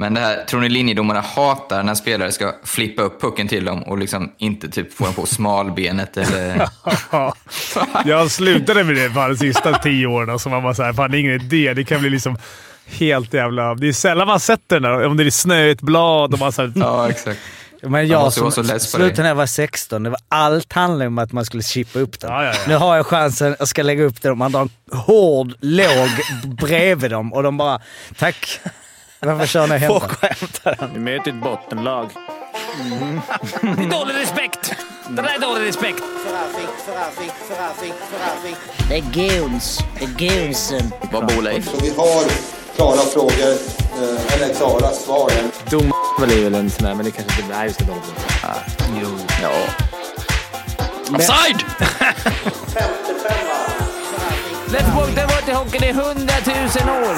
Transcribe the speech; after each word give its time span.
Men 0.00 0.14
det 0.14 0.20
här, 0.20 0.44
tror 0.44 0.60
ni 0.60 0.68
linjedomarna 0.68 1.20
hatar 1.20 1.82
när 1.82 1.94
spelare 1.94 2.32
ska 2.32 2.54
flippa 2.64 3.02
upp 3.02 3.20
pucken 3.20 3.48
till 3.48 3.64
dem 3.64 3.82
och 3.82 3.98
liksom 3.98 4.32
inte 4.38 4.68
typ 4.68 4.94
få 4.94 5.04
dem 5.04 5.14
på 5.14 5.26
smalbenet 5.26 6.16
eller... 6.16 6.68
jag 8.04 8.30
slutade 8.30 8.84
med 8.84 8.96
det 8.96 9.08
de 9.08 9.36
sista 9.36 9.78
tio 9.78 10.06
åren. 10.06 10.38
Så 10.38 10.48
man 10.48 10.62
var 10.62 10.74
såhär, 10.74 10.92
fan 10.92 11.10
det 11.10 11.18
är 11.18 11.20
ingen 11.20 11.34
idé. 11.34 11.74
Det 11.74 11.84
kan 11.84 12.00
bli 12.00 12.10
liksom 12.10 12.38
helt 12.86 13.34
jävla... 13.34 13.74
Det 13.74 13.88
är 13.88 13.92
sällan 13.92 14.26
man 14.26 14.40
sätter 14.40 14.80
den 14.80 14.82
där. 14.82 15.06
Om 15.06 15.16
det 15.16 15.24
är 15.24 15.30
snöigt 15.30 15.80
blad 15.80 16.32
och 16.32 16.38
man 16.38 16.52
så 16.52 16.62
här, 16.62 16.72
Ja, 16.76 17.10
exakt. 17.10 17.40
Men 17.82 18.08
jag 18.08 18.32
som 18.32 18.52
slutade 18.52 19.22
när 19.22 19.28
jag 19.28 19.34
var 19.34 19.46
16, 19.46 20.02
det 20.02 20.10
var 20.10 20.20
allt 20.28 20.72
handlade 20.72 21.06
om 21.06 21.18
att 21.18 21.32
man 21.32 21.44
skulle 21.44 21.62
chippa 21.62 21.98
upp 21.98 22.20
den. 22.20 22.30
Ja, 22.32 22.44
ja, 22.44 22.52
ja. 22.54 22.60
Nu 22.68 22.74
har 22.74 22.96
jag 22.96 23.06
chansen, 23.06 23.56
jag 23.58 23.68
ska 23.68 23.82
lägga 23.82 24.04
upp 24.04 24.22
den 24.22 24.30
och 24.30 24.38
man 24.38 24.52
drar 24.52 24.60
en 24.60 24.98
hård 24.98 25.54
låg 25.60 26.08
bredvid 26.60 27.10
dem 27.10 27.32
och 27.32 27.42
de 27.42 27.56
bara 27.56 27.80
“Tack, 28.18 28.60
varför 29.20 29.46
kör 29.46 29.66
ni 29.66 29.78
hem 29.78 29.92
den?” 30.62 30.90
Vi 30.94 31.00
möter 31.00 31.30
ett 31.30 31.42
bottenlag. 31.42 32.10
Mm. 32.80 33.20
Det 33.76 33.84
är 33.84 33.90
dålig 33.90 34.14
respekt! 34.14 34.74
Det 35.08 35.22
där 35.22 35.34
är 35.34 35.38
dålig 35.38 35.68
respekt. 35.68 36.02
Det 38.88 38.96
är 38.96 39.00
goons. 39.00 39.78
Det 39.98 40.04
är 40.04 40.28
goonsen. 40.28 40.92
Vad 41.12 41.26
bor 41.26 41.42
Leif? 41.42 41.70
Så 41.70 41.76
vi 41.82 41.94
har 41.96 42.24
klara 42.76 42.96
frågor, 42.96 43.52
eh, 44.02 44.34
eller 44.34 44.54
klara 44.54 44.90
svar. 44.90 45.30
Dom 45.70 45.92
är 46.22 46.44
väl 46.44 46.54
en 46.54 46.70
sån 46.70 46.86
där, 46.86 46.94
men 46.94 47.04
det 47.04 47.10
kanske 47.10 47.42
inte... 47.42 47.56
Nej, 47.56 47.68
vi 47.68 47.74
ska 47.74 47.84
dra 47.84 47.94
Ah, 48.42 48.54
jo. 49.02 49.08
Ja. 49.42 49.50
Offside! 51.16 51.64
Let's 54.70 54.94
walk 54.96 55.14
the 55.14 55.22
water 55.22 55.54
hockey 55.54 55.86
i 55.86 55.92
hundratusen 55.92 56.88
år. 56.88 57.14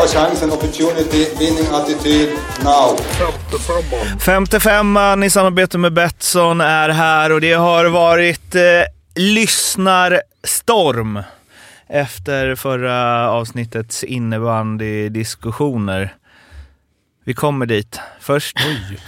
Ta 0.00 0.06
chansen, 0.06 0.52
opportunity, 0.52 1.26
winning 1.38 1.66
attityd, 1.72 2.28
now. 2.64 2.96
55an 4.18 5.24
i 5.24 5.30
samarbete 5.30 5.78
med 5.78 5.92
Betsson 5.92 6.60
är 6.60 6.88
här 6.88 7.32
och 7.32 7.40
det 7.40 7.52
har 7.52 7.84
varit 7.84 8.54
eh, 8.54 8.62
lyssnarstorm 9.14 11.22
efter 11.86 12.54
förra 12.54 13.30
avsnittets 13.30 14.04
innebandydiskussioner. 14.04 16.14
Vi 17.24 17.34
kommer 17.34 17.66
dit. 17.66 18.00
Först, 18.20 18.56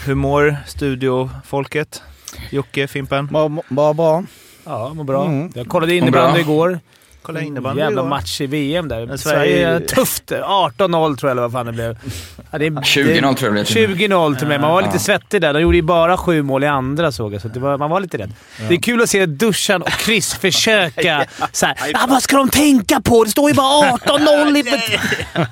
hur 0.07 0.15
mår 0.15 0.57
studiofolket? 0.67 2.03
Jocke, 2.51 2.87
Fimpen? 2.87 3.29
Bara 3.69 3.95
bra. 3.95 4.25
Ja, 4.65 4.95
mår 4.95 5.05
bra. 5.05 5.27
Mm. 5.27 5.53
Jag 5.55 5.69
kollade 5.69 5.95
innebandy 5.95 6.41
igår. 6.41 6.81
Kolla 7.23 7.41
innebandy 7.41 7.81
Jävla 7.83 8.01
igår. 8.01 8.09
match 8.09 8.41
i 8.41 8.47
VM 8.47 8.89
där. 8.89 9.07
Men 9.07 9.19
Sverige... 9.19 9.67
Sverige- 9.67 9.87
Tufft. 9.87 10.31
18-0 10.33 11.17
tror 11.17 11.29
jag 11.29 11.31
eller 11.31 11.43
vad 11.43 11.53
fan 11.53 11.67
det 11.67 11.73
blev. 11.73 11.99
Ja, 12.51 12.59
det, 12.59 12.71
20-0 12.71 12.85
tror 12.85 13.07
jag 13.07 13.25
det 13.25 13.51
blev 13.51 13.65
till 13.65 13.85
och 13.85 13.91
med. 13.91 13.99
20-0 13.99 14.35
till 14.37 14.45
och 14.45 14.49
med. 14.49 14.61
Man 14.61 14.71
var 14.71 14.83
lite 14.83 14.95
Ja. 14.95 14.99
svettig 14.99 15.41
där. 15.41 15.53
De 15.55 15.61
gjorde 15.61 15.77
ju 15.77 15.83
bara 15.83 16.17
sju 16.17 16.43
mål 16.43 16.65
i 16.65 16.67
andra 16.67 17.13
såg 17.13 17.35
jag, 17.35 17.41
så 17.43 17.49
det 17.49 17.61
var, 17.61 17.79
man 17.79 17.91
var 17.91 18.01
lite 18.01 18.19
rädd. 18.19 18.33
Det 18.69 18.75
är 18.75 18.79
kul 18.81 19.03
att 19.03 19.11
se 19.11 19.27
Duschan 19.27 19.83
och 19.83 19.91
Chris 19.91 20.35
försöka 20.41 21.25
såhär. 21.53 21.77
Ah, 21.95 22.07
vad 22.09 22.23
ska 22.23 22.37
de 22.37 22.49
tänka 22.49 23.01
på? 23.01 23.25
Det 23.25 23.31
står 23.31 23.51
ju 23.51 23.55
bara 23.57 23.91
18-0 23.91 24.57
i... 24.57 24.99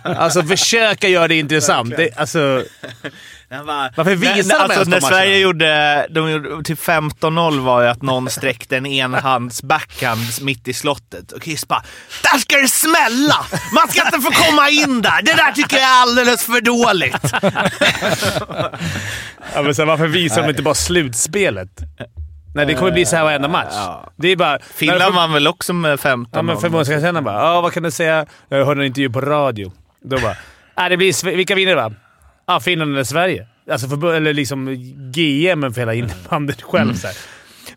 Alltså 0.05 0.43
försöka 0.43 1.09
göra 1.09 1.29
det 1.29 1.35
intressant. 1.39 1.97
Det, 1.97 2.09
alltså, 2.19 2.63
Varför 3.51 4.15
visar 4.17 4.35
Nej, 4.35 4.43
de 4.43 4.51
ens 4.51 4.61
alltså, 4.61 4.85
de 4.85 4.91
När? 4.91 5.01
Sverige 5.01 5.39
gjorde, 5.39 6.07
de 6.11 6.31
gjorde 6.31 6.65
till 6.65 6.77
15-0 6.77 7.61
var 7.61 7.83
ju 7.83 7.89
att 7.89 8.03
någon 8.03 8.31
sträckte 8.31 8.77
en 8.77 8.87
enhands 8.87 9.63
backhand 9.63 10.21
mitt 10.41 10.69
i 10.69 10.73
slottet. 10.73 11.33
Och 11.33 11.43
Chris 11.45 11.69
bara 11.69 11.83
“Där 12.23 12.39
ska 12.39 12.57
det 12.57 12.69
smälla! 12.69 13.37
Man 13.75 13.89
ska 13.89 14.07
inte 14.07 14.21
få 14.21 14.31
komma 14.31 14.69
in 14.71 15.03
där! 15.03 15.23
Det 15.23 15.33
där 15.33 15.53
tycker 15.53 15.77
jag 15.77 15.85
är 15.89 16.03
alldeles 16.03 16.45
för 16.47 16.61
dåligt!” 16.61 17.33
Ja, 19.55 19.63
men 19.63 19.75
här, 19.79 19.85
varför 19.85 20.07
visar 20.07 20.43
de 20.43 20.49
inte 20.49 20.63
bara 20.63 20.75
slutspelet? 20.75 21.81
Nej, 22.55 22.67
det 22.67 22.75
kommer 22.75 22.91
bli 22.91 23.07
så 23.07 23.17
här 23.17 23.25
varenda 23.25 23.49
match. 23.49 23.75
Det 24.17 24.29
är 24.29 24.37
bara... 24.37 24.59
Finland 24.75 25.15
vann 25.15 25.33
väl 25.33 25.47
också 25.49 25.73
med 25.73 26.01
15 26.01 26.31
Ja, 26.33 26.43
men 26.43 26.61
förbundskaptenen 26.61 27.25
bara 27.25 27.35
“Ja, 27.35 27.61
vad 27.61 27.73
kan 27.73 27.83
du 27.83 27.91
säga?” 27.91 28.27
Jag 28.49 28.65
hörde 28.67 28.81
en 28.81 28.87
intervju 28.87 29.11
på 29.11 29.21
radio. 29.21 29.73
Då 30.05 30.19
bara 30.19 30.89
det 30.89 30.97
blir, 30.97 31.13
Sve- 31.13 31.37
“Vilka 31.37 31.55
vinner 31.55 31.75
va?” 31.75 31.93
Ah, 32.55 32.61
“Finland 32.61 32.93
eller 32.95 33.05
Sverige?” 33.05 33.47
Alltså 33.71 33.89
förbund, 33.89 34.17
eller 34.17 34.33
liksom 34.35 34.77
GM 35.13 35.73
för 35.75 35.81
hela 35.81 35.95
innebandyn 35.95 36.57
själv. 36.63 36.95
Så 36.95 37.07
här. 37.07 37.17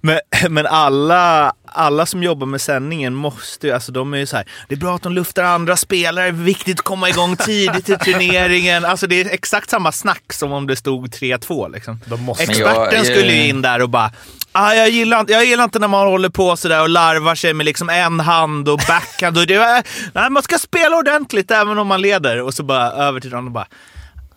Men, 0.01 0.19
men 0.50 0.66
alla, 0.66 1.53
alla 1.66 2.06
som 2.06 2.23
jobbar 2.23 2.47
med 2.47 2.61
sändningen 2.61 3.13
måste 3.16 3.67
ju, 3.67 3.73
alltså 3.73 3.91
de 3.91 4.13
är 4.13 4.17
ju 4.17 4.25
så 4.25 4.35
här, 4.38 4.45
det 4.67 4.75
är 4.75 4.79
bra 4.79 4.95
att 4.95 5.01
de 5.03 5.13
luftar 5.13 5.44
andra 5.44 5.78
spelare, 5.78 6.31
viktigt 6.31 6.79
att 6.79 6.85
komma 6.85 7.09
igång 7.09 7.35
tidigt 7.35 7.89
i 7.89 7.97
turneringen. 7.97 8.85
Alltså 8.94 9.07
det 9.07 9.22
är 9.22 9.33
exakt 9.33 9.69
samma 9.69 9.91
snack 9.91 10.33
som 10.33 10.51
om 10.51 10.67
det 10.67 10.75
stod 10.75 11.07
3-2 11.07 11.72
liksom. 11.73 12.00
Experten 12.39 12.97
jag- 12.97 13.06
skulle 13.06 13.33
ju 13.33 13.47
in 13.47 13.62
där 13.62 13.81
och 13.81 13.89
bara 13.89 14.12
Ah, 14.56 14.73
jag, 14.73 14.89
gillar, 14.89 15.19
inte- 15.19 15.33
jag 15.33 15.45
gillar 15.45 15.63
inte 15.63 15.79
när 15.79 15.88
man 15.88 16.07
håller 16.07 16.29
på 16.29 16.57
sådär 16.57 16.81
och 16.81 16.89
larvar 16.89 17.35
sig 17.35 17.53
med 17.53 17.66
liksom 17.66 17.89
en 17.89 18.19
hand 18.19 18.69
och 18.69 18.79
backhand. 18.88 19.38
Och 19.41 19.47
det, 19.47 19.83
nej, 20.13 20.29
man 20.29 20.44
ska 20.44 20.57
spela 20.57 20.97
ordentligt 20.97 21.51
även 21.51 21.78
om 21.78 21.88
man 21.88 22.01
leder. 22.01 22.41
Och 22.41 22.53
så 22.53 22.63
bara 22.63 22.91
över 22.91 23.19
till 23.19 23.29
dem 23.29 23.45
och 23.45 23.51
bara 23.51 23.67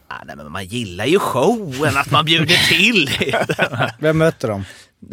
ah, 0.09 0.15
nej, 0.27 0.37
men 0.37 0.53
Man 0.53 0.65
gillar 0.65 1.05
ju 1.05 1.19
showen, 1.19 1.97
att 1.97 2.11
man 2.11 2.25
bjuder 2.25 2.69
till. 2.69 3.11
Vem 3.99 4.19
mötte 4.19 4.47
de? 4.47 4.65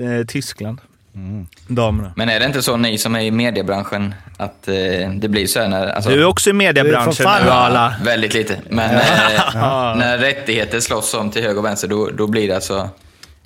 Eh, 0.03 0.25
Tyskland. 0.27 0.81
Damerna. 1.67 2.13
Men 2.15 2.29
är 2.29 2.39
det 2.39 2.45
inte 2.45 2.61
så 2.61 2.77
ni 2.77 2.97
som 2.97 3.15
är 3.15 3.19
i 3.19 3.31
mediebranschen 3.31 4.15
att 4.37 4.67
eh, 4.67 4.73
det 5.15 5.29
blir 5.29 5.47
så 5.47 5.59
här 5.59 5.67
när... 5.67 5.87
Alltså, 5.87 6.09
Du 6.09 6.21
är 6.21 6.25
också 6.25 6.49
i 6.49 6.53
mediebranschen 6.53 7.25
nu 7.43 7.49
alla. 7.49 7.95
Väldigt 8.03 8.33
lite. 8.33 8.59
Men 8.69 8.95
eh, 8.95 9.01
när 9.97 10.17
rättigheter 10.17 10.79
slåss 10.79 11.13
om 11.13 11.31
till 11.31 11.41
höger 11.43 11.57
och 11.57 11.65
vänster, 11.65 11.87
då, 11.87 12.09
då 12.09 12.27
blir 12.27 12.47
det 12.47 12.55
alltså... 12.55 12.89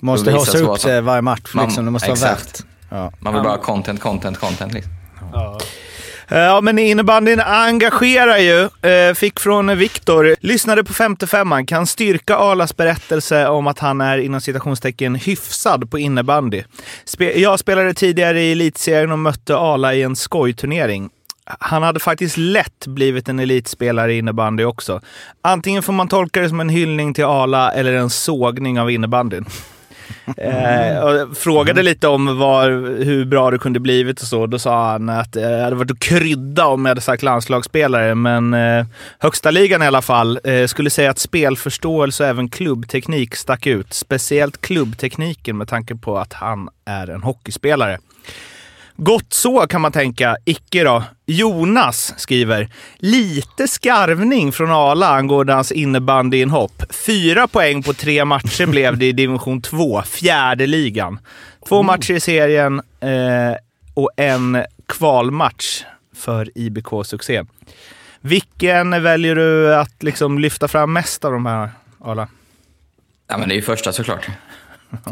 Måste 0.00 0.30
haussa 0.32 0.58
upp 0.58 0.78
sig 0.78 1.00
varje 1.00 1.22
match. 1.22 1.50
Man- 1.54 1.64
Liksom. 1.66 1.84
Det 1.84 1.90
måste 1.90 2.08
vara 2.08 2.14
exakt. 2.14 2.60
värt. 2.60 2.66
Ja. 2.90 3.12
Man 3.20 3.34
vill 3.34 3.42
bara 3.42 3.52
ha 3.52 3.62
content, 3.62 4.00
content, 4.00 4.38
content. 4.38 4.72
Liksom. 4.72 4.92
Eh, 5.34 5.58
Eh, 6.30 6.38
ja, 6.38 6.60
men 6.60 6.78
innebandyn 6.78 7.40
engagerar 7.40 8.38
ju. 8.38 8.90
Eh, 8.90 9.14
fick 9.14 9.40
från 9.40 9.78
Viktor. 9.78 10.36
Lyssnade 10.40 10.84
på 10.84 10.92
55an. 10.92 11.66
Kan 11.66 11.86
styrka 11.86 12.36
Arlas 12.36 12.76
berättelse 12.76 13.48
om 13.48 13.66
att 13.66 13.78
han 13.78 14.00
är 14.00 14.18
inom 14.18 14.40
citationstecken 14.40 15.14
hyfsad 15.14 15.90
på 15.90 15.98
innebandy. 15.98 16.62
Jag 17.34 17.58
spelade 17.58 17.94
tidigare 17.94 18.40
i 18.40 18.52
elitserien 18.52 19.12
och 19.12 19.18
mötte 19.18 19.56
Arla 19.56 19.94
i 19.94 20.02
en 20.02 20.16
skojturnering. 20.16 21.10
Han 21.60 21.82
hade 21.82 22.00
faktiskt 22.00 22.36
lätt 22.36 22.86
blivit 22.86 23.28
en 23.28 23.38
elitspelare 23.38 24.14
i 24.14 24.18
innebandy 24.18 24.64
också. 24.64 25.00
Antingen 25.42 25.82
får 25.82 25.92
man 25.92 26.08
tolka 26.08 26.40
det 26.40 26.48
som 26.48 26.60
en 26.60 26.68
hyllning 26.68 27.14
till 27.14 27.24
Arla 27.24 27.72
eller 27.72 27.92
en 27.92 28.10
sågning 28.10 28.80
av 28.80 28.90
innebandyn. 28.90 29.46
Eh, 30.36 30.98
och 30.98 31.36
frågade 31.36 31.82
lite 31.82 32.08
om 32.08 32.38
var, 32.38 32.70
hur 33.04 33.24
bra 33.24 33.50
det 33.50 33.58
kunde 33.58 33.80
blivit 33.80 34.20
och 34.20 34.26
så. 34.26 34.46
Då 34.46 34.58
sa 34.58 34.90
han 34.90 35.08
att 35.08 35.36
eh, 35.36 35.42
det 35.42 35.62
hade 35.62 35.76
varit 35.76 35.90
att 35.90 35.98
krydda 35.98 36.66
om 36.66 36.84
jag 36.84 36.90
hade 36.90 37.00
sagt 37.00 37.22
landslagsspelare, 37.22 38.14
men 38.14 38.54
eh, 38.54 38.86
högsta 39.18 39.50
ligan 39.50 39.82
i 39.82 39.86
alla 39.86 40.02
fall 40.02 40.40
eh, 40.44 40.66
skulle 40.66 40.90
säga 40.90 41.10
att 41.10 41.18
spelförståelse 41.18 42.22
och 42.22 42.28
även 42.28 42.48
klubbteknik 42.48 43.36
stack 43.36 43.66
ut. 43.66 43.94
Speciellt 43.94 44.60
klubbtekniken 44.60 45.56
med 45.56 45.68
tanke 45.68 45.94
på 45.94 46.18
att 46.18 46.32
han 46.32 46.68
är 46.84 47.10
en 47.10 47.22
hockeyspelare. 47.22 47.98
Gott 49.00 49.32
så 49.32 49.66
kan 49.66 49.80
man 49.80 49.92
tänka. 49.92 50.36
Icke 50.44 50.84
då. 50.84 51.04
Jonas 51.26 52.14
skriver, 52.16 52.68
lite 52.96 53.68
skarvning 53.68 54.52
från 54.52 54.70
Ala 54.70 55.08
angående 55.08 55.52
hans 55.52 55.72
innebandyinhopp. 55.72 56.82
Fyra 57.06 57.48
poäng 57.48 57.82
på 57.82 57.92
tre 57.92 58.24
matcher 58.24 58.66
blev 58.66 58.98
det 58.98 59.06
i 59.06 59.12
division 59.12 59.62
2, 59.62 60.02
fjärde 60.02 60.66
ligan. 60.66 61.18
Två 61.68 61.82
matcher 61.82 62.14
i 62.14 62.20
serien 62.20 62.82
eh, 63.00 63.56
och 63.94 64.10
en 64.16 64.64
kvalmatch 64.86 65.84
för 66.14 66.50
IBK-succé. 66.54 67.44
Vilken 68.20 69.02
väljer 69.02 69.34
du 69.34 69.74
att 69.74 70.02
liksom 70.02 70.38
lyfta 70.38 70.68
fram 70.68 70.92
mest 70.92 71.24
av 71.24 71.32
de 71.32 71.46
här, 71.46 71.70
Ala? 72.00 72.28
Ja, 73.28 73.38
men 73.38 73.48
det 73.48 73.54
är 73.54 73.56
ju 73.56 73.62
första 73.62 73.92
såklart. 73.92 74.28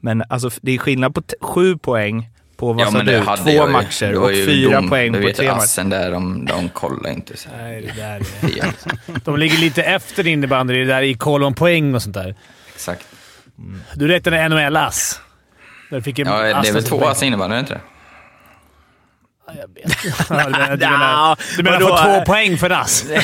Men 0.00 0.24
alltså, 0.28 0.50
det 0.62 0.72
är 0.72 0.78
skillnad 0.78 1.14
på 1.14 1.22
sju 1.40 1.78
poäng 1.78 2.30
på, 2.56 2.72
vad 2.72 2.86
ja, 2.86 2.90
sa 2.90 3.02
du, 3.02 3.22
två 3.22 3.50
jag 3.50 3.70
matcher 3.70 4.14
och 4.18 4.30
fyra 4.30 4.80
dom- 4.80 4.88
poäng 4.88 5.12
på 5.12 5.30
tre 5.36 5.54
matcher. 5.54 5.84
där, 5.84 6.10
de, 6.10 6.44
de 6.46 6.68
kollar 6.68 7.10
inte. 7.10 7.36
Så. 7.36 7.48
Nej, 7.56 7.82
det 7.82 8.02
där 8.02 8.16
är... 8.64 9.20
De 9.24 9.36
ligger 9.38 9.58
lite 9.58 9.82
efter 9.82 10.26
innebandy. 10.26 10.74
Det 10.74 10.84
där 10.84 11.02
i 11.02 11.14
koll 11.14 11.44
om 11.44 11.54
poäng 11.54 11.94
och 11.94 12.02
sånt 12.02 12.14
där. 12.14 12.34
Exakt. 12.74 13.06
Du 13.94 14.08
räknade 14.08 14.48
NHL-ass. 14.48 15.20
Där 15.90 16.00
fick 16.00 16.18
en 16.18 16.26
Ja, 16.26 16.38
det 16.62 16.68
är 16.68 16.72
väl 16.72 16.84
två 16.84 17.04
ass 17.06 17.22
innebandy, 17.22 17.52
är 17.54 17.56
det 17.56 17.60
inte 17.60 17.74
det? 17.74 17.80
Ja, 19.46 19.52
jag 19.60 19.74
vet. 19.74 19.98
Du 20.28 20.34
menar, 20.34 20.76
du 20.76 20.86
menar, 20.86 21.38
du 21.56 21.62
menar 21.62 21.80
få 21.80 21.96
två 21.96 22.24
poäng 22.24 22.58
för 22.58 22.70
ass? 22.70 23.04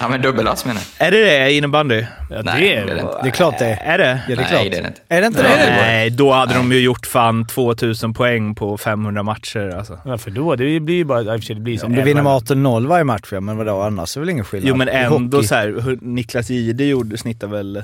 Ja, 0.00 0.08
men 0.08 0.22
dubbelass 0.22 0.64
menar 0.64 0.80
jag. 0.98 1.06
Är 1.06 1.10
det 1.10 1.24
det 1.24 1.50
i 1.50 1.56
innebandy? 1.56 2.04
Ja, 2.30 2.42
Nej, 2.44 2.60
det 2.60 2.66
det 2.66 2.74
är 2.76 2.82
är 2.82 2.94
det 2.94 3.00
inte. 3.00 3.18
Det 3.22 3.28
är 3.28 3.32
klart 3.32 3.58
det 3.58 3.64
är. 3.66 3.92
Är 3.94 3.98
det? 3.98 4.04
Ja, 4.08 4.18
det 4.26 4.32
är 4.32 4.36
Nej, 4.36 4.46
klart. 4.46 4.62
det 4.70 4.78
är 4.78 4.82
det 4.82 4.88
inte. 4.88 5.00
Är 5.08 5.20
det 5.20 5.26
inte 5.26 5.42
Nej, 5.42 5.50
det? 5.58 5.64
det 5.64 5.70
är- 5.70 5.82
Nej, 5.86 6.10
då 6.10 6.32
hade 6.32 6.54
de 6.54 6.72
ju 6.72 6.78
gjort 6.80 7.06
fan 7.06 7.46
2000 7.46 8.14
poäng 8.14 8.54
på 8.54 8.78
500 8.78 9.22
matcher 9.22 9.74
alltså. 9.78 9.98
Varför 10.04 10.30
då? 10.30 10.56
Det 10.56 10.80
blir 10.80 10.94
ju 10.94 11.04
bara... 11.04 11.22
Det 11.22 11.54
blir 11.54 11.78
som 11.78 11.90
Om 11.90 11.96
du 11.96 12.02
vinner 12.02 12.22
med 12.22 12.32
18-0 12.32 12.86
varje 12.86 13.04
match, 13.04 13.28
ja, 13.32 13.40
men 13.40 13.56
vadå? 13.56 13.80
Annars 13.82 14.16
är 14.16 14.20
det 14.20 14.24
väl 14.26 14.30
ingen 14.30 14.44
skillnad? 14.44 14.68
Jo 14.68 14.76
men 14.76 14.88
ändå 14.88 15.42
så 15.42 15.54
här, 15.54 15.66
hur- 15.66 15.98
Niklas 16.00 16.50
Jihde 16.50 16.84
gjorde, 16.84 17.18
snittade 17.18 17.52
väl 17.56 17.76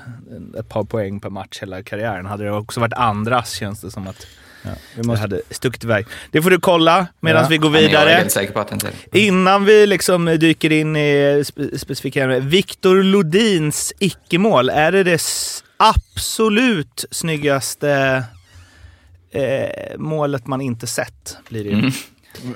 ett 0.59 0.69
par 0.69 0.85
poäng 0.85 1.21
per 1.21 1.31
match 1.31 1.59
hela 1.61 1.83
karriären. 1.83 2.27
Hade 2.27 2.45
det 2.45 2.51
också 2.53 2.81
varit 2.81 2.93
andras 2.93 3.51
känns 3.53 3.81
det 3.81 3.91
som 3.91 4.06
att 4.09 4.27
Ja, 4.62 4.71
vi 4.95 5.03
det 5.03 5.07
måste... 5.07 5.21
hade 5.21 5.41
stuckit 5.51 5.85
iväg. 5.85 6.07
Det 6.31 6.43
får 6.43 6.51
du 6.51 6.61
kolla 6.61 7.07
medan 7.21 7.43
Ja. 7.43 7.49
vi 7.49 7.57
går 7.59 7.71
Men 7.71 7.83
Jag 7.83 7.93
är 7.93 8.07
vidare. 8.07 8.31
säker 8.31 8.53
på 8.53 8.61
att 8.61 8.73
inte 8.73 8.91
det. 9.11 9.19
Innan 9.21 9.65
vi 9.65 9.87
liksom 9.87 10.25
dyker 10.25 10.73
in 10.73 10.97
i 10.97 11.43
spe- 11.43 11.79
specifika 11.79 12.23
ämnen. 12.25 12.49
Viktor 12.49 13.03
Lodins 13.03 13.93
icke-mål, 13.99 14.69
är 14.71 14.93
det 14.93 15.03
det 15.05 15.21
absolut 15.77 17.05
snyggaste 17.11 18.23
eh, 19.33 19.99
målet 19.99 20.47
man 20.47 20.61
inte 20.61 20.87
sett? 20.87 21.37
Blir 21.49 21.65
det. 21.65 21.71
Mm. 21.73 21.91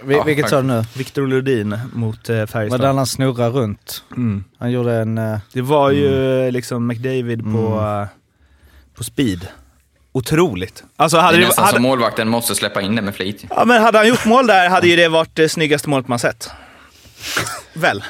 Vi, 0.04 0.14
Ja, 0.14 0.22
vilket 0.24 0.48
sa 0.48 0.56
du 0.56 0.66
nu? 0.66 0.84
Viktor 0.96 1.26
Lodin 1.26 1.78
mot 1.92 2.28
eh, 2.28 2.36
Var 2.36 2.46
Färjestad. 2.46 2.80
det 2.80 2.86
han 2.86 3.06
snurrar 3.06 3.50
runt? 3.50 4.04
Mm. 4.16 4.44
Han 4.58 4.70
gjorde 4.70 4.94
en... 4.94 5.18
eh, 5.18 5.38
Det 5.52 5.60
var 5.62 5.90
ju 5.90 6.50
liksom 6.50 6.86
McDavid 6.86 7.42
på, 7.42 7.48
Mm. 7.78 8.02
eh, 8.02 8.08
på 8.96 9.04
speed. 9.04 9.46
Otroligt. 10.14 10.84
Alltså 10.96 11.16
Det 11.16 11.22
hade, 11.22 11.36
är 11.36 11.40
det, 11.40 11.46
nästan 11.46 11.64
hade, 11.64 11.74
som 11.76 11.82
målvakten 11.82 12.28
måste 12.28 12.54
släppa 12.54 12.82
in 12.82 12.96
det 12.96 13.02
med 13.02 13.14
flit. 13.14 13.44
ja, 13.50 13.64
men 13.64 13.82
hade 13.82 13.98
han 13.98 14.08
gjort 14.08 14.24
mål 14.24 14.46
där 14.46 14.68
hade 14.68 14.88
ju 14.88 14.96
det 14.96 15.08
varit 15.08 15.30
det 15.34 15.48
snyggaste 15.48 15.88
målet 15.88 16.08
man 16.08 16.18
sett. 16.18 16.50
Väl? 17.72 18.04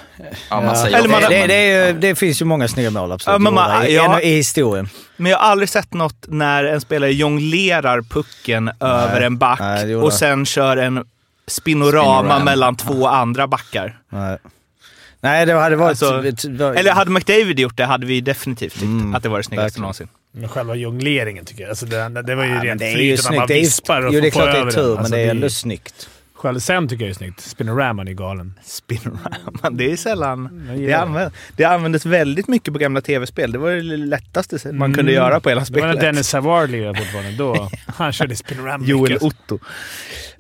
Ja, 0.51 0.61
man 0.61 0.77
säger 0.77 0.99
Eller 0.99 1.09
man- 1.09 1.23
det, 1.23 1.47
det, 1.47 1.55
är, 1.55 1.87
ju- 1.93 1.99
det 1.99 2.15
finns 2.15 2.41
ju 2.41 2.45
många 2.45 2.69
snygga 2.69 2.91
mål 2.91 3.13
absolut. 3.13 3.33
Ja, 3.35 3.39
men 3.39 3.55
man- 3.55 3.87
i, 3.87 3.95
ja. 3.95 4.21
i 4.21 4.37
historien. 4.37 4.89
Men 5.17 5.31
jag 5.33 5.39
har 5.39 5.47
aldrig 5.51 5.69
sett 5.69 5.95
något 5.95 6.25
när 6.29 6.65
en 6.65 6.81
spelare 6.81 7.13
jonglerar 7.13 8.03
pucken 8.03 8.71
över 8.81 9.21
en 9.21 9.39
back 9.39 9.61
Nej, 9.61 9.87
det 9.87 9.97
och 9.97 10.13
sen 10.13 10.47
kör 10.47 10.77
en 10.77 11.05
spinorama 11.47 12.19
Spinorama. 12.21 12.45
mellan 12.45 12.77
två 12.77 13.07
andra 13.09 13.47
backar. 13.47 13.99
Nej. 14.09 14.39
Nej, 15.21 15.47
det 15.47 15.53
hade 15.55 15.77
varit... 15.77 15.91
Alltså, 16.03 16.27
ett- 16.29 16.45
Eller 16.79 16.93
hade 16.93 17.11
McDavid 17.11 17.61
gjort 17.61 17.77
det 17.77 17.85
hade 17.85 18.07
vi 18.07 18.21
definitivt 18.21 18.73
tyckt 18.73 18.83
Mm, 18.85 19.15
att 19.15 19.23
det 19.23 19.29
var 19.29 19.37
det 19.39 19.45
snyggaste 19.45 19.65
verkligen. 19.65 19.83
någonsin. 19.83 20.09
Men 20.37 20.49
själva 20.49 20.75
jongleringen 20.75 21.45
tycker 21.45 21.63
jag. 21.63 21.71
Alltså 21.71 21.87
det, 21.87 22.23
det 22.23 22.35
var 22.35 22.45
ju 22.45 22.51
Ja, 22.55 22.65
rent 22.65 22.79
det 22.79 22.87
är 22.93 22.99
ju 22.99 23.15
att 23.15 23.25
Man 23.25 23.33
snyggt. 23.33 23.49
Det 23.49 23.55
är, 23.55 23.61
vispar 23.61 24.07
och 24.07 24.15
jo, 24.15 24.21
det 24.21 24.27
är 24.27 24.31
klart 24.31 24.53
det 24.53 24.59
är 24.59 24.71
tur, 24.71 24.89
men 24.89 24.99
Alltså, 24.99 25.15
det 25.15 25.21
är 25.21 25.31
ändå 25.31 25.49
snyggt. 25.51 26.09
Själv 26.35 26.59
sen 26.59 26.89
tycker 26.89 27.05
jag 27.05 27.11
är 27.11 27.15
snyggt. 27.15 27.41
Spinoraman 27.41 28.09
är 28.09 28.13
galen. 28.13 28.55
Spinorama, 28.65 29.71
det 29.73 29.93
är 29.93 29.97
sällan... 29.97 30.67
Det, 30.77 30.87
det. 30.87 30.93
använd, 30.93 31.33
det 31.57 31.65
användes 31.65 32.07
väldigt 32.07 32.49
mycket 32.49 32.73
på 32.73 32.79
gamla 32.79 33.01
tv-spel. 33.01 33.53
Det 33.53 33.59
var 33.59 33.71
det 33.71 33.83
lättaste 33.83 34.73
man 34.73 34.95
kunde 34.95 35.13
Mm. 35.13 35.25
göra 35.25 35.41
på 35.41 35.49
hela 35.49 35.61
Det 35.61 35.81
var 35.81 35.87
när 35.87 35.95
spelet. 35.95 36.01
Dennis 36.15 36.29
Savard 36.29 36.71
lirade 36.71 36.99
fortfarande. 36.99 37.33
Då, 37.33 37.71
han 37.87 38.13
körde 38.13 38.37
Spinorama 38.37 38.87
Joel 38.87 39.13
mycket. 39.13 39.23
Otto. 39.23 39.59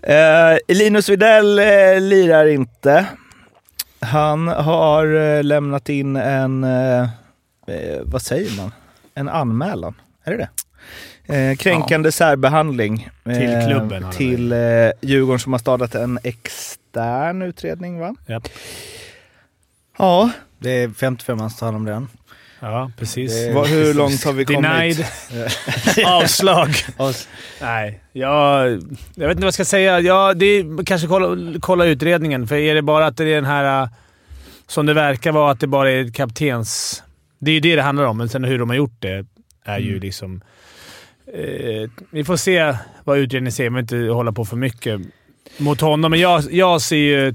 Eh, 0.03 0.59
Linus 0.69 1.09
Widell 1.09 1.59
eh, 1.59 2.01
lirar 2.01 2.47
inte. 2.47 3.07
Han 4.01 4.49
har 4.49 5.15
eh, 5.15 5.43
lämnat 5.45 5.89
in 5.89 6.17
en, 6.17 6.67
vad 8.05 8.23
säger 8.23 8.57
man? 8.57 8.73
En 9.15 9.29
anmälan. 9.29 9.95
Är 10.25 10.31
det 10.31 10.37
det? 10.37 10.49
Eh, 11.51 11.57
kränkande 11.57 12.13
särbehandling. 12.13 13.09
eh, 13.25 13.33
Till 13.39 13.67
klubben, 13.69 14.11
Till 14.13 14.53
eh, 14.53 14.59
Djurgården 15.01 15.39
som 15.41 15.53
har 15.53 15.59
startat 15.61 15.95
en 15.95 16.19
extern 16.23 17.43
utredning 17.43 17.99
va? 17.99 18.15
Japp. 18.27 18.49
Ja, 19.99 20.31
Det 20.59 20.71
är 20.71 20.89
55 20.91 21.39
man 21.39 21.51
som 21.51 21.59
tar 21.59 21.67
hand 21.67 21.77
om 21.77 21.85
den. 21.85 22.09
Ja, 22.61 22.91
precis. 22.99 23.33
Det- 23.47 23.53
vad, 23.53 23.67
hur 23.69 23.95
långt 23.95 24.25
har 24.25 24.33
vi 24.33 24.45
kommit? 24.45 24.63
Denied. 24.63 25.07
Avslag. 26.07 26.69
Nej, 27.61 28.01
jag, 28.13 28.71
jag 29.15 29.29
vet 29.29 29.31
inte 29.31 29.41
vad 29.41 29.43
jag 29.45 29.55
ska 29.55 29.65
säga. 29.65 30.01
Ja, 30.01 30.35
det 30.35 30.47
är, 30.47 30.85
kanske 30.85 31.07
kolla, 31.09 31.59
kolla 31.61 31.85
utredningen. 31.85 32.47
För 32.49 32.57
är 32.57 32.75
det 32.75 32.83
bara 32.83 33.07
att 33.07 33.17
det 33.17 33.25
är 33.25 33.35
den 33.35 33.45
här... 33.45 33.83
äh, 33.83 33.89
Som 34.67 34.87
det 34.87 34.95
verkar 34.95 35.33
vara, 35.33 35.51
att 35.51 35.61
det 35.61 35.67
bara 35.67 35.91
är 35.91 36.13
kaptens... 36.13 37.03
Det 37.45 37.51
är 37.51 37.55
ju 37.55 37.61
det 37.61 37.77
det 37.77 37.83
handlar 37.83 38.05
om, 38.05 38.17
men 38.17 38.29
sen 38.29 38.45
hur 38.45 38.59
de 38.59 38.69
har 38.69 38.77
gjort 38.77 38.97
det 38.99 39.27
är 39.65 39.79
ju 39.79 40.01
liksom... 40.01 40.41
Eh, 41.35 41.91
vi 42.11 42.25
får 42.25 42.37
se 42.37 42.77
vad 43.05 43.19
utredningen 43.19 43.53
säger. 43.53 43.71
Vill 43.71 43.81
inte 43.81 43.97
hålla 43.97 44.33
på 44.33 44.45
för 44.45 44.57
mycket 44.57 45.01
mot 45.59 45.81
honom, 45.81 46.11
men 46.11 46.21
jag, 46.21 46.43
jag 46.51 46.81
ser 46.81 46.97
ju... 46.97 47.35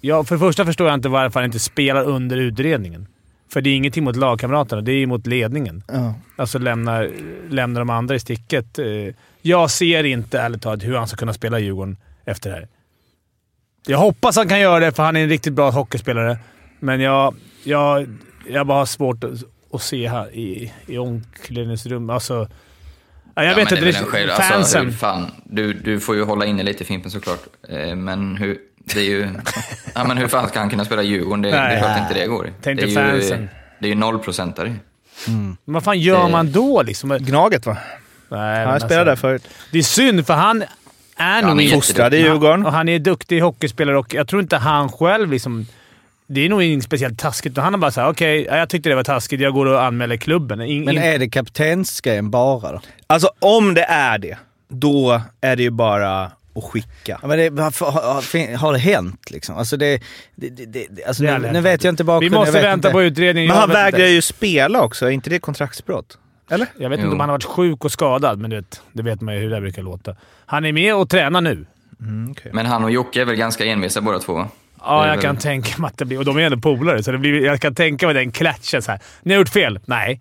Jag, 0.00 0.28
för 0.28 0.34
det 0.34 0.38
första 0.38 0.64
förstår 0.64 0.86
jag 0.86 0.94
inte 0.94 1.08
varför 1.08 1.40
han 1.40 1.44
inte 1.44 1.58
spelar 1.58 2.04
under 2.04 2.36
utredningen. 2.36 3.06
För 3.52 3.60
det 3.60 3.70
är 3.70 3.76
ingenting 3.76 4.04
mot 4.04 4.16
lagkamraterna, 4.16 4.82
det 4.82 4.92
är 4.92 4.98
ju 4.98 5.06
mot 5.06 5.26
ledningen. 5.26 5.82
Ja. 5.88 6.14
Alltså 6.36 6.58
lämnar, 6.58 7.10
lämnar 7.50 7.80
de 7.80 7.90
andra 7.90 8.14
i 8.14 8.20
sticket. 8.20 8.78
Eh, 8.78 8.86
Jag 9.42 9.70
ser 9.70 10.04
inte, 10.04 10.40
ärligt 10.40 10.62
talat, 10.62 10.84
hur 10.84 10.96
han 10.96 11.08
ska 11.08 11.16
kunna 11.16 11.32
spela 11.32 11.58
Djurgården 11.58 11.96
efter 12.24 12.50
det 12.50 12.56
här. 12.56 12.68
Jag 13.86 13.98
hoppas 13.98 14.36
han 14.36 14.48
kan 14.48 14.60
göra 14.60 14.80
det, 14.80 14.92
för 14.92 15.02
han 15.02 15.16
är 15.16 15.22
en 15.22 15.28
riktigt 15.28 15.52
bra 15.52 15.70
hockeyspelare. 15.70 16.38
Men 16.80 17.00
jag, 17.00 17.34
jag, 17.64 18.06
jag 18.50 18.66
bara 18.66 18.78
har 18.78 18.86
svårt 18.86 19.24
att, 19.24 19.30
att 19.72 19.82
se 19.82 20.08
här 20.08 20.34
i, 20.34 20.72
i 20.86 20.98
omklädningsrum. 20.98 22.10
Alltså, 22.10 22.48
ja, 23.34 23.42
jag 23.42 23.52
Ja, 23.52 23.56
vet 23.56 23.72
inte. 23.72 23.84
det 23.84 23.96
en 23.98 24.04
själv, 24.04 24.28
fansen. 24.30 24.56
alltså, 24.56 24.78
hur 24.78 24.90
fan, 24.92 25.30
du, 25.44 25.72
du 25.72 26.00
får 26.00 26.16
ju 26.16 26.24
hålla 26.24 26.44
inne 26.46 26.62
lite 26.62 26.82
i 26.82 26.86
Fimpen 26.86 27.10
såklart. 27.10 27.40
Eh, 27.68 27.94
Men 27.96 28.36
hur, 28.36 28.58
det 28.94 29.00
är 29.00 29.04
ju... 29.04 29.28
ja, 29.94 30.04
men 30.04 30.16
hur 30.18 30.28
fan 30.28 30.48
ska 30.48 30.58
han 30.58 30.70
kunna 30.70 30.84
spela 30.84 31.02
Djurgården? 31.02 31.42
Det, 31.42 31.50
det 31.50 31.56
är 31.56 31.68
Nej. 31.68 31.78
klart 31.78 31.98
inte 32.00 32.14
det 32.20 32.26
går. 32.26 32.52
Tänk 32.62 32.80
det 32.80 32.86
är 32.92 33.04
dig 33.04 33.14
ju, 33.14 33.20
fansen. 33.20 33.48
Det 33.80 33.86
är 33.86 33.88
ju 33.90 33.94
nollprocentare. 33.94 34.74
Men 35.26 35.56
vad 35.64 35.84
fan 35.84 36.00
gör 36.00 36.24
Det- 36.24 36.30
man 36.32 36.52
då 36.52 36.82
liksom? 36.82 37.18
Gnaget 37.20 37.66
va? 37.66 37.76
Nej, 38.28 38.40
Ja, 38.40 38.60
jag 38.60 38.68
alltså, 38.70 38.88
spelade 38.88 39.10
där 39.10 39.16
förut. 39.16 39.48
Det 39.72 39.78
är 39.78 39.82
synd, 39.82 40.26
för 40.26 40.34
han 40.34 40.62
är 41.16 41.42
han 41.42 41.56
nog. 41.56 41.70
Fostrad 41.70 42.14
i 42.14 42.16
Djurgården. 42.18 42.66
Och 42.66 42.72
han 42.72 42.88
är 42.88 42.98
duktig 42.98 43.40
hockeyspelare 43.40 43.98
och 43.98 44.14
jag 44.14 44.28
tror 44.28 44.42
inte 44.42 44.56
han 44.56 44.88
själv 44.88 45.30
liksom... 45.30 45.66
Det 46.28 46.40
är 46.44 46.48
nog 46.48 46.62
inget 46.62 46.84
speciellt 46.84 47.18
taskigt. 47.18 47.56
Han 47.58 47.74
är 47.74 47.78
bara 47.78 47.90
såhär, 47.90 48.08
okej, 48.10 48.44
ja, 48.44 48.56
jag 48.56 48.68
tyckte 48.68 48.88
det 48.88 48.94
var 48.94 49.04
taskigt. 49.04 49.40
Jag 49.40 49.54
går 49.54 49.66
och 49.66 49.82
anmäler 49.82 50.16
klubben. 50.16 50.60
In, 50.60 50.84
Men 50.84 50.98
är 50.98 51.18
det 51.18 51.28
kaptensgrejen 51.28 52.30
bara 52.30 52.72
då? 52.72 52.80
Alltså 53.06 53.30
om 53.38 53.74
det 53.74 53.82
är 53.84 54.18
det, 54.18 54.38
då 54.68 55.20
är 55.40 55.56
det 55.56 55.62
ju 55.62 55.70
bara 55.70 56.22
att 56.54 56.64
skicka. 56.64 57.18
Ja, 57.22 57.28
men 57.28 57.38
det, 57.38 57.62
har, 57.62 57.90
har, 57.90 58.56
har 58.56 58.72
det 58.72 58.78
hänt 58.78 59.30
liksom? 59.30 59.56
Alltså 59.56 59.76
det... 59.76 60.02
det, 60.34 60.48
det, 60.50 60.86
det 60.90 61.04
alltså 61.04 61.22
Det 61.22 61.30
har 61.30 61.38
nu, 61.38 61.52
nu 61.52 61.60
vet 61.60 61.84
jag 61.84 61.92
inte 61.92 62.02
vi 62.02 62.06
bakgrunden. 62.06 62.40
måste 62.40 62.56
jag 62.56 62.62
vet 62.62 62.70
vänta 62.72 62.88
inte. 62.88 62.92
på 62.92 63.02
utredningen. 63.02 63.48
Men 63.48 63.58
han 63.58 63.68
vägrar 63.70 64.06
ju 64.06 64.22
spela 64.22 64.82
också, 64.82 65.06
är 65.06 65.10
inte 65.10 65.30
det 65.30 65.38
kontraktsbrott? 65.38 66.18
Eller? 66.50 66.66
Jag 66.78 66.90
vet 66.90 66.98
Jo. 66.98 67.04
inte 67.04 67.14
om 67.14 67.20
han 67.20 67.28
har 67.28 67.34
varit 67.34 67.44
sjuk 67.44 67.84
och 67.84 67.92
skadad, 67.92 68.38
men 68.38 68.50
du 68.50 68.56
vet, 68.56 68.82
det 68.92 69.02
vet 69.02 69.20
man 69.20 69.34
ju 69.34 69.40
hur 69.40 69.50
det 69.50 69.60
brukar 69.60 69.82
låta. 69.82 70.16
Han 70.46 70.64
är 70.64 70.72
med 70.72 70.94
och 70.94 71.10
tränar 71.10 71.40
nu. 71.40 71.66
Mm, 72.00 72.30
okay. 72.30 72.52
Men 72.54 72.66
han 72.66 72.84
och 72.84 72.90
Jocke 72.90 73.20
är 73.20 73.24
väl 73.24 73.36
ganska 73.36 73.64
envisa 73.64 74.00
båda 74.00 74.18
två? 74.18 74.46
Ja, 74.86 75.06
jag 75.06 75.22
kan 75.22 75.36
tänka 75.36 75.78
mig 75.78 75.88
att 75.88 75.98
det 75.98 76.04
blir... 76.04 76.18
Och 76.18 76.24
de 76.24 76.36
är 76.36 76.42
ändå 76.42 76.58
polare, 76.58 77.02
så 77.02 77.12
det 77.12 77.18
blir, 77.18 77.44
jag 77.44 77.60
kan 77.60 77.74
tänka 77.74 78.06
mig 78.06 78.14
den 78.14 78.32
klatschen 78.32 78.82
så 78.82 78.90
här. 78.90 79.00
Ni 79.22 79.34
har 79.34 79.38
gjort 79.38 79.48
fel. 79.48 79.80
Nej. 79.84 80.20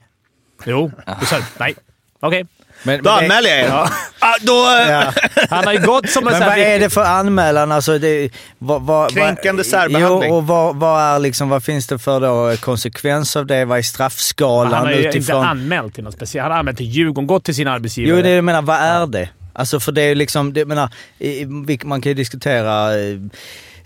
Jo. 0.66 0.92
Du 1.20 1.26
sa 1.26 1.38
nej. 1.58 1.76
Okej. 2.20 2.46
Men, 2.84 3.04
Då 3.04 3.10
anmäler 3.10 3.50
jag 3.50 3.60
er. 3.60 3.68
Ja. 3.68 3.90
Ah, 4.20 4.36
då... 4.42 4.54
Ja. 4.90 5.14
Han 5.50 5.66
har 5.66 5.74
ju 5.74 5.80
gått 5.80 6.10
som 6.10 6.28
en 6.28 6.34
Men 6.40 6.50
vad 6.50 6.58
är 6.58 6.80
det 6.80 6.90
för 6.90 7.04
anmälan? 7.04 7.72
Alltså 7.72 8.00
det, 8.00 8.30
vad, 8.58 8.82
vad, 8.82 9.12
Kränkande 9.14 9.60
vad, 9.60 9.66
särbehandling. 9.66 10.30
Jo, 10.30 10.36
och 10.36 10.48
vad, 10.48 10.76
vad, 10.76 11.02
är 11.02 11.20
liksom, 11.20 11.50
vad 11.50 11.64
finns 11.64 11.88
det 11.88 12.00
för 12.00 12.20
då 12.20 12.58
konsekvens 12.58 13.36
av 13.36 13.46
det? 13.46 13.66
Vad 13.66 13.78
är 13.78 13.82
straffskalan 13.82 14.74
Han 14.74 14.86
har 14.86 14.92
ju 14.92 14.98
inte 15.06 15.18
utifrån? 15.18 15.46
anmält 15.46 15.96
till 15.96 16.04
något 16.04 16.14
speciellt. 16.14 16.44
Han 16.44 16.52
har 16.52 16.60
anmält 16.60 16.78
till 16.78 16.86
Djurgården, 16.86 17.28
gått 17.28 17.44
till 17.44 17.56
sin 17.56 17.68
arbetsgivare. 17.68 18.18
Jo, 18.18 18.24
det 18.24 18.30
jag 18.30 18.44
menar, 18.44 18.62
vad 18.62 18.78
är 18.78 19.08
det? 19.08 19.30
Alltså 19.54 19.80
för 19.80 19.92
det 19.92 20.02
är 20.02 20.16
liksom, 20.16 20.54
det, 20.54 20.66
menar, 20.66 20.90
man 21.86 22.02
kan 22.02 22.10
ju 22.10 22.14
diskutera 22.14 22.90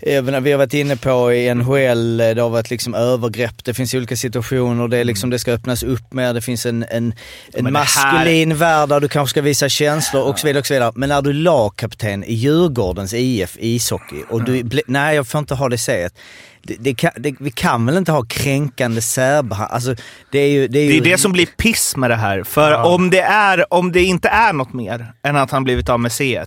eh, 0.02 0.22
vi 0.22 0.50
har 0.52 0.58
varit 0.58 0.74
inne 0.74 0.96
på 0.96 1.32
i 1.32 1.54
NHL, 1.54 2.16
det 2.16 2.40
har 2.42 2.50
varit 2.50 2.70
liksom 2.70 2.94
övergrepp, 2.94 3.64
det 3.64 3.74
finns 3.74 3.94
olika 3.94 4.16
situationer, 4.16 4.88
det, 4.88 4.98
är 4.98 5.04
liksom, 5.04 5.30
det 5.30 5.38
ska 5.38 5.52
öppnas 5.52 5.82
upp 5.82 6.12
mer, 6.12 6.34
det 6.34 6.40
finns 6.42 6.66
en, 6.66 6.84
en, 6.90 6.90
en 6.90 7.14
det 7.52 7.62
här- 7.64 7.70
maskulin 7.70 8.56
värld 8.56 8.88
där 8.88 9.00
du 9.00 9.08
kanske 9.08 9.30
ska 9.30 9.42
visa 9.42 9.68
känslor 9.68 10.22
och 10.22 10.38
så 10.38 10.46
vidare. 10.46 10.60
Och 10.60 10.66
så 10.66 10.74
vidare. 10.74 10.92
Men 10.94 11.08
när 11.08 11.22
du 11.22 11.32
lagkapten 11.32 12.24
i 12.24 12.34
Djurgårdens 12.34 13.14
IF 13.14 13.56
ishockey 13.60 14.22
och 14.30 14.44
du, 14.44 14.62
bli- 14.64 14.82
nej 14.86 15.16
jag 15.16 15.26
får 15.26 15.38
inte 15.38 15.54
ha 15.54 15.68
det 15.68 15.78
säget. 15.78 16.14
Det, 16.62 16.76
det 16.80 16.94
kan, 16.94 17.10
det, 17.16 17.34
vi 17.40 17.50
kan 17.50 17.86
väl 17.86 17.96
inte 17.96 18.12
ha 18.12 18.22
kränkande 18.24 19.00
särbehandling? 19.00 19.74
Alltså, 19.74 19.94
det 20.30 20.38
är 20.38 20.48
ju... 20.48 20.68
Det 20.68 20.78
är, 20.78 20.88
Det 20.88 20.94
ju, 20.94 21.00
är 21.00 21.04
det 21.04 21.18
som 21.18 21.32
blir 21.32 21.46
piss 21.46 21.96
med 21.96 22.10
det 22.10 22.16
här. 22.16 22.42
För 22.42 22.70
Ja. 22.70 22.84
om, 22.84 23.10
det 23.10 23.20
är, 23.20 23.72
om 23.74 23.92
det 23.92 24.02
inte 24.02 24.28
är 24.28 24.52
något 24.52 24.72
mer 24.72 25.12
än 25.22 25.36
att 25.36 25.50
han 25.50 25.64
blivit 25.64 25.88
av 25.88 26.00
med 26.00 26.12
C 26.12 26.44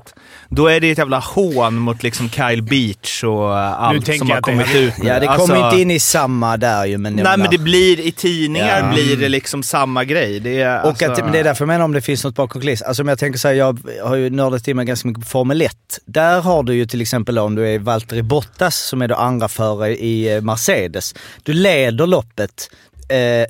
då 0.49 0.67
är 0.67 0.79
det 0.79 0.91
ett 0.91 0.97
jävla 0.97 1.19
hån 1.19 1.75
mot 1.75 2.03
liksom 2.03 2.29
Kyle 2.29 2.61
Beach 2.63 3.23
och 3.23 3.57
allt 3.59 4.05
som 4.17 4.29
har 4.29 4.35
det- 4.35 4.41
kommit 4.41 4.75
ut 4.75 4.93
nu. 4.97 5.07
Ja, 5.09 5.19
det 5.19 5.29
Alltså- 5.29 5.47
kommer 5.47 5.65
inte 5.65 5.81
in 5.81 5.91
i 5.91 5.99
samma 5.99 6.57
där 6.57 6.85
ju, 6.85 6.97
men 6.97 7.13
Nej 7.13 7.37
men 7.37 7.47
det 7.51 7.57
blir 7.57 7.99
i 7.99 8.11
tidningar 8.11 8.79
Ja. 8.79 8.93
blir 8.93 9.17
det 9.17 9.29
liksom 9.29 9.63
samma 9.63 10.03
grej. 10.03 10.39
Det 10.39 10.61
är, 10.61 10.81
Och 10.81 10.87
alltså, 10.87 11.11
att, 11.11 11.17
men 11.23 11.31
det 11.31 11.39
är 11.39 11.43
därför 11.43 11.61
jag 11.63 11.67
menar 11.67 11.85
om 11.85 11.91
det 11.93 12.01
finns 12.01 12.23
något 12.23 12.35
bakom 12.35 12.61
kulissen. 12.61 12.87
Alltså 12.87 13.01
om 13.03 13.07
jag 13.07 13.19
tänker 13.19 13.39
så 13.39 13.47
här, 13.47 13.55
jag 13.55 13.79
har 14.03 14.15
ju 14.15 14.29
nördat 14.29 14.67
in 14.67 14.75
mig 14.75 14.85
ganska 14.85 15.07
mycket 15.07 15.23
på 15.23 15.29
Formel 15.29 15.61
1. 15.61 15.71
Där 16.05 16.41
har 16.41 16.63
du 16.63 16.73
ju 16.75 16.85
till 16.85 17.01
exempel 17.01 17.39
om 17.39 17.55
du 17.55 17.69
är 17.69 17.79
Valtteri 17.79 18.21
Bottas 18.23 18.75
som 18.77 19.01
är 19.01 19.07
då 19.07 19.15
andra 19.15 19.47
förare 19.49 20.02
i 20.03 20.35
eh, 20.35 20.41
Mercedes. 20.41 21.15
Du 21.43 21.53
leder 21.53 22.07
loppet. 22.07 22.69
Eh, 23.09 23.47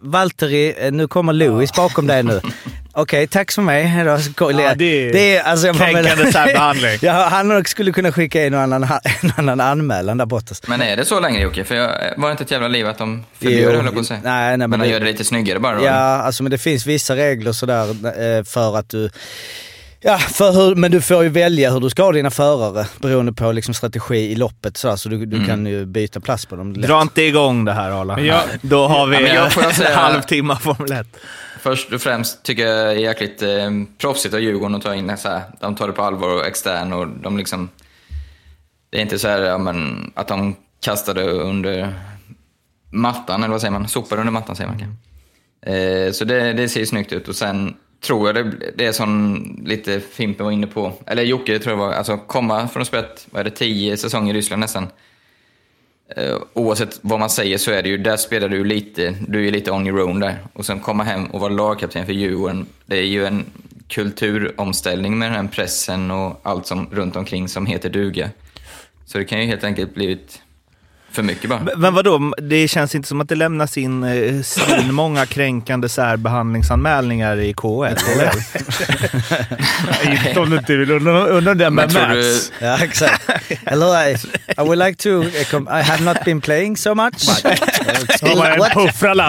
Valtteri, 0.00 0.74
eh, 0.78 0.92
nu 0.92 1.08
kommer 1.08 1.32
Lewis 1.32 1.72
bakom 1.72 2.06
dig 2.06 2.22
nu. 2.22 2.40
Okej, 2.94 3.26
tack 3.26 3.52
för 3.52 3.62
mig. 3.62 3.84
Hejdå. 3.84 4.18
Ja, 4.38 4.74
det 4.74 4.84
är 4.84 5.12
det 5.12 5.36
är 5.36 5.42
alltså, 5.42 5.66
jag 5.66 5.76
Kränkande 5.76 6.32
särbehandling. 6.32 6.98
ja, 7.02 7.12
han 7.12 7.64
skulle 7.64 7.92
kunna 7.92 8.12
skicka 8.12 8.46
in 8.46 8.54
en 8.54 8.72
annan, 8.72 8.82
en 9.22 9.32
annan 9.36 9.60
anmälan 9.60 10.18
där 10.18 10.26
borta. 10.26 10.54
Men 10.66 10.82
är 10.82 10.96
det 10.96 11.04
så 11.04 11.20
längre 11.20 11.42
Jocke? 11.42 11.64
För 11.64 11.74
jag, 11.74 11.88
var 12.16 12.28
det 12.28 12.32
inte 12.32 12.44
ett 12.44 12.50
jävla 12.50 12.68
liv 12.68 12.86
att 12.86 12.98
de 12.98 13.24
förbjöd 13.38 13.74
det, 13.74 13.82
höll 13.82 13.92
på 13.92 14.00
att 14.00 14.06
säga? 14.06 14.20
Nej, 14.24 14.48
nej, 14.48 14.58
men 14.58 14.70
men 14.70 14.80
de 14.80 14.88
gör 14.88 15.00
det 15.00 15.06
lite 15.06 15.24
snyggare 15.24 15.58
bara 15.58 15.76
då? 15.76 15.84
Ja, 15.84 15.92
alltså 15.92 16.42
men 16.42 16.50
det 16.50 16.58
finns 16.58 16.86
vissa 16.86 17.16
regler 17.16 17.52
sådär 17.52 17.88
eh, 17.88 18.44
för 18.44 18.78
att 18.78 18.88
du... 18.88 19.10
Ja, 20.04 20.18
för 20.18 20.52
hur, 20.52 20.74
men 20.74 20.90
du 20.90 21.00
får 21.00 21.22
ju 21.22 21.28
välja 21.28 21.70
hur 21.70 21.80
du 21.80 21.90
ska 21.90 22.02
ha 22.02 22.12
dina 22.12 22.30
förare 22.30 22.86
beroende 23.00 23.32
på 23.32 23.52
liksom 23.52 23.74
strategi 23.74 24.16
i 24.16 24.34
loppet 24.34 24.76
sådär, 24.76 24.96
så 24.96 25.08
du, 25.08 25.26
du 25.26 25.36
Mm. 25.36 25.48
kan 25.48 25.66
ju 25.66 25.86
byta 25.86 26.20
plats 26.20 26.46
på 26.46 26.56
dem 26.56 26.72
lätt. 26.72 26.86
Dra 26.88 27.02
inte 27.02 27.22
igång 27.22 27.64
det 27.64 27.72
här 27.72 27.90
Arla. 27.90 28.20
Jag- 28.20 28.42
Då 28.62 28.86
har 28.88 29.06
vi 29.06 29.16
Ja, 29.34 29.48
en 29.86 29.94
halvtimme 29.94 30.56
Formel 30.60 30.92
1. 30.92 31.06
Först 31.60 31.92
och 31.92 32.00
främst 32.00 32.42
tycker 32.42 32.66
jag 32.66 32.86
det 32.86 32.92
är 32.92 32.94
jäkligt 32.96 33.42
eh, 33.42 33.48
proffsigt 33.98 34.34
av 34.34 34.40
Djurgården 34.40 34.74
att 34.74 34.82
ta 34.82 34.94
in 34.94 35.06
det 35.06 35.16
så 35.16 35.28
här. 35.28 35.42
De 35.60 35.74
tar 35.76 35.86
det 35.86 35.92
på 35.92 36.02
allvar 36.02 36.28
och 36.28 36.46
extern 36.46 36.92
och 36.92 37.08
de 37.08 37.36
liksom... 37.36 37.68
Det 38.90 38.98
är 38.98 39.02
inte 39.02 39.18
så 39.18 39.28
här 39.28 39.40
ja, 39.40 39.58
men, 39.58 40.10
att 40.14 40.28
de 40.28 40.56
kastade 40.84 41.22
under 41.30 41.94
mattan, 42.90 43.42
eller 43.42 43.52
vad 43.52 43.60
säger 43.60 43.72
man? 43.72 43.88
Sopade 43.88 44.20
under 44.20 44.32
mattan 44.32 44.56
säger 44.56 44.70
man 44.70 44.78
kanske. 44.78 44.96
Eh, 45.76 46.12
så 46.12 46.24
det, 46.24 46.52
det 46.52 46.68
ser 46.68 46.80
ju 46.80 46.86
snyggt 46.86 47.12
ut 47.12 47.28
och 47.28 47.36
sen 47.36 47.74
tror 48.02 48.28
jag 48.28 48.34
det, 48.34 48.72
det 48.76 48.86
är 48.86 48.92
som 48.92 49.42
lite 49.64 50.00
Fimpen 50.00 50.44
var 50.44 50.52
inne 50.52 50.66
på, 50.66 50.92
eller 51.06 51.22
Jocke 51.22 51.58
tror 51.58 51.72
jag 51.72 51.86
var, 51.86 51.92
alltså 51.92 52.16
komma 52.16 52.68
från 52.68 52.80
att 52.80 52.88
spelat, 52.88 53.26
vad 53.30 53.40
är 53.40 53.44
det, 53.44 53.50
tio 53.50 53.96
säsonger 53.96 54.34
i 54.34 54.36
Ryssland 54.36 54.60
nästan. 54.60 54.86
Eh, 56.16 56.36
oavsett 56.52 56.98
vad 57.02 57.20
man 57.20 57.30
säger 57.30 57.58
så 57.58 57.70
är 57.70 57.82
det 57.82 57.88
ju, 57.88 57.98
där 57.98 58.16
spelar 58.16 58.48
du 58.48 58.64
lite, 58.64 59.14
du 59.28 59.46
är 59.46 59.50
lite 59.50 59.70
on 59.70 59.86
your 59.86 60.00
own 60.02 60.20
där. 60.20 60.38
Och 60.52 60.66
sen 60.66 60.80
komma 60.80 61.04
hem 61.04 61.26
och 61.26 61.40
vara 61.40 61.52
lagkapten 61.52 62.06
för 62.06 62.12
Djurgården, 62.12 62.66
det 62.86 62.96
är 62.96 63.06
ju 63.06 63.26
en 63.26 63.44
kulturomställning 63.88 65.18
med 65.18 65.32
den 65.32 65.44
här 65.44 65.52
pressen 65.52 66.10
och 66.10 66.40
allt 66.42 66.66
som 66.66 66.88
runt 66.90 67.16
omkring 67.16 67.48
som 67.48 67.66
heter 67.66 67.90
duga. 67.90 68.30
Så 69.06 69.18
det 69.18 69.24
kan 69.24 69.40
ju 69.40 69.46
helt 69.46 69.64
enkelt 69.64 69.94
blivit 69.94 70.42
för 71.12 71.22
mycket 71.22 71.50
bara. 71.50 71.60
Men 71.76 71.94
vadå, 71.94 72.32
det 72.42 72.68
känns 72.68 72.94
inte 72.94 73.08
som 73.08 73.20
att 73.20 73.28
det 73.28 73.34
lämnas 73.34 73.78
in 73.78 74.04
eh, 74.04 74.34
många 74.90 75.26
kränkande 75.26 75.88
särbehandlingsanmälningar 75.88 77.36
i 77.40 77.52
K1, 77.52 77.98
eller? 78.12 78.32
Inte 80.28 80.40
om 80.40 80.50
du 80.50 80.56
inte 80.56 80.76
vill. 80.76 80.90
Undrar 80.90 81.54
det 81.54 81.70
med 81.70 81.92
Mats. 81.94 82.52
Ja, 82.60 82.78
exakt. 82.84 83.30
Hello, 83.66 83.94
I, 83.94 84.12
I 84.58 84.60
would 84.60 84.78
like 84.78 85.02
to... 85.02 85.08
uh, 85.08 85.24
com- 85.50 85.68
I 85.80 85.82
have 85.82 86.04
not 86.04 86.16
been 86.24 86.40
playing 86.40 86.76
so 86.76 86.94
much. 86.94 87.44
Man 88.22 88.46
en 88.52 88.58
What? 88.58 88.74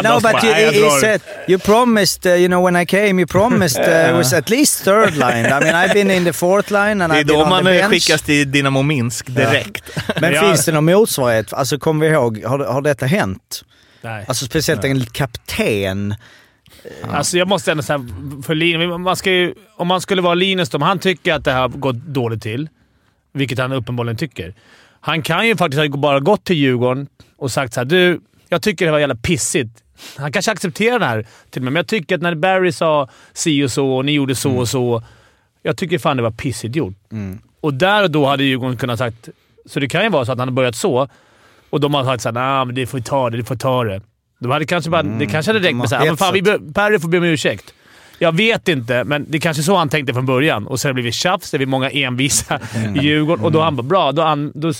No, 0.03 0.19
but 0.19 0.43
you, 0.43 0.51
"Nej, 0.51 0.63
jag 0.63 0.71
he 0.71 0.79
drar." 0.79 0.99
said, 0.99 1.21
you 1.47 1.59
promised, 1.59 2.25
uh, 2.25 2.33
you 2.33 2.47
know, 2.47 2.63
when 2.65 2.75
I 2.81 2.85
came, 2.85 3.19
you 3.21 3.27
promised 3.27 3.79
uh, 3.79 4.09
it 4.09 4.15
was 4.15 4.33
at 4.33 4.49
least 4.49 4.83
third 4.83 5.15
line. 5.17 5.45
I 5.45 5.59
mean, 5.59 5.75
I've 5.75 5.93
been 5.93 6.11
in 6.11 6.25
the 6.25 6.33
fourth 6.33 6.71
line 6.71 7.01
and 7.01 7.13
Det 7.13 7.19
är 7.19 7.23
I've 7.23 7.25
been 7.27 7.35
då 7.37 7.43
on 7.43 7.49
man 7.49 7.63
the 7.65 7.71
eh, 7.71 7.81
bench. 7.89 7.91
skickas 7.93 8.21
till 8.21 8.51
Dynamo 8.51 8.81
Minsk 8.81 9.27
direkt. 9.35 9.83
Men 10.21 10.33
finns 10.39 10.65
det 10.65 10.71
någon 10.71 10.85
motsvarighet? 10.85 11.53
Alltså, 11.53 11.72
kommer 11.77 12.05
vi 12.05 12.13
ihåg, 12.13 12.43
har, 12.43 12.59
har 12.59 12.81
detta 12.81 13.05
hänt? 13.05 13.63
Nej. 14.01 14.25
Alltså 14.27 14.45
speciellt 14.45 14.83
en 14.83 15.05
kapten. 15.05 16.15
Alltså 17.09 17.37
jag 17.37 17.47
måste 17.47 17.71
ändå 17.71 17.83
säga, 17.83 18.05
för 18.45 18.55
Linus, 18.55 18.99
man 18.99 19.15
ju, 19.25 19.53
om 19.75 19.87
man 19.87 20.01
skulle 20.01 20.21
vara 20.21 20.33
Linus 20.33 20.69
då, 20.69 20.75
om 20.75 20.81
han 20.81 20.99
tycker 20.99 21.33
att 21.33 21.45
det 21.45 21.51
här 21.51 21.61
har 21.61 21.69
gått 21.69 21.95
dåligt 21.95 22.41
till, 22.41 22.69
vilket 23.33 23.59
han 23.59 23.71
uppenbarligen 23.71 24.17
tycker. 24.17 24.53
Han 24.99 25.21
kan 25.21 25.47
ju 25.47 25.55
faktiskt 25.55 25.79
ha 25.79 25.97
bara 25.97 26.19
gått 26.19 26.43
till 26.43 26.55
Djurgården 26.55 27.07
och 27.37 27.51
sagt 27.51 27.73
så 27.73 27.79
här, 27.79 27.85
du, 27.85 28.21
jag 28.49 28.61
tycker 28.61 28.85
det 28.85 28.91
var 28.91 28.99
jävla 28.99 29.15
pissigt. 29.15 29.83
Han 30.17 30.31
kanske 30.31 30.51
accepterar 30.51 30.99
det 30.99 31.05
här 31.05 31.25
till 31.49 31.59
och 31.59 31.63
med, 31.63 31.73
men 31.73 31.79
jag 31.79 31.87
tycker 31.87 32.15
att 32.15 32.21
när 32.21 32.35
Barry 32.35 32.71
sa 32.71 33.09
si 33.33 33.63
och 33.63 33.71
så 33.71 33.87
och 33.87 34.05
ni 34.05 34.11
gjorde 34.11 34.35
så 34.35 34.57
och 34.57 34.69
så. 34.69 35.03
Jag 35.61 35.77
tycker 35.77 35.99
fan 35.99 36.17
det 36.17 36.23
var 36.23 36.31
pissigt 36.31 36.75
gjort. 36.75 36.93
Och 37.61 37.73
där 37.73 38.03
och 38.03 38.11
då 38.11 38.25
hade 38.25 38.43
Djurgården 38.43 38.77
kunnat 38.77 38.99
sagt... 38.99 39.29
Så 39.65 39.79
det 39.79 39.87
kan 39.87 40.03
ju 40.03 40.09
vara 40.09 40.25
så 40.25 40.31
att 40.31 40.39
han 40.39 40.47
har 40.47 40.53
börjat 40.53 40.75
så 40.75 41.07
och 41.73 41.79
de 41.79 41.93
har 41.93 42.03
sagt 42.03 42.23
såhär 42.23 42.33
nah, 42.33 42.65
men 42.65 42.75
det 42.75 42.85
får 42.85 42.99
ta 42.99 43.29
det, 43.29 43.37
det 43.37 43.43
får 43.43 43.55
ta 43.55 43.83
det. 43.83 44.01
De 44.39 44.51
hade 44.51 44.65
kanske 44.65 44.89
bara, 44.89 45.03
Det 45.03 45.25
kanske 45.25 45.49
hade 45.49 45.59
räckt 45.59 45.69
de 45.69 45.77
med 45.77 45.89
såhär, 45.89 46.05
men 46.05 46.17
fan, 46.17 46.33
vi 46.33 46.41
be, 46.41 46.59
Perry 46.73 46.99
får 46.99 47.09
be 47.09 47.17
om 47.17 47.23
ursäkt. 47.23 47.73
Jag 48.19 48.31
vet 48.31 48.67
inte, 48.67 49.03
men 49.03 49.25
det 49.29 49.37
är 49.37 49.39
kanske 49.41 49.63
så 49.63 49.75
han 49.75 49.89
tänkte 49.89 50.13
från 50.13 50.25
början. 50.25 50.67
Och 50.67 50.79
sen 50.79 50.89
har 50.89 50.93
det 50.93 50.93
blivit 50.93 51.13
tjafs, 51.13 51.51
det 51.51 51.57
blivit 51.57 51.69
många 51.69 51.89
envisa 51.89 52.59
i 52.95 52.99
Djurgården. 52.99 53.45
Och 53.45 53.51
då 53.51 53.61
han 53.61 53.75
bara 53.75 53.83
bra. 53.83 54.11
Då 54.11 54.21
an, 54.21 54.51
då, 54.55 54.73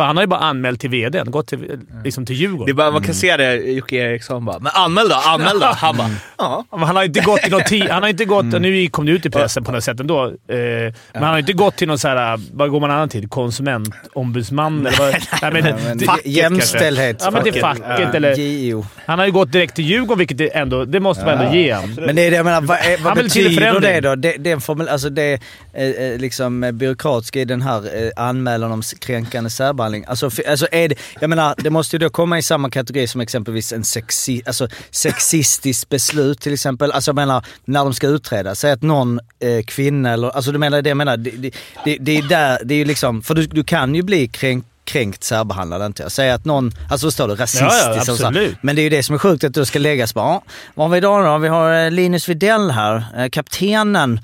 för 0.00 0.04
han 0.04 0.16
har 0.16 0.22
ju 0.22 0.26
bara 0.26 0.40
anmält 0.40 0.80
till 0.80 0.90
VDn, 0.90 1.30
gått 1.30 1.46
till, 1.46 1.78
liksom 2.04 2.26
till 2.26 2.36
Det 2.36 2.44
är 2.44 2.48
Djurgården. 2.48 2.76
bara, 2.76 2.90
man 2.90 3.02
kan 3.02 3.14
se 3.14 3.36
det, 3.36 3.54
Jocke 3.56 3.96
Eriksson 3.96 4.44
bara 4.44 4.58
“Men 4.58 4.72
anmäl 4.74 5.08
då, 5.08 5.14
anmäl 5.14 5.60
då!” 5.60 5.66
Han 5.76 5.96
bara 5.96 6.10
“Ja”. 6.38 6.64
Men 6.70 6.82
Han 6.82 6.96
har 6.96 7.04
inte 7.04 7.20
gått 7.20 7.40
till 7.42 7.52
någon 7.52 7.60
ti- 7.60 7.90
Han 7.90 8.02
har 8.02 8.10
inte 8.10 8.24
gått... 8.24 8.44
Nu 8.44 8.88
kom 8.88 9.06
det 9.06 9.12
ut 9.12 9.26
i 9.26 9.30
pressen 9.30 9.64
på 9.64 9.72
något 9.72 9.84
sätt 9.84 10.00
ändå. 10.00 10.24
Eh, 10.26 10.32
men 10.48 10.92
han 11.12 11.24
har 11.24 11.38
inte 11.38 11.52
gått 11.52 11.76
till 11.76 11.88
någon 11.88 11.98
så 11.98 12.08
här... 12.08 12.40
Vad 12.52 12.70
går 12.70 12.80
man 12.80 12.90
annan 12.90 13.08
till? 13.08 13.28
Konsumentombudsman? 13.28 14.86
Eller 14.86 14.98
vad, 14.98 15.52
nej, 15.52 15.74
men, 15.84 15.98
facket 16.00 16.26
jämställdhet. 16.26 17.16
Ja, 17.24 17.30
men 17.30 17.42
till 17.42 17.60
facket 17.60 18.14
eller... 18.14 18.34
JO. 18.38 18.86
Han 19.06 19.18
har 19.18 19.26
ju 19.26 19.32
gått 19.32 19.52
direkt 19.52 19.74
till 19.74 19.84
Djurgården, 19.84 20.18
vilket 20.18 20.38
det 20.38 20.56
ändå... 20.56 20.84
Det 20.84 21.00
måste 21.00 21.24
man 21.24 21.38
ändå 21.38 21.54
ge 21.54 21.74
honom. 21.74 21.94
Men 22.06 22.16
det 22.16 22.22
är 22.22 22.30
det 22.30 22.36
jag 22.36 22.44
menar, 22.44 22.60
vad, 22.60 22.78
är, 22.78 22.90
vad 22.90 23.00
Han 23.00 23.16
vill 23.16 23.30
till 23.30 23.44
betyder 23.44 23.80
det 23.80 24.00
då? 24.00 24.14
Det, 24.14 24.36
det, 24.38 24.60
formel, 24.60 24.88
alltså 24.88 25.10
det 25.10 25.40
eh, 25.72 25.84
eh, 25.88 26.18
liksom 26.18 26.70
byråkratiska 26.72 27.40
i 27.40 27.44
den 27.44 27.62
här 27.62 28.04
eh, 28.04 28.10
anmälan 28.16 28.72
om 28.72 28.82
kränkande 29.00 29.50
särbehandling. 29.50 29.89
Alltså, 30.08 30.26
f- 30.26 30.40
alltså 30.48 30.66
är 30.72 30.88
det, 30.88 30.94
jag 31.20 31.30
menar, 31.30 31.54
det 31.58 31.70
måste 31.70 31.96
ju 31.96 31.98
då 32.00 32.10
komma 32.10 32.38
i 32.38 32.42
samma 32.42 32.70
kategori 32.70 33.06
som 33.06 33.20
exempelvis 33.20 33.72
en 33.72 33.84
sexi, 33.84 34.42
alltså, 34.46 34.68
sexistiskt 34.90 35.88
beslut 35.88 36.40
till 36.40 36.52
exempel. 36.52 36.92
Alltså 36.92 37.08
jag 37.08 37.16
menar, 37.16 37.44
när 37.64 37.84
de 37.84 37.94
ska 37.94 38.06
utreda. 38.06 38.54
Säg 38.54 38.70
att 38.72 38.82
någon 38.82 39.20
eh, 39.40 39.64
kvinna 39.66 40.10
eller, 40.12 40.30
alltså 40.30 40.52
du 40.52 40.58
menar 40.58 40.82
det 40.82 40.90
jag 40.90 40.96
menar, 40.96 41.16
det, 41.16 41.30
det, 41.30 41.50
det, 41.84 41.96
det 42.00 42.16
är 42.18 42.22
där, 42.22 42.58
det 42.64 42.74
är 42.74 42.78
ju 42.78 42.84
liksom, 42.84 43.22
för 43.22 43.34
du, 43.34 43.46
du 43.46 43.64
kan 43.64 43.94
ju 43.94 44.02
bli 44.02 44.28
kränkt 44.28 44.66
kränkt 44.84 45.24
särbehandlad 45.24 45.86
inte 45.86 46.02
jag. 46.02 46.12
Säg 46.12 46.30
att 46.30 46.44
någon, 46.44 46.72
alltså 46.90 47.06
vad 47.06 47.12
står 47.12 47.28
det, 47.28 47.34
rasistiskt 47.34 47.62
Ja, 47.72 47.86
ja. 48.20 48.30
Men 48.62 48.76
det 48.76 48.82
är 48.82 48.84
ju 48.84 48.88
det 48.90 49.02
som 49.02 49.14
är 49.14 49.18
sjukt 49.18 49.44
att 49.44 49.54
du 49.54 49.64
ska 49.64 49.78
läggas 49.78 50.12
på. 50.12 50.20
Ja, 50.20 50.42
vad 50.74 50.86
har 50.86 50.90
vi 50.92 50.98
idag 50.98 51.24
då? 51.24 51.38
Vi 51.38 51.48
har 51.48 51.84
eh, 51.84 51.90
Linus 51.90 52.28
Widell 52.28 52.70
här, 52.70 53.04
eh, 53.16 53.28
kaptenen. 53.28 54.20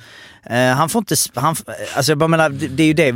Eh, 0.51 0.57
Han 0.77 0.89
får 0.89 0.99
inte, 0.99 1.15
han, 1.35 1.53
f- 1.53 1.75
alltså 1.97 2.13
jag 2.13 2.19
bara 2.19 2.29
menar, 2.29 2.49
det, 2.49 2.83
är 2.83 2.87
ju 2.87 2.93
det. 2.93 3.15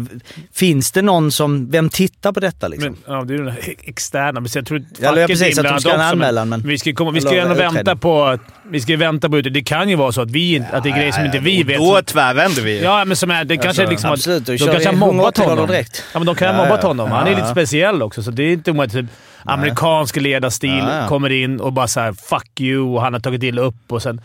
Finns 0.53 0.93
det 0.93 1.03
någon 1.03 1.33
som, 1.33 1.71
vem 1.71 1.89
tittar 1.89 2.33
på 2.33 2.41
detta 2.41 2.69
liksom? 2.69 2.97
Men, 3.07 3.17
ja, 3.17 3.25
det 3.25 3.35
är 3.35 3.39
ju 3.39 3.45
den 3.45 3.53
här 3.55 3.75
externa. 3.85 4.41
Men 4.41 4.49
jag 4.55 4.67
tror 4.67 4.85
Ja, 5.01 5.09
facket 5.09 5.27
precis, 5.27 5.59
att 5.59 5.65
de 5.65 5.81
ska 5.81 5.89
ha 5.91 5.95
en 5.97 6.01
anmälan, 6.01 6.49
men- 6.49 6.61
Vi 6.63 6.79
ska, 6.79 6.93
komma, 6.93 7.11
vi 7.11 7.21
ska 7.21 7.33
ju 7.35 7.39
ändå 7.41 7.55
vänta 7.55 7.97
på... 7.97 8.39
Vi 8.71 8.81
ska 8.81 8.97
vänta 8.97 9.29
på 9.29 9.41
det. 9.41 9.51
Det 9.51 9.63
kan 9.63 9.89
ju 9.89 9.97
vara 9.97 10.13
så 10.13 10.21
att, 10.23 10.31
vi, 10.31 10.65
att 10.73 10.83
det 10.83 10.89
är 10.91 10.97
grejer 10.97 11.13
som 11.13 11.25
inte 11.25 11.39
vi 11.39 11.63
vet. 11.63 11.79
Då 11.79 12.03
tvärvänder 12.03 12.63
vi. 12.63 12.83
Ja, 12.83 13.05
men 13.05 13.17
som 13.17 13.31
är, 13.31 13.45
det 13.45 13.57
kanske 13.57 13.69
Alltså, 13.69 13.91
liksom 13.91 14.11
absolut, 14.13 14.47
de 14.47 14.59
kanske 14.59 14.89
har 14.89 14.93
mobbat 14.97 15.39
180 15.39 15.45
honom. 15.45 15.67
direkt. 15.67 16.05
Ja, 16.13 16.19
men 16.19 16.27
de 16.27 16.35
kan 16.35 16.55
ha 16.55 16.65
mobbat 16.65 16.83
honom. 16.83 17.11
Han 17.11 17.27
är 17.27 17.37
lite 17.37 17.49
speciell 17.49 18.03
också, 18.03 18.23
så 18.23 18.31
det 18.31 18.43
är 18.43 18.53
inte. 18.53 18.89
Typ, 18.89 19.07
amerikansk 19.45 20.17
ledarstil 20.17 20.85
kommer 21.09 21.31
in 21.33 21.61
och 21.61 21.73
bara 21.73 21.89
såhär 21.89 22.13
“fuck 22.13 22.61
you” 22.61 22.95
och 22.95 23.03
han 23.03 23.13
har 23.13 23.21
tagit 23.21 23.43
illa 23.43 23.63
upp 23.63 23.75
och 23.93 24.03
sen... 24.03 24.21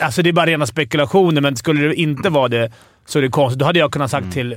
Alltså 0.00 0.22
det 0.22 0.28
är 0.28 0.32
bara 0.32 0.46
rena 0.46 0.66
spekulationer, 0.66 1.40
men 1.40 1.56
skulle 1.56 1.88
det 1.88 1.94
inte 1.94 2.30
vara 2.30 2.48
det 2.48 2.72
så 3.06 3.18
är 3.18 3.22
det 3.22 3.28
konstigt. 3.28 3.58
Då 3.58 3.64
hade 3.66 3.78
jag 3.78 3.92
kunnat 3.92 4.10
sagt 4.10 4.22
Mm. 4.22 4.32
till... 4.32 4.56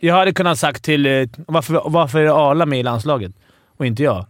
Jag 0.00 0.14
hade 0.14 0.32
kunnat 0.32 0.58
sagt 0.58 0.84
till... 0.84 1.06
eh, 1.06 1.28
Varför, 1.46 1.82
varför 1.86 2.18
är 2.18 2.50
Arla 2.50 2.66
med 2.66 2.80
i 2.80 2.82
landslaget 2.82 3.32
och 3.76 3.86
inte 3.86 4.02
jag? 4.02 4.26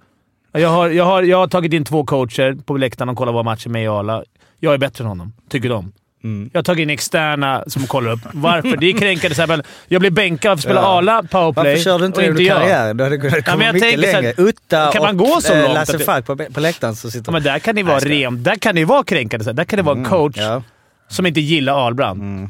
Jag 0.52 0.68
har, 0.68 0.88
jag, 0.88 1.04
har, 1.04 1.22
jag 1.22 1.36
har 1.38 1.46
tagit 1.46 1.72
in 1.72 1.84
två 1.84 2.04
coacher 2.04 2.56
på 2.64 2.76
läktaren 2.76 3.08
och 3.08 3.16
kollat 3.16 3.34
våra 3.34 3.42
matcher 3.42 3.68
med 3.68 3.84
i 3.84 3.86
Arla. 3.86 4.24
Jag 4.60 4.74
är 4.74 4.78
bättre 4.78 5.04
än 5.04 5.08
honom, 5.08 5.32
tycker 5.48 5.68
de. 5.68 5.92
Mm. 6.24 6.50
Jag 6.52 6.58
har 6.58 6.64
tagit 6.64 6.82
in 6.82 6.90
externa 6.90 7.64
som 7.66 7.86
kollar 7.86 8.12
upp. 8.12 8.20
Varför? 8.32 8.76
Det 8.76 8.86
är 8.86 8.98
kränkande. 8.98 9.34
Så 9.34 9.42
här, 9.42 9.46
men 9.48 9.62
Jag 9.88 10.00
blir 10.00 10.10
bänkad 10.10 10.42
för 10.50 10.52
att 10.52 10.60
spela 10.60 10.80
Ja. 10.80 10.86
Arla 10.98 11.22
powerplay 11.22 11.64
Varför 11.70 11.84
kör 11.84 11.98
du 11.98 12.06
inte 12.06 12.16
och 12.16 12.22
det 12.22 12.30
inte 12.30 12.42
jag. 12.42 12.60
karriären? 12.60 12.96
Du 12.96 13.04
hade 13.04 13.16
kunnat 13.18 13.32
men 13.34 13.42
komma 13.42 13.72
mycket 13.72 13.98
längre. 13.98 14.32
Utta 14.36 14.90
kan 14.92 15.02
man 15.02 15.20
och 15.20 15.26
gå 15.26 15.40
så 15.40 15.52
eh, 15.52 15.62
långt 15.62 15.74
Lasse 15.74 15.98
det- 15.98 16.04
Falk 16.04 16.26
på, 16.26 16.36
på 16.36 16.60
läktaren 16.60 16.96
så 16.96 17.10
sitter 17.10 17.28
Ja, 17.28 17.32
men 17.32 17.42
där 17.42 17.58
kan 17.58 17.74
det 17.74 17.82
vara 17.82 17.98
rent. 17.98 18.44
Där 18.44 18.56
kan 18.56 18.74
det 18.74 18.84
vara 18.84 19.04
kränkande. 19.04 19.44
Så 19.44 19.50
här. 19.50 19.54
Där 19.54 19.64
kan 19.64 19.76
det 19.76 19.82
vara 19.82 19.98
en 19.98 20.04
coach 20.04 20.36
Mm, 20.38 20.50
Ja. 20.50 20.62
som 21.08 21.26
inte 21.26 21.40
gillar 21.40 21.72
Ahlbrand, 21.86 22.48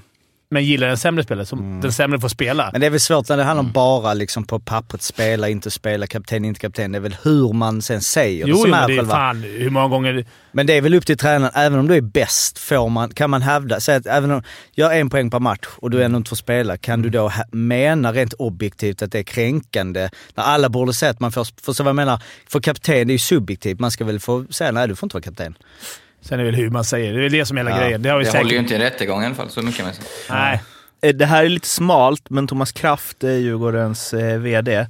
men 0.51 0.65
gillar 0.65 0.89
en 0.89 0.97
sämre 0.97 1.25
spelare. 1.25 1.47
Som 1.47 1.81
den 1.81 1.93
sämre 1.93 2.21
får 2.21 2.29
spela. 2.29 2.69
Men 2.73 2.81
det 2.81 2.87
är 2.87 2.91
väl 2.91 3.01
svårt 3.01 3.29
när 3.29 3.37
det 3.37 3.43
handlar 3.43 3.65
om 3.65 3.73
bara 3.73 4.15
liksom 4.15 4.45
på 4.45 4.61
pappret 4.61 5.03
spela, 5.03 5.49
inte 5.49 5.71
spela, 5.71 6.07
kapten, 6.07 6.45
inte 6.45 6.61
kapten. 6.61 6.93
Det 6.93 6.99
är 6.99 7.01
väl 7.01 7.17
hur 7.23 7.53
man 7.53 7.83
sen 7.83 8.01
säger 8.01 8.45
det 8.45 8.51
jo, 8.51 8.57
som 8.57 8.71
jo, 8.71 8.77
är 8.77 8.89
men 8.89 8.97
det 8.97 9.03
är 9.03 9.07
fan 9.07 9.43
hur 9.43 9.71
många 9.71 9.89
gånger... 9.89 10.27
Men 10.53 10.67
det 10.67 10.73
är 10.73 10.81
väl 10.81 10.95
upp 10.95 11.07
till 11.07 11.19
tränaren, 11.19 11.53
även 11.55 11.79
om 11.79 11.89
du 11.89 11.95
är 11.95 12.01
bäst, 12.01 12.59
får 12.59 12.89
man, 12.89 13.11
kan 13.11 13.31
man 13.31 13.43
hävda, 13.43 13.81
säg 13.81 13.97
att 13.97 14.07
även 14.07 14.31
om 14.31 14.43
jag 14.73 14.87
har 14.87 14.95
en 14.95 15.11
poäng 15.11 15.31
per 15.31 15.39
match 15.39 15.67
och 15.77 15.91
du 15.91 16.03
ändå 16.03 16.17
inte 16.17 16.29
får 16.29 16.37
spela, 16.37 16.77
kan 16.77 17.03
du 17.03 17.11
då 17.11 17.33
mena 17.51 18.13
rent 18.13 18.33
objektivt 18.33 19.03
att 19.03 19.13
det 19.13 19.19
är 19.19 19.23
kränkande? 19.23 20.09
När 20.35 20.45
alla 20.45 20.69
borde 20.69 20.93
säga 20.93 21.11
att 21.11 21.21
man 21.21 21.33
får, 21.33 21.47
för 21.63 21.73
så 21.73 21.83
vad 21.83 21.89
jag 21.89 21.97
menar, 21.97 22.23
för 22.49 22.61
kapten 22.61 23.07
det 23.07 23.13
är 23.13 23.15
ju 23.15 23.19
subjektivt, 23.19 23.81
man 23.81 23.91
ska 23.91 24.05
väl 24.05 24.21
få 24.21 24.45
säga 24.51 24.73
nej 24.73 24.89
du 24.89 24.97
får 24.97 25.07
inte 25.07 25.17
vara 25.17 25.23
kapten. 25.23 25.55
Sen 26.25 26.41
är 26.41 26.45
det 26.45 26.51
väl 26.51 26.55
hur 26.61 26.71
man 26.71 26.85
säger. 26.85 27.13
Det 27.13 27.19
är 27.19 27.23
väl 27.23 27.33
det 27.33 27.47
som 27.47 27.57
är 27.59 27.61
hela 27.65 27.77
Ja, 27.77 27.83
grejen. 27.83 28.03
Det 28.03 28.09
har 28.09 28.19
vi 28.19 28.25
Det 28.25 28.31
säkert... 28.31 28.43
håller 28.45 28.55
ju 28.55 28.61
inte 28.61 28.73
i 28.73 28.77
en 28.77 28.83
rättegång 28.83 29.23
i 29.23 29.27
alla 29.27 29.35
fall, 29.35 29.51
så 29.51 29.63
mycket 29.63 29.85
man 29.85 29.95
säga. 29.95 30.07
Nej. 30.31 30.63
Eh, 31.03 31.15
Det 31.15 31.27
här 31.27 31.45
är 31.45 31.49
lite 31.49 31.69
smalt, 31.69 32.31
men 32.31 32.47
Thomas 32.47 32.73
Kraft, 32.73 33.25
eh, 33.25 33.31
Djurgårdens 33.35 34.15
eh, 34.15 34.39
VD, 34.39 34.87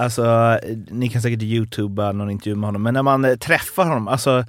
Alltså, 0.00 0.58
ni 0.90 1.08
kan 1.08 1.22
säkert 1.22 1.42
youtuba 1.42 2.12
någon 2.12 2.30
intervju 2.30 2.54
med 2.56 2.66
honom, 2.68 2.82
men 2.82 2.94
när 2.94 3.02
man 3.02 3.24
eh, 3.24 3.34
träffar 3.36 3.84
honom, 3.84 4.08
alltså 4.08 4.44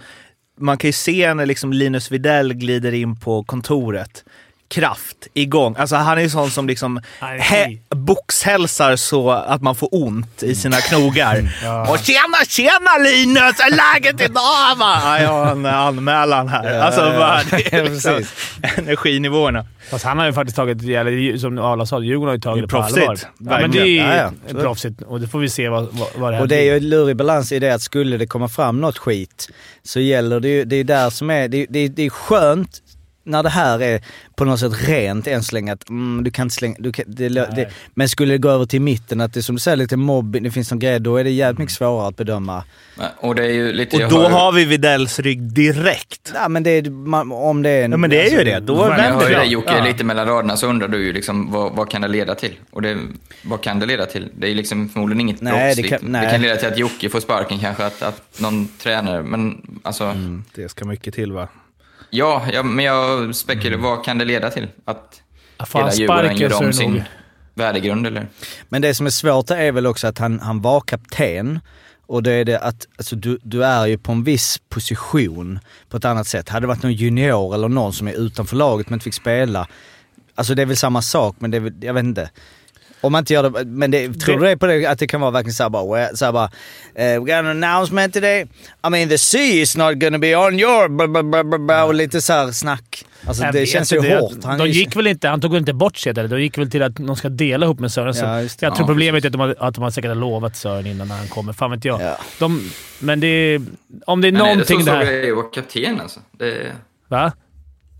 man 0.60 0.78
kan 0.78 0.88
ju 0.88 0.92
se 0.94 1.34
när 1.34 1.46
liksom 1.46 1.74
Linus 1.74 2.12
Widell 2.12 2.54
glider 2.54 2.92
in 2.94 3.16
på 3.20 3.44
kontoret. 3.44 4.24
Kraft, 4.70 5.28
igång. 5.34 5.76
Alltså 5.78 5.96
han 5.96 6.18
är 6.18 6.22
ju 6.22 6.30
sån 6.30 6.52
som 6.52 6.68
liksom 6.68 7.02
he- 7.22 7.80
boxhälsar 7.96 8.96
så 8.96 9.32
att 9.32 9.62
man 9.62 9.76
får 9.76 9.90
ont 9.92 10.44
i 10.44 10.56
sina 10.56 10.78
knogar. 10.78 11.56
Ja. 11.64 11.92
Och 11.92 12.00
tjena, 12.00 12.38
tjena 12.48 12.98
Linus! 13.04 13.60
Är 13.60 13.76
läget 13.76 14.22
idag? 14.22 14.76
Va? 14.78 15.00
Ja, 15.04 15.22
jag 15.22 15.30
har 15.30 15.52
en 15.52 15.66
anmälan 15.66 16.48
här. 16.50 16.80
alltså, 16.80 17.02
bara, 17.02 17.42
det 17.52 17.74
är 17.74 17.84
liksom 17.90 18.24
energinivåerna. 18.78 19.66
Fast 19.90 20.06
han 20.06 20.18
har 20.20 20.26
ju 20.26 20.34
faktiskt 20.34 20.56
tagit, 20.56 20.82
eller 20.84 21.38
som 21.38 21.58
Arla 21.58 21.86
sa, 21.86 22.00
Djurgården 22.04 22.28
har 22.30 22.36
ju 22.36 22.42
tagit 22.42 22.64
det 22.64 22.68
på 22.68 22.78
allvar. 22.78 23.18
Ja, 23.24 23.60
men 23.62 23.72
det 23.72 23.80
är 23.82 23.86
ju 23.86 23.96
Ja, 23.96 24.32
ja. 24.48 24.60
proffsigt 24.62 25.02
och 25.02 25.20
det 25.22 25.28
får 25.28 25.40
vi 25.40 25.50
se 25.50 25.70
vad, 25.70 25.88
vad, 25.92 26.08
vad 26.16 26.32
det 26.32 26.36
här 26.36 26.42
Och 26.42 26.48
det 26.48 26.56
är 26.56 26.64
ju 26.64 26.78
en 26.78 26.90
lurig 26.90 27.16
balans 27.16 27.52
i 27.52 27.60
det 27.60 27.70
att 27.74 27.82
skulle 27.82 28.18
det 28.18 28.28
komma 28.28 28.48
fram 28.48 28.82
något 28.82 28.98
skit 28.98 29.50
så 29.84 30.00
gäller 30.00 30.40
det 30.40 30.48
ju, 30.50 30.66
det 30.66 30.76
är 30.76 30.84
där 30.84 31.10
som 31.10 31.30
är, 31.30 31.48
det, 31.48 31.66
det, 31.70 31.88
det 31.88 32.06
är 32.06 32.10
skönt 32.10 32.82
när 33.30 33.44
det 33.44 33.50
här 33.50 33.82
är 33.82 34.02
på 34.36 34.46
något 34.46 34.60
sätt 34.60 34.88
rent 34.88 35.28
än 35.28 35.44
så 35.44 35.56
länge 35.56 35.74
att 35.74 35.90
mm, 35.90 36.24
du 36.24 36.32
kan 36.32 36.46
inte 36.46 36.56
slänga, 36.56 36.76
du 36.80 36.92
kan, 36.92 37.06
det, 37.08 37.30
det, 37.30 37.70
men 37.94 38.10
skulle 38.10 38.34
det 38.34 38.38
gå 38.38 38.50
över 38.50 38.66
till 38.66 38.82
mitten, 38.82 39.22
att 39.22 39.34
det 39.34 39.40
är 39.40 39.42
som 39.42 39.56
du 39.56 39.60
säger 39.60 39.78
lite 39.78 39.98
mobbing, 39.98 40.44
det 40.44 40.52
finns 40.52 40.72
någon 40.72 40.80
grej, 40.80 41.00
då 41.00 41.18
är 41.18 41.24
det 41.24 41.30
jävligt 41.30 41.60
mycket 41.60 41.76
svårare 41.76 42.08
att 42.08 42.16
bedöma. 42.18 42.64
Nej, 42.98 43.08
Och 43.18 43.36
det 43.36 43.44
är 43.46 43.52
ju 43.52 43.74
lite... 43.74 44.04
Och 44.06 44.10
då 44.12 44.22
hör- 44.22 44.30
har 44.30 44.52
vi 44.52 44.66
Widells 44.66 45.20
rygg 45.20 45.42
direkt. 45.42 46.32
Ja 46.36 46.50
men 46.50 46.64
det 46.64 46.70
är, 46.70 46.90
man, 46.90 47.32
om 47.32 47.62
det 47.62 47.70
är 47.70 47.86
en... 47.86 47.92
Ja, 47.92 47.98
men 47.98 48.10
det 48.10 48.28
är 48.28 48.38
ju 48.40 48.44
det. 48.44 48.60
Då 48.60 48.76
Men 48.90 49.00
jag 49.06 49.14
hör 49.14 49.30
ju 49.30 49.36
dig 49.36 49.48
Jocke, 49.48 49.74
Ja. 49.78 49.84
lite 49.86 50.04
mellan 50.04 50.28
raderna 50.28 50.58
så 50.58 50.68
undrar 50.68 50.88
du 50.88 51.06
ju 51.06 51.14
liksom 51.14 51.52
vad, 51.52 51.76
vad 51.76 51.90
kan 51.90 52.02
det 52.02 52.08
leda 52.08 52.36
till? 52.36 52.54
Och 52.72 52.82
det, 52.82 52.98
vad 53.44 53.62
kan 53.62 53.80
det 53.80 53.86
leda 53.86 54.06
till? 54.06 54.30
Det 54.38 54.52
är 54.52 54.56
liksom 54.56 54.90
förmodligen 54.90 55.22
inget 55.22 55.42
Nej, 55.42 55.76
det 55.76 55.84
kan- 55.84 56.00
Det 56.02 56.08
nej. 56.10 56.32
kan 56.32 56.42
leda 56.42 56.56
till 56.56 56.68
att 56.68 56.78
Jocke 56.78 57.10
får 57.10 57.20
sparken 57.20 57.60
kanske, 57.60 57.86
att, 57.86 58.02
att 58.02 58.40
någon 58.42 58.68
tränare, 58.68 59.24
men 59.24 59.62
alltså... 59.84 60.14
Det 60.56 60.70
ska 60.70 60.86
mycket 60.86 61.14
till 61.14 61.32
va? 61.32 61.48
Ja, 62.10 62.46
ja, 62.54 62.64
men 62.64 62.86
jag 62.86 63.36
spekulerar, 63.36 63.82
vad 63.82 64.06
kan 64.06 64.18
det 64.18 64.26
leda 64.26 64.50
till? 64.50 64.68
Att 64.86 65.22
fan, 65.68 65.82
hela 65.82 65.94
Djurgården 65.94 66.38
gör 66.38 66.66
om 66.66 66.74
sin 66.74 66.92
nog. 66.92 67.04
värdegrund 67.54 68.08
eller? 68.08 68.28
Men 68.70 68.82
det 68.82 68.94
som 68.94 69.06
är 69.06 69.10
svårt 69.10 69.52
är 69.52 69.72
väl 69.72 69.88
också 69.88 70.08
att 70.08 70.18
han, 70.18 70.40
han 70.40 70.62
var 70.62 70.82
kapten 70.82 71.60
och 72.08 72.24
det 72.24 72.32
är 72.32 72.46
det 72.46 72.60
att 72.60 72.88
alltså, 72.98 73.16
du, 73.16 73.40
du 73.44 73.66
är 73.66 73.86
ju 73.86 73.98
på 73.98 74.12
en 74.12 74.24
viss 74.24 74.62
position 74.70 75.60
på 75.90 75.98
ett 75.98 76.06
annat 76.06 76.28
sätt. 76.28 76.50
Hade 76.50 76.64
det 76.64 76.68
varit 76.68 76.84
någon 76.84 76.94
junior 76.94 77.54
eller 77.56 77.68
någon 77.68 77.94
som 77.94 78.08
är 78.08 78.14
utanför 78.14 78.56
laget 78.56 78.90
men 78.90 78.96
inte 78.96 79.04
fick 79.04 79.14
spela. 79.14 79.68
Alltså 80.36 80.56
det 80.56 80.62
är 80.62 80.66
väl 80.66 80.78
samma 80.78 81.02
sak 81.02 81.36
men 81.40 81.52
det 81.52 81.58
är 81.58 81.62
väl, 81.62 81.74
jag 81.82 81.94
vet 81.94 82.04
inte. 82.04 82.30
Om 83.02 83.12
man 83.12 83.20
inte 83.20 83.34
gör 83.34 83.50
det, 83.50 83.66
men 83.66 83.92
det, 83.92 84.14
tror 84.14 84.38
du 84.40 84.46
det 84.46 84.52
är 84.52 84.56
på 84.56 84.68
det 84.68 84.86
att 84.86 85.00
det 85.00 85.08
kan 85.08 85.22
vara 85.22 85.32
verkligen 85.32 85.54
såhär 85.54 85.70
bara, 85.70 86.16
så 86.16 86.26
här 86.26 86.32
bara 86.32 86.52
eh, 86.96 87.06
we 87.06 87.20
got 87.20 87.30
an 87.32 87.64
announcement 87.64 88.14
today. 88.14 88.42
I 88.88 88.90
mean 88.90 89.10
the 89.10 89.18
sea 89.18 89.42
is 89.62 89.78
not 89.78 89.96
gonna 89.96 90.18
be 90.18 90.36
on 90.36 90.60
your... 90.60 90.90
blah, 90.90 91.08
blah, 91.08 91.24
blah, 91.24 91.44
blah, 91.44 91.60
blah, 91.60 91.84
och 91.84 91.94
lite 91.94 92.22
såhär 92.22 92.52
snack. 92.52 93.06
Alltså 93.26 93.44
Jag 93.44 93.54
det 93.54 93.66
känns 93.66 93.94
ju 93.94 93.98
inte, 93.98 94.16
hårt. 94.16 94.44
Han 94.44 94.54
är 94.54 94.58
de 94.66 94.70
gick 94.72 94.96
väl 94.96 95.08
inte, 95.08 95.28
han 95.28 95.42
tog 95.42 95.52
väl 95.52 95.60
inte 95.60 95.74
bort 95.74 95.98
sig, 95.98 96.10
eller? 96.10 96.28
de 96.28 96.42
gick 96.42 96.58
väl 96.58 96.72
till 96.72 96.84
att 96.84 96.96
de 96.96 97.16
ska 97.16 97.30
dela 97.30 97.66
ihop 97.66 97.80
med 97.80 97.92
Sören. 97.92 98.14
Så 98.14 98.26
Ja, 98.26 98.32
det. 98.36 98.42
jag 98.42 98.76
tror 98.76 98.84
Ja, 98.84 98.86
problemet 98.88 99.24
är 99.24 99.28
att 99.28 99.32
de, 99.34 99.42
har, 99.42 99.56
att 99.60 99.76
de 99.76 99.84
har 99.84 99.92
säkert 99.92 100.18
lovat 100.18 100.56
Sören 100.56 100.86
innan 100.88 101.08
när 101.08 101.16
han 101.18 101.28
kommer. 101.28 101.54
Fan 101.54 101.72
vet 101.72 101.86
jag. 101.86 102.02
Ja. 102.02 102.18
De, 102.40 102.70
men 103.00 103.20
det 103.20 103.28
är, 103.28 103.62
om 104.06 104.22
det 104.22 104.28
är 104.28 104.32
Men 104.32 104.42
är 104.42 104.46
det 104.46 104.52
någonting 104.52 104.80
så 104.80 104.86
det 104.86 104.92
här... 104.92 105.06
grej 105.06 105.30
att 105.30 105.36
vara 105.38 105.48
kapten 105.48 106.02
alltså? 106.02 106.20
Det 106.32 106.52
är, 106.52 106.74
Va? 107.08 107.32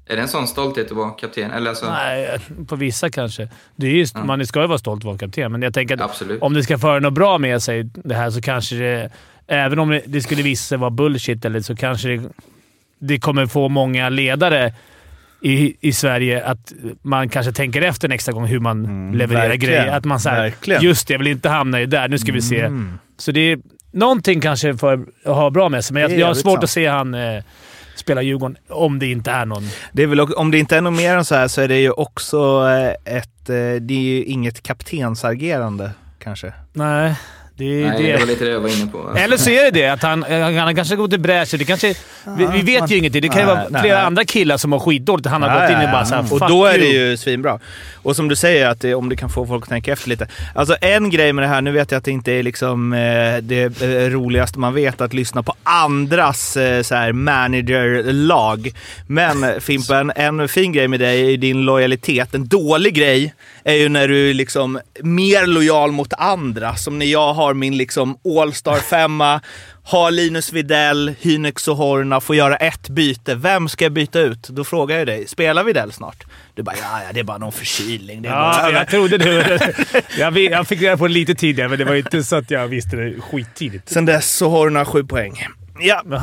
Är 0.10 0.16
det 0.16 0.22
en 0.22 0.28
sån 0.28 0.48
stolthet 0.48 0.86
att 0.92 0.98
vara 0.98 1.10
kapten? 1.10 1.52
Eller 1.52 1.70
alltså, 1.70 1.86
Nej, 1.92 2.40
på 2.68 2.76
vissa 2.76 3.10
kanske. 3.10 3.50
Det 3.76 3.88
är 3.88 3.92
just, 3.92 4.16
Man 4.16 4.46
ska 4.48 4.62
ju 4.62 4.68
vara 4.68 4.78
stolt 4.78 5.02
att 5.02 5.06
vara 5.06 5.18
kapten, 5.18 5.52
men 5.52 5.62
jag 5.62 5.74
tänker 5.74 5.96
att 5.96 6.02
Absolut. 6.02 6.42
om 6.42 6.54
det 6.54 6.64
ska 6.64 6.78
föra 6.78 7.00
något 7.00 7.14
bra 7.14 7.38
med 7.38 7.64
sig 7.64 7.84
det 7.84 8.16
här 8.16 8.30
så 8.30 8.42
kanske 8.42 8.76
det... 8.76 9.10
Även 9.48 9.80
om 9.80 10.02
det, 10.06 10.22
skulle 10.22 10.44
visa 10.44 10.64
sig 10.64 10.78
vara 10.78 10.90
bullshit 10.90 11.46
eller 11.46 11.62
så 11.62 11.76
kanske 11.76 12.08
det, 12.08 12.22
det 13.00 13.20
kommer 13.20 13.46
få 13.46 13.70
många 13.70 14.10
ledare 14.10 14.74
i, 15.42 15.76
i 15.80 15.94
Sverige 15.94 16.46
att 16.46 16.74
man 17.02 17.30
kanske 17.30 17.52
tänker 17.52 17.82
efter 17.82 18.10
extra 18.10 18.34
gång 18.34 18.46
hur 18.46 18.60
man 18.60 19.12
levererar 19.18 19.46
Mm, 19.46 19.50
verkligen. 19.50 19.82
grejer. 19.84 19.98
Att 19.98 20.06
man 20.06 20.20
säger 20.20 20.54
just 20.82 21.08
det, 21.08 21.14
jag 21.14 21.20
vill 21.20 21.28
inte 21.28 21.50
hamna 21.50 21.82
i 21.82 21.86
det 21.86 21.98
där. 21.98 22.08
Nu 22.08 22.18
ska 22.18 22.32
vi 22.32 22.42
se. 22.42 22.60
Mm. 22.62 23.00
Så 23.18 23.32
det 23.32 23.40
är 23.52 23.60
någonting 23.92 24.42
kanske 24.42 24.78
för 24.78 24.94
att 25.26 25.36
ha 25.36 25.50
bra 25.50 25.70
med 25.70 25.86
sig, 25.86 25.94
men 25.94 26.02
jag, 26.02 26.12
är 26.12 26.20
jag 26.20 26.28
har 26.28 26.34
svårt 26.34 26.54
sant. 26.54 26.64
att 26.64 26.70
se 26.70 26.88
han 26.88 27.14
eh, 27.14 27.44
spela 28.00 28.22
Djurgården 28.22 28.58
om 28.70 29.00
det 29.00 29.06
inte 29.12 29.32
är 29.32 29.46
någon... 29.46 29.64
Det 29.92 30.04
är 30.04 30.08
väl, 30.08 30.20
om 30.20 30.52
det 30.52 30.60
inte 30.60 30.78
är 30.78 30.82
något 30.82 30.94
mer 30.98 31.16
än 31.16 31.26
så 31.26 31.36
här 31.36 31.48
så 31.48 31.62
är 31.62 31.68
det 31.68 31.80
ju 31.80 31.92
också 31.92 32.68
eh, 32.70 33.16
ett... 33.18 33.50
eh, 33.50 33.82
Det 33.82 33.94
är 33.94 34.02
ju 34.02 34.24
inget 34.24 34.64
kaptensagerande 34.64 35.92
kanske. 36.20 36.54
Nej, 36.74 37.16
det 37.60 37.84
är 37.84 37.88
Nej, 37.88 38.04
det. 38.04 38.12
det 38.12 38.20
var 38.20 38.26
lite 38.26 38.46
det 38.46 38.52
jag 38.52 38.60
var 38.60 38.70
inne 38.70 38.92
på. 38.92 39.18
Eller 39.18 39.38
så 39.38 39.50
är 39.50 39.64
det 39.64 39.72
det, 39.72 39.88
att 39.88 40.02
han, 40.04 40.24
han, 40.24 40.56
han 40.58 40.76
kanske 40.76 40.96
går 40.96 41.08
till 41.08 41.20
bräschen. 41.20 41.60
Det 41.60 41.66
kanske, 41.66 41.94
vi, 42.38 42.48
vi 42.54 42.62
vet 42.62 42.92
ju 42.92 42.98
ingenting. 42.98 43.22
Det 43.22 43.28
kan 43.28 43.40
ju 43.42 43.46
Nej, 43.46 43.56
vara 43.56 43.68
nej, 43.70 43.82
flera 43.82 43.98
nej. 43.98 44.06
andra 44.06 44.26
killar 44.26 44.58
som 44.58 44.72
har 44.72 44.80
skitdåligt 44.80 45.28
han 45.28 45.42
har 45.42 45.50
Ja, 45.50 45.62
gått 45.62 45.70
in 45.70 45.86
och 45.86 45.92
bara 45.92 46.06
såhär 46.06 46.34
Och 46.34 46.50
då 46.50 46.66
är 46.66 46.78
det 46.78 46.86
ju 46.86 47.18
svinbra. 47.18 47.60
Och 47.96 48.16
som 48.16 48.28
du 48.28 48.36
säger, 48.36 48.68
att 48.68 48.82
det, 48.82 48.96
om 48.96 49.10
det 49.10 49.16
kan 49.16 49.30
få 49.30 49.46
folk 49.46 49.64
att 49.64 49.70
tänka 49.70 49.94
efter 49.94 50.10
lite. 50.10 50.28
Alltså 50.56 50.76
en 50.82 51.10
grej 51.10 51.34
med 51.34 51.44
det 51.44 51.48
här, 51.48 51.62
nu 51.62 51.72
vet 51.72 51.92
jag 51.92 51.98
att 51.98 52.06
det 52.06 52.12
inte 52.12 52.32
är 52.32 52.44
liksom 52.44 52.94
eh, 52.94 53.38
det 53.42 53.82
eh, 53.82 54.10
roligaste 54.10 54.60
man 54.60 54.74
vet 54.74 55.02
att 55.02 55.14
lyssna 55.14 55.44
på 55.44 55.54
andras 55.64 56.58
eh, 56.58 56.82
så 56.82 56.96
här 56.96 57.12
managerlag. 57.12 58.72
Men 59.08 59.44
eh, 59.44 59.60
Fimpen, 59.60 60.12
en 60.16 60.48
fin 60.48 60.72
grej 60.72 60.88
med 60.88 61.00
dig 61.00 61.22
är 61.26 61.30
ju 61.30 61.38
din 61.38 61.62
lojalitet. 61.62 62.34
En 62.36 62.48
dålig 62.48 62.94
grej 62.94 63.34
är 63.70 63.76
ju 63.76 63.90
när 63.90 64.08
du 64.08 64.30
är 64.30 64.34
liksom 64.34 64.80
mer 65.04 65.48
lojal 65.48 65.92
mot 65.92 66.14
andra. 66.14 66.76
Som 66.76 67.00
när 67.00 67.06
jag 67.06 67.34
har 67.34 67.54
min 67.54 67.78
liksom 67.78 68.18
All-star 68.40 68.76
femma, 68.76 69.42
har 69.84 70.12
Linus 70.12 70.54
Videll, 70.54 71.14
Hynex 71.20 71.68
och 71.68 71.78
Horna, 71.78 72.22
får 72.22 72.36
göra 72.36 72.56
ett 72.56 72.90
byte. 72.90 73.36
Vem 73.36 73.70
ska 73.70 73.86
jag 73.86 73.92
byta 73.92 74.20
ut? 74.20 74.50
Då 74.50 74.64
frågar 74.64 74.98
jag 74.98 75.08
dig, 75.08 75.28
spelar 75.28 75.64
Videll 75.64 75.92
snart? 75.92 76.24
Du 76.54 76.64
bara, 76.64 76.76
ja, 76.76 77.02
ja 77.08 77.14
det 77.14 77.20
är 77.20 77.24
bara 77.24 77.38
någon 77.38 77.52
förkylning. 77.52 78.22
Det 78.22 78.30
är 78.30 78.34
Ja, 78.34 78.60
bara... 78.62 78.72
jag 78.72 78.88
trodde 78.88 79.18
du... 79.18 79.60
Jag, 80.18 80.38
jag 80.38 80.68
fick 80.68 80.82
reda 80.82 80.98
på 80.98 81.08
det 81.08 81.14
lite 81.14 81.36
tidigare, 81.36 81.70
men 81.70 81.80
det 81.80 81.86
var 81.86 81.94
ju 81.94 82.00
inte 82.00 82.24
så 82.24 82.36
att 82.36 82.52
jag 82.52 82.68
visste 82.68 82.96
det 82.96 83.22
skittidigt. 83.22 83.90
Sen 83.90 84.06
dess 84.06 84.36
så 84.36 84.50
har 84.50 84.58
Horna 84.58 84.86
sju 84.86 85.04
poäng. 85.04 85.46
Ja, 85.80 86.04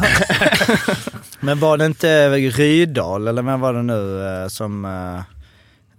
Men 1.41 1.61
var 1.61 1.77
det 1.79 1.87
inte 1.87 2.29
Rydahl, 2.31 3.29
eller 3.29 3.43
vem 3.43 3.61
var 3.61 3.75
det 3.75 3.83
nu, 3.83 4.27
eh, 4.27 4.49
som 4.49 4.85
eh, 4.85 5.17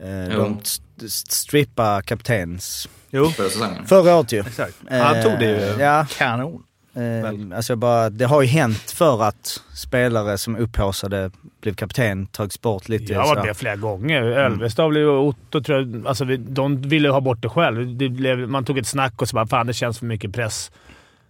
eh, 0.10 0.38
de 0.38 0.62
strippa 1.08 2.02
kaptens? 2.02 2.90
jo. 3.12 3.30
Förra 3.30 3.50
säsongen. 3.50 3.86
Förra 3.86 4.16
året 4.16 4.32
ju. 4.32 4.40
Exakt. 4.40 4.76
Han 4.90 5.24
tog 5.24 5.40
det 5.40 5.46
ju 5.46 5.56
Eh, 5.56 5.80
Ja, 5.82 6.06
kanon. 6.18 6.64
eh, 6.96 7.58
alltså 7.58 7.76
bara, 7.76 8.10
det 8.10 8.26
har 8.26 8.42
ju 8.42 8.48
hänt 8.48 8.92
för 8.92 9.24
att 9.24 9.62
spelare 9.74 10.38
som 10.38 10.56
upphaussade 10.56 11.32
blev 11.62 11.74
kapten, 11.76 12.26
tagits 12.28 12.62
bort 12.62 12.90
lite. 12.90 13.14
Så. 13.14 13.36
med 13.46 13.58
flera 13.58 13.76
gånger. 13.76 14.22
Elvestad 14.24 14.90
blev 14.90 15.08
och 15.08 15.26
Otto 15.28 15.64
tror 15.64 15.78
jag... 15.80 16.08
Alltså, 16.08 16.26
vi- 16.26 16.38
de 16.38 16.82
ville 16.82 17.10
ha 17.10 17.22
bort 17.22 17.42
det 17.42 17.50
själv. 17.50 17.98
Det 17.98 18.10
blev, 18.10 18.38
man 18.50 18.66
tog 18.66 18.78
ett 18.78 18.88
snack 18.88 19.22
och 19.22 19.30
så 19.30 19.36
bara 19.36 19.48
“Fan, 19.48 19.68
det 19.68 19.74
känns 19.74 20.00
för 20.00 20.06
mycket 20.06 20.34
press”. 20.34 20.72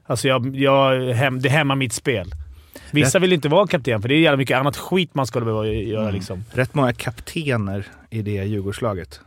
Alltså, 0.05 0.27
jag, 0.27 0.55
jag, 0.55 1.13
hem, 1.13 1.41
det 1.41 1.49
hämmar 1.49 1.75
mitt 1.75 1.93
spel. 1.93 2.31
Vissa 2.91 3.19
vill 3.19 3.33
inte 3.33 3.49
vara 3.49 3.67
kapten, 3.67 4.01
för 4.01 4.09
det 4.09 4.15
är 4.15 4.19
jävla 4.19 4.37
mycket 4.37 4.57
annat 4.57 4.77
skit 4.77 5.09
man 5.13 5.27
skulle 5.27 5.45
behöva 5.45 5.67
göra. 5.67 6.11
Liksom. 6.11 6.43
Rätt 6.53 6.73
många 6.73 6.93
kaptener 6.93 7.85
i 8.09 8.21
det 8.21 8.31
Djurgårdslaget. 8.31 9.19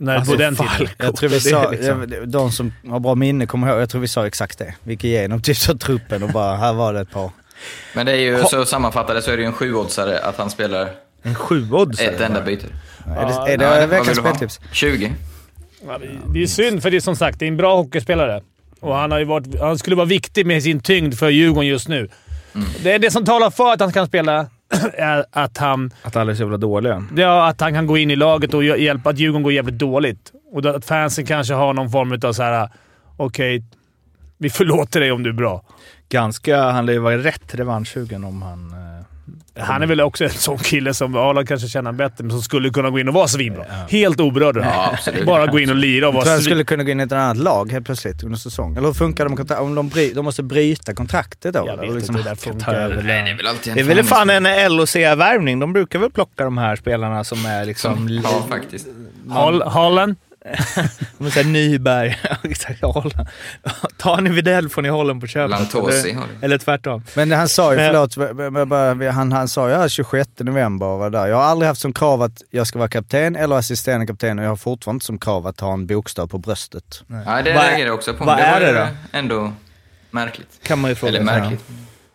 När, 0.00 0.16
Alltså, 0.16 0.32
på 0.32 0.38
den 0.38 0.56
tiden. 0.56 0.88
Jag 0.98 1.16
tror 1.16 1.30
vi 1.30 1.40
sa, 1.40 1.70
liksom- 1.70 2.22
de 2.26 2.52
som 2.52 2.72
har 2.88 3.00
bra 3.00 3.14
minne 3.14 3.46
kommer 3.46 3.68
ihåg, 3.68 3.80
jag 3.80 3.90
tror 3.90 4.00
vi 4.00 4.08
sa 4.08 4.26
exakt 4.26 4.58
det. 4.58 4.74
Vi 4.82 4.92
gick 4.92 5.04
igenom 5.04 5.42
typ 5.42 5.56
så 5.56 5.78
truppen 5.78 6.22
och 6.22 6.28
bara, 6.30 6.56
här 6.56 6.72
var 6.72 6.92
det 6.94 7.00
ett 7.00 7.10
par. 7.10 7.30
Men 7.94 8.06
det 8.06 8.12
är 8.12 8.16
ju, 8.16 8.44
så 8.44 8.64
sammanfattade 8.64 9.22
så 9.22 9.30
är 9.30 9.36
det 9.36 9.42
ju 9.42 9.46
en 9.46 9.52
sjuoddsare 9.52 10.18
att 10.20 10.36
han 10.36 10.50
spelar 10.50 10.90
En 11.22 11.34
sjuoddsare. 11.34 12.06
ett 12.06 12.20
enda 12.20 12.40
byte. 12.42 12.66
är 13.06 13.26
det, 13.26 13.32
Ja, 13.32 13.48
är 13.48 13.56
det 13.58 13.64
Ja, 13.64 13.70
vad 13.80 13.88
veckans 13.88 14.18
speltips? 14.18 14.60
20. 14.72 15.12
Ja, 15.86 15.98
det- 16.32 16.42
är 16.42 16.46
synd, 16.46 16.82
för 16.82 16.90
det 16.90 16.96
är 16.96 17.00
som 17.00 17.16
sagt 17.16 17.38
det 17.38 17.44
är 17.44 17.48
en 17.48 17.56
bra 17.56 17.76
hockeyspelare. 17.76 18.42
Och 18.80 18.94
han, 18.94 19.10
har 19.10 19.18
ju 19.18 19.24
varit, 19.24 19.60
han 19.60 19.78
skulle 19.78 19.96
vara 19.96 20.06
viktig 20.06 20.46
med 20.46 20.62
sin 20.62 20.80
tyngd 20.80 21.14
för 21.18 21.28
Djurgården 21.30 21.68
just 21.68 21.88
nu. 21.88 22.08
Det, 22.82 22.92
är 22.92 22.98
det 22.98 23.10
som 23.10 23.24
talar 23.24 23.50
för 23.50 23.72
att 23.72 23.80
han 23.80 23.92
kan 23.92 24.06
spela 24.06 24.46
att 25.32 25.58
han, 25.58 25.90
Att 26.02 26.16
alla 26.16 26.30
är 26.30 26.34
så 26.36 26.42
jävla 26.42 26.56
dåliga. 26.56 27.04
ja, 27.16 27.48
att 27.48 27.60
han 27.60 27.74
kan 27.74 27.86
gå 27.86 27.98
in 27.98 28.10
i 28.10 28.16
laget 28.16 28.54
och 28.54 28.62
hj- 28.62 28.76
hjälpa 28.76 29.10
att 29.10 29.18
Djurgården 29.18 29.42
går 29.42 29.52
jävligt 29.52 29.78
dåligt. 29.78 30.32
Och 30.52 30.66
att 30.66 30.84
fansen 30.84 31.26
kanske 31.26 31.54
har 31.54 31.74
någon 31.74 31.90
form 31.90 32.20
av 32.22 32.32
så 32.32 32.42
här: 32.42 32.68
okej, 33.16 33.64
vi 34.38 34.50
förlåter 34.50 35.00
dig 35.00 35.12
om 35.12 35.22
du 35.22 35.30
är 35.30 35.34
bra. 35.34 35.62
Ganska, 36.08 36.62
han 36.62 36.86
lär 36.86 36.92
ju 36.92 36.98
vara 36.98 37.18
rätt 37.18 37.54
revanschsugen 37.54 38.24
om 38.24 38.42
han... 38.42 38.74
Han 39.60 39.82
är 39.82 39.86
väl 39.86 40.00
också 40.00 40.24
en 40.24 40.30
sån 40.30 40.58
kille 40.58 40.94
som 40.94 41.16
Arla 41.16 41.44
kanske 41.44 41.68
känner 41.68 41.92
bättre, 41.92 42.14
men 42.24 42.30
som 42.30 42.42
skulle 42.42 42.70
kunna 42.70 42.90
gå 42.90 42.98
in 42.98 43.08
och 43.08 43.14
vara 43.14 43.28
svinbra. 43.28 43.64
Helt 43.88 44.20
oberörd. 44.20 44.56
Ja. 44.56 44.96
Bara 45.26 45.46
gå 45.46 45.58
in 45.60 45.70
och 45.70 45.76
lira 45.76 46.08
och 46.08 46.14
Jag 46.14 46.22
tror 46.22 46.24
vara 46.26 46.34
han 46.34 46.42
skulle 46.42 46.64
kunna 46.64 46.84
gå 46.84 46.90
in 46.90 47.00
i 47.00 47.02
ett 47.02 47.12
annat 47.12 47.36
lag 47.36 47.72
helt 47.72 47.86
plötsligt 47.86 48.22
under 48.22 48.38
säsong. 48.38 48.76
Eller 48.76 48.86
hur 48.86 48.94
funkar 48.94 49.28
med 49.28 49.38
kontrakt? 49.38 49.60
Om 49.62 49.74
de, 49.74 49.88
bry, 49.88 50.12
de 50.12 50.24
måste 50.24 50.42
bryta 50.42 50.94
kontraktet 50.94 51.54
då? 51.54 51.58
Jag 51.66 51.68
eller 51.68 51.82
vet 51.82 51.94
liksom- 51.94 52.16
inte 52.16 52.28
hur 52.28 52.36
det 52.36 52.40
funkar. 52.42 52.74
över 52.74 53.02
Nej, 53.02 53.22
det 53.24 53.30
är 53.30 53.36
väl 53.36 53.46
alltid 53.46 53.70
en 53.70 53.76
Det 53.76 53.82
är 53.92 53.94
väl 53.94 54.04
fan 54.04 54.30
en 54.30 54.72
LOC-värvning. 54.76 55.58
De 55.60 55.72
brukar 55.72 55.98
väl 55.98 56.10
plocka 56.10 56.44
de 56.44 56.58
här 56.58 56.76
spelarna 56.76 57.24
som 57.24 57.46
är 57.46 57.64
liksom... 57.64 58.20
Ja, 58.24 58.46
faktiskt. 58.48 58.86
Hol- 59.28 59.62
Holland? 59.62 60.16
Men 61.18 61.30
såhär 61.30 61.44
Nyberg. 61.44 62.18
Exakt, 62.42 62.82
Holland. 62.82 63.28
Tar 63.96 64.20
ni 64.20 64.30
Widell 64.30 64.68
får 64.68 64.82
ni 64.82 64.88
Holland 64.88 65.20
på 65.20 65.26
köpet. 65.26 65.50
Lantosi 65.50 66.10
Eller, 66.10 66.26
eller 66.42 66.58
tvärtom. 66.58 67.02
Men 67.14 67.32
han 67.32 67.48
sa 67.48 67.72
ju, 67.72 67.78
förlåt, 67.78 69.14
han, 69.14 69.32
han 69.32 69.48
sa 69.48 69.68
ju 69.68 69.74
här 69.74 69.88
26 69.88 70.30
november 70.38 70.86
var 70.86 71.10
där. 71.10 71.26
Jag 71.26 71.36
har 71.36 71.44
aldrig 71.44 71.68
haft 71.68 71.80
som 71.80 71.92
krav 71.92 72.22
att 72.22 72.42
jag 72.50 72.66
ska 72.66 72.78
vara 72.78 72.88
kapten 72.88 73.36
eller 73.36 73.56
assisterande 73.56 74.06
kapten 74.06 74.38
och 74.38 74.44
jag 74.44 74.48
har 74.48 74.56
fortfarande 74.56 74.96
inte 74.96 75.06
som 75.06 75.18
krav 75.18 75.46
att 75.46 75.60
ha 75.60 75.72
en 75.72 75.86
bokstav 75.86 76.26
på 76.26 76.38
bröstet. 76.38 77.02
Ja, 77.26 77.42
det 77.42 77.52
reagerar 77.52 77.86
jag 77.86 77.94
också 77.94 78.14
på. 78.14 78.24
vad 78.24 78.38
det 78.38 78.42
är 78.42 78.52
var 78.52 78.60
det 78.60 78.68
ju 78.68 78.74
då? 78.74 78.86
ändå 79.12 79.52
märkligt. 80.10 80.60
Kan 80.62 80.78
man 80.78 80.90
ju 80.90 80.94
fråga 80.94 81.12
Eller 81.12 81.24
märkligt. 81.24 81.64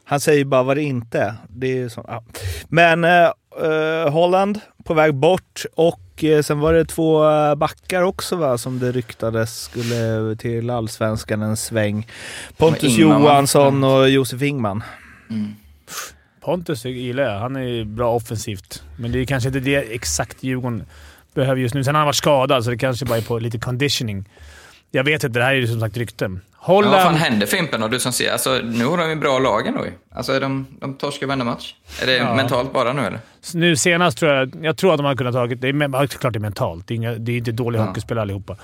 Han 0.06 0.20
säger 0.20 0.46
bara 0.46 0.64
vad 0.64 0.78
det 0.78 0.84
inte 0.84 1.20
är. 1.20 1.34
Det 1.48 1.68
är 1.68 1.76
ju 1.76 1.90
så, 1.90 2.06
ja. 2.08 2.24
Men 2.68 3.04
eh, 3.04 3.32
eh, 3.64 4.12
Holland 4.12 4.60
på 4.86 4.94
väg 4.94 5.14
bort 5.14 5.66
och 5.76 6.00
eh, 6.18 6.42
sen 6.42 6.60
var 6.60 6.74
det 6.74 6.86
två 6.86 7.30
eh, 7.30 7.56
backar 7.56 8.02
också 8.02 8.36
va, 8.36 8.58
som 8.58 8.80
det 8.80 8.92
ryktades 8.92 9.62
skulle 9.62 10.36
till 10.36 10.70
allsvenskan 10.70 11.42
en 11.42 11.58
sväng. 11.58 12.08
Pontus 12.58 12.98
Ingman? 12.98 13.22
Johansson 13.22 13.84
och 13.84 14.10
Josef 14.10 14.42
Ingman. 14.42 14.84
Mm. 15.30 15.56
Pontus 16.42 16.86
gillar 16.86 17.24
jag. 17.24 17.40
Han 17.40 17.56
är 17.56 17.84
bra 17.84 18.16
offensivt. 18.16 18.84
Men 18.98 19.12
det 19.12 19.20
är 19.20 19.26
kanske 19.26 19.50
inte 19.50 19.60
det 19.60 19.76
exakt 19.76 20.44
Djurgården 20.44 20.84
behöver 21.34 21.62
just 21.62 21.76
nu. 21.76 21.84
Sen 21.84 21.96
har 21.96 22.00
han 22.00 22.08
varit 22.08 22.16
skadad, 22.16 22.64
så 22.64 22.70
det 22.70 22.78
kanske 22.78 23.06
bara 23.06 23.18
är 23.18 23.22
på 23.22 23.40
lite 23.40 23.60
conditioning. 23.60 24.30
Jag 24.96 25.04
vet 25.04 25.24
inte. 25.24 25.40
Det 25.40 25.46
här 25.46 25.52
är 25.52 25.58
ju 25.58 25.68
som 25.68 25.80
sagt 25.80 25.98
rykten. 25.98 26.32
Men 26.32 26.42
vad 26.76 26.84
fan 26.84 26.94
Holland... 26.94 27.18
händer 27.18 27.48
Fimpen 27.48 27.82
då? 27.82 27.88
Du 27.88 28.00
som 28.00 28.12
ser, 28.14 28.32
alltså, 28.32 28.60
nu 28.64 28.86
har 28.86 28.98
de 28.98 29.10
ju 29.10 29.16
bra 29.16 29.40
lagen 29.40 29.74
då 29.78 29.86
ju. 29.86 29.92
Alltså 30.12 30.40
de, 30.40 30.68
de 30.80 30.94
torskar 30.94 31.28
varenda 31.28 31.46
match. 31.46 31.76
Är 32.02 32.06
det 32.06 32.18
Ja. 32.18 32.36
mentalt 32.36 32.74
bara 32.74 32.94
nu 32.94 33.02
eller? 33.02 33.20
Nu 33.54 33.76
senast 33.76 34.18
tror 34.18 34.32
jag... 34.32 34.54
Jag 34.62 34.78
tror 34.78 34.92
att 34.92 34.98
de 34.98 35.04
hade 35.06 35.18
kunnat 35.18 35.34
tagit... 35.34 35.62
Det 35.62 35.68
är 35.70 35.74
ja, 35.94 36.08
klart 36.08 36.34
det 36.34 36.38
är 36.38 36.42
mentalt. 36.42 36.88
Det 36.88 36.94
är, 36.94 36.96
inga, 36.96 37.12
det 37.14 37.32
är 37.32 37.38
inte 37.38 37.52
dåliga 37.52 37.82
Ja. 37.82 37.88
hockeyspelare 37.88 38.22
allihopa. 38.22 38.58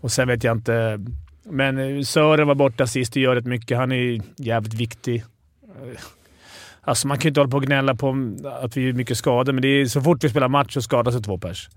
Och 0.00 0.12
sen 0.12 0.28
vet 0.28 0.44
jag 0.44 0.56
inte... 0.56 1.00
Men 1.44 1.96
eh, 1.98 2.02
Sören 2.02 2.46
var 2.46 2.54
borta 2.54 2.86
sist 2.86 3.16
och 3.16 3.22
gör 3.22 3.34
rätt 3.34 3.46
mycket. 3.46 3.78
Han 3.78 3.92
är 3.92 4.20
jävligt 4.36 4.74
viktig. 4.74 5.24
Eh, 5.62 6.00
Alltså 6.82 7.08
man 7.08 7.18
kan 7.18 7.22
ju 7.22 7.28
inte 7.28 7.40
hålla 7.40 7.50
på 7.50 7.56
och 7.56 7.62
gnälla 7.62 7.94
på 7.94 8.34
att 8.62 8.76
vi 8.76 8.88
är 8.88 8.92
mycket 8.92 9.18
skador, 9.18 9.52
men 9.52 9.62
det 9.62 9.68
är, 9.68 9.86
så 9.86 10.00
fort 10.00 10.24
vi 10.24 10.28
spelar 10.28 10.48
match 10.48 10.74
så 10.74 10.82
skadas 10.82 11.14
det 11.14 11.20
två 11.22 11.38
pers. 11.38 11.68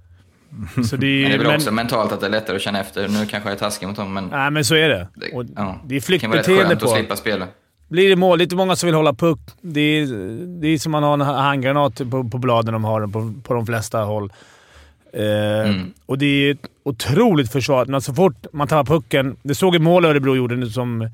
Så 0.89 0.95
det 0.95 1.07
är, 1.07 1.21
Men 1.21 1.29
det 1.29 1.35
är 1.35 1.37
väl 1.37 1.47
men- 1.47 1.55
också 1.55 1.71
mentalt 1.71 2.11
att 2.11 2.19
det 2.19 2.25
är 2.25 2.29
lättare 2.29 2.55
att 2.55 2.61
känna 2.61 2.79
efter. 2.79 3.07
Nu 3.07 3.25
kanske 3.25 3.49
jag 3.49 3.55
är 3.55 3.59
taskig 3.59 3.87
mot 3.87 3.95
dem, 3.95 4.13
men 4.13 4.27
Nej, 4.27 4.51
men 4.51 4.65
så 4.65 4.75
är 4.75 4.89
det. 4.89 5.07
det, 5.15 5.31
Och 5.35 5.45
ja. 5.55 5.81
det 5.85 5.95
är 5.95 6.03
det 6.11 6.19
kan 6.19 6.29
vara 6.29 6.39
rätt 6.39 6.45
flyktbeteende 6.45 6.65
skönt 6.69 6.79
på. 6.79 6.85
att 6.85 6.97
slippa 6.97 7.15
spela. 7.15 7.47
Blir 7.89 8.09
det 8.09 8.15
mål, 8.15 8.39
lite 8.39 8.55
många 8.55 8.75
som 8.75 8.87
vill 8.87 8.95
hålla 8.95 9.13
puck. 9.13 9.39
Det 9.61 9.81
är, 9.81 10.05
det 10.61 10.67
är 10.67 10.77
som 10.77 10.91
man 10.91 11.03
har 11.03 11.13
en 11.13 11.21
handgranat 11.21 11.95
på, 12.11 12.29
på 12.29 12.37
bladen 12.37 12.73
de 12.73 12.83
har 12.83 13.07
på, 13.07 13.33
på 13.43 13.53
de 13.53 13.65
flesta 13.65 13.99
håll. 14.03 14.31
Eh, 15.13 15.69
Mm. 15.69 15.93
Och 16.05 16.17
det 16.17 16.25
är 16.25 16.51
ett 16.51 16.65
otroligt 16.83 17.51
försvar. 17.51 17.85
Men 17.85 18.01
så 18.01 18.13
fort 18.13 18.45
man 18.53 18.67
tappar 18.67 18.83
pucken... 18.95 19.35
Det 19.43 19.55
såg 19.55 19.75
i 19.75 19.79
mål 19.79 20.05
Örebro 20.05 20.35
gjorde 20.35 20.55
nu 20.55 20.69
som... 20.69 21.09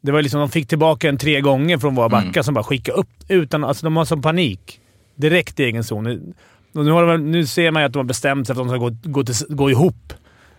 Det 0.00 0.12
var 0.12 0.22
liksom 0.22 0.40
de 0.40 0.48
fick 0.50 0.68
tillbaka 0.68 1.08
en 1.08 1.18
tre 1.18 1.40
gånger 1.40 1.78
från 1.78 1.94
våra 1.94 2.08
backar 2.08 2.28
Mm. 2.28 2.44
som 2.44 2.54
bara 2.54 2.64
skickade 2.64 2.98
upp 2.98 3.08
utan... 3.28 3.64
Alltså 3.64 3.86
de 3.86 3.96
har 3.96 4.04
som 4.04 4.22
panik. 4.22 4.80
Direkt 5.14 5.60
i 5.60 5.64
egen 5.64 5.84
zon. 5.84 6.34
Och 6.74 6.84
nu, 6.84 6.90
har 6.90 7.06
de, 7.06 7.30
nu 7.30 7.46
ser 7.46 7.70
man 7.70 7.82
ju 7.82 7.86
att 7.86 7.92
de 7.92 7.98
har 7.98 8.04
bestämt 8.04 8.46
sig 8.46 8.56
för 8.56 8.62
att 8.62 8.68
de 8.68 8.78
ska 8.78 8.88
gå, 8.88 8.96
gå, 9.02 9.24
till, 9.24 9.34
gå 9.48 9.70
ihop. 9.70 10.12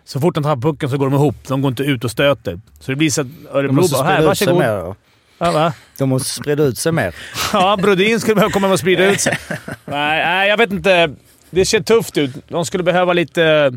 Så 0.05 0.19
fort 0.19 0.35
de 0.35 0.43
tappar 0.43 0.61
pucken 0.61 0.89
så 0.89 0.97
går 0.97 1.05
de 1.05 1.13
ihop. 1.15 1.35
De 1.47 1.61
går 1.61 1.69
inte 1.69 1.83
ut 1.83 2.03
och 2.03 2.11
stöter. 2.11 2.59
Så 2.79 2.91
det 2.91 2.95
blir 2.95 3.09
så 3.09 3.21
att 3.21 3.27
De 3.27 3.47
Örebro 3.57 3.73
måste 3.75 3.93
bara 3.97 4.03
“Här, 4.07 4.15
sprida 4.15 4.31
ut 4.31 4.37
sig 4.37 4.47
varsågod”. 4.47 4.63
mer 4.65 4.77
då. 4.77 4.95
Ja, 5.37 5.51
va? 5.51 5.73
De 5.97 6.09
måste 6.09 6.29
sprida 6.29 6.63
ut 6.63 6.77
sig 6.77 6.91
mer. 6.91 7.15
Ja, 7.53 7.77
Brodin 7.81 8.19
skulle 8.19 8.35
behöva 8.35 8.51
komma 8.51 8.67
och 8.71 8.79
sprida 8.79 9.05
ut 9.11 9.21
sig. 9.21 9.37
Nej, 9.85 10.25
nej, 10.25 10.49
jag 10.49 10.57
vet 10.57 10.71
inte. 10.71 11.15
Det 11.49 11.65
ser 11.65 11.79
tufft 11.79 12.17
ut. 12.17 12.31
De 12.47 12.65
skulle 12.65 12.83
behöva 12.83 13.13
lite... 13.13 13.73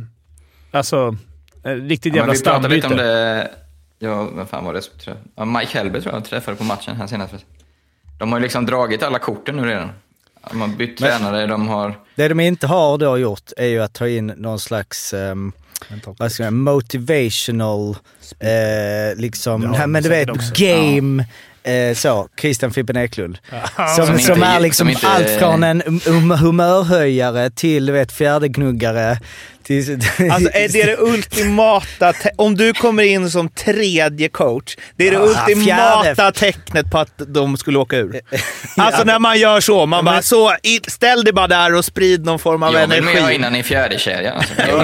Alltså, 0.70 1.16
en 1.62 1.88
riktigt 1.88 2.12
Ja, 2.14 2.16
jävla 2.16 2.32
men 2.32 2.36
vi 2.38 2.44
pratade 2.44 2.74
lite 2.74 2.86
om 2.86 2.92
stambyte. 2.92 3.12
det... 3.12 3.50
Ja, 3.98 4.28
vem 4.36 4.46
fan 4.46 4.64
var 4.64 4.74
det? 4.74 4.80
tror 4.80 5.16
jag- 5.16 5.16
Ja, 5.36 5.58
Mike 5.58 5.78
Hellberg 5.78 6.02
tror 6.02 6.14
jag 6.14 6.24
träffade 6.24 6.56
på 6.56 6.64
matchen 6.64 6.96
här 6.96 7.06
senast. 7.06 7.34
De 8.18 8.32
har 8.32 8.38
ju 8.38 8.42
liksom 8.42 8.66
dragit 8.66 9.02
alla 9.02 9.18
korten 9.18 9.56
nu 9.56 9.64
redan. 9.64 9.90
De 10.50 10.60
har 10.60 10.68
bytt 10.68 11.00
Men- 11.00 11.10
tränare, 11.10 11.46
de 11.46 11.68
har... 11.68 11.98
Det 12.14 12.28
de 12.28 12.40
inte 12.40 12.66
har 12.66 12.98
då 12.98 13.18
gjort 13.18 13.52
är 13.56 13.66
ju 13.66 13.82
att 13.82 13.92
ta 13.92 14.08
in 14.08 14.26
någon 14.26 14.60
slags 14.60 15.12
um, 15.12 15.52
vad 16.18 16.32
ska 16.32 16.44
man, 16.44 16.54
motivational, 16.58 17.96
eh, 18.40 19.16
liksom, 19.20 19.74
Ja, 19.78 19.86
men 19.86 20.02
du 20.02 20.08
vet, 20.08 20.30
också. 20.30 20.52
game, 20.56 21.24
eh, 21.62 21.94
så, 21.94 22.28
Christian 22.40 22.70
Fippen 22.70 22.96
Eklund. 22.96 23.38
Som, 23.96 24.06
Som 24.06 24.18
som, 24.18 24.34
inte- 24.34 24.46
är 24.46 24.60
liksom 24.60 24.84
som 24.86 24.90
inte- 24.90 25.08
allt 25.08 25.30
från 25.30 25.62
en 25.62 25.82
hum- 25.82 26.36
humörhöjare 26.36 27.50
till 27.50 27.86
du 27.86 27.92
vet, 27.92 28.12
fjärdeknuggare. 28.12 29.18
Alltså 30.32 30.50
är 30.52 30.68
det 30.72 30.84
det 30.84 30.96
ultimata, 30.98 32.12
om 32.36 32.54
du 32.56 32.72
kommer 32.72 33.02
in 33.02 33.30
som 33.30 33.48
tredje 33.48 34.28
coach, 34.28 34.76
det 34.96 35.08
är 35.08 35.10
det 35.10 35.18
Ah, 35.18 35.22
ultimata 35.48 36.14
fjärde. 36.14 36.32
tecknet 36.32 36.90
på 36.90 36.98
att 36.98 37.12
de 37.26 37.56
skulle 37.56 37.78
åka 37.78 37.96
ur. 37.96 38.20
Alltså 38.76 39.04
när 39.04 39.18
man 39.18 39.38
gör 39.38 39.60
så, 39.60 39.86
man 39.86 40.04
bara 40.04 40.22
så, 40.22 40.54
ställ 40.88 41.24
dig 41.24 41.32
bara 41.32 41.46
där 41.48 41.74
och 41.74 41.84
sprid 41.84 42.24
någon 42.24 42.38
form 42.38 42.62
av 42.62 42.74
Jag 42.74 42.86
vill 42.86 43.02
med 43.02 43.12
ha 43.14 43.18
energi. 43.20 43.34
innan 43.34 43.56
i 43.56 43.62
fjärde 43.62 43.98
kedjan. 43.98 44.36
Alltså. 44.36 44.52
Jag. 44.68 44.76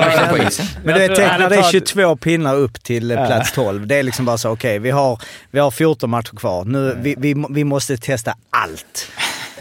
Men 0.85 0.94
du 0.94 1.03
Jag 1.03 1.09
vet, 1.09 1.18
ärligt 1.18 1.49
det 1.49 1.57
är 1.57 1.61
talat- 1.62 1.70
22 1.73 2.16
pinnar 2.16 2.55
upp 2.57 2.83
till 2.83 3.11
eh, 3.11 3.27
plats 3.27 3.53
12. 3.53 3.87
Det 3.87 3.94
är 3.97 4.03
liksom 4.03 4.25
bara 4.25 4.38
så, 4.38 4.51
okej, 4.51 4.79
vi, 4.79 4.90
har, 4.90 5.20
vi 5.51 5.61
har 5.61 5.70
14 5.70 6.11
matcher 6.11 6.37
kvar. 6.37 6.64
Nu, 6.64 6.97
vi, 7.01 7.14
vi, 7.18 7.44
vi 7.51 7.64
måste 7.64 7.97
testa 7.97 8.35
allt. 8.51 9.09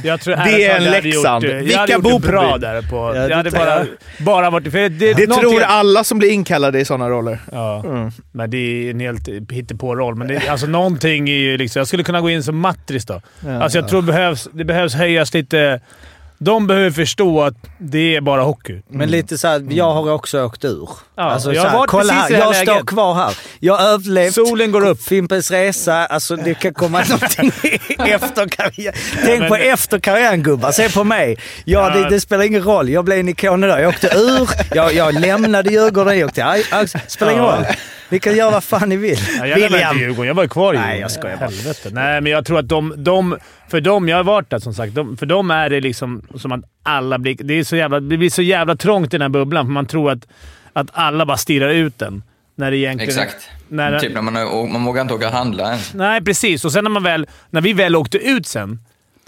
Jag 0.01 0.21
tror, 0.21 0.35
Det 0.35 0.65
är 0.65 0.77
en 0.77 0.83
Leksand. 0.83 1.43
Gjort, 1.43 1.53
Vilka 1.53 1.79
hade 1.79 1.93
gjort 1.93 2.03
bor 2.03 2.19
bra 2.19 2.57
där 2.57 2.81
på... 2.81 2.95
Ja, 2.95 3.15
jag 3.15 3.29
det 3.29 3.35
hade 3.35 3.51
tror 3.51 3.65
bara, 3.65 3.85
bara 4.19 4.49
varit... 4.49 4.71
För 4.71 4.77
det, 4.79 4.89
det, 4.89 5.27
någonting- 5.29 5.49
tror 5.49 5.61
alla 5.61 6.03
som 6.03 6.19
blir 6.19 6.29
inkallade 6.29 6.79
i 6.79 6.85
sådana 6.85 7.09
roller. 7.09 7.39
Ja, 7.51 7.83
men 8.31 8.49
det 8.49 8.57
är 8.57 8.89
en 8.91 8.99
helt 8.99 9.27
hittepå-roll. 9.51 10.15
Men 10.15 10.27
det, 10.27 10.47
alltså 10.49 10.67
någonting 10.67 11.29
är 11.29 11.33
ju 11.33 11.57
liksom... 11.57 11.79
Jag 11.79 11.87
skulle 11.87 12.03
kunna 12.03 12.21
gå 12.21 12.29
in 12.29 12.43
som 12.43 12.57
matris 12.57 13.05
då. 13.05 13.21
alltså 13.61 13.77
jag 13.77 13.87
tror 13.87 14.01
det 14.01 14.05
behövs, 14.07 14.47
det 14.53 14.63
behövs 14.65 14.93
höjas 14.95 15.33
lite... 15.33 15.79
De 16.43 16.67
behöver 16.67 16.91
förstå 16.91 17.41
att 17.43 17.53
det 17.79 18.15
är 18.15 18.21
bara 18.21 18.41
hockey. 18.41 18.81
Men 18.89 19.11
lite 19.11 19.37
så 19.37 19.47
här, 19.47 19.65
jag 19.69 19.91
har 19.93 20.11
också 20.11 20.43
åkt 20.45 20.65
ur. 20.65 20.89
Ja, 21.15 21.23
alltså, 21.23 21.53
jag 21.53 21.63
har 21.63 21.77
varit 21.77 21.89
kolla 21.89 22.03
precis 22.13 22.21
här, 22.21 22.29
i 22.29 22.33
det 22.33 22.37
här 22.43 22.53
jag 22.53 22.55
står 22.77 22.85
kvar 22.85 23.13
här. 23.13 23.37
Jag 23.59 23.75
har 23.77 23.87
överlevt. 23.87 24.33
Solen 24.33 24.71
går 24.71 24.87
upp. 24.87 25.01
Fimpens 25.03 25.51
Resa, 25.51 26.05
alltså 26.05 26.35
det 26.35 26.53
kan 26.53 26.73
komma 26.73 27.03
någonting 27.09 27.51
efter 27.97 28.47
karriären. 28.47 28.95
Tänk 29.25 29.39
men- 29.39 29.49
på 29.49 29.55
efter 29.55 29.99
karriären 29.99 30.43
gubbar, 30.43 30.71
se 30.71 30.89
på 30.89 31.03
mig. 31.03 31.37
Ja, 31.65 31.93
Ja. 31.95 32.03
det, 32.03 32.09
det 32.09 32.19
spelar 32.21 32.43
ingen 32.43 32.63
roll, 32.63 32.89
jag 32.89 33.05
blev 33.05 33.19
en 33.19 33.29
ikon 33.29 33.61
där. 33.61 33.79
Jag 33.79 33.89
åkte 33.89 34.07
ur, 34.07 34.49
jag, 34.75 34.93
jag 34.93 35.13
lämnade 35.19 35.71
Djurgården, 35.71 36.19
jag 36.19 36.27
åkte 36.27 36.45
Ajax. 36.45 36.93
spelar 37.07 37.31
ingen 37.31 37.43
Ja. 37.43 37.55
roll. 37.55 37.65
Ni 38.09 38.19
kan 38.19 38.35
göra 38.35 38.51
vad 38.51 38.63
fan 38.63 38.89
ni 38.89 38.97
vill. 38.97 39.19
Ja, 39.39 39.47
jag 39.47 39.59
lämnade 39.59 39.83
inte 39.83 40.03
Djurgården. 40.03 40.27
Jag 40.27 40.35
var 40.35 40.43
ju 40.43 40.49
kvar 40.49 40.73
i 40.73 40.77
Nej, 40.77 40.85
Djurgården. 40.85 41.01
jag 41.01 41.11
skojar 41.11 41.37
bara. 41.37 41.45
Helvete. 41.45 41.89
Nej, 41.91 42.21
men 42.21 42.31
jag 42.31 42.45
tror 42.45 42.59
att 42.59 42.69
de, 42.69 42.93
de... 42.97 43.37
För 43.69 43.81
dem, 43.81 44.09
jag 44.09 44.17
har 44.17 44.23
varit 44.23 44.49
där 44.49 44.59
som 44.59 44.73
sagt. 44.73 44.95
De, 44.95 45.17
för 45.17 45.25
dem 45.25 45.51
är 45.51 45.69
det 45.69 45.81
liksom 45.81 46.21
som 46.35 46.51
att 46.51 46.61
alla 46.83 47.17
blir... 47.19 47.35
Det, 47.39 47.53
är 47.53 47.63
så 47.63 47.75
jävla, 47.75 47.99
det 47.99 48.17
blir 48.17 48.29
så 48.29 48.41
jävla 48.41 48.75
trångt 48.75 49.07
i 49.13 49.17
den 49.17 49.21
här 49.21 49.29
bubblan, 49.29 49.65
för 49.65 49.71
man 49.71 49.85
tror 49.85 50.11
att, 50.11 50.27
att 50.73 50.87
alla 50.93 51.25
bara 51.25 51.37
stirrar 51.37 51.69
ut 51.69 51.99
den. 51.99 52.23
När 52.55 52.71
det 52.71 52.77
egentligen... 52.77 53.23
Exakt. 53.23 53.49
När, 53.67 53.99
Typ 53.99 54.13
när 54.13 54.21
man, 54.21 54.33
man 54.71 54.85
vågar 54.85 55.01
inte 55.01 55.13
åka 55.13 55.27
och 55.27 55.33
handla 55.33 55.63
ens. 55.69 55.93
Nej, 55.93 56.21
precis. 56.21 56.65
Och 56.65 56.71
sen 56.71 56.83
när, 56.83 56.91
man 56.91 57.03
väl, 57.03 57.27
när 57.49 57.61
vi 57.61 57.73
väl 57.73 57.95
åkte 57.95 58.17
ut 58.17 58.47
sen. 58.47 58.79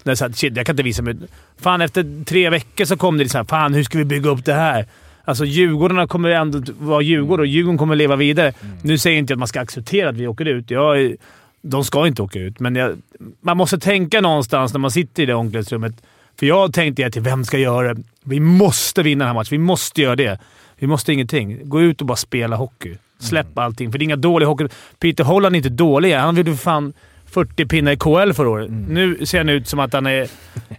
När 0.04 0.12
jag 0.12 0.18
sa 0.18 0.30
shit, 0.32 0.58
jag 0.58 0.66
kan 0.66 0.74
inte 0.74 0.84
visa 0.84 1.02
mig. 1.02 1.16
Fan, 1.62 1.82
efter 1.82 2.26
tre 2.26 2.50
veckor 2.50 2.86
så 2.86 2.98
kom 2.98 3.18
det 3.18 3.30
så 3.30 3.38
här, 3.38 3.46
fan 3.46 3.74
hur 3.74 3.84
ska 3.84 3.98
vi 3.98 4.06
bygga 4.06 4.30
upp 4.30 4.46
det 4.46 4.54
här? 4.54 4.86
Alltså 5.26 5.46
Djurgården 5.46 6.08
kommer 6.08 6.30
ändå 6.30 6.62
vara 6.80 7.02
Djurgården 7.02 7.40
och 7.40 7.48
Djurgården 7.48 7.78
kommer 7.78 7.96
leva 7.96 8.16
vidare. 8.16 8.54
Nu 8.82 8.98
säger 8.98 9.16
jag 9.16 9.20
inte 9.20 9.34
att 9.34 9.40
man 9.40 9.48
ska 9.48 9.62
acceptera 9.62 10.10
att 10.10 10.16
vi 10.16 10.28
åker 10.28 10.46
ut. 10.46 10.72
Jag, 10.72 11.16
de 11.62 11.84
ska 11.84 12.08
inte 12.08 12.22
åka 12.22 12.40
ut, 12.40 12.60
men 12.60 12.76
jag, 12.76 12.98
man 13.42 13.58
måste 13.58 13.80
tänka 13.80 14.22
någonstans 14.22 14.74
när 14.74 14.80
man 14.80 14.92
sitter 14.92 15.24
i 15.24 15.26
det 15.26 15.34
omklädningsrummet. 15.34 15.94
För 16.40 16.46
jag 16.46 16.74
tänkte 16.74 17.12
till 17.12 17.22
vem 17.22 17.46
ska 17.46 17.58
göra 17.58 17.94
det? 17.94 18.02
Vi 18.24 18.40
måste 18.40 19.04
vinna 19.04 19.26
den 19.26 19.28
här 19.28 19.34
matchen. 19.34 19.50
Vi 19.52 19.58
måste 19.58 20.02
göra 20.02 20.16
det. 20.16 20.40
Vi 20.76 20.88
måste 20.88 21.14
ingenting. 21.14 21.70
Gå 21.70 21.82
ut 21.82 22.02
och 22.02 22.08
bara 22.08 22.16
spela 22.16 22.56
hockey. 22.56 22.98
Släpp 23.20 23.58
allting, 23.58 23.92
för 23.92 24.00
det 24.00 24.04
är 24.04 24.06
inga 24.06 24.16
dåliga 24.16 24.50
hockey. 24.50 24.68
Peter 25.00 25.24
Holland 25.24 25.56
är 25.56 25.58
inte 25.58 25.70
dålig. 25.70 26.14
Han 26.14 26.36
gjorde 26.38 26.52
för 26.52 26.64
fan 26.64 26.94
40 27.36 27.66
pinnar 27.66 27.92
i 27.92 27.98
KL 27.98 28.34
förra 28.34 28.50
året. 28.50 28.70
Nu 28.72 29.26
ser 29.26 29.38
han 29.38 29.50
ut 29.50 29.68
som 29.68 29.80
att 29.80 29.94
han 29.94 30.06
är, 30.06 30.28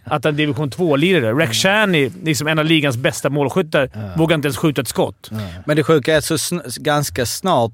att 0.05 0.25
han 0.25 0.35
är 0.35 0.37
division 0.39 0.71
2-lirare. 0.71 1.35
Rex 1.39 1.57
Shani, 1.63 2.11
liksom 2.25 2.47
en 2.49 2.59
av 2.59 2.65
ligans 2.65 2.97
bästa 2.97 3.31
målskyttar, 3.31 3.91
vågar 4.19 4.35
inte 4.35 4.47
ens 4.49 4.57
skjuta 4.57 4.81
ett 4.83 4.89
skott. 4.89 5.31
Men 5.67 5.77
det 5.77 5.83
sjuka 5.85 6.15
är 6.15 6.19
att 6.19 6.25
så 6.25 6.35
sn- 6.37 6.81
ganska 6.81 7.27
snart, 7.27 7.73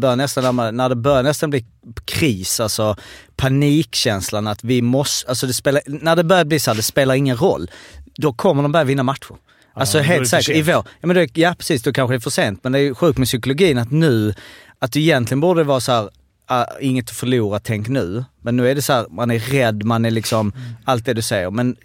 bör 0.00 0.16
nästan, 0.16 0.44
när 0.44 0.52
man- 0.52 0.76
när 0.76 0.88
det 0.88 0.96
börjar 0.96 1.22
nästan 1.22 1.50
bli 1.50 1.64
kris, 2.04 2.60
alltså 2.60 2.96
panikkänslan 3.56 4.46
att 4.46 4.64
vi 4.64 4.82
måste, 4.82 5.28
alltså 5.28 5.46
det 5.46 5.52
spelar, 5.52 5.82
när 5.86 6.16
det 6.16 6.24
börjar 6.24 6.44
bli 6.44 6.58
så 6.58 6.70
här, 6.70 6.76
det 6.76 6.82
spelar 6.82 7.14
ingen 7.14 7.36
roll, 7.36 7.70
då 8.16 8.32
kommer 8.32 8.62
de 8.62 8.72
börja 8.72 8.84
vinna 8.84 9.02
matcher. 9.02 9.36
Alltså 9.74 9.98
det 9.98 10.04
helt 10.04 10.28
säkert, 10.28 10.56
i 10.56 10.62
vår, 10.62 10.74
ja, 11.00 11.06
men 11.06 11.16
det, 11.16 11.36
ja 11.38 11.54
precis, 11.58 11.82
då 11.82 11.92
kanske 11.92 12.12
det 12.14 12.18
är 12.18 12.20
för 12.20 12.30
sent, 12.30 12.60
men 12.62 12.72
det 12.72 12.78
är 12.78 12.82
ju 12.82 12.94
sjukt 12.94 13.18
med 13.18 13.26
psykologin 13.28 13.78
att 13.78 13.90
nu, 13.90 14.34
att 14.78 14.92
det 14.92 15.00
egentligen 15.00 15.40
borde 15.40 15.64
vara 15.64 15.80
så 15.80 15.92
här 15.92 16.08
ah, 16.60 16.66
inget 16.80 17.04
att 17.10 17.16
förlora, 17.16 17.58
tänk 17.58 17.88
nu. 17.88 18.24
Men 18.44 18.56
nu 18.56 18.70
är 18.70 18.74
det 18.74 18.82
så 18.82 18.92
här, 18.92 19.06
man 19.10 19.30
är 19.30 19.38
rädd, 19.38 19.84
man 19.84 20.04
är 20.04 20.10
liksom, 20.10 20.52
allt 20.84 21.04
det 21.04 21.14
du 21.14 21.22
säger. 21.22 21.50
Men 21.50 21.76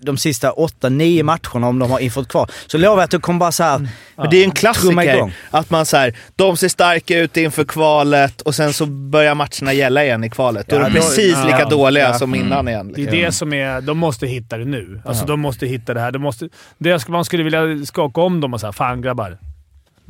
de 0.00 0.16
sista 0.16 0.52
åtta, 0.52 0.88
nio 0.88 1.22
matcherna, 1.22 1.66
om 1.68 1.78
de 1.78 1.90
har 1.90 1.98
infört 1.98 2.28
kvar, 2.28 2.50
så 2.66 2.78
lovar 2.78 2.96
jag 2.96 3.04
att 3.04 3.10
du 3.10 3.20
kommer 3.20 3.38
bara 3.38 3.52
så 3.52 3.62
här, 3.62 3.88
Men 4.16 4.30
det 4.30 4.36
är 4.36 4.44
en 4.44 4.50
klassiker 4.50 5.32
att 5.50 5.70
man 5.70 5.86
så 5.86 5.96
här, 5.96 6.16
de 6.36 6.56
ser 6.56 6.68
starka 6.68 7.18
ut 7.18 7.36
inför 7.36 7.64
kvalet 7.64 8.40
och 8.40 8.54
sen 8.54 8.72
så 8.72 8.86
börjar 8.86 9.34
matcherna 9.34 9.72
gälla 9.72 10.04
igen 10.04 10.24
i 10.24 10.30
kvalet. 10.30 10.68
Då 10.68 10.76
är 10.76 10.80
Ja, 10.80 10.86
de 10.86 10.94
då- 10.94 11.00
precis 11.00 11.32
ja, 11.32 11.44
lika 11.44 11.64
dåliga 11.64 12.04
ja. 12.08 12.14
som 12.14 12.34
innan 12.34 12.68
igen. 12.68 12.92
Det 12.92 13.00
är 13.00 13.04
Liksom. 13.04 13.18
det 13.20 13.32
som 13.32 13.52
är... 13.52 13.80
De 13.80 13.98
måste 13.98 14.26
hitta 14.26 14.56
det 14.58 14.64
nu. 14.64 15.02
Alltså 15.04 15.26
de 15.26 15.40
måste 15.40 15.66
hitta 15.66 15.94
det 15.94 16.00
här. 16.00 16.12
De 16.12 16.18
måste, 16.22 16.48
det 16.78 17.08
man 17.08 17.24
skulle 17.24 17.42
vilja 17.42 17.86
skaka 17.86 18.20
om 18.20 18.40
dem 18.40 18.54
och 18.54 18.60
säga 18.60 18.72
“Fan 18.72 19.02
grabbar”. 19.02 19.38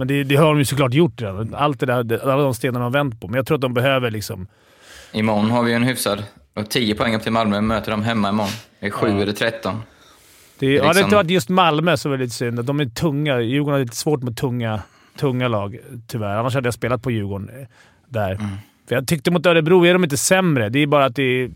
Men 0.01 0.09
det, 0.09 0.25
det 0.25 0.37
har 0.37 0.47
de 0.47 0.59
ju 0.59 0.65
såklart 0.65 0.95
gjort 0.95 1.23
redan. 1.23 1.55
Allt 1.55 1.81
det 1.81 1.87
där, 1.87 2.03
det- 2.05 2.23
alla 2.23 2.43
de 2.43 2.55
stenarna 2.55 2.85
har 2.85 2.91
vänt 2.91 3.21
på. 3.21 3.29
Men 3.29 3.37
jag 3.37 3.47
tror 3.47 3.55
att 3.55 3.61
de 3.61 3.75
behöver 3.75 4.11
liksom... 4.11 4.47
Imorgon 5.13 5.51
har 5.51 5.63
vi 5.63 5.73
en 5.73 5.83
hyfsad... 5.83 6.23
Och 6.57 6.71
10 6.71 6.95
poäng 6.95 7.15
upp 7.15 7.23
till 7.23 7.33
Malmö. 7.33 7.61
Möter 7.61 7.91
de 7.91 8.03
hemma 8.03 8.29
imorgon. 8.29 8.51
Det 8.81 8.87
är 8.87 8.91
7 8.91 9.07
eller 9.09 9.33
13. 9.33 9.83
Det, 10.59 10.67
är 10.67 10.71
Hade 10.71 10.81
det 10.83 10.89
liksom- 10.89 11.05
inte 11.05 11.17
varit 11.17 11.31
just 11.31 11.49
Malmö 11.49 11.97
så 11.97 12.09
var 12.09 12.17
det 12.17 12.25
lite 12.25 12.35
synd. 12.37 12.65
De 12.65 12.81
är 12.81 12.85
tunga. 12.87 13.41
Djurgården 13.41 13.73
har 13.73 13.81
lite 13.85 13.97
svårt 13.97 14.23
med 14.23 14.37
tunga, 14.37 14.83
tunga 15.19 15.49
lag, 15.49 15.79
tyvärr. 16.07 16.37
Annars 16.37 16.55
hade 16.55 16.67
jag 16.67 16.75
spelat 16.75 17.03
på 17.03 17.11
Djurgården 17.11 17.49
eh, 17.61 17.67
där. 18.09 18.37
För 18.89 18.95
jag 18.95 19.07
tyckte 19.09 19.31
mot 19.31 19.47
Örebro 19.47 19.87
är 19.87 19.93
de 19.93 20.05
inte 20.05 20.17
sämre. 20.17 20.69
Det 20.69 20.79
är 20.79 20.87
bara 20.87 21.05
att 21.05 21.17
det 21.17 21.23
är... 21.23 21.51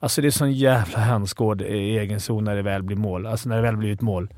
Alltså 0.00 0.20
det 0.20 0.28
är 0.28 0.30
sån 0.30 0.52
jävla 0.52 0.98
hönsgård 0.98 1.62
i 1.62 1.98
egen 1.98 2.20
zon 2.20 2.44
när 2.44 2.56
det 2.56 2.62
väl 2.62 2.82
blir 2.82 2.96
mål. 2.96 3.26
Alltså 3.26 3.48
när 3.48 3.56
det 3.56 3.62
väl 3.62 3.76
blir 3.76 3.92
ett 3.92 4.00
mål. 4.00 4.28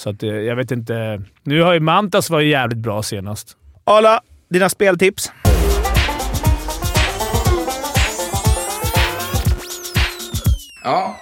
Så 0.00 0.10
att 0.10 0.22
eh, 0.22 0.28
jag 0.28 0.56
vet 0.56 0.70
inte. 0.70 1.22
Nu 1.42 1.62
har 1.62 1.74
ju 1.74 1.80
Mantas 1.80 2.30
varit 2.30 2.48
jävligt 2.48 2.78
bra 2.78 3.02
senast. 3.02 3.56
Arla, 3.84 4.20
dina 4.48 4.68
speltips? 4.68 5.32
Ja, 10.84 11.16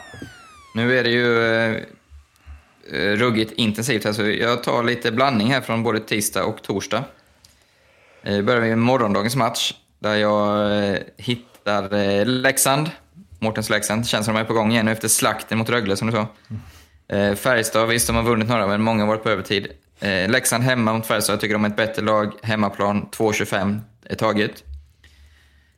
nu 0.75 0.99
är 0.99 1.05
det 1.05 1.11
ju 1.11 1.43
eh, 2.93 3.17
ruggigt 3.17 3.53
intensivt 3.53 4.05
här, 4.05 4.13
så 4.13 4.23
jag 4.23 4.63
tar 4.63 4.83
lite 4.83 5.13
blandning 5.13 5.53
här 5.53 5.61
från 5.61 5.83
både 5.83 6.01
tisdag 6.01 6.45
och 6.45 6.63
torsdag. 6.63 7.05
Eh, 8.23 8.43
börjar 8.43 8.61
vi 8.61 8.69
med 8.69 8.79
morgondagens 8.79 9.37
match, 9.37 9.75
där 9.99 10.15
jag 10.15 10.73
eh, 10.85 10.99
hittar 11.17 11.95
eh, 11.95 12.27
Leksand. 12.27 12.91
Mårtens 13.39 13.71
Leksand. 13.71 14.07
Känns 14.07 14.27
som 14.27 14.35
de 14.35 14.41
är 14.41 14.45
på 14.45 14.55
gång 14.55 14.73
igen 14.73 14.87
nu 14.87 14.93
efter 14.93 15.09
slakten 15.09 15.59
mot 15.59 15.71
Rögle, 15.71 15.97
som 15.97 16.07
du 16.07 16.13
sa. 16.13 16.27
Eh, 17.09 17.35
Färjestad, 17.35 17.89
visst 17.89 18.07
de 18.07 18.17
har 18.17 18.23
vunnit 18.23 18.49
några, 18.49 18.67
men 18.67 18.83
många 18.83 19.03
har 19.03 19.09
varit 19.09 19.23
på 19.23 19.31
övertid. 19.31 19.67
Eh, 20.01 20.31
Leksand 20.31 20.65
hemma 20.65 20.93
mot 20.93 21.07
Färjestad, 21.07 21.33
jag 21.33 21.41
tycker 21.41 21.55
de 21.55 21.65
är 21.65 21.69
ett 21.69 21.77
bättre 21.77 22.03
lag. 22.03 22.33
Hemmaplan, 22.43 23.09
2,25 23.11 23.81
är 24.05 24.15
taget. 24.17 24.65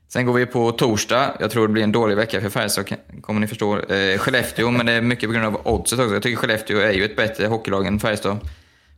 Sen 0.08 0.26
går 0.26 0.32
vi 0.32 0.46
på 0.46 0.72
torsdag. 0.72 1.36
Jag 1.40 1.50
tror 1.50 1.66
det 1.66 1.72
blir 1.72 1.82
en 1.82 1.92
dålig 1.92 2.16
vecka 2.16 2.40
för 2.40 2.48
Färjestad, 2.48 2.84
kommer 3.22 3.40
ni 3.40 3.46
förstå. 3.46 3.78
Eh, 3.78 4.18
Skellefteå, 4.18 4.70
men 4.70 4.86
det 4.86 4.92
är 4.92 5.00
mycket 5.00 5.28
på 5.28 5.32
grund 5.32 5.46
av 5.46 5.60
oddset 5.66 5.98
också. 5.98 6.14
Jag 6.14 6.22
tycker 6.22 6.36
Skellefteå 6.36 6.78
är 6.78 6.92
ju 6.92 7.04
ett 7.04 7.16
bättre 7.16 7.46
hockeylag 7.46 7.86
än 7.86 8.00
Färjestad. 8.00 8.38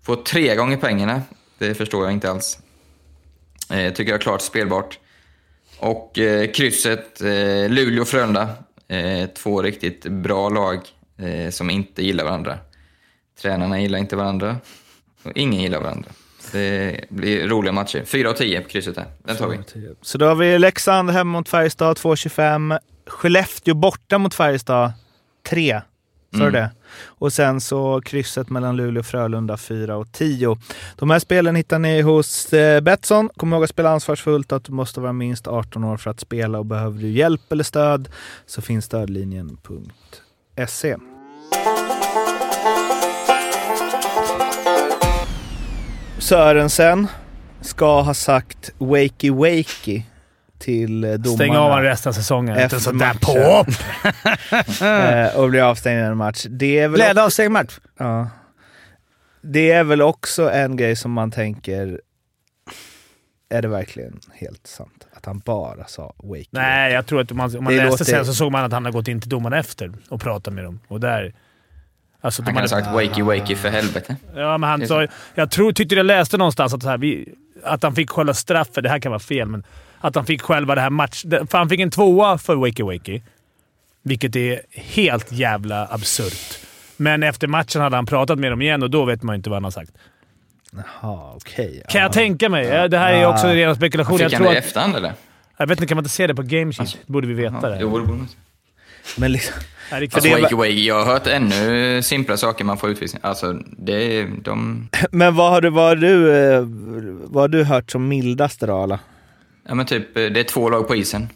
Får 0.03 0.17
tre 0.17 0.57
gånger 0.57 0.77
pengarna. 0.77 1.23
Det 1.59 1.75
förstår 1.75 2.05
jag 2.05 2.13
inte 2.13 2.31
alls. 2.31 2.59
Eh, 3.71 3.93
tycker 3.93 4.13
jag 4.13 4.19
är 4.19 4.23
klart 4.23 4.41
spelbart. 4.41 4.99
Och 5.79 6.19
eh, 6.19 6.51
krysset 6.51 7.21
eh, 7.21 7.27
Luleå-Frölunda. 7.69 8.49
Eh, 8.89 9.29
två 9.29 9.63
riktigt 9.63 10.07
bra 10.07 10.49
lag 10.49 10.81
eh, 11.19 11.51
som 11.51 11.71
inte 11.71 12.03
gillar 12.03 12.25
varandra. 12.25 12.59
Tränarna 13.43 13.81
gillar 13.81 13.99
inte 13.99 14.17
varandra 14.17 14.57
och 15.23 15.33
ingen 15.35 15.61
gillar 15.63 15.81
varandra. 15.81 16.11
Det 16.53 17.05
blir 17.11 17.49
roliga 17.49 17.73
matcher. 17.73 18.05
4 18.05 18.31
av 18.31 18.35
10 18.35 18.61
på 18.61 18.69
krysset 18.69 18.95
där. 18.95 19.07
Den 19.25 19.37
tar 19.37 19.49
vi. 19.49 19.59
Så 20.03 20.19
då 20.19 20.27
har 20.27 20.35
vi 20.35 20.59
Leksand 20.59 21.11
hemma 21.11 21.39
mot 21.39 21.49
Färjestad 21.49 21.97
2,25. 21.97 22.79
Skellefteå 23.07 23.75
borta 23.75 24.19
mot 24.19 24.35
Färjestad 24.35 24.93
3. 25.49 25.81
Sa 26.33 26.39
du 26.39 26.43
Mm. 26.49 26.53
det? 26.53 26.71
Och 27.05 27.33
sen 27.33 27.61
så 27.61 28.01
krysset 28.05 28.51
mellan 28.51 28.77
Luleå 28.77 29.01
och 29.01 29.07
Frölunda 29.07 29.57
4 29.57 29.97
och 29.97 30.13
10. 30.13 30.59
De 30.97 31.11
här 31.11 31.19
spelen 31.19 31.57
hittar 31.57 31.79
ni 31.79 32.01
hos 32.01 32.53
eh, 32.53 32.81
Betsson. 32.81 33.29
Kom 33.37 33.53
ihåg 33.53 33.65
att 33.65 33.71
spela 33.71 33.91
ansvarsfullt 33.91 34.53
och 34.53 34.57
att 34.57 34.65
du 34.65 34.73
måste 34.73 35.01
vara 35.01 35.13
minst 35.13 35.47
18 35.47 35.85
år 35.85 35.97
för 35.97 36.11
att 36.11 36.21
spela 36.21 36.59
och 36.59 36.67
behöver 36.67 37.01
du 37.01 37.09
hjälp 37.11 37.53
eller 37.53 37.65
stöd 37.65 38.09
så 38.47 38.63
finns 38.63 38.85
stödlinjen.se. 38.85 39.75
Sörensen 46.19 47.07
ska 47.61 48.01
ha 48.01 48.15
sagt 48.15 48.71
wakey 48.79 49.31
wakey 49.31 50.03
till 50.59 51.01
domarna. 51.01 51.35
Stäng 51.35 51.57
av 51.57 51.63
honom 51.63 51.83
resten 51.83 52.11
av 52.11 52.15
säsongen. 52.15 52.57
Efter 52.57 52.77
Inte 52.77 52.81
sånt 52.81 52.99
där 52.99 53.15
påhopp! 53.21 53.67
Och 55.37 55.51
bli 55.51 55.61
avstängd 55.61 56.01
i 56.01 56.03
en 56.03 56.17
match. 56.17 56.47
Det 56.51 56.79
är 56.79 56.89
väl 56.89 56.93
Blev 56.93 57.19
avstängd 57.19 57.53
match? 57.53 57.79
Ja. 57.99 58.29
Det 59.43 59.71
är 59.71 59.85
väl 59.85 60.03
också 60.03 60.51
en 60.51 60.77
grej 60.77 60.97
som 60.97 61.13
man 61.13 61.31
tänker, 61.31 62.01
är 63.49 63.63
det 63.63 63.69
verkligen 63.69 64.21
helt 64.33 64.67
sant? 64.67 65.07
Att 65.23 65.27
han 65.27 65.39
bara 65.39 65.87
sa 65.87 66.13
wake 66.23 66.45
Nej, 66.51 66.93
jag 66.93 67.07
tror 67.07 67.21
att 67.21 67.31
om 67.31 67.37
man, 67.37 67.57
om 67.57 67.65
man 67.65 67.77
läste 67.77 67.91
låter- 67.91 68.05
sen 68.05 68.27
så 68.27 68.35
såg 68.35 68.53
man 68.53 68.65
att 68.65 68.73
han 68.73 68.85
har 68.85 68.93
gått 68.93 69.09
in 69.09 69.21
till 69.21 69.31
domarna 69.31 69.59
efter 69.59 69.93
och 70.09 70.21
pratat 70.21 70.55
med 70.55 70.65
dem. 70.65 70.81
Och 70.89 71.01
där... 71.01 71.33
Alltså, 72.21 72.43
Han 72.43 72.55
kan 72.55 72.63
ha 72.63 72.69
sagt 72.69 72.89
wakey 72.93 73.23
wakey 73.23 73.57
för 73.57 73.69
helvete. 73.69 74.17
ja, 74.35 74.59
men 74.59 74.71
han 74.71 74.87
sa, 74.87 75.07
jag 75.35 75.51
tror, 75.51 75.73
tyckte 75.73 75.95
jag 75.95 76.07
läste 76.07 76.37
någonstans 76.37 76.75
att, 76.75 76.83
så 76.83 76.89
här, 76.89 76.99
vi, 76.99 77.35
att 77.65 77.83
han 77.83 77.95
fick 77.95 78.11
själva 78.11 78.35
straffet. 78.35 78.83
Det 78.83 78.89
här 78.89 78.99
kan 78.99 79.13
vara 79.13 79.21
fel, 79.21 79.49
men 79.49 79.65
att 80.01 80.15
han 80.15 80.27
fick 80.27 80.43
själva 80.43 80.75
det 80.75 80.81
här 80.81 80.91
match... 80.91 81.25
För 81.49 81.59
han 81.59 81.69
fick 81.69 81.81
en 81.81 81.91
tvåa 81.91 82.39
för 82.39 82.57
Wakey 82.57 82.85
Wakey. 82.85 83.21
Vilket 84.03 84.37
är 84.37 84.61
helt 84.75 85.33
jävla 85.33 85.87
absurt. 85.91 86.59
Men 86.97 87.23
efter 87.23 87.47
matchen 87.49 87.83
hade 87.83 87.97
han 87.97 88.07
pratat 88.07 88.39
med 88.39 88.53
dem 88.53 88.63
igen 88.63 88.83
och 88.83 88.91
då 88.91 89.05
vet 89.05 89.23
man 89.23 89.35
inte 89.35 89.51
vad 89.51 89.57
han 89.57 89.65
har 89.65 89.71
sagt. 89.71 89.93
Jaha, 90.77 91.33
okej. 91.35 91.83
Kan 91.89 91.99
ja. 91.99 92.05
jag 92.05 92.13
tänka 92.13 92.49
mig. 92.49 92.67
Ja, 92.67 92.89
Det 92.89 92.99
här 92.99 93.13
är 93.13 93.27
också 93.27 93.47
rena 93.47 93.75
spekulationer. 93.75 94.21
Jag, 94.23 94.31
Fick 94.31 94.39
han 94.41 94.49
det 94.49 94.55
i 94.55 94.59
efterhand 94.59 94.97
eller? 94.97 95.13
jag 95.57 95.67
vet 95.67 95.79
inte, 95.79 95.87
kan 95.87 95.97
man 95.97 96.05
inte 96.05 96.15
se 96.15 96.27
det 96.27 96.35
på 96.35 96.43
Game 96.43 96.73
Sheet? 96.73 96.81
Alltså, 96.81 96.99
borde 97.07 97.27
vi 97.27 97.35
veta 97.35 97.69
det. 97.69 97.79
Jo, 97.81 97.99
det 97.99 98.05
borde 98.07 98.19
man. 98.19 98.29
Men 99.17 99.33
liksom, 99.33 99.55
Nej, 99.91 100.01
det 100.01 100.17
är 100.27 100.35
Alltså, 100.35 100.57
wakey, 100.57 100.87
jag 100.87 101.05
har 101.05 101.13
hört 101.13 101.27
ännu 101.27 102.03
simplare 102.03 102.39
saker 102.39 102.65
man 102.65 102.79
får 102.79 102.91
utvisning. 102.91 103.21
Alltså, 103.25 103.53
det 103.79 104.19
är 104.19 104.29
de... 104.43 104.89
men 105.11 105.35
vad 105.35 105.51
har 105.51 105.61
du, 105.61 105.71
vad 105.71 105.85
har 105.89 105.97
du, 105.97 106.37
eh, 106.37 106.63
vad 107.25 107.43
har 107.43 107.49
du 107.49 107.65
hört 107.65 107.91
som 107.91 108.09
mildaste 108.09 108.67
då, 108.67 108.77
Ala? 108.77 108.99
Ja 109.69 109.75
men 109.75 109.87
typ, 109.87 110.15
det 110.15 110.41
är 110.41 110.45
två 110.45 110.71
lag 110.71 110.89
på 110.89 110.97
isen. 110.97 111.29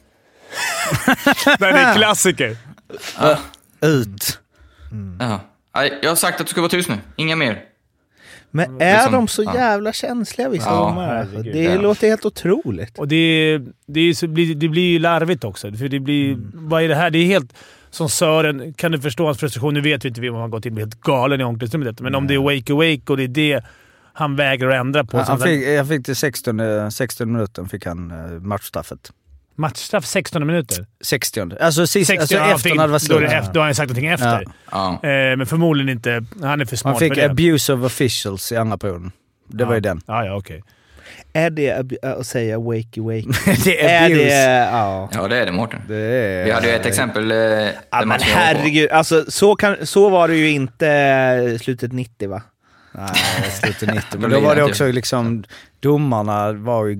Det 1.58 1.66
är 1.66 1.94
klassiker. 1.94 2.56
Ut. 3.80 4.38
Jaha. 5.20 5.40
Nej, 5.74 5.98
Jag 6.02 6.10
har 6.10 6.16
sagt 6.16 6.40
att 6.40 6.46
du 6.46 6.50
ska 6.50 6.60
vara 6.60 6.70
tyst 6.70 6.88
nu. 6.88 6.96
Inga 7.16 7.36
mer. 7.36 7.62
Men 8.50 8.80
är 8.80 8.92
Liksom, 8.94 9.12
de 9.12 9.28
så 9.28 9.42
ja. 9.42 9.54
jävla 9.54 9.92
känsliga 9.92 10.48
vissa 10.48 10.68
Ja, 10.70 10.88
domare? 10.88 11.26
herregud. 11.32 11.54
Det 11.54 11.62
Ja. 11.62 11.80
låter 11.80 12.08
helt 12.08 12.24
otroligt. 12.24 12.98
Och 12.98 13.08
det, 13.08 13.58
det, 13.86 14.00
är 14.00 14.14
så, 14.14 14.26
blir- 14.28 14.54
det 14.54 14.68
blir 14.68 14.90
ju 14.92 14.98
larvigt 14.98 15.44
också. 15.44 15.72
För 15.72 15.88
det 15.88 16.00
blir... 16.00 16.32
Mm. 16.32 16.50
Vad 16.54 16.82
är 16.82 16.88
det 16.88 16.94
här? 16.94 17.10
Det 17.10 17.18
är 17.18 17.26
helt... 17.26 17.52
Som 17.90 18.08
Sören, 18.08 18.74
kan 18.74 18.92
du 18.92 19.00
förstå 19.00 19.24
hans 19.24 19.38
frustration? 19.38 19.74
Nu 19.74 19.80
vet 19.80 20.04
vi 20.04 20.08
inte 20.08 20.28
om 20.28 20.36
han 20.36 20.50
gått 20.50 20.66
in 20.66 20.72
och 20.72 20.78
helt 20.78 21.00
galen 21.00 21.40
i 21.40 21.44
omklädningsrummet. 21.44 22.00
Men 22.00 22.14
om 22.14 22.26
det 22.26 22.34
är 22.34 22.38
wake 22.38 22.72
awake 22.72 23.02
och 23.12 23.16
det 23.16 23.22
är 23.22 23.28
det 23.28 23.64
han 24.12 24.36
vägrar 24.36 24.68
att 24.70 24.80
ändra 24.80 25.04
på. 25.04 25.16
Han 25.16 25.26
han- 25.26 25.40
fick, 25.40 25.66
jag 25.68 25.88
fick 25.88 26.04
till 26.04 26.16
16, 26.16 26.60
16 26.92 27.32
minuten 27.32 27.68
fick 27.68 27.86
han 27.86 28.10
eh, 28.10 28.40
matchstraffet. 28.40 29.12
Matchstraff 29.56 30.06
16 30.06 30.46
minuter. 30.46 30.86
60. 31.04 31.40
Alltså, 31.60 31.86
sist, 31.86 32.06
60, 32.06 32.20
alltså 32.20 32.38
han 32.38 32.50
efter 32.50 32.70
fick- 32.70 32.76
när 32.78 32.86
det 32.86 32.92
var 32.92 33.08
Då, 33.08 33.14
är 33.14 33.18
slut. 33.18 33.30
det 33.30 33.36
efter, 33.36 33.52
då 33.54 33.60
har 33.60 33.64
han 33.64 33.74
sagt 33.74 33.88
någonting 33.88 34.06
efter. 34.10 34.44
Ja. 34.70 34.92
Eh, 34.92 35.36
men 35.36 35.46
förmodligen 35.46 35.88
inte. 35.88 36.24
Han 36.42 36.60
är 36.60 36.64
för 36.64 36.76
smart 36.76 36.92
Han 36.92 36.98
fick 37.00 37.14
för 37.14 37.20
det. 37.20 37.30
abuse 37.30 37.72
of 37.72 37.84
officials 37.84 38.52
i 38.52 38.56
andra 38.56 38.78
perioden. 38.78 39.12
Det 39.48 39.64
var 39.64 39.74
ju 39.74 39.80
den. 39.80 40.00
Ja, 40.06 40.24
ja, 40.24 40.36
okej. 40.36 40.62
Är 41.32 41.50
det 41.50 41.70
ab- 41.78 41.96
att 42.02 42.26
säga 42.26 42.58
wakey 42.58 43.02
wakey? 43.02 43.26
det 43.64 43.84
är 43.84 44.00
är 44.02 44.06
abuse. 44.06 44.24
det... 44.24 44.68
Ja. 44.72 45.08
ja, 45.12 45.28
det 45.28 45.36
är 45.36 45.46
det 45.46 45.52
Mårten. 45.52 45.80
Det 45.88 45.96
är... 45.96 46.44
Vi 46.44 46.50
hade 46.50 46.68
ju 46.68 46.74
ett 46.74 46.86
exempel. 46.86 47.30
Eh, 47.30 47.36
Ja, 47.90 48.04
men 48.04 48.20
herregud, 48.22 48.90
alltså, 48.90 49.24
så, 49.28 49.56
kan, 49.56 49.76
så 49.86 50.08
var 50.08 50.28
det 50.28 50.36
ju 50.36 50.50
inte 50.50 50.88
eh, 50.88 51.58
slutet 51.58 51.92
90 51.92 52.28
va? 52.28 52.42
Nej, 52.92 53.08
slutet 53.60 53.94
90. 53.94 54.02
Då 54.12 54.18
Men 54.18 54.30
då 54.30 54.40
var 54.40 54.56
det 54.56 54.62
också 54.62 54.86
liksom, 54.86 55.44
domarna 55.80 56.52
var 56.52 56.86
ju 56.86 56.96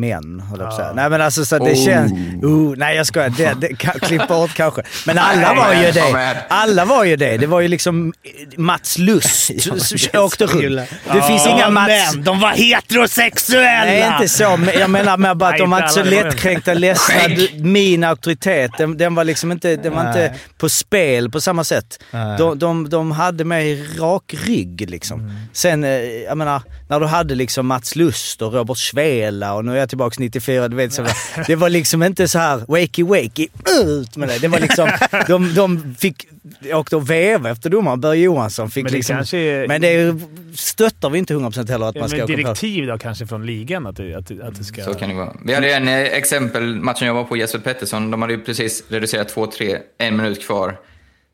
män, 0.00 0.40
höll 0.50 0.60
jag 0.60 0.70
på 0.70 0.76
säga. 0.76 0.92
Nej 0.94 1.10
men 1.10 1.20
alltså 1.20 1.44
så 1.44 1.58
det 1.58 1.64
Oh. 1.74 1.84
känns... 1.84 2.12
Oh, 2.42 2.74
nej 2.76 2.96
jag 2.96 3.06
skojar, 3.06 3.28
det, 3.36 3.54
det, 3.60 3.74
klipp 3.76 4.28
bort 4.28 4.54
kanske. 4.54 4.82
Men 5.06 5.18
alla 5.18 5.54
var 5.54 5.74
ju 5.74 5.90
det. 5.92 6.44
Alla 6.48 6.84
var 6.84 7.04
ju 7.04 7.16
det. 7.16 7.36
Det 7.36 7.46
var 7.46 7.60
ju 7.60 7.68
liksom 7.68 8.12
Mats 8.56 8.98
Lust 8.98 9.50
som 9.62 10.20
åkte 10.20 10.46
runt. 10.46 10.90
Det 11.12 11.22
finns 11.22 11.46
inga 11.46 11.70
Mats... 11.70 12.14
Men 12.14 12.24
de 12.24 12.40
var 12.40 12.50
heterosexuella! 12.50 13.84
Nej, 13.84 14.12
inte 14.12 14.28
så. 14.28 14.58
Jag 14.78 14.90
menar 14.90 15.16
med 15.16 15.36
bara 15.36 15.50
att 15.50 15.58
de 15.58 15.70
var 15.70 15.78
inte 15.78 15.92
så 15.92 16.02
lättkränkta, 16.02 16.74
ledsna. 16.74 17.14
Min 17.58 18.04
auktoritet, 18.04 18.70
den, 18.78 18.96
den 18.96 19.14
var 19.14 19.24
liksom 19.24 19.52
inte, 19.52 19.76
den 19.76 19.92
var 19.94 20.06
inte 20.08 20.34
på 20.58 20.68
spel 20.68 21.30
på 21.30 21.40
samma 21.40 21.64
sätt. 21.64 21.98
De, 22.38 22.58
de, 22.58 22.88
de 22.88 23.10
hade 23.10 23.44
mig 23.44 23.82
rak 23.98 24.34
rygg 24.46 24.90
liksom. 24.90 25.30
Sen, 25.52 25.84
eh, 25.84 25.90
jag 26.28 26.38
menar, 26.38 26.62
när 26.88 27.00
du 27.00 27.06
hade 27.06 27.34
liksom 27.34 27.66
Mats 27.66 27.96
Lust 27.96 28.13
Buster, 28.14 28.46
Robert 28.50 28.78
Svela 28.78 29.54
och 29.54 29.64
nu 29.64 29.72
är 29.72 29.76
jag 29.76 29.88
tillbaka 29.88 30.16
94. 30.18 30.68
Du 30.68 30.76
vet, 30.76 30.92
så, 30.92 31.06
det 31.46 31.56
var 31.56 31.70
liksom 31.70 32.02
inte 32.02 32.28
så 32.28 32.38
här 32.38 32.62
wakey 32.68 33.04
wakey, 33.04 33.48
ut 33.84 34.16
med 34.16 34.28
det. 34.28 34.38
Det 34.38 34.48
var 34.48 34.60
liksom, 34.60 34.88
de, 35.28 35.54
de 35.54 35.94
fick, 35.98 36.26
åkte 36.72 36.96
och 36.96 37.10
veva 37.10 37.50
efter 37.50 37.70
domaren. 37.70 38.00
Börje 38.00 38.22
Johansson 38.24 38.70
fick 38.70 38.84
Men 38.84 38.92
det 38.92 38.96
liksom... 38.98 39.16
kanske 39.16 39.38
är- 39.38 39.68
Men 39.68 39.80
det 39.80 40.16
stöttar 40.54 41.10
vi 41.10 41.18
inte 41.18 41.34
100% 41.34 41.70
heller 41.70 41.86
att 41.86 41.94
Ja, 41.94 42.00
man 42.00 42.08
ska 42.08 42.18
men 42.18 42.26
direktiv 42.26 42.86
då 42.86 42.98
kanske 42.98 43.26
från 43.26 43.46
ligan 43.46 43.86
att 43.86 43.96
det, 43.96 44.14
att, 44.14 44.40
att 44.40 44.58
det 44.58 44.64
ska... 44.64 44.84
Så 44.84 44.94
kan 44.94 45.08
det 45.08 45.14
vara. 45.14 45.32
Vi 45.44 45.54
hade 45.54 45.74
en 45.74 45.88
eh, 45.88 45.94
exempel, 46.00 46.62
matchen 46.76 47.06
jag 47.06 47.14
var 47.14 47.24
på, 47.24 47.36
Jesper 47.36 47.58
Pettersson, 47.58 48.10
de 48.10 48.22
hade 48.22 48.34
ju 48.34 48.40
precis 48.44 48.84
reducerat 48.88 49.34
2-3, 49.34 49.76
en 49.98 50.16
minut 50.16 50.46
kvar. 50.46 50.76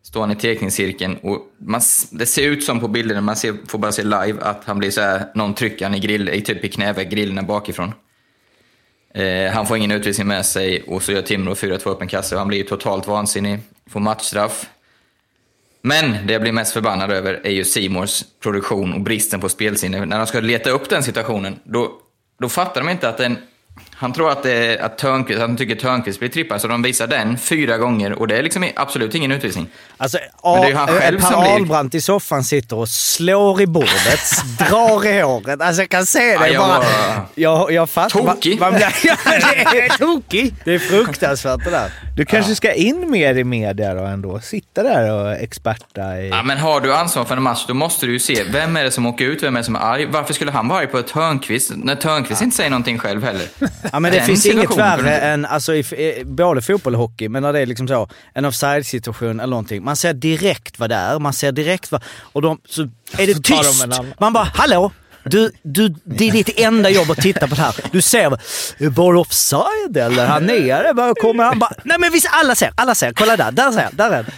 Står 0.02 0.20
han 0.20 0.30
i 0.30 0.36
teckningscirkeln 0.36 1.16
och 1.16 1.38
man, 1.58 1.80
det 2.10 2.26
ser 2.26 2.42
ut 2.42 2.64
som 2.64 2.80
på 2.80 2.88
bilden, 2.88 3.24
man 3.24 3.36
ser, 3.36 3.56
får 3.68 3.78
bara 3.78 3.92
se 3.92 4.02
live, 4.02 4.36
att 4.40 4.64
han 4.64 4.78
blir 4.78 4.90
så 4.90 5.00
här, 5.00 5.26
någon 5.34 5.54
trycker 5.54 5.84
han 5.84 5.94
i 5.94 5.98
grill, 5.98 6.28
i 6.28 6.40
typ 6.40 6.64
i 6.64 6.68
knäveck, 6.68 7.10
grillen 7.10 7.46
bakifrån. 7.46 7.92
Eh, 9.14 9.52
han 9.52 9.66
får 9.66 9.76
ingen 9.76 9.90
utvisning 9.90 10.26
med 10.26 10.46
sig 10.46 10.82
och 10.82 11.02
så 11.02 11.12
gör 11.12 11.22
Timrå 11.22 11.54
4-2 11.54 11.88
upp 11.88 12.02
en 12.02 12.08
kasse 12.08 12.34
och 12.34 12.38
han 12.38 12.48
blir 12.48 12.58
ju 12.58 12.64
totalt 12.64 13.06
vansinnig, 13.06 13.58
får 13.90 14.00
matchstraff. 14.00 14.66
Men 15.82 16.26
det 16.26 16.32
jag 16.32 16.42
blir 16.42 16.52
mest 16.52 16.72
förbannad 16.72 17.10
över 17.10 17.40
är 17.44 17.50
ju 17.50 17.64
Simors 17.64 18.24
produktion 18.42 18.92
och 18.92 19.00
bristen 19.00 19.40
på 19.40 19.48
spelsinne. 19.48 20.06
När 20.06 20.18
de 20.18 20.26
ska 20.26 20.40
leta 20.40 20.70
upp 20.70 20.88
den 20.88 21.02
situationen, 21.02 21.58
då, 21.64 21.92
då 22.40 22.48
fattar 22.48 22.80
de 22.80 22.90
inte 22.90 23.08
att 23.08 23.18
den... 23.18 23.36
Han 23.94 24.12
tror 24.12 24.30
att, 24.30 24.46
är, 24.46 24.78
att, 24.82 24.98
Törnqvist, 24.98 25.40
han 25.40 25.56
tycker 25.56 25.74
Törnqvist 25.76 26.18
blir 26.18 26.28
trippad, 26.28 26.60
så 26.60 26.68
de 26.68 26.82
visar 26.82 27.06
den 27.06 27.38
fyra 27.38 27.78
gånger 27.78 28.12
och 28.12 28.28
det 28.28 28.36
är 28.38 28.42
liksom 28.42 28.66
absolut 28.76 29.14
ingen 29.14 29.32
utvisning. 29.32 29.66
Alltså, 29.96 30.18
Men 30.44 30.60
det 30.62 30.68
är 30.70 30.74
han 30.74 30.88
själv 30.88 31.20
Per 31.20 31.26
som 31.30 31.40
blir- 31.40 31.52
Ahlbrandt 31.52 31.94
i 31.94 32.00
soffan 32.00 32.44
sitter 32.44 32.76
och 32.76 32.88
slår 32.88 33.60
i 33.60 33.66
bordet, 33.66 34.20
drar 34.58 35.06
i 35.06 35.20
håret. 35.20 35.60
Alltså 35.60 35.82
jag 35.82 35.88
kan 35.88 36.06
se 36.06 36.18
det 36.18 36.32
Ja, 36.34 36.46
jag 36.48 36.62
bara. 36.62 36.78
var- 36.78 37.26
Jag, 37.34 37.72
jag 37.72 37.90
fattar. 37.90 38.20
Tokig. 38.20 38.60
Man, 38.60 38.72
man 38.72 38.80
ja, 39.04 39.16
det 39.72 39.80
är 39.80 39.98
tokig. 39.98 40.54
Det 40.64 40.74
är 40.74 40.78
fruktansvärt 40.78 41.64
det 41.64 41.70
där. 41.70 41.90
Du 42.16 42.24
kanske 42.24 42.54
ska 42.54 42.72
in 42.72 43.10
mer 43.10 43.34
i 43.38 43.44
media 43.44 43.94
då 43.94 44.02
ändå? 44.04 44.40
Sitta 44.40 44.82
där 44.82 45.12
och 45.12 45.32
experta 45.32 46.20
i... 46.20 46.28
Ja, 46.28 46.42
men 46.42 46.58
har 46.58 46.80
du 46.80 46.94
ansvar 46.94 47.24
för 47.24 47.36
en 47.36 47.42
match, 47.42 47.64
då 47.68 47.74
måste 47.74 48.06
du 48.06 48.12
ju 48.12 48.18
se 48.18 48.44
vem 48.44 48.76
är 48.76 48.84
det 48.84 48.90
som 48.90 49.06
åker 49.06 49.24
ut, 49.24 49.42
vem 49.42 49.56
är 49.56 49.60
det 49.60 49.64
som 49.64 49.76
är 49.76 49.80
arg. 49.80 50.06
Varför 50.06 50.34
skulle 50.34 50.50
han 50.50 50.68
vara 50.68 50.78
arg 50.78 50.86
på 50.86 50.98
ett 50.98 51.06
Törnqvist, 51.08 51.70
när 51.76 51.94
Törnqvist 51.96 52.42
inte 52.42 52.56
säger 52.56 52.70
någonting 52.70 52.98
själv 52.98 53.24
heller? 53.24 53.46
Ja, 53.92 54.00
men 54.00 54.12
det 54.12 54.22
finns 54.22 54.46
inget 54.46 54.76
värre 54.76 55.20
än, 55.20 55.46
alltså, 55.46 55.74
i, 55.74 55.78
i, 55.78 56.22
både 56.24 56.62
fotboll 56.62 56.94
och 56.94 57.00
hockey, 57.00 57.28
men 57.28 57.42
när 57.42 57.52
det 57.52 57.60
är 57.60 57.66
liksom 57.66 57.88
så, 57.88 58.08
en 58.34 58.44
offside-situation 58.44 59.40
eller 59.40 59.50
någonting. 59.50 59.84
Man 59.84 59.96
ser 59.96 60.12
direkt 60.12 60.78
vad 60.78 60.90
det 60.90 60.96
är, 60.96 61.18
man 61.18 61.32
ser 61.32 61.52
direkt 61.52 61.92
vad... 61.92 62.02
Och 62.32 62.42
de, 62.42 62.60
så 62.68 62.82
är 63.18 63.26
det 63.26 63.34
tyst. 63.42 63.86
Man 64.18 64.32
bara, 64.32 64.48
hallå? 64.54 64.92
Du, 65.24 65.52
du, 65.62 65.94
det 66.04 66.28
är 66.28 66.32
ditt 66.32 66.60
enda 66.60 66.90
jobb 66.90 67.10
att 67.10 67.18
titta 67.18 67.48
på 67.48 67.54
det 67.54 67.60
här. 67.60 67.74
Du 67.92 68.02
ser, 68.02 68.38
bara 68.90 69.20
offside 69.20 69.96
eller? 69.96 70.26
Han 70.26 70.46
nere, 70.46 70.94
bara 70.94 71.14
kommer 71.14 71.44
han 71.44 71.58
bara... 71.58 71.72
Nej 71.84 71.98
men 71.98 72.12
visst, 72.12 72.28
alla 72.30 72.54
ser, 72.54 72.72
alla 72.74 72.94
ser. 72.94 73.12
Kolla 73.12 73.36
där, 73.36 73.50
där 73.50 73.72
ser, 73.72 73.88
där 73.92 74.10
är 74.10 74.22
det. 74.22 74.32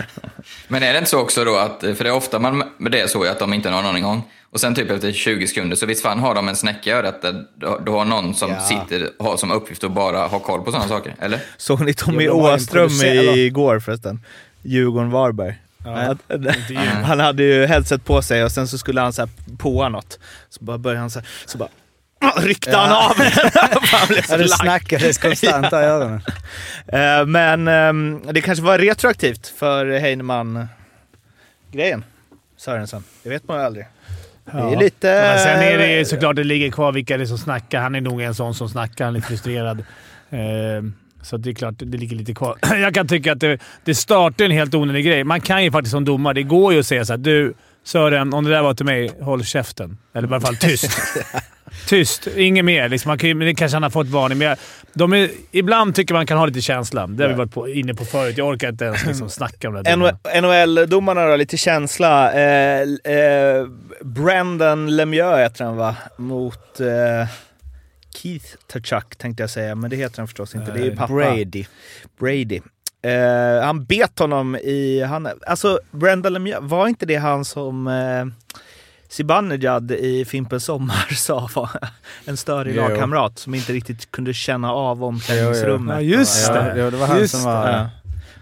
Men 0.73 0.83
är 0.83 0.93
det 0.93 0.99
inte 0.99 1.11
så 1.11 1.19
också 1.21 1.45
då 1.45 1.57
att, 1.57 1.81
för 1.81 2.05
det 2.05 2.11
är 2.11 2.15
ofta 2.15 2.39
man 2.39 2.63
med 2.79 2.93
det 2.93 3.01
är 3.01 3.07
så 3.07 3.25
att 3.25 3.39
de 3.39 3.53
inte 3.55 3.69
har 3.69 3.77
någon 3.83 3.91
aning 3.91 4.05
om. 4.05 4.23
Och 4.51 4.61
sen 4.61 4.75
typ 4.75 4.91
efter 4.91 5.13
20 5.13 5.47
sekunder, 5.47 5.77
så 5.77 5.87
visst 5.87 6.03
fan 6.03 6.19
har 6.19 6.35
de 6.35 6.49
en 6.49 6.57
snäcka 6.57 6.91
i 6.91 6.93
örat 6.93 7.23
där 7.23 7.45
du 7.85 7.91
har 7.91 8.05
någon 8.05 8.35
som 8.35 8.51
Ja. 8.51 8.61
sitter 8.61 9.11
och 9.19 9.25
har 9.27 9.37
som 9.37 9.51
uppgift 9.51 9.85
att 9.85 9.93
bara 9.93 10.27
ha 10.27 10.39
koll 10.39 10.63
på 10.63 10.71
sådana 10.73 10.89
saker, 10.89 11.15
eller? 11.21 11.41
Såg 11.57 11.81
ni 11.85 11.95
Tommy 11.95 12.25
Jo, 12.25 12.33
Åström 12.33 12.89
igår 13.37 13.81
förresten? 13.81 14.21
Djurgården-Varberg. 14.63 15.55
Ja, 15.85 16.17
Han, 16.75 17.05
han 17.05 17.21
hade 17.21 17.43
ju 17.43 17.67
headset 17.67 18.05
på 18.05 18.23
sig 18.23 18.45
och 18.45 18.53
sen 18.53 18.69
så 18.69 18.79
skulle 18.79 19.01
han 19.01 19.13
så 19.13 19.23
här 19.23 19.29
påa 19.59 19.89
något. 19.89 20.19
Så 20.49 20.65
bara 20.65 20.79
började 20.79 21.01
han 21.01 21.11
så 21.11 21.19
här, 21.19 21.29
så 21.47 21.59
bara 21.59 21.69
ryckte 22.37 22.77
han 22.77 22.93
av 22.93 23.17
den. 23.17 23.31
Ja, 24.29 24.37
det 24.37 24.49
snackades 24.49 25.19
konstant 25.19 25.71
där 25.71 25.83
i 25.83 25.87
öronen. 25.87 26.21
Eh, 26.87 27.27
Men 27.27 27.69
ehm, 27.69 28.21
det 28.33 28.41
kanske 28.41 28.65
var 28.65 28.79
retroaktivt 28.79 29.47
för 29.59 29.99
Heinemann-grejen. 29.99 32.05
Sörensson. 32.57 33.05
Det 33.23 33.29
vet 33.29 33.49
man 33.49 33.59
ju 33.59 33.65
aldrig. 33.65 33.87
Det 34.45 34.59
är 34.59 34.77
lite... 34.77 35.07
Men 35.07 35.39
sen 35.39 35.61
är 35.63 35.79
det 35.79 35.99
ju 35.99 36.05
såklart 36.05 36.37
det 36.37 36.45
ligger 36.45 36.71
kvar 36.71 36.93
vilka 36.93 37.17
det 37.17 37.25
är 37.25 37.27
som 37.27 37.39
snackar. 37.39 37.81
Han 37.81 37.95
är 37.95 38.01
nog 38.01 38.23
en 38.23 38.35
sån 38.35 38.55
som 38.55 38.69
snackar. 38.69 39.05
Han 39.05 39.17
är 39.17 39.21
frustrerad. 39.21 39.85
Eh, 40.33 40.83
så 41.23 41.37
det 41.37 41.51
är 41.51 41.55
klart, 41.55 41.75
det 41.79 41.99
ligger 41.99 42.17
lite 42.17 42.35
kvar. 42.35 42.59
Jag 42.81 42.95
kan 42.95 43.09
tycka 43.09 43.33
att 43.33 43.41
det, 43.41 43.59
det 43.85 43.95
startar 43.95 44.45
en 44.45 44.51
helt 44.51 44.75
onödig 44.75 45.05
grej. 45.05 45.25
Man 45.25 45.41
kan 45.41 45.65
ju 45.65 45.71
faktiskt 45.71 45.91
som 45.91 46.05
domare, 46.05 46.35
det 46.35 46.43
går 46.43 46.73
ju 46.73 46.81
att 46.81 46.87
säga 46.87 47.05
så 47.05 47.13
här, 47.13 47.19
Du 47.19 47.55
Sören, 47.85 48.35
om 48.35 48.45
det 48.45 48.51
där 48.51 48.63
var 48.63 48.75
till 48.75 48.87
mig, 48.87 49.11
håll 49.21 49.45
käften. 49.45 49.99
Eller 50.15 50.29
i 50.29 50.31
alla 50.31 50.41
fall 50.41 50.57
tyst. 50.57 50.85
tyst. 51.87 52.27
Inget 52.37 52.65
mer. 52.65 52.89
Liksom, 52.89 53.09
man 53.09 53.19
kan 53.19 53.39
det 53.39 53.55
kanske 53.55 53.77
han 53.77 53.83
har 53.83 53.91
fått 53.91 54.07
varning. 54.07 54.39
Men 54.39 54.49
jag, 54.49 54.59
de 54.93 55.13
är, 55.13 55.31
ibland 55.51 55.95
tycker 55.95 56.15
man 56.15 56.27
kan 56.27 56.39
ha 56.39 56.47
lite 56.47 56.61
känsla. 56.61 57.07
Det 57.07 57.25
har 57.25 57.29
vi 57.29 57.35
varit 57.35 57.53
på, 57.53 57.69
inne 57.69 57.95
på 57.95 58.05
förut. 58.05 58.39
Jag 58.39 58.49
orkar 58.49 58.69
inte 58.69 58.85
ens 58.85 59.07
liksom 59.07 59.31
snacka 59.31 59.69
om 59.69 59.75
det. 59.75 59.97
NHL-domarna 60.41 61.27
då, 61.27 61.37
lite 61.37 61.57
känsla. 61.57 62.33
Eh, 62.33 62.81
eh, 63.05 63.67
Brandon 64.01 64.97
Lemieux 64.97 65.39
heter 65.39 65.65
han 65.65 65.77
va? 65.77 65.97
Mot 66.17 66.81
eh, 66.81 67.29
Keith 68.15 68.47
Tuchuk 68.73 69.17
tänkte 69.19 69.43
jag 69.43 69.51
säga, 69.51 69.75
men 69.75 69.91
det 69.91 69.97
heter 69.97 70.19
han 70.19 70.27
förstås 70.27 70.55
inte. 70.55 70.73
Det 70.73 70.81
är 70.81 70.85
ju 70.85 70.97
pappa. 70.97 71.13
Brady. 71.13 71.65
Brady. 72.19 72.61
Eh, 73.03 73.65
han 73.65 73.85
bet 73.85 74.19
honom 74.19 74.57
i... 74.57 75.03
Han, 75.03 75.29
alltså, 75.47 75.79
Brandon 75.91 76.33
Lemieux, 76.33 76.61
var 76.63 76.89
inte 76.89 77.07
det 77.07 77.17
han 77.17 77.45
som 77.45 77.87
eh, 77.87 78.25
Zibanejad 79.13 79.91
i 79.91 80.25
Fimpen 80.25 80.61
Sommar 80.61 81.15
sa 81.15 81.49
var 81.55 81.71
en 82.25 82.37
störig 82.37 82.77
Jo. 82.77 82.83
lagkamrat 82.83 83.39
som 83.39 83.55
inte 83.55 83.73
riktigt 83.73 84.11
kunde 84.11 84.35
känna 84.35 84.73
av 84.73 85.05
omklädningsrummet? 85.05 85.95
Ja, 85.95 86.01
just 86.01 86.49
Ja, 86.49 86.55
det. 86.63 86.91
det 86.91 86.97
var 86.97 87.07
han 87.07 87.19
Just 87.19 87.35
som 87.35 87.45
var... 87.45 87.69
Ja. 87.71 87.89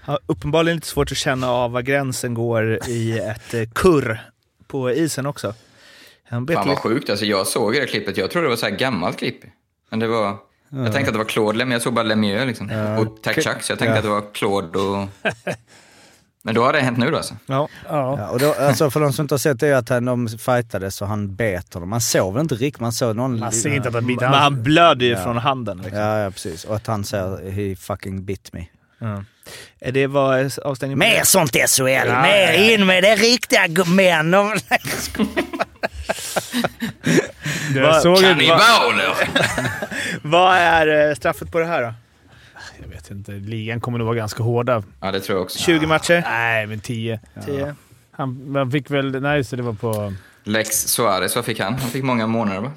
Har 0.04 0.18
uppenbarligen 0.26 0.76
lite 0.76 0.86
svårt 0.86 1.12
att 1.12 1.18
känna 1.18 1.50
av 1.50 1.72
var 1.72 1.82
gränsen 1.82 2.34
går 2.34 2.88
i 2.88 3.18
ett 3.18 3.54
eh, 3.54 3.62
kurr 3.74 4.20
på 4.66 4.90
isen 4.90 5.26
också. 5.26 5.54
Han 6.28 6.46
bet 6.46 6.56
Fan 6.56 6.68
vad 6.68 6.78
sjukt, 6.78 7.10
alltså 7.10 7.24
jag 7.24 7.46
såg 7.46 7.72
det 7.72 7.86
klippet, 7.86 8.16
jag 8.16 8.30
trodde 8.30 8.46
det 8.46 8.50
var 8.50 8.56
så 8.56 8.66
här 8.66 8.76
gammalt 8.76 9.18
klipp. 9.18 9.40
Men 9.90 9.98
det 9.98 10.06
var... 10.06 10.36
Jag 10.68 10.92
tänkte 10.92 11.08
att 11.08 11.14
det 11.14 11.18
var 11.18 11.24
Claude 11.24 11.58
Lemieux, 11.58 11.74
jag 11.74 11.82
såg 11.82 11.92
bara 11.94 12.02
Lemieux 12.02 12.46
liksom. 12.46 12.70
Och 12.98 13.22
Tack 13.22 13.34
Chuck, 13.34 13.62
så 13.62 13.72
jag 13.72 13.78
tänkte 13.78 13.92
Ja. 13.92 13.96
att 13.96 14.02
det 14.02 14.08
var 14.08 14.24
Claude 14.34 14.78
och... 14.78 15.08
Men 16.42 16.54
då 16.54 16.64
har 16.64 16.72
det 16.72 16.80
hänt 16.80 16.98
nu 16.98 17.10
då 17.10 17.16
alltså? 17.16 17.36
Ja. 17.46 17.68
Ja. 17.88 18.18
Ja, 18.18 18.28
och 18.28 18.38
då, 18.38 18.54
alltså 18.60 18.90
för 18.90 19.00
de 19.00 19.12
som 19.12 19.22
inte 19.24 19.34
har 19.34 19.38
sett 19.38 19.60
det 19.60 19.68
är 19.68 19.74
att 19.74 19.88
han, 19.88 20.04
de 20.04 20.28
fightades 20.28 21.02
och 21.02 21.08
han 21.08 21.34
bet 21.34 21.74
honom. 21.74 21.88
Man 21.88 22.00
såg 22.00 22.34
väl 22.34 22.42
inte 22.42 22.54
riktigt, 22.54 22.80
man 22.80 22.92
såg 22.92 23.16
någon... 23.16 23.38
Man 23.38 23.52
ser 23.52 23.74
inte 23.74 23.88
att 23.88 23.94
han 23.94 24.06
biter 24.06 24.30
Men 24.30 24.38
han 24.38 24.62
blöder 24.62 25.06
ju 25.06 25.16
från 25.16 25.36
handen. 25.36 25.78
Liksom. 25.78 25.98
Ja, 25.98 26.18
ja, 26.18 26.30
precis. 26.30 26.64
Och 26.64 26.76
att 26.76 26.86
han 26.86 27.04
säger 27.04 27.50
he 27.50 27.76
fucking 27.76 28.24
bit 28.24 28.52
me. 28.52 28.64
Ja. 28.98 29.24
Är 29.80 29.92
Det 29.92 30.06
var 30.06 30.50
avstängning 30.64 30.98
Mer 30.98 31.22
sånt 31.24 31.52
SHL! 31.52 31.88
Ja, 31.88 32.22
mer 32.22 32.52
ja. 32.52 32.72
in 32.74 32.86
med 32.86 33.02
det 33.02 33.14
riktiga 33.14 33.66
gu- 33.66 33.94
män! 33.94 34.32
Kannibaler! 38.20 39.14
Vad 40.22 40.56
är 40.56 41.08
eh, 41.08 41.14
straffet 41.14 41.52
på 41.52 41.58
det 41.58 41.66
här 41.66 41.82
då? 41.82 41.94
Vet 43.10 43.18
inte. 43.18 43.32
Ligan 43.32 43.80
kommer 43.80 43.98
nog 43.98 44.06
vara 44.06 44.16
ganska 44.16 44.42
hårda. 44.42 44.82
Ja, 45.00 45.12
det 45.12 45.20
tror 45.20 45.38
jag 45.38 45.42
också. 45.44 45.58
20 45.58 45.86
matcher? 45.86 46.22
Nej, 46.26 46.66
men 46.66 46.80
10. 46.80 47.20
10? 47.46 47.74
Han, 48.12 48.52
han 48.56 48.70
fick 48.70 48.90
väl... 48.90 49.22
Nej, 49.22 49.36
just 49.36 49.50
det. 49.50 49.56
Det 49.56 49.62
var 49.62 49.72
på... 49.72 50.12
Lex 50.44 50.68
Suarez, 50.88 51.36
vad 51.36 51.44
fick 51.44 51.60
han? 51.60 51.72
Han 51.74 51.90
fick 51.90 52.04
många 52.04 52.26
månader 52.26 52.60
va? 52.60 52.72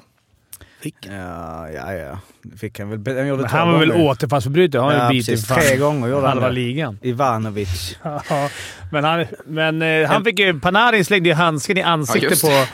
Ja, 1.02 1.70
ja, 1.70 1.92
ja. 1.94 2.18
Det 2.42 2.58
Fick 2.58 2.78
han 2.78 2.90
väl. 2.90 3.16
Han, 3.18 3.26
gjorde 3.28 3.48
han 3.48 3.72
var 3.72 3.78
väl 3.78 3.92
återfallsförbrytare? 3.92 4.80
Han 4.82 4.90
har 4.90 4.98
Ja, 4.98 5.12
ju 5.12 5.18
bitit 5.18 5.48
precis. 5.48 5.68
Tre 5.68 5.76
gånger 5.76 6.08
gjorde 6.08 6.20
han 6.20 6.28
halva 6.28 6.48
ligan. 6.48 6.98
Ivanovic. 7.02 7.98
Ja, 8.04 8.48
men 8.92 9.04
han, 9.04 9.26
men 9.46 9.82
eh, 9.82 10.08
han 10.08 10.24
fick 10.24 10.38
ju... 10.38 10.60
Panarin 10.60 11.04
slängde 11.04 11.28
ju 11.28 11.34
handsken 11.34 11.76
i 11.78 11.80
Ja, 11.80 11.86
ansiktet 11.86 12.30
just 12.30 12.42
på... 12.42 12.66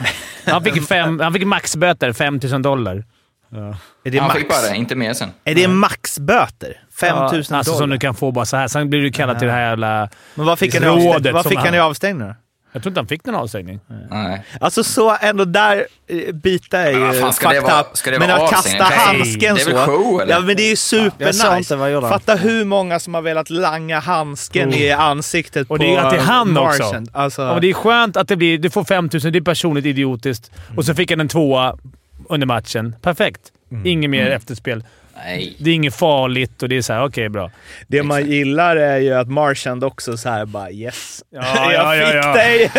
Han 0.51 0.63
fick, 0.63 0.87
fem, 0.87 1.19
han 1.19 1.33
fick 1.33 1.45
maxböter, 1.45 2.13
5 2.13 2.39
000 2.43 2.61
dollar. 2.61 3.03
Är 4.03 4.11
det, 4.11 4.17
han 4.17 4.27
max? 4.27 4.39
fick 4.39 4.49
bara 4.49 4.61
det, 4.69 4.75
inte 4.75 4.95
mer 4.95 5.13
sen. 5.13 5.29
är 5.43 5.55
det 5.55 5.67
maxböter? 5.67 6.83
5 7.01 7.17
000 7.17 7.29
Ja, 7.31 7.37
Alltså 7.57 7.63
som 7.63 7.79
dollar? 7.79 7.87
du 7.95 7.99
kan 7.99 8.15
få 8.15 8.31
bara 8.31 8.45
så 8.45 8.57
här. 8.57 8.67
Sen 8.67 8.89
blir 8.89 9.01
du 9.01 9.11
kallad 9.11 9.39
till 9.39 9.47
det 9.47 9.53
här 9.53 9.69
jävla... 9.69 10.09
Men 10.35 10.45
vad 10.45 10.59
fick 10.59 10.73
han 10.75 10.83
i 10.83 10.87
Rådet 10.87 11.05
avstängning? 11.05 11.33
Vad 11.33 11.43
som 11.43 11.49
fick 11.49 11.59
han 11.59 11.75
i 11.75 11.79
avstängning 11.79 12.27
då? 12.27 12.35
Jag 12.73 12.83
tror 12.83 12.91
inte 12.91 12.99
han 12.99 13.07
fick 13.07 13.25
någon 13.25 13.35
avstängning. 13.35 13.79
Nej. 14.09 14.43
Alltså 14.61 14.83
så 14.83 15.17
ändå 15.21 15.45
där 15.45 15.85
eh, 16.07 16.33
bita 16.33 16.79
är 16.79 16.91
ju 16.91 16.95
Men 16.99 17.07
vad 17.07 17.15
fan, 17.19 17.33
ska 17.33 17.49
det 17.49 17.55
fucked 17.55 17.71
vara- 17.71 17.81
up. 17.81 17.97
ska 17.97 18.11
det 18.11 18.19
men 18.19 18.31
att 18.31 18.49
kasta 18.49 18.69
Nej, 18.89 18.97
handsken 18.97 19.55
det 19.55 19.61
är 19.61 19.65
väl 19.65 19.75
så. 19.75 19.85
show, 19.85 20.21
eller? 20.21 20.33
Ja 20.33 20.39
men 20.39 20.55
det 20.55 20.63
är 20.63 20.69
ju 20.69 20.75
supernice. 20.75 21.43
han? 22.01 22.01
Fatta 22.09 22.35
hur 22.35 22.65
många 22.65 22.99
som 22.99 23.13
har 23.13 23.21
velat 23.21 23.49
langa 23.49 23.99
handsken 23.99 24.69
Oh. 24.69 24.81
i 24.81 24.91
ansiktet 24.91 25.61
Och 25.61 25.77
på 25.77 25.83
det 25.83 25.95
är 25.95 25.99
att 25.99 26.09
det 26.11 26.17
är 26.17 26.21
han 26.21 26.57
också. 26.57 27.03
Alltså, 27.13 27.41
Ja, 27.41 27.53
men 27.53 27.61
det 27.61 27.69
är 27.69 27.73
skönt 27.73 28.17
att 28.17 28.27
det 28.27 28.35
blir... 28.35 28.57
Du 28.57 28.69
får 28.69 28.83
5 28.83 29.09
000, 29.13 29.21
det 29.31 29.39
är 29.39 29.41
personligt 29.41 29.85
idiotiskt. 29.85 30.51
Och 30.77 30.85
så 30.85 30.93
fick 30.95 31.11
han 31.11 31.19
en 31.19 31.27
tvåa 31.27 31.77
under 32.29 32.47
matchen. 32.47 32.95
Perfekt. 33.01 33.39
Inget 33.85 34.09
mer 34.09 34.29
efterspel. 34.29 34.83
Nej. 35.25 35.55
Det 35.59 35.69
är 35.69 35.73
inget 35.75 35.95
farligt 35.95 36.63
och 36.63 36.69
det 36.69 36.77
är 36.77 36.81
så 36.81 36.93
här, 36.93 37.05
okej 37.05 37.29
bra. 37.29 37.51
Det 37.87 38.03
man 38.03 38.25
gillar 38.31 38.75
är 38.75 38.97
ju 38.97 39.13
att 39.13 39.27
Marchand 39.27 39.83
också 39.83 40.17
så 40.17 40.29
här 40.29 40.45
bara 40.45 40.71
yes. 40.71 41.23
Ja, 41.29 41.71
jag 41.73 41.73
ja, 41.73 41.95
ja, 41.95 42.05
fick 42.07 42.15
ja. 42.15 42.33
dig! 42.33 42.71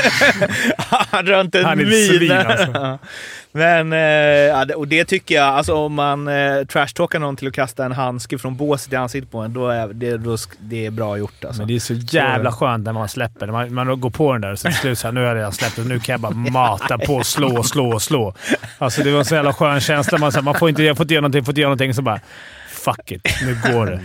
Han 1.10 1.24
drar 1.24 1.40
inte 1.40 1.58
en 1.58 1.64
Han 1.64 1.78
är 1.78 1.82
ett 1.82 1.88
min. 1.88 2.18
svin, 2.18 2.32
alltså. 2.32 2.98
Men, 3.52 3.92
eh, 3.92 4.74
och 4.76 4.88
det 4.88 5.04
tycker 5.04 5.34
jag, 5.34 5.44
alltså 5.44 5.74
om 5.74 5.94
man 5.94 6.28
eh, 6.28 6.64
trashtalkar 6.64 7.18
någon 7.18 7.36
till 7.36 7.48
att 7.48 7.54
kasta 7.54 7.84
en 7.84 7.92
handske 7.92 8.38
från 8.38 8.56
båset 8.56 8.92
i 8.92 8.96
ansiktet 8.96 9.30
på 9.30 9.38
en, 9.38 9.52
då 9.52 9.68
är 9.68 9.88
det, 9.88 10.16
då, 10.16 10.36
det 10.58 10.86
är 10.86 10.90
bra 10.90 11.16
gjort 11.16 11.44
alltså. 11.44 11.60
Men 11.60 11.68
det 11.68 11.74
är 11.74 11.80
så 11.80 11.94
jävla 11.94 12.52
skönt 12.52 12.84
när 12.84 12.92
man 12.92 13.08
släpper. 13.08 13.46
Man, 13.46 13.74
man 13.74 14.00
går 14.00 14.10
på 14.10 14.32
den 14.32 14.40
där 14.40 14.52
och 14.52 14.58
så 14.58 14.68
till 14.68 14.76
slut 14.76 14.98
så 14.98 15.06
här, 15.06 15.12
nu 15.12 15.20
har 15.20 15.26
jag 15.26 15.36
redan 15.36 15.52
släppt 15.52 15.78
och 15.78 15.86
nu 15.86 15.98
kan 16.00 16.12
jag 16.12 16.20
bara 16.20 16.32
mata 16.52 16.98
på, 16.98 17.24
slå, 17.24 17.62
slå, 17.62 18.00
slå. 18.00 18.34
Alltså 18.78 19.02
det 19.02 19.10
var 19.10 19.18
en 19.18 19.24
så 19.24 19.34
jävla 19.34 19.52
skön 19.52 19.80
känsla. 19.80 20.18
Man, 20.18 20.32
så 20.32 20.38
här, 20.38 20.44
man 20.44 20.54
får 20.54 20.68
inte, 20.68 20.82
jag 20.82 20.96
får 20.96 21.04
inte 21.04 21.14
göra 21.14 21.22
någonting, 21.22 21.44
får 21.44 21.52
inte 21.52 21.60
göra 21.60 21.68
någonting. 21.68 21.94
Så 21.94 22.02
bara 22.02 22.20
fuck 22.68 23.10
it, 23.10 23.28
nu 23.42 23.72
går 23.72 23.86
det. 23.86 24.00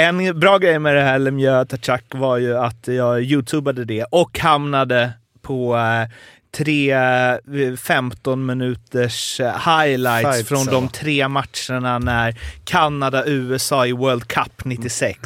En 0.00 0.40
bra 0.40 0.58
grej 0.58 0.78
med 0.78 0.94
det 0.94 1.02
här 1.02 1.18
Lemieux 1.18 1.68
Tachak 1.68 2.04
var 2.10 2.36
ju 2.36 2.58
att 2.58 2.88
jag 2.88 3.22
youtubade 3.22 3.84
det 3.84 4.04
och 4.04 4.38
hamnade 4.38 5.12
på 5.42 5.76
eh, 5.76 6.08
tre 6.56 6.92
eh, 6.92 7.76
15 7.76 8.46
minuters 8.46 9.40
eh, 9.40 9.52
highlights 9.78 10.36
Fights, 10.36 10.48
från 10.48 10.66
de 10.66 10.88
tre 10.88 11.28
matcherna 11.28 11.98
när 11.98 12.34
Kanada-USA 12.64 13.86
i 13.86 13.92
World 13.92 14.28
Cup 14.28 14.64
96. 14.64 15.18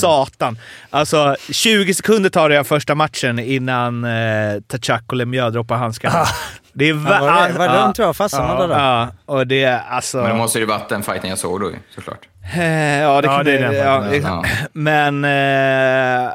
Satan! 0.00 0.58
Alltså 0.90 1.36
20 1.50 1.94
sekunder 1.94 2.30
tar 2.30 2.48
det 2.48 2.64
första 2.64 2.94
matchen 2.94 3.38
innan 3.38 4.04
eh, 4.04 4.60
Tachak 4.68 5.02
och 5.06 5.16
Lemieux 5.16 5.52
droppar 5.52 5.76
handskarna. 5.76 6.24
Det 6.72 6.84
är 6.88 6.94
Ja, 6.94 7.00
var 7.20 7.48
det, 7.48 7.58
var 7.58 7.68
det 7.68 7.74
de 7.78 7.92
två 7.92 8.12
fastnade 8.12 8.66
där? 8.66 8.78
ja, 8.78 9.08
och 9.26 9.46
det 9.46 9.64
är 9.64 9.80
alltså... 9.90 10.18
Men 10.18 10.28
det 10.30 10.34
måste 10.36 10.58
ju 10.58 10.64
varit 10.64 10.88
den 10.88 11.02
fighten 11.02 11.30
jag 11.30 11.38
såg 11.38 11.60
då 11.60 11.70
såklart. 11.94 12.18
Eh, 12.54 12.62
Ja, 13.00 13.20
det 13.20 13.26
Ja, 13.26 13.36
kan 13.36 13.44
det 13.44 13.52
är 13.52 13.60
den 13.60 13.74
Ja. 13.74 14.14
Ja. 14.14 14.44
Men, 14.72 15.24
eh, 15.24 16.32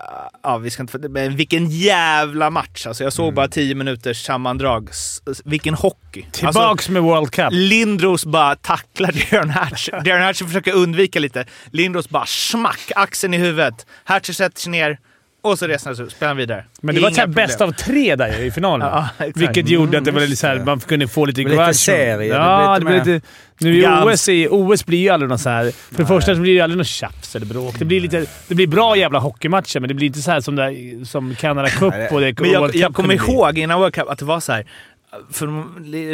ja, 0.50 0.58
vi 0.58 0.70
ska 0.70 0.84
inte... 0.84 0.98
Men 1.10 1.36
vilken 1.36 1.70
jävla 1.70 2.50
match! 2.50 2.86
Alltså, 2.88 3.04
jag 3.04 3.14
såg 3.14 3.34
bara 3.34 3.48
10 3.48 3.76
minuters 3.76 4.26
sammandrag. 4.26 4.90
Vilken 5.46 5.74
hockey! 5.74 6.26
Tillbaks 6.32 6.56
Alltså, 6.56 6.92
med 6.92 7.02
World 7.02 7.32
Cup. 7.32 7.48
Lindros 7.52 8.26
bara 8.26 8.56
tacklar 8.56 9.12
Darren 9.32 9.50
Hatch. 9.50 9.90
Darren 9.90 10.22
Hatch 10.22 10.44
försöker 10.44 10.74
undvika 10.74 11.20
lite. 11.20 11.46
Lindros 11.72 12.10
bara 12.10 12.26
smack, 12.26 12.92
axeln 12.96 13.34
i 13.34 13.38
huvudet. 13.38 13.86
Hatcher 14.04 14.34
sätter 14.34 14.62
sig 14.62 14.72
ner 14.72 15.00
och 15.42 15.60
så 15.60 15.68
sig 15.96 16.06
upp. 16.06 16.12
Spelar 16.12 16.28
han 16.28 16.38
vidare. 16.38 16.66
Men 16.82 16.96
det 16.96 17.02
var 17.02 17.08
ett 17.10 17.16
så 17.16 17.22
här 17.22 17.28
Inga 17.28 17.36
bäst 17.36 17.62
av 17.62 17.72
tre 17.72 18.16
där 18.16 18.42
i 18.42 18.52
finalen. 18.52 18.88
Ja. 18.88 19.28
Vilket 19.36 19.70
gjorde 19.70 19.98
att 19.98 20.06
det 20.06 20.12
var 20.12 20.20
Mm, 20.20 20.30
lite 20.30 20.40
så 20.40 20.48
här, 20.48 20.60
man 20.60 20.80
kunde 20.80 21.08
få 21.08 21.26
lite 21.26 21.44
blir 21.44 21.58
lite 21.58 21.74
serie, 21.74 22.34
Ja, 22.34 22.80
det 22.80 22.86
blir 22.86 22.98
lite. 22.98 23.28
Nu 23.60 23.78
i. 23.78 24.14
OS, 24.14 24.30
i, 24.30 24.48
OS 24.52 24.86
blir 24.86 25.00
ju 25.00 25.10
aldrig 25.10 25.30
något 25.30 25.42
så 25.42 25.50
här... 25.50 25.72
För 25.72 25.98
det 25.98 26.06
första 26.06 26.36
så 26.36 26.42
blir 26.42 26.52
det 26.52 26.56
ju 26.56 26.62
aldrig 26.62 26.78
något 26.78 26.88
tjafs 26.88 27.36
eller 27.36 27.46
bråk. 27.46 27.76
Det 27.80 27.86
blir, 27.86 28.02
lite, 28.02 28.26
det 28.48 28.56
blir 28.56 28.68
bra 28.68 28.98
jävla 28.98 29.20
hockeymatcher, 29.20 29.80
men 29.80 29.88
det 29.88 29.94
blir 29.94 30.08
inte 30.08 30.22
så 30.22 30.32
här 30.32 30.42
som, 30.42 30.56
där, 30.56 31.06
som 31.06 31.36
Canada 31.36 31.70
Cup 31.70 31.94
och 32.12 32.22
det 32.22 32.40
Men 32.40 32.52
jag, 32.52 32.76
jag 32.76 32.94
kommer 32.94 33.14
ihåg 33.14 33.58
innan 33.58 33.80
World 33.80 33.94
Cup 33.94 34.10
att 34.10 34.20
det 34.20 34.26
var 34.26 34.40
så 34.40 34.52
här. 34.52 34.66
För 35.32 35.48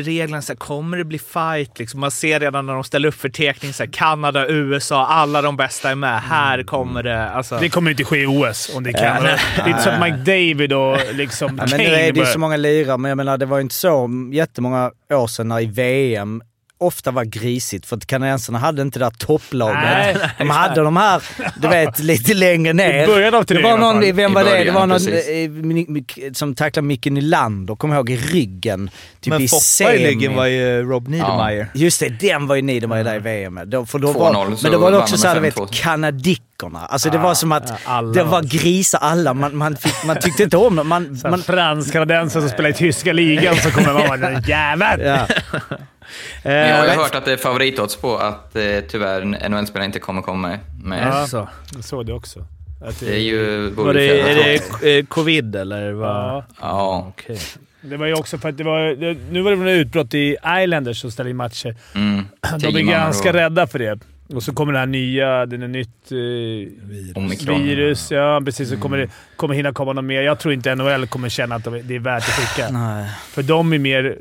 reglerna 0.03 0.41
så 0.41 0.53
här, 0.53 0.57
kommer 0.57 0.97
det 0.97 1.03
bli 1.03 1.19
fight? 1.19 1.79
Liksom, 1.79 1.99
man 1.99 2.11
ser 2.11 2.39
redan 2.39 2.65
när 2.65 2.73
de 2.73 2.83
ställer 2.83 3.07
upp 3.07 3.15
förteckning 3.15 3.73
så 3.73 3.83
här, 3.83 3.91
Kanada, 3.91 4.47
USA, 4.47 5.05
alla 5.05 5.41
de 5.41 5.57
bästa 5.57 5.91
är 5.91 5.95
med. 5.95 6.21
Här 6.21 6.63
kommer 6.63 7.03
det. 7.03 7.29
Alltså, 7.29 7.57
Det 7.59 7.69
kommer 7.69 7.91
inte 7.91 8.03
ske 8.03 8.17
i 8.21 8.25
OS 8.25 8.71
om 8.75 8.83
det 8.83 8.89
är 8.89 8.93
Canada. 8.93 9.39
Det 9.55 9.61
är 9.61 9.67
inte 9.69 9.81
som 9.81 9.99
Mike 10.01 10.17
David 10.17 10.73
och 10.73 10.97
liksom 11.13 11.47
Ja, 11.47 11.53
men 11.53 11.67
Kane. 11.69 11.83
nu 11.83 11.89
är 11.95 12.11
det 12.11 12.19
ju 12.19 12.25
så 12.25 12.39
många 12.39 12.57
lirare, 12.57 12.97
men 12.97 13.09
jag 13.09 13.17
menar 13.17 13.37
det 13.37 13.45
var 13.45 13.57
ju 13.57 13.61
inte 13.61 13.75
så 13.75 14.09
jättemånga 14.33 14.91
år 15.09 15.27
sedan 15.27 15.47
när 15.47 15.59
i 15.59 15.65
VM 15.65 16.41
ofta 16.77 17.11
var 17.11 17.23
grisigt 17.23 17.85
för 17.85 17.97
att 17.97 18.05
kanadensarna 18.05 18.59
hade 18.59 18.81
inte 18.81 18.99
det 18.99 19.05
där 19.05 19.11
topplaget. 19.11 19.79
Nej. 19.83 20.17
de 20.37 20.49
hade 20.49 20.81
de 20.81 20.97
här, 20.97 21.23
du 21.61 21.67
vet, 21.67 21.99
lite 22.03 22.33
längre 22.33 22.73
ner. 22.73 23.03
I 23.03 23.07
början 23.07 23.33
av 23.33 23.45
det 23.45 23.47
turneringen 23.47 23.81
var 23.81 23.93
någon, 23.93 24.15
vem 24.15 24.31
I 24.31 24.33
var 24.33 24.43
det? 24.43 24.49
Det 24.49 24.57
början, 24.57 24.75
var 24.75 24.87
någon 24.87 24.99
precis. 24.99 26.23
eh, 26.25 26.31
som 26.33 26.55
tacklade 26.55 26.87
Micke 26.87 27.05
Nylander, 27.05 27.75
kommer 27.75 27.95
ihåg, 27.95 28.09
i 28.09 28.17
ryggen. 28.17 28.89
Typ 29.21 29.31
men 29.31 29.41
i 29.41 29.47
Foppa 29.47 29.93
i 29.93 30.07
ryggen 30.07 30.35
var 30.35 30.45
ju 30.45 30.83
Rob 30.83 31.07
Niedermayer. 31.07 31.67
Just 31.73 31.99
det, 31.99 32.09
den 32.09 32.47
var 32.47 32.55
ju 32.55 32.61
Niedermayer 32.61 33.03
där 33.03 33.15
i 33.15 33.19
VM. 33.19 33.59
Då, 33.65 33.85
för 33.85 33.99
då 33.99 34.07
2-0 34.07 34.13
var, 34.13 34.63
men 34.63 34.71
då 34.71 34.77
var 34.77 34.91
det 34.91 34.97
också 34.97 35.17
såhär, 35.17 35.35
du 35.35 35.41
med 35.41 35.53
vet, 35.53 35.63
5-2. 35.63 35.81
kanadickerna. 35.83 36.79
Alltså 36.79 37.09
det 37.09 37.17
var 37.17 37.33
som 37.33 37.51
att 37.51 37.69
ja, 37.69 37.75
alla 37.85 38.13
det 38.13 38.23
var 38.23 38.43
grisar 38.43 38.99
alla. 38.99 39.33
Man, 39.33 39.57
man, 39.57 39.75
fick, 39.75 40.05
man 40.05 40.19
tyckte 40.21 40.43
inte 40.43 40.57
om 40.57 40.75
dem. 40.75 40.87
Man, 40.87 41.19
man, 41.23 41.41
Fransk-kanadensare 41.43 42.41
som 42.41 42.49
spelar 42.49 42.69
i 42.69 42.73
tyska 42.73 43.13
ligan 43.13 43.55
så 43.55 43.71
kommer 43.71 43.93
man 43.93 44.07
vara 44.07 44.17
den 44.17 44.43
jäveln. 44.47 45.01
ja. 45.05 45.27
Eh, 46.43 46.51
Men 46.51 46.69
jag 46.69 46.77
har 46.77 46.85
ju 46.85 46.91
hört 46.91 47.15
att 47.15 47.25
det 47.25 47.31
är 47.33 47.37
favoritodds 47.37 47.95
på 47.95 48.17
att 48.17 48.55
eh, 48.55 48.63
tyvärr 48.87 49.49
NHL-spelare 49.49 49.85
inte 49.85 49.99
kommer 49.99 50.21
komma 50.21 50.47
med. 50.47 50.59
med. 50.83 51.07
Ja. 51.07 51.27
Så. 51.27 51.47
Jag 51.75 51.83
såg 51.83 52.05
det 52.05 52.13
också. 52.13 52.39
Att 52.85 52.99
Det 52.99 53.15
är 53.15 53.19
ju... 53.19 53.69
Var 53.69 53.93
det, 53.93 54.19
är 54.21 54.35
det 54.83 54.97
eh, 54.97 55.05
covid 55.05 55.55
eller? 55.55 55.91
Vad? 55.91 56.09
Ja. 56.09 56.45
Ja. 56.61 57.05
Okej. 57.09 57.39
Det 57.81 57.97
var 57.97 58.05
ju 58.05 58.13
också 58.13 58.37
för 58.37 58.49
att 58.49 58.57
det 58.57 58.63
var... 58.63 58.79
Det, 58.95 59.17
nu 59.31 59.41
var 59.41 59.51
det 59.51 59.57
väl 59.57 59.67
utbrott 59.67 60.13
i 60.13 60.37
Islanders 60.63 61.01
som 61.01 61.11
ställer 61.11 61.29
in 61.29 61.35
matcher. 61.35 61.75
Mm. 61.95 62.25
De 62.59 62.71
man 62.73 62.85
ganska 62.85 63.29
och 63.29 63.35
rädda 63.35 63.67
för 63.67 63.79
det. 63.79 63.99
Och 64.33 64.43
så 64.43 64.53
kommer 64.53 64.73
det 64.73 64.79
här 64.79 64.85
nya, 64.85 65.45
det 65.45 65.55
är 65.55 65.67
nytt 65.67 66.11
eh, 66.11 67.17
Omikron. 67.17 67.63
virus. 67.63 68.11
Ja, 68.11 68.41
precis. 68.45 68.69
Så 68.69 68.77
kommer 68.77 68.97
det 68.97 69.09
kommer 69.35 69.55
hinna 69.55 69.73
komma 69.73 69.93
något 69.93 70.03
mer. 70.05 70.21
Jag 70.21 70.39
tror 70.39 70.53
inte 70.53 70.75
NHL 70.75 71.07
kommer 71.07 71.29
känna 71.29 71.55
att 71.55 71.63
de, 71.63 71.81
det 71.83 71.95
är 71.95 71.99
värt 71.99 72.23
att 72.23 72.29
skicka. 72.29 72.69
Nej. 72.71 73.09
För 73.31 73.43
de 73.43 73.73
är 73.73 73.79
mer 73.79 74.17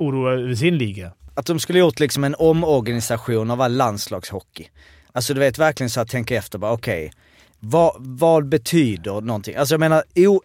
oroade 0.00 0.42
över 0.42 0.54
sin 0.54 0.78
liga. 0.78 1.12
Att 1.34 1.46
de 1.46 1.60
skulle 1.60 1.78
gjort 1.78 2.00
liksom 2.00 2.24
en 2.24 2.34
omorganisation 2.38 3.50
av 3.50 3.60
all 3.60 3.72
landslagshockey. 3.76 4.68
Alltså 5.12 5.34
du 5.34 5.40
vet 5.40 5.58
verkligen 5.58 5.90
så 5.90 6.00
att 6.00 6.08
tänka 6.08 6.36
efter 6.36 6.58
bara 6.58 6.72
okej. 6.72 7.12
vad, 7.60 7.92
vad 7.98 8.48
betyder 8.48 9.20
någonting? 9.20 9.56
Alltså 9.56 9.74
jag 9.74 9.80
menar, 9.80 10.02
o, 10.16 10.40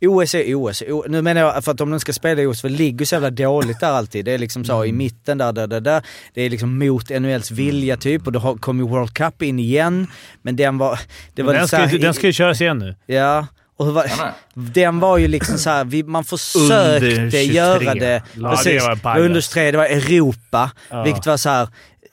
OS 0.00 0.34
är 0.34 0.54
OS. 0.54 0.82
O, 0.88 1.04
nu 1.08 1.22
menar 1.22 1.40
jag 1.40 1.64
för 1.64 1.72
att 1.72 1.80
om 1.80 1.90
de 1.90 2.00
ska 2.00 2.12
spela 2.12 2.42
i 2.42 2.46
OS, 2.46 2.60
för 2.60 2.68
det 2.68 2.74
ligger 2.74 3.04
så 3.06 3.14
jävla 3.14 3.30
dåligt 3.30 3.80
där 3.80 3.90
alltid. 3.90 4.24
Det 4.24 4.32
är 4.32 4.38
liksom 4.38 4.64
så 4.64 4.84
i 4.84 4.92
mitten 4.92 5.38
där, 5.38 5.52
där, 5.52 5.66
där, 5.66 5.80
där. 5.80 6.02
Det 6.34 6.42
är 6.42 6.50
liksom 6.50 6.78
mot 6.78 7.10
NHLs 7.10 7.50
vilja 7.50 7.96
typ 7.96 8.26
och 8.26 8.32
då 8.32 8.58
kom 8.60 8.78
ju 8.78 8.88
World 8.88 9.14
Cup 9.14 9.42
in 9.42 9.58
igen. 9.58 10.06
Men 10.42 10.56
den 10.56 10.78
var... 10.78 11.00
Det 11.34 11.42
var 11.42 11.54
den, 11.54 11.68
ska, 11.68 11.76
så 11.76 11.82
här- 11.82 11.98
den 11.98 12.14
ska 12.14 12.26
ju 12.26 12.32
köras 12.32 12.60
igen 12.60 12.78
nu. 12.78 12.96
Ja. 13.06 13.46
Och 13.78 13.86
var, 13.92 14.06
Ja, 14.18 14.34
den 14.54 15.00
var 15.00 15.18
ju 15.18 15.28
liksom 15.28 15.58
så 15.58 15.70
här, 15.70 15.84
vi, 15.84 16.02
man 16.02 16.20
Under 16.20 16.36
försökte 16.38 17.10
23. 17.10 17.42
göra 17.42 17.94
det. 17.94 18.22
Ja, 18.34 18.50
precis, 18.50 18.84
det 18.86 19.04
var 19.04 19.18
under 19.18 19.40
23, 19.40 19.70
det 19.70 19.78
var 19.78 19.84
Europa. 19.84 20.70
Ja. 20.90 21.02
Vilket 21.02 21.26
var 21.26 21.36
så 21.36 21.48
här. 21.48 21.68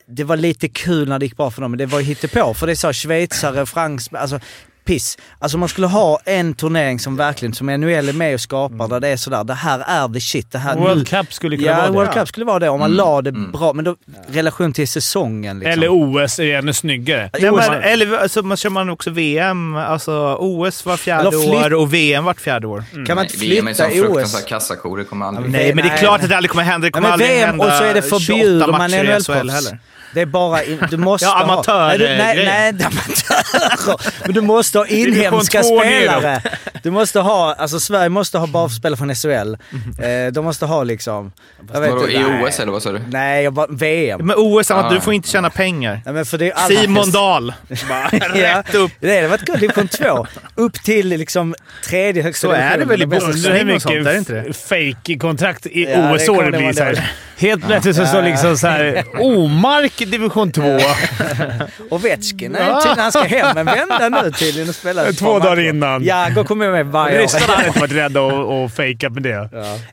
det 0.08 0.24
var 0.24 0.38
lite 0.38 0.68
kul 0.68 1.10
när 1.10 1.20
det 1.20 1.26
gick 1.26 1.38
bra 1.38 1.52
för 1.52 1.62
dem, 1.62 1.72
men 1.72 1.78
det 1.78 1.86
var 1.86 2.00
ju 2.00 2.06
hittepå. 2.06 2.54
För 2.54 2.68
det 2.68 2.74
är 2.74 2.76
så 2.76 2.88
här, 2.88 2.94
schweizare, 2.94 3.66
fransmän, 3.66 4.22
alltså 4.22 4.40
piss. 4.86 5.18
Alltså 5.40 5.58
man 5.58 5.70
skulle 5.70 5.88
ha 5.88 6.20
en 6.26 6.54
turnering 6.54 7.00
som 7.00 7.18
verkligen, 7.18 7.54
som 7.54 7.68
NHL 7.68 8.10
är 8.10 8.14
med 8.14 8.34
och 8.34 8.42
skapar, 8.42 8.88
där 8.88 9.00
det 9.00 9.08
är 9.08 9.18
sådär, 9.18 9.44
det 9.44 9.54
här 9.54 9.80
är 9.88 10.14
the 10.14 10.20
shit. 10.22 10.52
Det 10.52 10.58
här, 10.58 10.76
World 10.76 11.08
Cup 11.08 11.34
skulle 11.34 11.58
kunna 11.58 11.70
ja, 11.70 11.76
vara 11.78 11.88
det. 11.88 11.92
World 11.94 12.12
Cup 12.14 12.28
skulle 12.28 12.46
vara 12.46 12.60
det 12.60 12.70
om 12.70 12.80
man 12.80 12.86
Mm, 12.92 12.98
la 12.98 13.22
det 13.22 13.30
mm. 13.30 13.52
bra, 13.52 13.74
men 13.74 13.86
då 13.86 13.96
relation 14.28 14.74
till 14.74 14.88
säsongen 14.88 15.60
liksom. 15.60 15.72
Eller 15.72 15.88
OS 16.26 16.40
är 16.40 16.56
ännu 16.58 16.74
snyggare. 16.74 17.30
Nej, 17.40 17.50
OS 17.52 17.70
men, 17.70 17.82
eller 17.84 18.18
alltså, 18.18 18.42
man 18.42 18.58
kör 18.58 18.70
man 18.70 18.90
också 18.90 19.10
VM, 19.10 19.76
alltså 19.76 20.38
OS 20.40 20.86
var 20.86 20.98
fjärde 20.98 21.38
år 21.38 21.74
och 21.74 21.94
VM 21.94 22.24
vart 22.24 22.42
fjärde 22.42 22.68
år. 22.68 22.84
kan 23.06 23.16
man 23.16 23.26
inte 23.26 23.38
Nej, 23.38 23.50
VM 23.50 23.68
är 23.68 23.74
flytta 23.74 24.08
som 24.08 24.18
OS? 24.18 24.44
kassako, 24.48 24.96
det 24.96 25.04
kommer 25.04 25.26
aldrig... 25.26 25.46
Ja, 25.48 25.52
Nej, 25.52 25.74
men 25.76 25.84
det 25.84 25.88
är 25.88 25.92
nej. 25.92 26.00
klart 26.00 26.24
att 26.24 26.30
det 26.30 26.38
aldrig 26.38 26.52
kommer 26.52 26.64
hända. 26.64 26.86
Det 26.86 26.88
Ja, 26.88 26.92
kommer 26.92 27.08
men 27.08 27.14
aldrig 27.14 27.30
VM 27.30 27.50
hända 27.50 27.66
och 27.66 27.72
så 27.72 27.84
är 27.84 27.94
det 27.94 28.02
28 28.02 28.20
förbjuder 28.20 28.68
man 28.68 28.78
matcher 28.78 29.04
i 29.04 29.24
SHL 29.24 29.32
NHL-proffs. 29.32 29.74
Det 30.16 30.22
är 30.22 30.26
bara, 30.26 30.64
in, 30.64 30.80
du 30.90 30.98
måste 30.98 31.26
Ja, 31.26 31.32
ha... 31.32 31.44
amatör- 31.44 31.88
nej, 31.88 31.98
du, 31.98 32.04
nej, 32.08 32.36
grejer. 32.36 32.50
nej, 32.52 32.68
är 32.70 32.86
amatörer. 32.86 34.12
Men 34.26 34.34
du 34.34 34.42
måste 34.42 34.78
ha 34.78 34.86
inhemska 34.88 35.64
spelare. 35.64 36.42
Du 36.84 36.92
måste 36.92 37.20
ha, 37.20 37.54
alltså 37.54 37.80
Sverige 37.80 38.10
måste 38.10 38.38
ha 38.38 38.48
bara 38.48 38.70
spelare 38.70 38.98
från 38.98 39.16
SHL. 39.16 39.54
Eh, 40.04 40.32
de 40.34 40.46
måste 40.46 40.66
ha 40.66 40.84
liksom... 40.84 41.32
Jag 41.74 41.82
vet 41.82 41.92
Vadå, 41.92 42.04
inte, 42.04 42.14
I 42.18 42.24
nej. 42.24 42.44
OS 42.44 42.60
eller 42.60 42.72
vad 42.72 42.84
sa 42.84 42.92
du? 42.92 43.02
Nej, 43.10 43.44
jag 43.44 43.54
bara, 43.54 43.68
VM. 43.70 44.26
Men 44.28 44.36
OS, 44.40 44.72
Ah. 44.72 44.90
du 44.90 45.02
får 45.02 45.14
inte 45.14 45.30
tjäna 45.30 45.50
pengar. 45.50 46.02
Nej, 46.06 46.14
men 46.14 46.26
för 46.26 46.38
det 46.38 46.52
är 46.52 46.68
Simon 46.68 47.12
Dahl. 47.12 47.54
Bara 47.90 48.10
Ja, 48.36 48.58
rätt 48.60 48.76
upp. 48.76 48.92
det 49.00 49.18
är 49.18 49.28
varit 49.28 49.46
division 49.46 49.88
2. 49.88 50.28
Upp 50.56 50.74
till 50.84 51.08
liksom 51.08 51.56
tredje 51.90 52.24
högsta 52.24 52.48
Så 52.48 52.54
är 52.54 52.78
det 52.78 52.86
väl 52.86 53.02
i 53.02 53.06
hur 53.06 53.76
och 53.76 53.82
sånt, 53.82 53.96
är 53.96 54.04
det 54.04 54.18
inte 54.18 54.34
det? 54.34 54.54
fake-kontrakt 54.54 55.66
i 55.66 55.84
Ja, 55.84 55.98
det 55.98 56.14
OS-år 56.16 56.44
det 56.44 56.52
det 56.52 56.58
blir. 56.58 57.10
Helt 57.38 57.66
plötsligt 57.68 57.96
så 57.96 58.06
står 58.06 58.22
liksom 58.22 58.58
så 58.58 58.68
här 58.68 59.04
Omark 59.20 60.02
division 60.12 60.52
2. 60.52 60.62
Och 61.92 62.06
Vetjkin, 62.06 62.56
han 62.98 63.12
ska 63.12 63.24
hem, 63.24 63.56
men 63.56 63.66
vända 63.66 64.10
nu 64.24 64.32
tydligen 64.32 64.70
och 64.70 64.76
spela 64.76 65.12
Två 65.12 65.40
dagar 65.40 65.60
innan. 65.60 66.04
Jagr 66.04 66.44
kommer 66.44 66.72
med 66.72 66.86
varje 66.86 67.18
år. 67.18 67.22
Ryssarna 67.22 67.54
hade 67.54 67.68
inte 67.68 67.80
varit 67.80 67.92
rädda 67.92 68.22
att 68.22 68.76
fejka 68.76 69.10
med 69.10 69.24
det. 69.24 69.50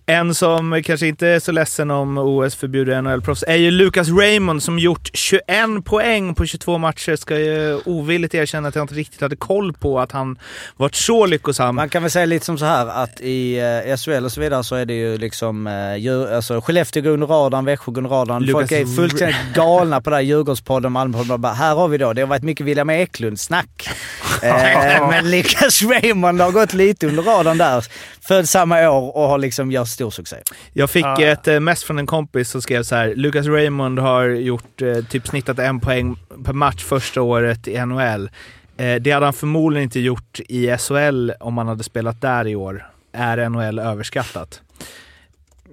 En 0.07 0.35
som 0.35 0.83
kanske 0.85 1.07
inte 1.07 1.29
är 1.29 1.41
så 1.41 1.53
ledsen 1.53 1.91
om 1.91 2.19
OS 2.19 2.55
förbjuder 2.55 3.03
NHL-proffs 3.03 3.45
är 3.47 3.57
ju 3.57 3.71
Lucas 3.71 4.09
Raymond 4.09 4.63
som 4.63 4.79
gjort 4.79 5.11
21 5.13 5.45
poäng 5.85 6.35
på 6.35 6.47
22 6.47 6.79
matcher. 6.79 7.17
Ska 7.17 7.39
ju 7.39 7.81
ovilligt 7.85 8.35
erkänna 8.35 8.69
att 8.69 8.75
jag 8.75 8.85
inte 8.85 8.95
riktigt 8.95 9.21
hade 9.21 9.37
koll 9.37 9.73
på 9.73 10.01
att 10.01 10.13
han 10.13 10.39
varit 10.77 10.95
så 10.95 11.27
lyckosam. 11.27 11.77
Man 11.77 11.89
kan 11.89 12.03
väl 12.03 12.11
säga 12.11 12.27
lite 12.27 12.45
som 12.45 12.59
så 12.59 12.65
här 12.65 12.87
att 12.87 13.21
i 13.21 13.59
eh, 13.59 13.97
SHL 13.97 14.25
och 14.25 14.33
så 14.33 14.41
vidare 14.41 14.65
så 14.65 14.75
är 14.75 14.85
det 14.85 14.95
ju 14.95 15.19
liksom, 15.19 15.67
eh, 15.67 16.37
alltså 16.37 16.61
Skellefteå 16.61 17.03
går 17.03 17.11
under 17.11 17.27
radarn, 17.27 17.65
Växjö 17.65 17.93
går 17.93 17.99
under 17.99 18.11
radarn. 18.11 18.43
Lucas 18.43 18.61
Folk 18.61 18.73
är 18.73 18.97
fullständigt 18.97 19.37
galna 19.55 20.01
på 20.05 20.11
det 20.11 20.17
här 20.17 20.23
Djurgårdspodden, 20.23 20.93
Malmöpodden 20.93 21.45
här 21.45 21.75
har 21.75 21.89
vi 21.89 21.99
då, 21.99 22.13
det 22.13 22.21
har 22.21 22.29
varit 22.29 22.43
mycket 22.43 22.67
William 22.67 22.91
Eklund-snack. 22.91 23.89
eh, 24.43 25.09
men 25.11 25.31
Lucas 25.31 25.83
Raymond 25.83 26.41
har 26.41 26.51
gått 26.53 26.73
lite 26.75 27.07
under 27.07 27.23
radarn 27.23 27.59
där. 27.59 27.85
Född 28.21 28.49
samma 28.49 28.91
år 28.91 29.17
och 29.17 29.29
har 29.29 29.39
liksom 29.39 29.71
gjort 29.73 29.89
stor 29.89 30.11
succé. 30.11 30.37
Jag 30.73 30.91
fick 30.91 31.05
Ja. 31.05 31.23
ett 31.23 31.49
eh, 31.49 31.61
mess 31.61 31.85
från 31.85 31.99
en 31.99 32.07
kompis 32.07 32.51
som 32.51 32.63
skrev 32.63 32.83
så 32.83 32.95
här. 32.95 33.15
Lucas 33.15 33.47
Raymond 33.47 33.99
har 33.99 34.25
gjort 34.25 34.83
eh, 34.83 35.05
typ 35.11 35.29
snittat 35.29 35.59
en 35.59 35.81
poäng 35.81 36.17
per 36.45 36.53
match 36.53 36.85
första 36.85 37.23
året 37.23 37.69
i 37.69 37.79
NHL. 37.87 38.31
Eh, 38.77 38.95
det 38.95 39.11
hade 39.11 39.27
han 39.27 39.33
förmodligen 39.33 39.83
inte 39.85 40.01
gjort 40.01 40.41
i 40.49 40.77
SHL 40.79 41.31
om 41.41 41.59
han 41.59 41.69
hade 41.69 41.85
spelat 41.85 42.21
där 42.21 42.47
i 42.47 42.57
år. 42.57 42.87
Är 43.13 43.49
NHL 43.49 43.79
överskattat? 43.79 44.61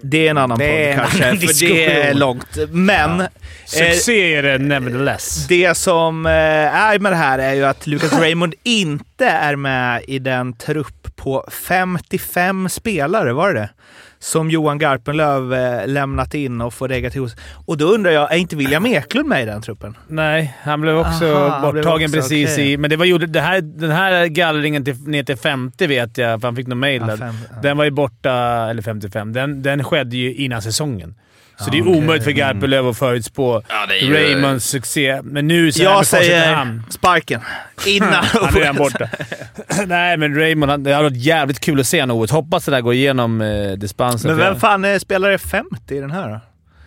Det 0.01 0.27
är 0.27 0.31
en 0.31 0.37
annan 0.37 0.57
Det 0.57 0.95
podd 0.95 1.01
kanske, 1.01 1.25
annan 1.25 1.39
för 1.39 1.67
det 1.67 2.01
är 2.01 2.13
långt. 2.13 2.57
Men 2.71 3.21
eh, 3.21 3.27
Succé 3.65 4.35
är 4.35 4.43
det 4.43 4.57
nevertheless. 4.57 5.47
det 5.47 5.77
som 5.77 6.25
eh, 6.25 6.31
är 6.31 6.99
med 6.99 7.11
det 7.11 7.15
här 7.15 7.39
är 7.39 7.53
ju 7.53 7.65
att 7.65 7.87
Lucas 7.87 8.13
Raymond 8.13 8.53
inte 8.63 9.25
är 9.25 9.55
med 9.55 10.03
i 10.07 10.19
den 10.19 10.53
trupp 10.53 11.15
på 11.15 11.47
55 11.51 12.69
spelare, 12.69 13.33
var 13.33 13.53
det 13.53 13.59
det? 13.59 13.69
Som 14.19 14.49
Johan 14.49 14.77
Garpenlöv 14.77 15.53
eh, 15.53 15.87
lämnat 15.87 16.33
in 16.33 16.61
och 16.61 16.73
får 16.73 16.87
regga 16.87 17.09
till 17.09 17.21
hos. 17.21 17.35
Och 17.65 17.77
då 17.77 17.85
undrar 17.85 18.11
jag, 18.11 18.33
är 18.33 18.37
inte 18.37 18.55
William 18.55 18.85
Eklund 18.85 19.29
med 19.29 19.43
i 19.43 19.45
den 19.45 19.61
truppen? 19.61 19.97
Nej, 20.07 20.57
han 20.61 20.81
blev 20.81 20.97
också 20.97 21.35
Aha, 21.35 21.71
borttagen 21.71 22.05
också, 22.05 22.15
precis 22.15 22.53
okej. 22.53 22.71
i... 22.71 22.77
Men 22.77 22.89
det 22.89 22.95
var 22.95 23.27
det 23.27 23.41
här, 23.41 23.61
den 23.61 23.91
här 23.91 24.25
gallringen 24.25 24.85
till, 24.85 24.95
ner 25.07 25.23
till 25.23 25.37
50 25.37 25.87
vet 25.87 26.17
jag, 26.17 26.41
för 26.41 26.47
han 26.47 26.55
fick 26.55 26.67
någon 26.67 26.79
mail 26.79 27.03
Ja, 27.07 27.17
fem, 27.17 27.35
ja. 27.49 27.61
Den 27.61 27.77
var 27.77 27.85
ju 27.85 27.91
borta, 27.91 28.33
eller 28.69 28.81
55. 28.81 29.33
Den, 29.33 29.61
den 29.61 29.83
skedde 29.83 30.17
ju 30.17 30.33
innan 30.33 30.61
säsongen. 30.61 31.15
Så 31.59 31.65
Ja, 31.67 31.71
det 31.71 31.77
är 31.77 31.81
okej. 31.81 31.97
omöjligt 31.97 32.23
för 32.23 32.31
Garpenlöv 32.31 32.87
att 32.87 32.97
förutspå 32.97 33.61
Ja, 33.69 33.93
ju- 34.01 34.13
Raymonds 34.13 34.65
succé. 34.65 35.21
Men 35.23 35.47
nu 35.47 35.71
så 35.71 35.83
Jag 35.83 36.05
säger 36.05 36.53
hand- 36.55 36.81
sparken. 36.89 37.41
Innan. 37.87 38.13
Han 38.13 38.43
är 38.43 38.51
redan 38.51 38.75
borta. 38.75 39.09
Nej, 39.87 40.17
men 40.17 40.35
Raymond, 40.35 40.71
han- 40.71 40.83
det 40.83 40.93
hade 40.93 41.09
varit 41.09 41.17
jävligt 41.23 41.59
kul 41.59 41.79
att 41.79 41.87
se 41.87 42.01
honom. 42.01 42.27
Hoppas 42.31 42.65
det 42.65 42.71
där 42.71 42.81
går 42.81 42.93
igenom 42.93 43.41
eh, 43.41 43.71
dispensen. 43.71 44.29
Men 44.31 44.37
vem 44.37 44.59
fan 44.59 44.85
är 44.85 44.99
spelare 44.99 45.37
50 45.37 45.95
i 45.95 45.99
den 45.99 46.11
här 46.11 46.29
då? 46.29 46.39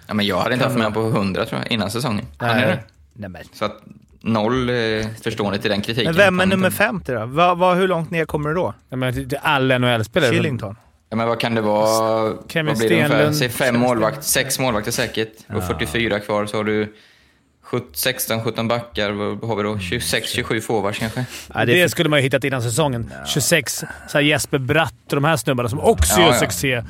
Ja, 0.07 0.15
men 0.15 0.27
jag 0.27 0.41
hade 0.41 0.55
inte 0.55 0.67
haft 0.67 0.77
med 0.77 0.85
honom 0.87 1.13
på 1.13 1.19
100 1.19 1.45
tror 1.45 1.61
jag, 1.61 1.73
innan 1.73 1.91
säsongen. 1.91 2.25
Han 2.39 2.51
är 2.51 2.67
det. 2.67 2.79
Nej, 3.15 3.31
men. 3.31 3.43
Så 3.55 3.65
att 3.65 3.83
noll 4.21 4.69
eh, 4.69 4.75
förstående 5.25 5.59
till 5.59 5.71
den 5.71 5.81
kritiken. 5.83 6.05
men 6.05 6.17
vem 6.17 6.41
är 6.41 6.47
nummer 6.47 6.67
inte- 6.67 6.77
50 6.79 7.13
då? 7.13 7.27
Va, 7.27 7.55
va, 7.55 7.75
hur 7.75 7.89
långt 7.89 8.11
ner 8.11 8.25
kommer 8.25 8.49
det 8.49 8.55
då? 8.55 8.75
Till 9.13 9.29
till 9.29 9.39
alla 9.43 9.79
NHL-spelare. 9.79 10.31
Chillington? 10.31 10.77
Ja, 11.13 11.17
men 11.17 11.29
vad 11.29 11.41
kan 11.41 11.55
det 11.55 11.61
vara? 11.61 12.35
Kevin 12.49 12.67
vad 12.67 12.79
blir 12.79 12.89
det 12.89 12.95
ungefär? 12.95 13.15
Stenlund. 13.15 13.37
Säg 13.37 13.49
fem 13.49 13.79
målvakt, 13.81 14.25
sex 14.25 14.59
målvakter 14.59 14.91
säkert. 14.93 15.33
Och 15.55 15.65
44 15.67 16.21
kvar 16.21 16.47
så 16.47 16.57
har 16.57 16.65
du 16.65 16.95
16-17 17.71 18.69
backar. 18.69 19.11
Vad 19.11 19.49
har 19.51 19.57
vi 19.57 19.63
då? 19.63 19.75
26-27 19.75 20.61
forwards 20.61 20.99
kanske? 20.99 21.25
Ja, 21.55 21.65
det 21.65 21.89
skulle 21.89 22.09
man 22.09 22.19
ju 22.19 22.23
hittat 22.23 22.45
innan 22.45 22.63
säsongen. 22.63 23.13
26, 23.27 23.77
så 24.09 24.19
här 24.19 24.21
Jesper 24.21 24.59
Bratt 24.59 24.95
och 25.09 25.15
de 25.15 25.25
här 25.25 25.37
snubbarna 25.37 25.69
som 25.69 25.81
också 25.81 26.21
Ja, 26.21 26.27
gör 26.27 26.33
ja. 26.33 26.39
succé 26.41 26.83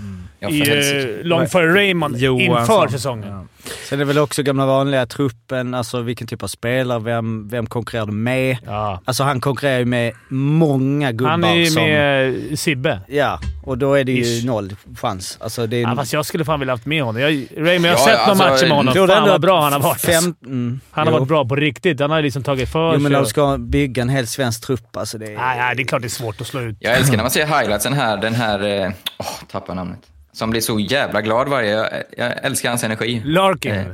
Ja, 0.43 0.49
i, 0.51 1.19
eh, 1.21 1.25
långt 1.27 1.53
före 1.53 1.75
Raymond 1.75 2.17
Johansson. 2.17 2.83
inför 2.83 2.89
säsongen. 2.99 3.29
Ja. 3.31 3.45
Sen 3.89 3.97
är 4.01 4.05
det 4.05 4.09
väl 4.09 4.19
också 4.19 4.43
gamla 4.43 4.67
vanliga 4.67 5.07
truppen, 5.07 5.75
alltså 5.75 6.01
vilken 6.01 6.27
typ 6.27 6.43
av 6.43 6.47
spelare, 6.47 6.99
vem, 6.99 7.49
vem 7.49 7.67
konkurrerar 7.67 8.07
du 8.07 8.13
med? 8.13 8.57
Ja. 8.67 9.01
Alltså 9.05 9.23
han 9.25 9.41
konkurrerar 9.41 9.79
ju 9.79 9.85
med 9.85 10.13
många 10.29 11.13
gubbar 11.13 11.31
Han 11.31 11.45
är 11.45 11.55
ju 11.55 11.67
som... 11.67 11.83
med 11.83 12.29
eh, 12.51 12.57
Sibbe. 12.57 13.01
Ja, 13.09 13.41
och 13.65 13.79
då 13.79 13.95
är 13.95 14.05
det 14.05 14.13
ju 14.13 14.23
Ish. 14.23 14.45
noll 14.45 14.75
chans. 14.97 15.39
Alltså 15.41 15.67
det 15.67 15.77
är... 15.77 15.81
Ja, 15.83 15.97
fast 15.97 16.13
jag 16.13 16.27
skulle 16.27 16.45
fan 16.45 16.61
vilja 16.61 16.75
haft 16.75 16.87
med 16.87 17.03
honom. 17.03 17.23
Jag, 17.23 17.31
Raymond, 17.57 17.87
jag 17.87 17.91
har 17.91 17.91
Ja, 17.91 17.97
sett 17.97 18.19
ja, 18.27 18.35
några 18.35 18.51
alltså, 18.51 18.67
matcher 18.67 18.69
med 18.69 18.77
honom. 18.77 19.09
Fan 19.09 19.29
vad 19.29 19.41
bra 19.41 19.63
han 19.63 19.73
har 19.73 19.81
varit. 19.81 20.01
Fem, 20.01 20.35
mm, 20.47 20.81
Han 20.91 21.07
har 21.07 21.13
jo. 21.15 21.19
varit 21.19 21.29
bra 21.29 21.45
på 21.49 21.57
riktigt. 21.57 22.01
Han 22.01 22.11
har 22.11 22.23
liksom 22.23 22.43
tagit 22.43 22.69
för 22.73 22.93
Jo, 22.93 22.99
men 22.99 23.13
när 23.13 23.19
du 23.19 23.25
sig. 23.25 23.31
ska 23.31 23.57
bygga 23.59 24.03
en 24.03 24.09
hel 24.09 24.27
svensk 24.27 24.67
trupp, 24.67 24.97
alltså 24.97 25.19
det 25.19 25.27
är... 25.27 25.37
Nej, 25.37 25.59
nej, 25.59 25.77
det 25.77 25.83
är 25.83 25.87
klart 25.87 26.03
det 26.03 26.07
är 26.07 26.09
svårt 26.09 26.41
att 26.41 26.47
slå 26.47 26.61
ut. 26.61 26.77
Jag 26.81 26.97
älskar 26.97 27.17
när 27.17 27.25
man 27.25 27.31
ser 27.31 27.47
highlightsen 27.47 27.93
här, 27.93 28.17
den 28.17 28.35
här... 28.35 28.85
eh, 28.85 28.91
Åh, 29.19 29.27
tappar 29.51 29.75
namnet. 29.75 29.99
Som 30.33 30.51
blir 30.51 30.61
så 30.61 30.79
jävla 30.81 31.21
glad 31.23 31.49
varje... 31.49 31.71
Jag, 31.71 31.89
jag 32.17 32.45
älskar 32.45 32.69
hans 32.69 32.85
energi. 32.85 33.23
Larkin. 33.25 33.75
Eh, 33.75 33.87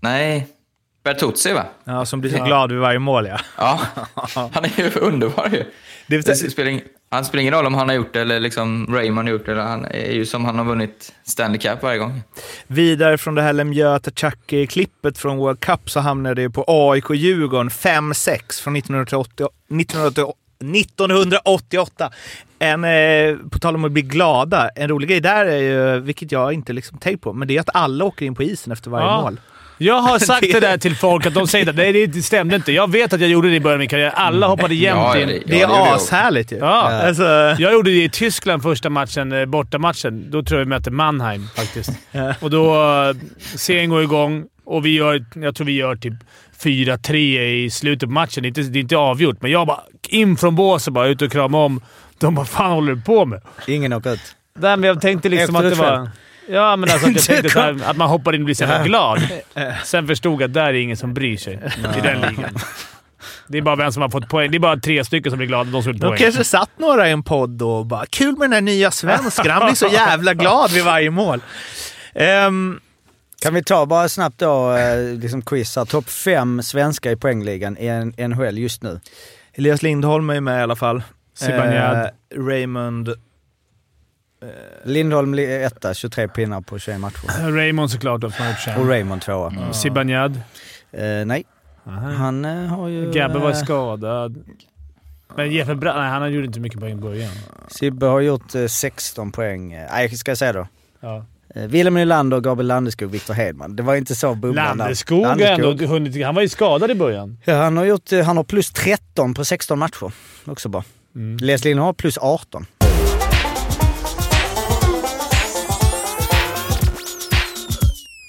Nej, 0.00 0.46
Bertuzzi 1.04 1.52
va? 1.52 1.64
Ja, 1.84 2.04
som 2.04 2.20
blir 2.20 2.30
så 2.30 2.44
glad 2.44 2.72
vid 2.72 2.80
varje 2.80 2.98
mål 2.98 3.26
ja. 3.26 3.38
Ja, 3.58 3.80
han 4.52 4.64
är 4.64 4.72
ju 4.80 4.90
underbar 4.90 5.48
ju. 5.52 5.64
Det, 6.06 6.26
Det 6.26 6.36
spelar, 6.36 6.70
ing- 6.70 6.82
han 7.10 7.24
spelar 7.24 7.40
ingen 7.42 7.54
roll 7.54 7.66
om 7.66 7.74
han 7.74 7.88
har 7.88 7.96
gjort 7.96 8.12
det 8.12 8.20
eller 8.20 8.40
liksom 8.40 8.94
Raymond 8.94 9.28
har 9.28 9.32
gjort 9.32 9.46
det. 9.46 9.52
eller 9.52 9.62
Han 9.62 9.84
är 9.84 10.12
ju 10.12 10.26
som 10.26 10.44
han 10.44 10.58
har 10.58 10.64
vunnit 10.64 11.12
Stanley 11.24 11.58
Cup 11.58 11.82
varje 11.82 11.98
gång. 11.98 12.22
Vidare 12.66 13.18
från 13.18 13.34
det 13.34 13.42
här 13.42 13.52
Lemieux 13.52 14.02
Chucky-klippet 14.14 15.18
från 15.18 15.36
World 15.36 15.60
Cup 15.60 15.90
så 15.90 16.00
hamnade 16.00 16.42
det 16.42 16.50
på 16.50 16.64
AIK-Djurgården 16.66 17.68
5-6 17.70 18.62
från 18.62 18.76
1980, 18.76 19.48
1980, 19.68 20.32
1988. 20.60 22.10
En, 22.58 22.84
eh, 22.84 23.36
på 23.50 23.58
tal 23.58 23.74
om 23.74 23.84
att 23.84 23.92
bli 23.92 24.02
glada, 24.02 24.68
en 24.68 24.88
rolig 24.88 25.08
grej 25.08 25.20
där 25.20 25.46
är 25.46 25.56
ju, 25.58 26.00
vilket 26.00 26.32
jag 26.32 26.52
inte 26.52 26.72
liksom 26.72 26.98
tänkt 26.98 27.20
på, 27.22 27.32
men 27.32 27.48
det 27.48 27.56
är 27.56 27.60
att 27.60 27.70
alla 27.76 28.04
åker 28.04 28.26
in 28.26 28.34
på 28.34 28.42
isen 28.42 28.72
efter 28.72 28.90
varje 28.90 29.06
Ja. 29.06 29.20
mål. 29.20 29.40
Jag 29.78 30.00
har 30.00 30.18
sagt 30.18 30.46
det 30.52 30.60
där 30.60 30.78
till 30.78 30.96
folk 30.96 31.26
att 31.26 31.34
de 31.34 31.46
säger 31.46 31.68
att 31.70 31.76
nej, 31.76 32.06
det 32.06 32.22
stämde 32.22 32.56
inte. 32.56 32.72
Jag 32.72 32.90
vet 32.90 33.12
att 33.12 33.20
jag 33.20 33.30
gjorde 33.30 33.48
det 33.48 33.54
i 33.54 33.60
början 33.60 33.74
av 33.74 33.78
min 33.78 33.88
karriär. 33.88 34.10
Alla 34.14 34.46
hoppade 34.46 34.74
jämt 34.74 35.00
Ja, 35.00 35.18
in. 35.18 35.28
det- 35.28 35.42
Det 35.46 35.60
är 35.62 35.94
ashärligt 35.94 36.52
ju. 36.52 36.56
Ja. 36.56 36.66
Alltså, 37.06 37.22
Jag 37.58 37.72
gjorde 37.72 37.90
det 37.90 38.04
i 38.04 38.08
Tyskland 38.08 38.62
första 38.62 38.90
matchen, 38.90 39.32
eh, 39.32 39.44
bortamatchen. 39.46 40.30
Då 40.30 40.42
tror 40.42 40.60
jag 40.60 40.64
vi 40.64 40.68
mötte 40.68 40.90
Mannheim 40.90 41.46
faktiskt. 41.56 41.90
Ja. 42.12 42.34
Och 42.40 42.50
då... 42.50 42.74
eh, 42.74 43.16
Serien 43.56 43.90
går 43.90 44.02
igång 44.02 44.44
och 44.64 44.86
vi 44.86 44.94
gör... 44.94 45.24
Jag 45.34 45.54
tror 45.54 45.66
vi 45.66 45.72
gör 45.72 45.96
typ 45.96 46.14
4-3 46.62 47.14
i 47.40 47.70
slutet 47.70 48.08
på 48.08 48.12
matchen. 48.12 48.42
Det 48.42 48.46
är 48.46 48.48
inte, 48.48 48.60
det 48.62 48.78
är 48.78 48.80
inte 48.80 48.96
avgjort, 48.96 49.36
men 49.40 49.50
jag 49.50 49.66
bara 49.66 49.80
in 50.08 50.36
från 50.36 50.54
båset 50.54 50.92
bara 50.92 51.06
ut 51.06 51.22
och 51.22 51.32
krama 51.32 51.58
om. 51.64 51.80
De 52.18 52.34
bara 52.34 52.46
“Fan 52.46 52.70
håller 52.70 52.94
du 52.94 53.00
på 53.00 53.24
med?” 53.24 53.42
Ingen 53.66 53.92
åker 53.92 54.12
ut. 54.12 54.36
Nej, 54.58 54.76
men 54.76 54.88
jag 54.88 55.00
tänkte 55.00 55.28
liksom 55.28 55.56
Efter 55.56 55.68
att 55.68 55.76
det 55.76 55.82
var... 55.82 56.10
Ja, 56.48 56.76
men 56.76 56.90
alltså 56.90 57.08
att 57.08 57.14
jag 57.14 57.24
tänkte 57.42 57.60
här, 57.60 57.78
att 57.84 57.96
man 57.96 58.08
hoppar 58.08 58.34
in 58.34 58.40
och 58.40 58.44
blir 58.44 58.54
så 58.54 58.64
jävla 58.64 58.84
glad. 58.84 59.22
Sen 59.84 60.06
förstod 60.06 60.32
jag 60.32 60.48
att 60.48 60.54
där 60.54 60.66
är 60.66 60.72
ingen 60.72 60.96
som 60.96 61.14
bryr 61.14 61.36
sig 61.36 61.60
i 61.98 62.00
den 62.00 62.20
ligan. 62.20 62.58
Det 63.48 63.58
är 63.58 63.62
bara 63.62 63.76
vem 63.76 63.92
som 63.92 64.02
har 64.02 64.08
fått 64.08 64.28
poäng. 64.28 64.50
Det 64.50 64.56
är 64.56 64.60
bara 64.60 64.76
tre 64.76 65.04
stycken 65.04 65.32
som 65.32 65.38
blir 65.38 65.48
glada. 65.48 65.70
De 65.70 65.82
som 65.82 65.92
de 65.92 65.98
poäng. 65.98 66.18
kanske 66.18 66.44
satt 66.44 66.70
några 66.78 67.08
i 67.08 67.12
en 67.12 67.22
podd 67.22 67.62
och 67.62 67.86
bara 67.86 68.06
“Kul 68.06 68.32
med 68.38 68.40
den 68.40 68.52
här 68.52 68.60
nya 68.60 68.90
svensken, 68.90 69.50
han 69.50 69.66
blir 69.66 69.74
så 69.74 69.86
jävla 69.86 70.34
glad 70.34 70.70
vid 70.70 70.84
varje 70.84 71.10
mål”. 71.10 71.40
Ehm, 72.14 72.80
Kan 73.42 73.54
vi 73.54 73.62
ta 73.64 73.86
bara 73.86 74.08
snabbt 74.08 74.38
då, 74.38 74.72
eh, 74.76 75.02
liksom 75.14 75.42
quiz 75.42 75.76
här. 75.76 75.84
Topp 75.84 76.08
fem 76.08 76.62
svenskar 76.62 77.10
i 77.10 77.16
poängligan 77.16 77.76
i 77.78 77.86
en- 77.86 78.14
NHL 78.30 78.58
just 78.58 78.82
nu. 78.82 79.00
Elias 79.52 79.82
Lindholm 79.82 80.30
är 80.30 80.40
med 80.40 80.58
i 80.60 80.62
alla 80.62 80.76
fall. 80.76 81.02
Zibanejad. 81.34 81.96
Eh, 82.34 82.38
Raymond. 82.44 83.08
Lindholm 84.84 85.34
li- 85.34 85.62
etta, 85.62 85.94
23 85.94 86.28
pinnar 86.28 86.60
på 86.60 86.78
21 86.78 87.00
matcher. 87.00 87.52
Raymond 87.52 87.90
såklart 87.90 88.24
Och. 88.24 88.32
Raymond 88.88 89.22
tvåa. 89.22 89.72
Zibanejad. 89.72 90.40
Eh, 90.92 91.24
nej, 91.26 91.44
han 91.84 92.44
eh, 92.44 92.66
har 92.66 92.88
ju... 92.88 93.12
Gabbe 93.12 93.38
var 93.38 93.50
eh, 93.50 93.56
skadad. 93.56 94.44
Men 95.36 95.52
Jeppe 95.52 95.74
Bratt, 95.74 95.96
nej 95.96 96.10
han 96.10 96.32
gjorde 96.32 96.46
inte 96.46 96.60
mycket 96.60 96.80
poäng 96.80 96.92
i 96.92 97.00
början. 97.00 97.30
Sibbe 97.68 98.06
har 98.06 98.20
gjort 98.20 98.54
eh, 98.54 98.66
16 98.66 99.32
poäng. 99.32 99.72
Eh, 99.72 99.88
Nej, 99.92 100.08
ska 100.16 100.30
jag 100.30 100.38
säga 100.38 100.52
då? 100.52 100.66
Ja. 101.00 101.24
Eh, 101.56 101.66
Wilhelm 101.66 101.94
Nylander, 101.94 102.40
Gabriel 102.40 102.66
Landeskog, 102.66 103.10
Viktor 103.10 103.34
Hedman. 103.34 103.76
Det 103.76 103.82
var 103.82 103.94
inte 103.94 104.14
så 104.14 104.34
bubblan. 104.34 104.78
Landeskog 104.78 105.26
har 105.26 105.40
ändå 105.40 105.86
hunnit... 105.86 106.24
Han 106.24 106.34
var 106.34 106.42
ju 106.42 106.48
skadad 106.48 106.90
i 106.90 106.94
början. 106.94 107.38
Ja, 107.44 107.54
han 107.54 107.76
har, 107.76 107.84
gjort, 107.84 108.12
eh, 108.12 108.24
han 108.24 108.36
har 108.36 108.44
plus 108.44 108.70
13 108.70 109.34
på 109.34 109.44
16 109.44 109.78
matcher. 109.78 110.12
Också 110.44 110.68
bra. 110.68 110.84
Mm. 111.16 111.36
Les 111.36 111.64
Lindholm 111.64 111.86
har 111.86 111.92
plus 111.92 112.18
18. 112.18 112.66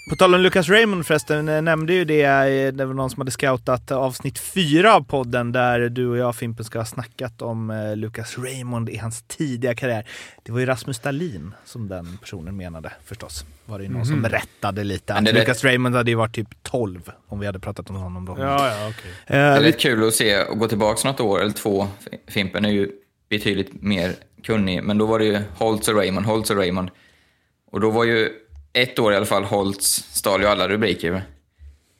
På 0.10 0.16
tal 0.16 0.36
om 0.36 0.42
Lucas 0.42 0.70
Raymond 0.70 1.06
förresten, 1.06 1.50
eh, 1.50 1.62
nämnde 1.62 1.94
ju 1.94 2.06
det, 2.06 2.24
eh, 2.24 2.74
det 2.74 2.86
var 2.86 2.94
någon 2.94 3.10
som 3.10 3.22
hade 3.22 3.32
scoutat 3.32 3.92
avsnitt 3.92 4.40
fyra 4.40 4.96
av 4.96 5.02
podden 5.02 5.52
där 5.52 5.90
du 5.90 6.08
och 6.08 6.18
jag 6.18 6.36
Fimpen 6.36 6.66
ska 6.66 6.80
ha 6.80 6.86
snackat 6.86 7.42
om 7.42 7.70
eh, 7.70 7.96
Lucas 7.96 8.38
Raymond 8.38 8.90
i 8.90 8.98
hans 8.98 9.24
tidiga 9.28 9.76
karriär. 9.76 10.06
Det 10.44 10.52
var 10.52 10.60
ju 10.60 10.66
Rasmus 10.66 11.00
Dahlin 11.00 11.54
som 11.66 11.88
den 11.88 12.18
personen 12.18 12.58
menade 12.58 12.92
förstås. 13.06 13.46
Var 13.66 13.78
det 13.78 13.84
ju 13.84 13.92
någon 13.92 14.06
som 14.06 14.26
rättade 14.26 14.84
lite. 14.84 15.14
Att 15.14 15.26
det 15.26 15.34
Lucas 15.34 15.64
Raymond 15.64 15.96
hade 15.96 16.12
ju 16.12 16.16
varit 16.16 16.36
typ 16.36 16.64
12 16.64 17.12
om 17.28 17.40
vi 17.40 17.46
hade 17.46 17.60
pratat 17.60 17.90
om 17.90 17.96
honom 17.96 18.26
då. 18.26 18.36
Ja, 18.40 18.68
ja, 18.68 18.90
okej. 18.90 19.12
Det 19.28 19.36
är 19.36 19.62
lite 19.62 19.80
kul 19.80 20.08
att 20.08 20.14
se 20.14 20.44
och 20.44 20.60
gå 20.60 20.68
tillbaka 20.68 21.08
något 21.08 21.20
år 21.20 21.42
eller 21.42 21.54
två. 21.54 21.88
Fimpen 22.28 22.66
är 22.66 22.70
ju 22.70 22.92
betydligt 23.30 23.82
mer 23.82 24.16
kunnig, 24.44 24.84
men 24.84 24.98
då 24.98 25.06
var 25.06 25.20
det 25.20 25.26
ju 25.26 25.40
Holtz 25.56 25.88
och 25.88 25.96
Raymond, 25.96 26.26
Holtz 26.26 26.50
och 26.50 26.58
Raymond. 26.58 26.90
Och 27.72 27.80
då 27.80 27.90
var 27.90 28.04
ju 28.04 28.30
ett 28.74 29.00
år 29.00 29.14
i 29.14 29.16
alla 29.16 29.26
fall 29.26 29.44
Holtz 29.44 29.86
stal 30.12 30.42
ju 30.42 30.48
alla 30.48 30.68
rubriker. 30.68 31.22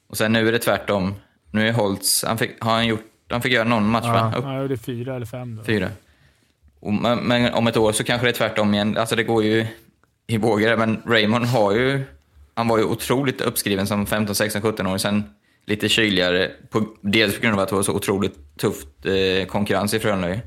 Och 0.10 0.18
sen 0.18 0.34
nu 0.34 0.48
är 0.48 0.52
det 0.52 0.60
tvärtom. 0.60 1.16
Nu 1.52 1.68
är 1.68 1.74
Holtz, 1.74 2.24
han 2.28 2.38
fick, 2.38 2.52
har 2.64 2.72
han 2.72 2.88
gjort, 2.88 3.06
han 3.30 3.42
fick 3.42 3.54
göra 3.54 3.64
någon 3.64 3.90
match 3.90 4.06
va? 4.06 4.34
Upp 4.38 4.44
Ja, 4.46 4.62
gjorde 4.62 4.78
fyra 4.78 5.16
eller 5.16 5.26
fem 5.26 5.56
då. 5.56 5.64
fyra. 5.64 5.90
Och, 6.80 6.94
men, 6.94 7.20
men 7.20 7.54
om 7.54 7.68
ett 7.68 7.78
år 7.78 7.92
så 7.92 8.04
kanske 8.04 8.28
det 8.28 8.32
är 8.32 8.34
tvärtom 8.34 8.74
igen. 8.74 8.98
Alltså 8.98 9.16
det 9.16 9.24
går 9.24 9.44
ju 9.44 9.66
i 10.28 10.38
vågor. 10.38 10.78
Men 10.78 11.02
Raymond 11.06 11.46
har 11.46 11.72
ju, 11.72 12.04
han 12.54 12.68
var 12.68 12.78
ju 12.78 12.84
otroligt 12.84 13.42
uppskriven 13.42 13.88
som 13.88 14.06
15, 14.06 14.36
16, 14.36 14.62
17 14.62 14.88
år. 14.88 14.98
Sen 14.98 15.24
lite 15.66 15.90
kyligare. 15.90 16.52
På, 16.70 16.84
dels 17.02 17.36
på 17.36 17.42
grund 17.42 17.54
av 17.56 17.60
att 17.60 17.70
det 17.70 17.76
var 17.76 17.84
så 17.84 17.94
otroligt 17.94 18.58
tufft 18.58 18.88
eh, 19.06 19.48
konkurrens 19.48 19.94
i 19.94 20.00
Frölunda. 20.00 20.40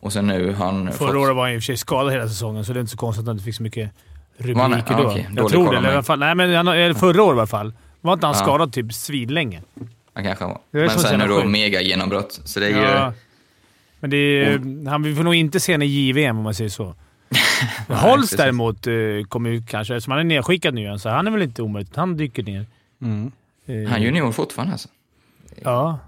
Och 0.00 0.12
sen 0.12 0.26
nu 0.26 0.52
har 0.52 0.66
han 0.66 0.92
Förra 0.92 0.92
fått... 1.08 1.16
året 1.16 1.36
var 1.36 1.42
han 1.42 1.52
i 1.52 1.58
och 1.58 1.62
för 1.62 1.64
sig 1.64 1.76
skadad 1.76 2.12
hela 2.12 2.28
säsongen, 2.28 2.64
så 2.64 2.72
det 2.72 2.78
är 2.78 2.80
inte 2.80 2.90
så 2.92 2.98
konstigt 2.98 3.22
att 3.22 3.26
han 3.26 3.36
inte 3.36 3.44
fick 3.44 3.54
så 3.54 3.62
mycket 3.62 3.90
rubriker 4.38 4.84
ja, 4.88 4.96
då. 4.96 5.08
okej. 5.10 5.28
Jag 5.36 5.48
tror 5.50 5.72
det. 5.72 5.78
Eller 5.78 5.88
i 5.90 5.92
alla 5.92 6.02
fall, 6.02 6.18
nej, 6.18 6.34
men 6.34 6.54
han, 6.66 6.94
förra 6.94 7.22
året 7.22 7.36
i 7.36 7.38
alla 7.38 7.46
fall. 7.46 7.72
Var 8.00 8.12
inte 8.12 8.26
han 8.26 8.34
Ja. 8.38 8.42
skadad 8.42 8.72
typ 8.72 8.92
svinlänge? 8.94 9.62
Han 10.14 10.24
kanske 10.24 10.44
var. 10.44 10.58
Det 10.70 10.78
är 10.78 10.86
Men 10.86 10.90
sen 10.98 11.18
nu 11.18 11.24
då 11.24 11.30
generation. 11.30 11.52
mega 11.52 11.80
genombrott. 11.80 12.40
Så 12.44 12.60
det 12.60 12.66
är 12.66 12.70
ju... 12.70 12.76
Ja. 12.76 13.12
Men 14.00 14.10
det 14.10 14.16
är, 14.16 14.54
Mm. 14.56 14.86
han, 14.86 15.02
vi 15.02 15.14
får 15.14 15.24
nog 15.24 15.34
inte 15.34 15.60
se 15.60 15.72
en 15.72 15.82
i 15.82 15.86
JVM 15.86 16.38
om 16.38 16.44
man 16.44 16.54
säger 16.54 16.70
så. 16.70 16.94
Holst 17.88 18.36
däremot 18.36 18.86
eh, 18.86 18.92
kommer 19.28 19.50
ju 19.50 19.62
kanske, 19.62 19.94
eftersom 19.94 20.10
han 20.10 20.20
är 20.20 20.24
nedskickad 20.24 20.74
nu, 20.74 20.98
så 20.98 21.08
han 21.08 21.26
är 21.26 21.30
väl 21.30 21.42
inte 21.42 21.62
omöjligt. 21.62 21.96
Han 21.96 22.16
dyker 22.16 22.42
ner. 22.42 22.66
Mm. 23.02 23.32
Eh, 23.66 23.74
Han 23.90 24.00
är 24.00 24.04
junior 24.04 24.32
fortfarande 24.32 24.72
alltså. 24.72 24.88
Ja. 25.62 25.98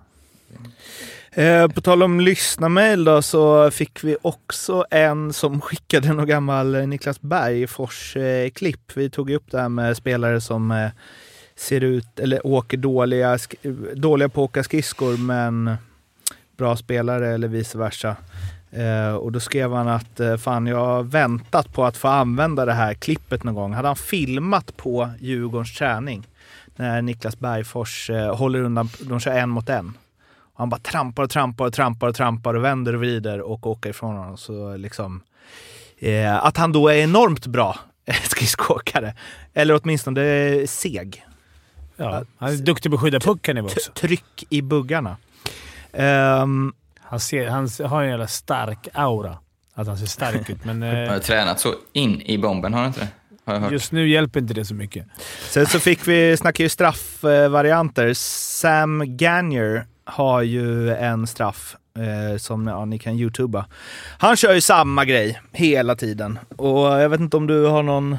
Eh, 1.33 1.69
på 1.69 1.81
tal 1.81 2.03
om 2.03 2.21
lyssnarmail 2.21 3.05
då 3.05 3.23
så 3.23 3.71
fick 3.71 4.05
vi 4.05 4.17
också 4.23 4.85
en 4.91 5.33
som 5.33 5.61
skickade 5.61 6.13
någon 6.13 6.27
gammal 6.27 6.75
eh, 6.75 6.87
Niklas 6.87 7.21
Bergfors-klipp. 7.21 8.93
vi 8.95 9.11
tog 9.11 9.31
upp 9.31 9.51
det 9.51 9.61
här 9.61 9.69
med 9.69 9.97
spelare 9.97 10.41
som 10.41 10.71
eh, 10.71 10.91
ser 11.57 11.81
ut, 11.81 12.19
eller 12.19 12.47
åker 12.47 12.77
dåliga, 12.77 13.39
dåliga 13.95 14.29
på 14.29 14.45
att 14.45 14.51
åka 14.51 14.63
skridskor 14.63 15.17
men 15.17 15.77
bra 16.57 16.77
spelare 16.77 17.35
eller 17.35 17.49
vice 17.49 17.79
versa. 17.79 18.17
Eh, 18.71 19.15
och 19.15 19.33
då 19.33 19.41
skrev 19.41 19.73
han 19.73 19.89
att 19.89 20.21
eh, 20.21 20.37
fan 20.37 20.67
jag 20.67 20.87
har 20.87 21.03
väntat 21.03 21.73
på 21.73 21.85
att 21.85 21.97
få 21.97 22.09
använda 22.09 22.65
det 22.65 22.73
här 22.73 22.95
klippet 22.95 23.45
någon 23.45 23.55
gång. 23.55 23.75
Hade 23.75 23.89
han 23.89 23.97
filmat 23.97 24.77
på 24.77 25.11
Djurgårdens 25.21 25.75
träning 25.75 26.27
när 26.77 27.03
Niklas 27.03 27.39
Bergfors 27.39 28.11
eh, 28.11 28.37
håller 28.37 28.63
undan, 28.63 28.89
de 29.01 29.21
kör 29.21 29.33
en 29.33 29.51
mot 29.51 29.69
en. 29.69 29.95
Han 30.61 30.69
bara 30.69 30.81
trampar 30.81 31.23
och 31.23 31.31
trampar 31.31 31.65
och 31.67 31.73
trampar 31.73 32.09
och 32.09 32.15
trampar 32.15 32.55
och 32.55 32.65
vänder 32.65 32.95
och 32.95 33.01
vrider 33.01 33.41
och 33.41 33.67
åker 33.67 33.91
ifrån 33.91 34.17
honom. 34.17 34.37
Så 34.37 34.77
liksom, 34.77 35.23
eh, 35.99 36.45
att 36.45 36.57
han 36.57 36.73
då 36.73 36.89
är 36.89 36.95
enormt 36.95 37.47
bra 37.47 37.79
skridskoåkare. 38.23 39.15
Eller 39.55 39.81
åtminstone 39.83 40.67
seg. 40.67 41.25
ja. 41.97 42.23
Han 42.39 42.53
är 42.53 42.57
duktig 42.57 42.91
på 42.93 42.95
att 42.95 43.01
skydda 43.01 43.21
pucken 43.21 43.57
nu 43.57 43.63
också. 43.63 43.93
Tryck 43.93 44.45
i 44.51 44.63
buggarna. 44.63 45.17
Ehm, 45.93 46.73
Han, 47.01 47.21
ser, 47.21 47.49
han 47.49 47.69
har 47.85 48.03
en 48.03 48.09
jävla 48.09 48.27
stark 48.27 48.89
aura. 48.93 49.39
Att 49.75 49.87
han 49.87 49.99
ser 49.99 50.07
stark 50.07 50.51
ut, 50.51 50.65
men 50.65 50.83
Han 50.83 50.97
eh, 51.05 51.11
har 51.11 51.19
tränat 51.19 51.61
så 51.61 51.75
in 51.93 52.23
i 52.23 52.39
bomben, 52.39 52.75
har 52.75 52.81
han 52.81 52.89
inte 52.89 53.01
det? 53.01 53.73
Just 53.73 53.93
nu 53.93 54.09
hjälper 54.09 54.41
inte 54.41 54.55
det 54.55 54.65
så 54.65 54.75
mycket. 54.75 55.07
Sen 55.51 55.67
så 55.67 55.81
fick 55.81 56.09
vi, 56.09 56.37
snackar 56.37 56.65
ju 56.65 56.71
straffvarianter. 56.71 58.15
Sam 58.15 59.17
Gagner 59.17 59.87
har 60.11 60.43
ju 60.43 60.95
en 60.95 61.27
straff 61.27 61.77
eh, 61.99 62.39
som 62.39 62.67
ja, 62.67 62.85
ni 62.85 62.99
kan 62.99 63.15
youtuba. 63.15 63.67
Han 64.19 64.37
kör 64.37 64.55
ju 64.55 64.61
samma 64.61 65.05
grej 65.05 65.41
hela 65.53 65.97
tiden. 65.97 66.39
Och 66.57 66.87
jag 66.87 67.09
vet 67.09 67.21
inte 67.21 67.37
om 67.37 67.47
du 67.47 67.67
har 67.67 67.83
någon 67.83 68.19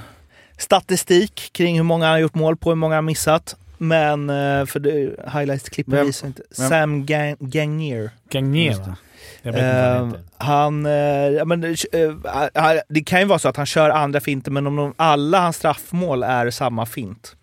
statistik 0.57 1.49
kring 1.53 1.75
hur 1.75 1.83
många 1.83 2.05
han 2.05 2.11
har 2.13 2.19
gjort 2.19 2.35
mål 2.35 2.57
på, 2.57 2.69
hur 2.69 2.75
många 2.75 2.95
han 2.95 3.03
har 3.03 3.09
missat. 3.09 3.55
Men 3.77 4.27
för 4.67 4.79
det, 4.79 5.15
highlights-klippen 5.33 6.05
visar 6.05 6.27
inte. 6.27 6.41
Vem? 6.57 6.69
Sam 6.69 7.05
Ga- 7.05 7.37
Gagner. 7.39 8.09
Gagner, 8.29 8.65
Just 8.65 8.83
det. 8.83 8.89
va? 8.89 8.95
Jag 9.41 9.53
vet 9.53 9.61
inte 9.61 9.99
vad 9.99 10.47
han 10.47 10.85
Eh, 10.85 10.91
eh, 10.91 11.31
ja, 11.31 11.45
men, 11.45 11.63
eh, 11.63 11.71
eh, 11.93 12.81
det 12.89 13.01
kan 13.01 13.19
ju 13.19 13.25
vara 13.25 13.39
så 13.39 13.49
att 13.49 13.57
han 13.57 13.65
kör 13.65 13.89
andra 13.89 14.19
finter, 14.19 14.51
men 14.51 14.67
om 14.67 14.75
de, 14.75 14.93
alla 14.97 15.39
hans 15.39 15.55
straffmål 15.55 16.23
är 16.23 16.49
samma 16.49 16.85
fint 16.85 17.35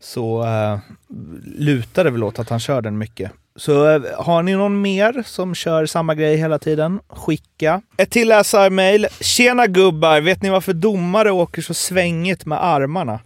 så 0.00 0.44
uh, 0.44 0.78
lutar 1.44 2.04
det 2.04 2.10
väl 2.10 2.24
åt 2.24 2.38
att 2.38 2.48
han 2.48 2.60
kör 2.60 2.82
den 2.82 2.98
mycket. 2.98 3.32
Så 3.56 3.88
eh, 3.88 4.02
har 4.18 4.42
ni 4.42 4.54
någon 4.54 4.80
mer 4.80 5.22
som 5.26 5.54
kör 5.54 5.86
samma 5.86 6.14
grej 6.14 6.36
hela 6.36 6.58
tiden? 6.58 7.00
Skicka. 7.08 7.82
Ett 7.96 8.10
till 8.10 8.28
läsarmail. 8.28 9.06
Tjena 9.20 9.66
gubbar! 9.66 10.20
Vet 10.20 10.42
ni 10.42 10.50
varför 10.50 10.72
domare 10.72 11.30
åker 11.30 11.62
så 11.62 11.74
svängigt 11.74 12.46
med 12.46 12.64
armarna? 12.64 13.20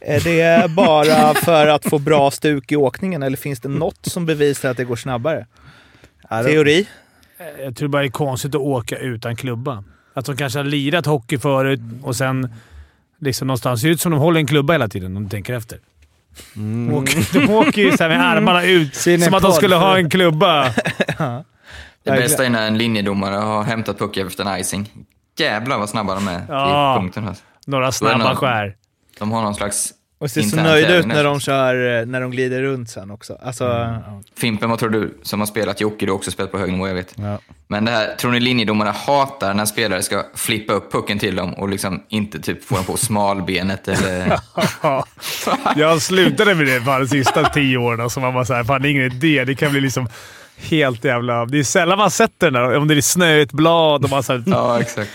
Är 0.00 0.20
det 0.20 0.70
bara 0.70 1.34
för 1.44 1.66
att 1.66 1.84
få 1.84 1.98
bra 1.98 2.30
stuk 2.30 2.72
i 2.72 2.76
åkningen 2.76 3.22
eller 3.22 3.36
finns 3.36 3.60
det 3.60 3.68
något 3.68 4.06
som 4.06 4.26
bevisar 4.26 4.70
att 4.70 4.76
det 4.76 4.84
går 4.84 4.96
snabbare? 4.96 5.46
Teori? 6.28 6.86
Jag 7.64 7.76
tror 7.76 7.88
bara 7.88 8.02
det 8.02 8.08
är 8.08 8.10
konstigt 8.10 8.54
att 8.54 8.60
åka 8.60 8.96
utan 8.96 9.36
klubba. 9.36 9.84
Att 10.14 10.24
de 10.24 10.36
kanske 10.36 10.58
har 10.58 10.64
lirat 10.64 11.06
hockey 11.06 11.38
förut 11.38 11.80
och 12.02 12.16
sen 12.16 12.54
liksom 13.20 13.46
någonstans 13.46 13.80
ser 13.80 13.88
ut 13.88 14.00
som 14.00 14.12
de 14.12 14.20
håller 14.20 14.40
en 14.40 14.46
klubba 14.46 14.72
hela 14.72 14.88
tiden 14.88 15.16
om 15.16 15.24
du 15.24 15.30
tänker 15.30 15.54
efter. 15.54 15.78
De 16.54 16.92
åker, 16.94 17.40
de 17.40 17.50
åker 17.52 17.82
ju 17.82 17.96
så 17.96 18.02
här 18.02 18.10
med 18.10 18.26
armarna 18.28 18.62
ut 18.64 18.94
Sin 18.94 19.20
som 19.20 19.34
att 19.34 19.42
de 19.42 19.52
skulle 19.52 19.76
ha 19.76 19.98
en 19.98 20.10
klubba. 20.10 20.64
Det 22.04 22.10
bästa 22.10 22.44
är 22.46 22.50
när 22.50 22.66
en 22.66 22.78
linjedomare 22.78 23.34
har 23.36 23.62
hämtat 23.64 23.98
pucken 23.98 24.26
efter 24.26 24.44
en 24.44 24.60
icing. 24.60 24.90
Jävlar 25.38 25.78
vad 25.78 25.88
snabba 25.88 26.14
de 26.14 26.28
är 26.28 26.42
Ja. 26.48 26.94
i 26.94 26.98
punkten. 26.98 27.28
Alltså. 27.28 27.44
Några 27.66 27.92
snabba 27.92 28.36
skär. 28.36 28.76
De 29.18 29.32
har 29.32 29.42
någon 29.42 29.54
slags... 29.54 29.90
Och 30.18 30.30
ser 30.30 30.42
så 30.42 30.56
nöjda 30.56 30.96
ut 30.96 31.06
när 31.06 31.24
de 31.24 31.40
kör, 31.40 32.00
eh, 32.00 32.06
när 32.06 32.20
de 32.20 32.30
glider 32.30 32.62
runt 32.62 32.90
sen 32.90 33.10
också. 33.10 33.38
Alltså, 33.42 33.64
ja. 33.64 34.22
Fimpen, 34.36 34.70
vad 34.70 34.78
tror 34.78 34.90
du 34.90 35.18
som 35.22 35.40
har 35.40 35.46
spelat 35.46 35.80
Jocke? 35.80 36.06
Du 36.06 36.12
har 36.12 36.16
också 36.16 36.30
spelat 36.30 36.52
på 36.52 36.58
hög 36.58 36.72
nivå, 36.72 36.88
jag 36.88 36.94
vet. 36.94 37.14
Ja. 37.16 37.38
Men 37.68 37.84
det 37.84 37.90
här, 37.90 38.14
tror 38.14 38.30
ni 38.30 38.40
linjedomarna 38.40 38.92
hatar 38.92 39.54
när 39.54 39.64
spelare 39.64 40.02
ska 40.02 40.24
flippa 40.34 40.72
upp 40.72 40.92
pucken 40.92 41.18
till 41.18 41.36
dem 41.36 41.54
och 41.54 41.68
liksom 41.68 42.02
inte 42.08 42.40
typ 42.40 42.64
få 42.64 42.74
den 42.74 42.84
på 42.84 42.96
smalbenet 42.96 43.88
eller... 43.88 44.40
Jag 45.76 46.02
slutade 46.02 46.54
med 46.54 46.66
det 46.66 46.80
bara 46.80 46.98
de 46.98 47.08
sista 47.08 47.48
tio 47.48 47.78
åren. 47.78 48.10
Så 48.10 48.20
man 48.20 48.34
bara 48.34 48.44
såhär, 48.44 48.64
fan 48.64 48.82
det 48.82 48.88
är 48.88 48.90
ingen 48.90 49.12
idé. 49.12 49.44
Det 49.44 49.54
kan 49.54 49.70
bli 49.70 49.80
liksom 49.80 50.08
helt 50.56 51.04
jävla... 51.04 51.46
Det 51.46 51.58
är 51.58 51.64
sällan 51.64 51.98
man 51.98 52.10
sätter 52.10 52.50
den 52.50 52.62
där. 52.62 52.76
Om 52.76 52.88
det 52.88 52.94
är 52.94 53.00
snöigt 53.00 53.52
blad 53.52 54.04
och 54.04 54.10
man 54.10 54.22
så 54.22 54.32
här, 54.32 54.42
ja, 54.46 54.80
exakt. 54.80 55.10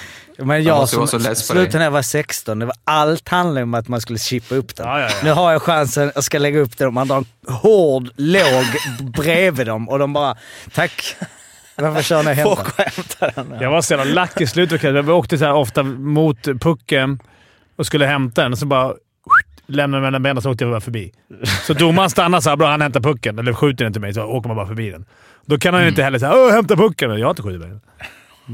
Men 0.46 0.64
Jag 0.64 0.90
som 0.90 1.08
slutade 1.08 1.78
när 1.78 1.84
jag 1.86 1.92
var 1.92 2.02
16, 2.02 2.60
det 2.60 2.66
var 2.66 2.76
allt 2.84 3.30
handlade 3.30 3.64
om 3.64 3.74
att 3.74 3.88
man 3.88 4.02
skulle 4.02 4.20
chippa 4.20 4.56
upp 4.56 4.76
den. 4.76 4.88
Ja, 4.88 5.00
ja, 5.00 5.08
ja. 5.10 5.16
Nu 5.24 5.32
har 5.32 5.52
jag 5.52 5.62
chansen, 5.62 6.12
jag 6.16 6.24
ska 6.24 6.40
lägga 6.40 6.60
upp 6.60 6.78
den 6.78 6.88
och 6.88 6.94
man 6.94 7.08
drar 7.08 7.18
en 7.18 7.54
hård 7.54 8.10
låg 8.16 8.66
bredvid 9.14 9.68
dem 9.68 9.90
och 9.90 10.00
de 10.00 10.14
bara 10.14 10.36
“Tack, 10.74 11.16
varför 11.76 12.02
kör 12.02 12.24
ni 12.24 12.32
och 12.32 12.36
hämtar?” 12.36 12.56
Folk 12.56 12.80
och 12.80 12.84
hämtar 12.86 13.32
den. 13.36 13.62
Jag 13.62 13.72
var 13.72 13.82
så 13.82 13.94
jävla 13.94 14.14
lack 14.14 14.42
i 14.42 14.48
slutet. 14.48 14.84
Vi 14.84 15.12
åkte 15.12 15.38
så 15.38 15.46
här 15.46 15.54
ofta 15.54 15.84
mot 15.84 16.44
pucken 16.44 17.20
och 17.76 17.86
skulle 17.86 18.06
hämta 18.06 18.44
den 18.44 18.52
och 18.52 18.58
så 18.60 18.66
bara 18.66 18.94
lämnade 19.68 20.04
mellan 20.04 20.24
benen 20.24 20.42
så 20.42 20.52
åkte 20.52 20.64
jag 20.64 20.72
bara 20.74 20.82
förbi. 20.82 21.14
Så 21.68 21.74
domaren 21.74 22.10
stannade 22.10 22.44
såhär, 22.44 22.58
bra 22.58 22.72
han 22.72 22.82
hämtar 22.82 23.00
pucken. 23.00 23.40
Eller 23.40 23.54
skjuter 23.54 23.84
den 23.84 23.94
till 23.94 24.02
mig, 24.02 24.14
så 24.14 24.24
åker 24.24 24.48
man 24.48 24.58
bara 24.58 24.68
förbi 24.68 24.90
den. 24.90 25.06
Då 25.46 25.58
kan 25.58 25.74
han 25.74 25.84
ju 25.84 25.90
inte 25.90 26.04
heller 26.04 26.20
säga 26.20 26.34
“Åh, 26.36 26.52
hämta 26.52 26.76
pucken”. 26.76 27.10
Jag 27.20 27.26
har 27.26 27.30
inte 27.30 27.42
skjutit 27.42 27.62
iväg 27.62 27.70
den. 27.72 27.82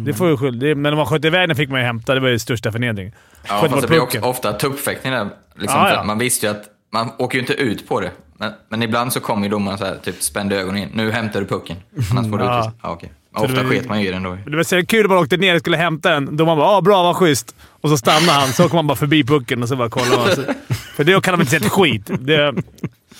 Det 0.05 0.13
får 0.13 0.29
ju 0.29 0.37
skyld. 0.37 0.59
det, 0.59 0.75
Men 0.75 0.93
om 0.93 0.97
man 0.97 1.05
sköt 1.05 1.25
iväg 1.25 1.49
den 1.49 1.55
fick 1.55 1.69
man 1.69 1.79
ju 1.79 1.85
hämta. 1.85 2.13
Det 2.13 2.19
var 2.19 2.29
ju 2.29 2.39
största 2.39 2.71
förnedringen. 2.71 3.13
Ja, 3.47 3.59
Sköt 3.61 3.71
fast 3.71 3.81
det 3.81 3.87
blir 3.87 3.99
också 4.01 4.19
ofta 4.19 4.53
tuppfäktning 4.53 5.13
där. 5.13 5.29
Liksom, 5.55 5.81
för 5.81 5.89
ja. 5.89 5.99
att 5.99 6.05
Man 6.05 6.17
visste 6.17 6.45
ju 6.45 6.51
att 6.51 6.63
man 6.93 7.11
åker 7.17 7.35
ju 7.35 7.41
inte 7.41 7.53
ut 7.53 7.87
på 7.87 7.99
det. 7.99 8.11
Men, 8.39 8.51
men 8.69 8.83
ibland 8.83 9.13
så 9.13 9.19
kommer 9.19 9.43
ju 9.43 9.49
domaren 9.49 9.77
så 9.77 9.85
här, 9.85 9.95
typ 10.03 10.21
spände 10.23 10.55
ögonen 10.61 10.81
in. 10.83 10.89
Nu 10.93 11.11
hämtar 11.11 11.39
du 11.41 11.45
pucken. 11.47 11.77
Annars 12.11 12.31
får 12.31 12.37
du 12.37 12.43
Ja. 12.45 12.59
utvisning. 12.59 12.79
Ja, 12.83 12.89
okej. 12.89 13.11
Ofta 13.35 13.63
sket 13.65 13.87
man 13.89 14.01
ju 14.01 14.07
i 14.07 14.11
den 14.11 14.23
då. 14.23 14.37
Det 14.45 14.55
var 14.55 14.63
så 14.63 14.85
kul 14.85 15.01
när 15.01 15.07
man 15.09 15.17
åkte 15.17 15.37
ner 15.37 15.53
och 15.55 15.59
skulle 15.59 15.77
hämta 15.77 16.09
den. 16.09 16.37
Då 16.37 16.45
man 16.45 16.57
bara 16.57 16.67
“Ah, 16.69 16.81
bra, 16.81 17.03
vad 17.03 17.15
schysst”. 17.15 17.55
Och 17.81 17.89
så 17.89 17.97
stannade 17.97 18.31
han. 18.31 18.47
Så 18.47 18.65
åker 18.65 18.75
man 18.75 18.87
bara 18.87 18.95
förbi 18.95 19.23
pucken 19.23 19.63
och 19.63 19.69
så 19.69 19.75
bara 19.75 19.89
kollar 19.89 20.17
man. 20.17 20.35
Så, 20.35 20.41
för 20.95 21.03
det 21.03 21.23
kan 21.23 21.33
de 21.33 21.41
inte 21.41 21.51
se 21.51 21.57
ett 21.57 21.71
skit. 21.71 22.11
Det, 22.19 22.51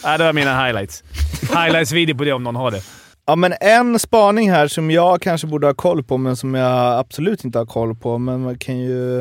nej, 0.03 0.17
det 0.17 0.23
var 0.23 0.33
mina 0.33 0.65
highlights. 0.65 1.03
Highlights-video 1.41 2.17
på 2.17 2.23
det 2.23 2.33
om 2.33 2.43
någon 2.43 2.55
har 2.55 2.71
det. 2.71 2.81
Ja, 3.29 3.35
men 3.35 3.53
en 3.61 3.99
spaning 3.99 4.51
här 4.51 4.67
som 4.67 4.91
jag 4.91 5.21
kanske 5.21 5.47
borde 5.47 5.67
ha 5.67 5.73
koll 5.73 6.03
på, 6.03 6.17
men 6.17 6.35
som 6.35 6.53
jag 6.53 6.99
absolut 6.99 7.43
inte 7.43 7.57
har 7.57 7.65
koll 7.65 7.95
på. 7.95 8.17
Men 8.17 8.41
man 8.41 8.57
kan 8.57 8.79
ju... 8.79 9.19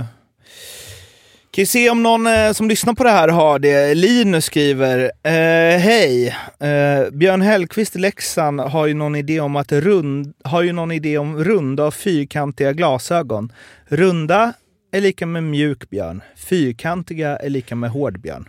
Kan 1.51 1.63
ju 1.63 1.67
se 1.67 1.91
om 1.91 2.03
någon 2.03 2.27
eh, 2.27 2.53
som 2.53 2.69
lyssnar 2.69 2.95
på 2.95 3.05
det 3.05 3.11
här 3.11 3.29
har 3.29 3.59
det. 3.59 3.95
Linus 3.95 4.45
skriver, 4.45 5.13
eh, 5.23 5.79
hej. 5.79 6.27
Eh, 6.61 7.11
Björn 7.13 7.43
Hellkvist 7.43 7.97
i 7.97 7.99
Leksand 7.99 8.61
har 8.61 8.87
ju 8.87 8.95
någon 8.95 9.17
idé 9.17 9.41
om 9.41 9.57
att 9.57 9.73
rund, 9.73 10.35
har 10.45 10.63
ju 10.63 10.73
någon 10.73 10.93
idé 10.93 11.19
om 11.19 11.45
runda 11.45 11.85
och 11.85 11.95
fyrkantiga 11.95 12.73
glasögon. 12.73 13.53
Runda 13.87 14.53
är 14.93 15.01
lika 15.01 15.27
med 15.27 15.43
mjuk 15.43 15.91
björn. 15.91 16.23
Fyrkantiga 16.37 17.37
är 17.37 17.51
lika 17.51 17.75
med 17.75 17.91
hård 17.91 18.21
björn. 18.21 18.49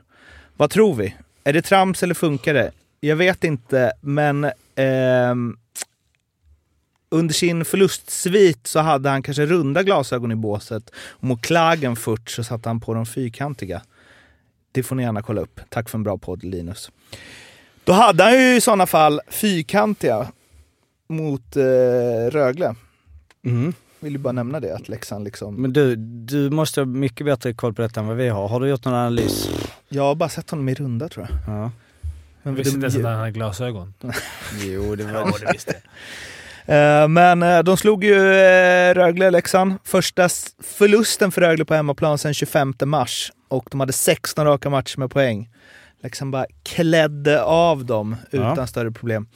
Vad 0.57 0.69
tror 0.69 0.95
vi? 0.95 1.15
Är 1.43 1.53
det 1.53 1.61
trams 1.61 2.03
eller 2.03 2.15
funkar 2.15 2.53
det? 2.53 2.71
Jag 2.99 3.15
vet 3.15 3.43
inte, 3.43 3.93
men 4.01 4.51
under 7.09 7.33
sin 7.33 7.65
förlustsvit 7.65 8.67
så 8.67 8.79
hade 8.79 9.09
han 9.09 9.23
kanske 9.23 9.45
runda 9.45 9.83
glasögon 9.83 10.31
i 10.31 10.35
båset. 10.35 10.89
Och 10.97 11.23
mot 11.23 11.41
Klagen 11.41 11.95
först 11.95 12.29
så 12.29 12.43
satte 12.43 12.69
han 12.69 12.79
på 12.79 12.93
de 12.93 13.05
fyrkantiga. 13.05 13.81
Det 14.71 14.83
får 14.83 14.95
ni 14.95 15.03
gärna 15.03 15.21
kolla 15.21 15.41
upp. 15.41 15.59
Tack 15.69 15.89
för 15.89 15.97
en 15.97 16.03
bra 16.03 16.17
podd 16.17 16.43
Linus. 16.43 16.91
Då 17.83 17.93
hade 17.93 18.23
han 18.23 18.33
ju 18.33 18.55
i 18.55 18.61
sådana 18.61 18.85
fall 18.85 19.21
fyrkantiga 19.27 20.27
mot 21.09 21.55
eh, 21.55 22.31
Rögle. 22.31 22.75
Mm. 23.45 23.73
Vill 23.99 24.13
ju 24.13 24.19
bara 24.19 24.31
nämna 24.31 24.59
det, 24.59 24.75
att 24.75 24.89
Leksand 24.89 25.23
liksom... 25.23 25.55
Men 25.55 25.73
du, 25.73 25.95
du 25.95 26.49
måste 26.49 26.81
ha 26.81 26.85
mycket 26.85 27.25
bättre 27.25 27.53
koll 27.53 27.73
på 27.73 27.81
detta 27.81 27.99
än 27.99 28.07
vad 28.07 28.17
vi 28.17 28.29
har. 28.29 28.47
Har 28.47 28.59
du 28.59 28.69
gjort 28.69 28.85
någon 28.85 28.93
analys? 28.93 29.49
Jag 29.89 30.03
har 30.03 30.15
bara 30.15 30.29
sett 30.29 30.49
honom 30.49 30.69
i 30.69 30.73
runda 30.73 31.09
tror 31.09 31.27
jag. 31.29 31.55
Ja. 31.55 31.71
Jag 32.47 32.53
visste 32.57 32.75
inte 32.75 32.85
ens 32.85 32.95
att 32.95 33.03
han 33.03 33.15
hade 33.19 33.31
glasögon. 33.31 33.93
Jo, 34.63 34.95
det 34.95 35.03
var... 35.03 35.11
Ja, 35.19 35.31
det 35.39 35.51
visste 35.53 35.73
jag. 35.73 37.01
Eh, 37.01 37.07
Men 37.07 37.43
eh, 37.43 37.59
de 37.59 37.77
slog 37.77 38.03
ju 38.03 38.15
eh, 38.33 38.93
Rögle-Leksand. 38.93 39.73
Första 39.83 40.23
s- 40.25 40.47
förlusten 40.63 41.31
för 41.31 41.41
Rögle 41.41 41.65
på 41.65 41.73
hemmaplan 41.73 42.17
sedan 42.17 42.33
25 42.33 42.73
mars. 42.85 43.31
Och 43.47 43.67
de 43.71 43.79
hade 43.79 43.93
16 43.93 44.45
raka 44.45 44.69
matcher 44.69 44.99
med 44.99 45.11
poäng. 45.11 45.49
Leksand 46.03 46.31
bara 46.31 46.45
klädde 46.63 47.43
av 47.43 47.85
dem 47.85 48.15
utan 48.31 48.55
Ja. 48.57 48.67
större 48.67 48.91
problem. 48.91 49.27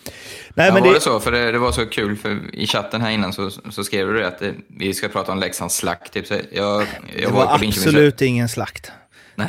Nej, 0.53 0.67
Ja, 0.67 0.73
men 0.73 0.83
var 0.83 0.89
det, 0.89 0.95
det 0.95 1.01
så? 1.01 1.19
För 1.19 1.31
det, 1.31 1.51
det 1.51 1.57
var 1.59 1.71
så 1.71 1.85
kul, 1.85 2.17
för 2.17 2.55
i 2.55 2.67
chatten 2.67 3.01
här 3.01 3.11
innan 3.11 3.33
så, 3.33 3.49
så 3.49 3.83
skrev 3.83 4.07
du 4.07 4.19
det 4.19 4.27
att 4.27 4.39
det, 4.39 4.53
vi 4.79 4.93
ska 4.93 5.07
prata 5.07 5.31
om 5.31 5.39
Leksands 5.39 5.75
slakt. 5.75 6.13
Typ. 6.13 6.27
Så 6.27 6.33
jag, 6.33 6.41
jag 6.51 6.87
det 7.17 7.27
var 7.27 7.45
var 7.45 7.53
absolut 7.67 8.21
ingen 8.21 8.49
slakt. 8.49 8.91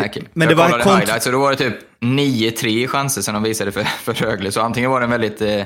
Nej, 0.01 0.09
okej. 0.11 0.23
Men 0.33 0.49
jag 0.49 0.57
det 0.57 0.59
var 0.63 0.71
kollade 0.71 0.85
kont- 0.91 0.99
highlights 0.99 1.27
och 1.27 1.33
då 1.33 1.39
var 1.41 1.51
det 1.51 1.57
typ 1.57 1.75
9-3 2.01 2.87
chanser 2.87 3.23
som 3.23 3.35
de 3.35 3.43
visade 3.43 3.73
för, 3.73 3.83
för 3.85 4.13
Rögle. 4.15 4.53
Så 4.53 4.61
antingen 4.61 4.91
var 4.91 5.01
det 5.01 5.05
en 5.07 5.11
väldigt 5.11 5.41
eh, 5.41 5.63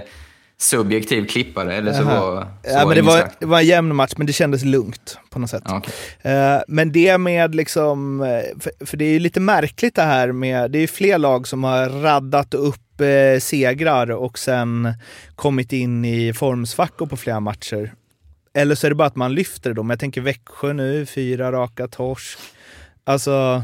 subjektiv 0.59 1.27
klippare 1.27 1.75
eller 1.75 1.93
så 1.93 2.03
Jaha. 2.03 2.21
var, 2.21 2.43
så 2.43 2.49
Ja, 2.71 2.87
men 2.87 2.97
det, 2.97 3.03
var, 3.03 3.29
det 3.41 3.47
var 3.47 3.59
en 3.59 3.67
jämn 3.67 3.95
match, 3.95 4.13
men 4.17 4.27
det 4.27 4.33
kändes 4.33 4.65
lugnt 4.65 5.19
på 5.31 5.39
något 5.39 5.51
sätt. 5.51 5.63
Ja, 5.67 5.77
okej. 6.23 6.33
Eh, 6.33 6.61
Men 6.69 6.93
det 6.93 7.19
med 7.19 7.55
liksom, 7.55 8.23
eh, 8.23 8.61
för, 8.61 8.87
för 8.87 8.97
det 8.97 9.05
är 9.05 9.11
ju 9.11 9.19
lite 9.19 9.41
märkligt 9.41 9.95
det 9.95 10.03
här 10.03 10.33
med, 10.33 10.71
det 10.71 10.79
är 10.79 10.81
ju 10.81 10.87
fler 10.87 11.19
lag 11.19 11.49
som 11.49 11.65
har 11.65 11.89
raddat 11.89 12.55
upp 12.55 13.01
eh, 13.01 13.41
segrar 13.41 14.11
och 14.11 14.39
sen 14.39 14.93
kommit 15.35 15.73
in 15.73 16.05
i 16.05 16.33
formsvackor 16.33 17.07
på 17.07 17.17
flera 17.17 17.41
matcher. 17.41 17.93
Eller 18.55 18.75
så 18.75 18.87
är 18.87 18.91
det 18.91 18.95
bara 18.95 19.09
att 19.09 19.17
man 19.17 19.35
lyfter 19.35 19.73
dem. 19.75 19.91
Jag 19.91 20.01
tänker 20.01 20.21
Växjö 20.21 20.73
nu, 20.73 21.07
fyra 21.07 21.53
raka 21.53 21.89
torsk. 21.89 22.39
Alltså, 23.05 23.63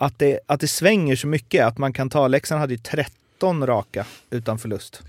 att 0.00 0.18
det, 0.18 0.40
att 0.46 0.60
det 0.60 0.68
svänger 0.68 1.16
så 1.16 1.26
mycket. 1.26 1.66
Att 1.66 1.78
man 1.78 1.92
kan 1.92 2.10
ta, 2.10 2.28
Leksand 2.28 2.60
hade 2.60 2.72
ju 2.74 2.78
13 2.78 3.66
raka 3.66 4.04
utan 4.30 4.58
förlust. 4.58 5.02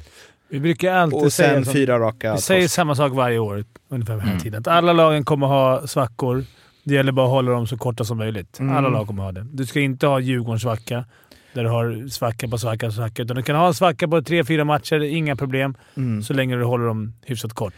Vi 0.49 0.59
brukar 0.59 0.93
alltid 0.93 1.19
Och 1.19 1.33
säga 1.33 1.49
sen 1.53 1.65
som- 1.65 1.73
fyra 1.73 1.99
raka 1.99 2.33
Vi 2.35 2.41
säger 2.41 2.61
torsk. 2.61 2.73
samma 2.73 2.95
sak 2.95 3.13
varje 3.13 3.39
år, 3.39 3.65
ungefär 3.89 4.13
vid 4.13 4.21
den 4.21 4.27
här 4.27 4.31
Mm. 4.33 4.43
tiden. 4.43 4.59
Att 4.59 4.67
alla 4.67 4.93
lagen 4.93 5.25
kommer 5.25 5.47
ha 5.47 5.87
svackor. 5.87 6.43
Det 6.83 6.93
gäller 6.93 7.11
bara 7.11 7.25
att 7.25 7.31
hålla 7.31 7.51
dem 7.51 7.67
så 7.67 7.77
korta 7.77 8.05
som 8.05 8.17
möjligt. 8.17 8.59
Mm. 8.59 8.75
Alla 8.77 8.89
lag 8.89 9.07
kommer 9.07 9.23
ha 9.23 9.31
det. 9.31 9.45
Du 9.51 9.65
ska 9.65 9.79
inte 9.79 10.07
ha 10.07 10.19
Djurgårdens 10.19 10.61
svacka, 10.61 11.05
där 11.53 11.63
du 11.63 11.69
har 11.69 12.09
svacka 12.09 12.47
på 12.47 12.57
svacka 12.57 12.85
på 12.87 12.91
svacka. 12.91 13.21
Utan 13.23 13.35
du 13.37 13.43
kan 13.43 13.55
ha 13.55 13.67
en 13.67 13.73
svacka 13.73 14.07
på 14.07 14.21
tre, 14.21 14.43
fyra 14.43 14.63
matcher, 14.65 14.99
inga 15.03 15.35
problem. 15.35 15.75
Mm. 15.97 16.23
Så 16.23 16.33
länge 16.33 16.55
du 16.55 16.63
håller 16.63 16.85
dem 16.85 17.13
hyfsat 17.25 17.53
kort. 17.53 17.73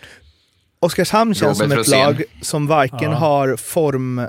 Oskarshamn 0.80 1.34
känns 1.36 1.57
som 1.57 1.64
Robert 1.66 1.80
ett 1.80 1.88
Rosén. 1.88 1.99
lag 2.05 2.24
som 2.41 2.68
varken 2.68 3.12
Ja. 3.12 3.18
har 3.18 3.55
form, 3.55 4.28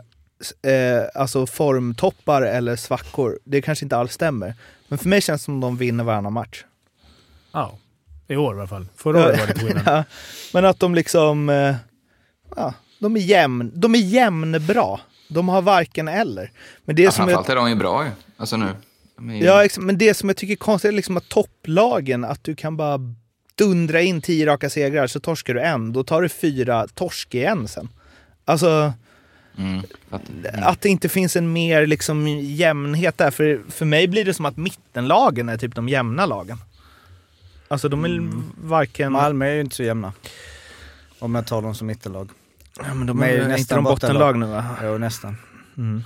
eh, 0.63 1.03
alltså 1.15 1.47
formtoppar 1.47 2.43
eller 2.43 2.77
svackor. 2.77 3.39
Det 3.45 3.63
kanske 3.63 3.85
inte 3.85 3.97
alls 3.97 4.13
stämmer. 4.13 4.55
Men 4.89 4.99
för 4.99 5.09
mig 5.09 5.21
känns 5.21 5.41
det 5.41 5.45
som 5.45 5.61
de 5.61 5.77
vinner 5.77 6.05
varannan 6.05 6.33
match. 6.33 6.65
Ja, 7.53 7.79
i 8.29 8.37
år 8.37 8.57
i 8.57 8.59
alla 8.59 8.69
fall. 8.69 8.87
Förra 8.97 9.25
året 9.25 9.41
var 9.41 9.47
det 9.47 9.55
skillnad. 9.55 9.83
Ja, 9.87 10.05
Men 10.53 10.65
att 10.65 10.81
de 10.81 10.95
liksom... 10.95 11.49
Eh, 11.49 11.75
ja, 12.57 12.75
de 12.99 13.17
är 13.17 13.21
jämn, 13.21 13.73
de 13.75 13.95
är 13.95 13.99
jämnbra. 13.99 15.01
De 15.29 15.49
har 15.49 15.63
varken 15.63 16.09
eller. 16.09 16.51
Men 16.85 16.97
det 16.97 17.03
Ja, 17.03 17.11
som 17.11 17.23
är, 17.23 17.27
framförallt 17.27 17.49
är 17.49 17.57
de 17.57 17.69
ju 17.69 17.75
bra 17.75 18.05
ju. 18.05 18.11
Alltså 18.37 18.57
nu. 18.57 18.67
Är 19.19 19.45
ja, 19.45 19.69
men 19.79 19.99
det 19.99 20.15
som 20.15 20.29
jag 20.29 20.37
tycker 20.37 20.53
är 20.53 20.57
konstigt 20.57 20.89
är 20.89 20.93
liksom 20.93 21.17
att 21.17 21.29
topplagen, 21.29 22.25
att 22.25 22.45
du 22.45 22.57
kan 22.57 22.77
bara 22.77 22.99
dundra 23.55 24.01
in 24.01 24.21
tio 24.21 24.47
raka 24.47 24.71
segrar 24.71 25.07
så 25.07 25.21
torskar 25.21 25.55
du 25.55 25.61
en. 25.61 25.93
Då 25.93 26.05
tar 26.05 26.23
du 26.23 26.29
fyra 26.29 26.87
torsk 26.95 27.35
igen 27.35 27.69
sen. 27.69 27.89
Alltså... 28.45 28.93
Mm, 29.59 29.83
att, 30.11 30.23
att 30.63 30.81
det 30.81 30.89
inte 30.89 31.09
finns 31.09 31.37
en 31.37 31.53
mer 31.53 31.87
liksom 31.87 32.29
jämnhet 32.29 33.19
där. 33.19 33.31
För, 33.31 33.61
för 33.69 33.85
mig 33.85 34.09
blir 34.09 34.25
det 34.25 34.35
som 34.35 34.47
att 34.47 34.57
mittenlagen 34.57 35.49
är 35.49 35.57
typ 35.59 35.75
de 35.75 35.89
jämna 35.89 36.27
lagen. 36.27 36.59
Alltså 37.69 37.89
de 37.89 38.05
är 38.05 38.09
Mm. 38.09 38.53
varken... 38.63 39.13
Malmö 39.13 39.47
är 39.47 39.55
ju 39.55 39.61
inte 39.61 39.77
så 39.77 39.83
jämna. 39.83 40.13
Om 41.19 41.35
jag 41.35 41.47
tar 41.47 41.63
dem 41.63 41.75
som 41.75 41.87
mittenlag. 41.87 42.31
Ja, 42.77 42.95
men 42.95 43.07
de 43.07 43.07
de 43.07 43.23
är 43.23 43.27
är, 43.27 43.33
ju 43.33 43.37
inte 43.39 43.49
nästan 43.49 43.77
de 43.77 43.85
bottenlag 43.85 44.39
nu 44.39 44.47
va? 44.47 44.65
Jo, 44.83 44.99
nästan. 44.99 45.37
Mm. 45.77 46.03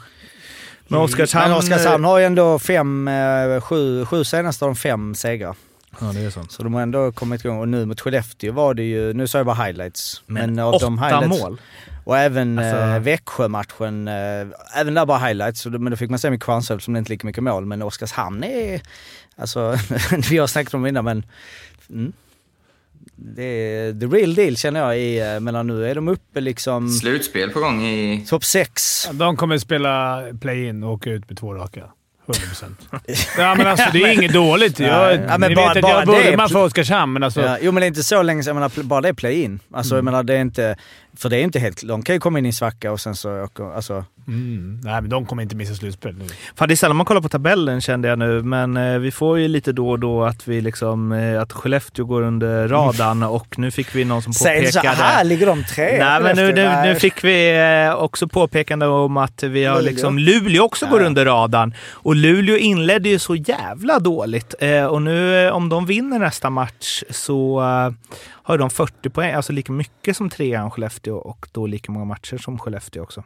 Men 0.89 1.01
Oskarshamn... 1.01 1.49
Men 1.51 1.59
Oskarshamn 1.59 2.05
har 2.05 2.19
ju 2.19 2.25
ändå 2.25 2.59
fem, 2.59 3.09
eh, 3.09 3.61
sju, 3.61 4.05
sju 4.05 4.25
senaste 4.25 4.65
har 4.65 4.71
de 4.71 4.77
fem 4.77 5.15
segrar. 5.15 5.57
Ja, 6.01 6.07
det 6.07 6.21
är 6.21 6.31
så. 6.31 6.45
Så 6.49 6.63
de 6.63 6.75
har 6.75 6.83
ändå 6.83 7.13
kommit 7.13 7.45
igång. 7.45 7.59
Och 7.59 7.69
nu 7.69 7.87
mot 7.87 8.01
Skellefteå 8.01 8.53
var 8.53 8.75
det 8.75 8.83
ju, 8.83 9.13
nu 9.13 9.29
sa 9.29 9.39
jag 9.39 9.47
bara 9.47 9.65
highlights. 9.65 10.23
Men, 10.27 10.59
av 10.59 10.75
åtta 10.75 10.85
de 10.85 10.99
highlights, 10.99 11.43
mål. 11.43 11.61
Och 12.07 12.19
även 12.19 12.59
Alltså- 12.59 12.77
eh, 12.77 12.99
Växjö-matchen, 13.01 14.09
eh, 14.09 14.47
även 14.81 14.95
där 14.95 15.07
bara 15.07 15.19
highlights. 15.19 15.67
Men 15.67 15.91
då 15.91 15.97
fick 15.97 16.11
man 16.11 16.19
se 16.19 16.31
med 16.31 16.43
Kvarnsved 16.43 16.83
som 16.83 16.95
det 16.95 16.97
är 16.97 16.99
inte 16.99 17.13
lika 17.13 17.27
mycket 17.27 17.43
mål. 17.43 17.67
Men 17.67 17.83
Oskarshamn 17.83 18.45
är, 18.45 18.81
alltså, 19.37 19.77
vi 20.31 20.39
har 20.39 20.47
snackat 20.47 20.75
om 20.75 20.83
det 20.83 20.89
innan 20.89 21.05
men 21.05 21.27
mm, 21.91 22.13
det 23.17 23.43
är 23.45 24.01
the 24.01 24.07
real 24.07 24.35
deal 24.35 24.57
känner 24.57 24.81
jag 24.81 24.99
i, 24.99 25.21
eh, 25.35 25.41
mellan 25.41 25.67
nu 25.67 25.89
är 25.91 25.95
de 25.95 26.09
uppe 26.09 26.41
liksom 26.41 26.89
Slutspel 26.91 27.51
på 27.51 27.61
gång 27.61 27.83
i... 27.83 28.25
topp 28.29 28.45
sex. 28.45 29.05
De 29.13 29.37
kommer 29.37 29.59
spela 29.59 30.23
play-in 30.41 30.83
och 30.83 30.93
åka 30.93 31.11
ut 31.11 31.29
med 31.29 31.39
två 31.39 31.55
raka. 31.55 31.83
100%. 32.27 32.65
ja, 33.39 33.55
men 33.55 33.67
alltså 33.67 33.87
det 33.93 34.03
är 34.03 34.13
inget 34.13 34.33
dåligt. 34.33 34.79
Jag, 34.79 35.15
Ja, 35.29 35.39
men 35.39 35.49
ni 35.51 35.57
bara- 35.57 35.69
vet 35.69 35.77
att 35.77 35.83
bara 35.83 35.99
jag 35.99 36.07
Burgerman 36.07 36.49
för 36.49 36.65
Oskarshamn, 36.65 37.13
men 37.13 37.23
alltså... 37.23 37.41
Ja, 37.41 37.59
jo 37.61 37.73
men 37.73 37.81
det 37.81 37.85
är 37.85 37.89
inte 37.89 38.03
så 38.03 38.23
länge 38.23 38.43
sedan, 38.43 38.57
jag 38.57 38.71
menar, 38.71 38.83
bara 38.89 39.01
det 39.01 39.09
är 39.09 39.13
play-in. 39.13 39.61
Alltså 39.73 39.95
jag 39.95 40.05
menar 40.05 40.23
det 40.23 40.35
är 40.35 40.41
inte, 40.41 40.77
för 41.17 41.29
det 41.29 41.37
är 41.37 41.43
inte 41.43 41.59
helt, 41.59 41.83
de 41.83 42.03
kan 42.03 42.15
ju 42.15 42.21
komma 42.21 42.39
in 42.39 42.47
i 42.47 42.49
en 42.49 42.53
svacka 42.53 42.93
och 42.93 43.01
sen 43.01 43.15
så 43.15 43.49
alltså. 43.77 44.05
Mm. 44.29 44.81
Nej, 44.85 45.01
men 45.01 45.11
de 45.11 45.27
kommer 45.27 45.43
inte 45.43 45.57
missa 45.57 45.75
slutspel 45.75 46.15
nu. 46.15 46.25
Fan, 46.57 46.69
det 46.69 46.75
är 46.75 46.77
sällan 46.77 46.97
man 46.97 47.07
kollar 47.07 47.21
på 47.21 47.29
tabellen 47.29 47.81
kände 47.81 48.09
jag 48.09 48.19
nu, 48.19 48.43
men 48.43 48.77
eh, 48.77 48.99
vi 48.99 49.11
får 49.11 49.39
ju 49.39 49.49
lite 49.49 49.73
då 49.73 49.91
och 49.91 49.99
då 49.99 50.25
att 50.25 50.49
vi 50.49 50.61
liksom, 50.61 51.13
eh, 51.13 51.43
att 51.43 51.53
Skellefteå 51.53 52.05
går 52.05 52.23
under 52.23 52.69
radarn 52.69 53.23
och 53.23 53.59
nu 53.59 53.71
fick 53.71 53.95
vi 53.95 54.05
någon 54.05 54.23
som 54.23 54.33
Säg 54.33 54.67
så 54.67 54.79
påpekade... 54.79 55.03
här 55.03 55.25
ligger 55.25 55.47
de 55.47 55.65
tre. 55.65 55.99
Nej, 55.99 56.23
men 56.23 56.37
nu, 56.37 56.53
nu, 56.53 56.83
nu 56.85 56.95
fick 56.95 57.25
vi 57.25 57.57
eh, 57.89 57.95
också 57.95 58.29
påpekande 58.29 58.87
om 58.87 59.17
att 59.17 59.43
vi 59.43 59.65
har 59.65 59.77
Luleå. 59.77 59.91
liksom, 59.91 60.19
Luleå 60.19 60.63
också 60.65 60.87
går 60.87 61.03
under 61.03 61.25
radarn. 61.25 61.75
Och 61.91 62.17
Luleå 62.17 62.57
inledde 62.57 63.09
ju 63.09 63.19
så 63.19 63.35
jävla 63.35 63.99
dåligt. 63.99 64.55
Eh, 64.61 64.85
och 64.85 65.03
nu 65.03 65.47
eh, 65.47 65.53
om 65.53 65.69
de 65.69 65.87
vinner 65.87 66.19
nästa 66.19 66.51
match 66.51 67.03
så 67.11 67.61
eh, 67.61 67.93
har 68.47 68.59
de 68.59 68.71
40 68.71 69.11
poäng, 69.11 69.33
alltså 69.35 69.53
lika 69.53 69.73
mycket 69.73 70.17
som 70.17 70.31
trean 70.31 70.71
Skellefteå 70.71 71.17
och 71.17 71.49
då 71.53 71.67
lika 71.67 71.93
många 71.93 72.05
matcher 72.05 72.39
som 72.39 72.59
Skellefteå 72.59 73.03
också. 73.03 73.25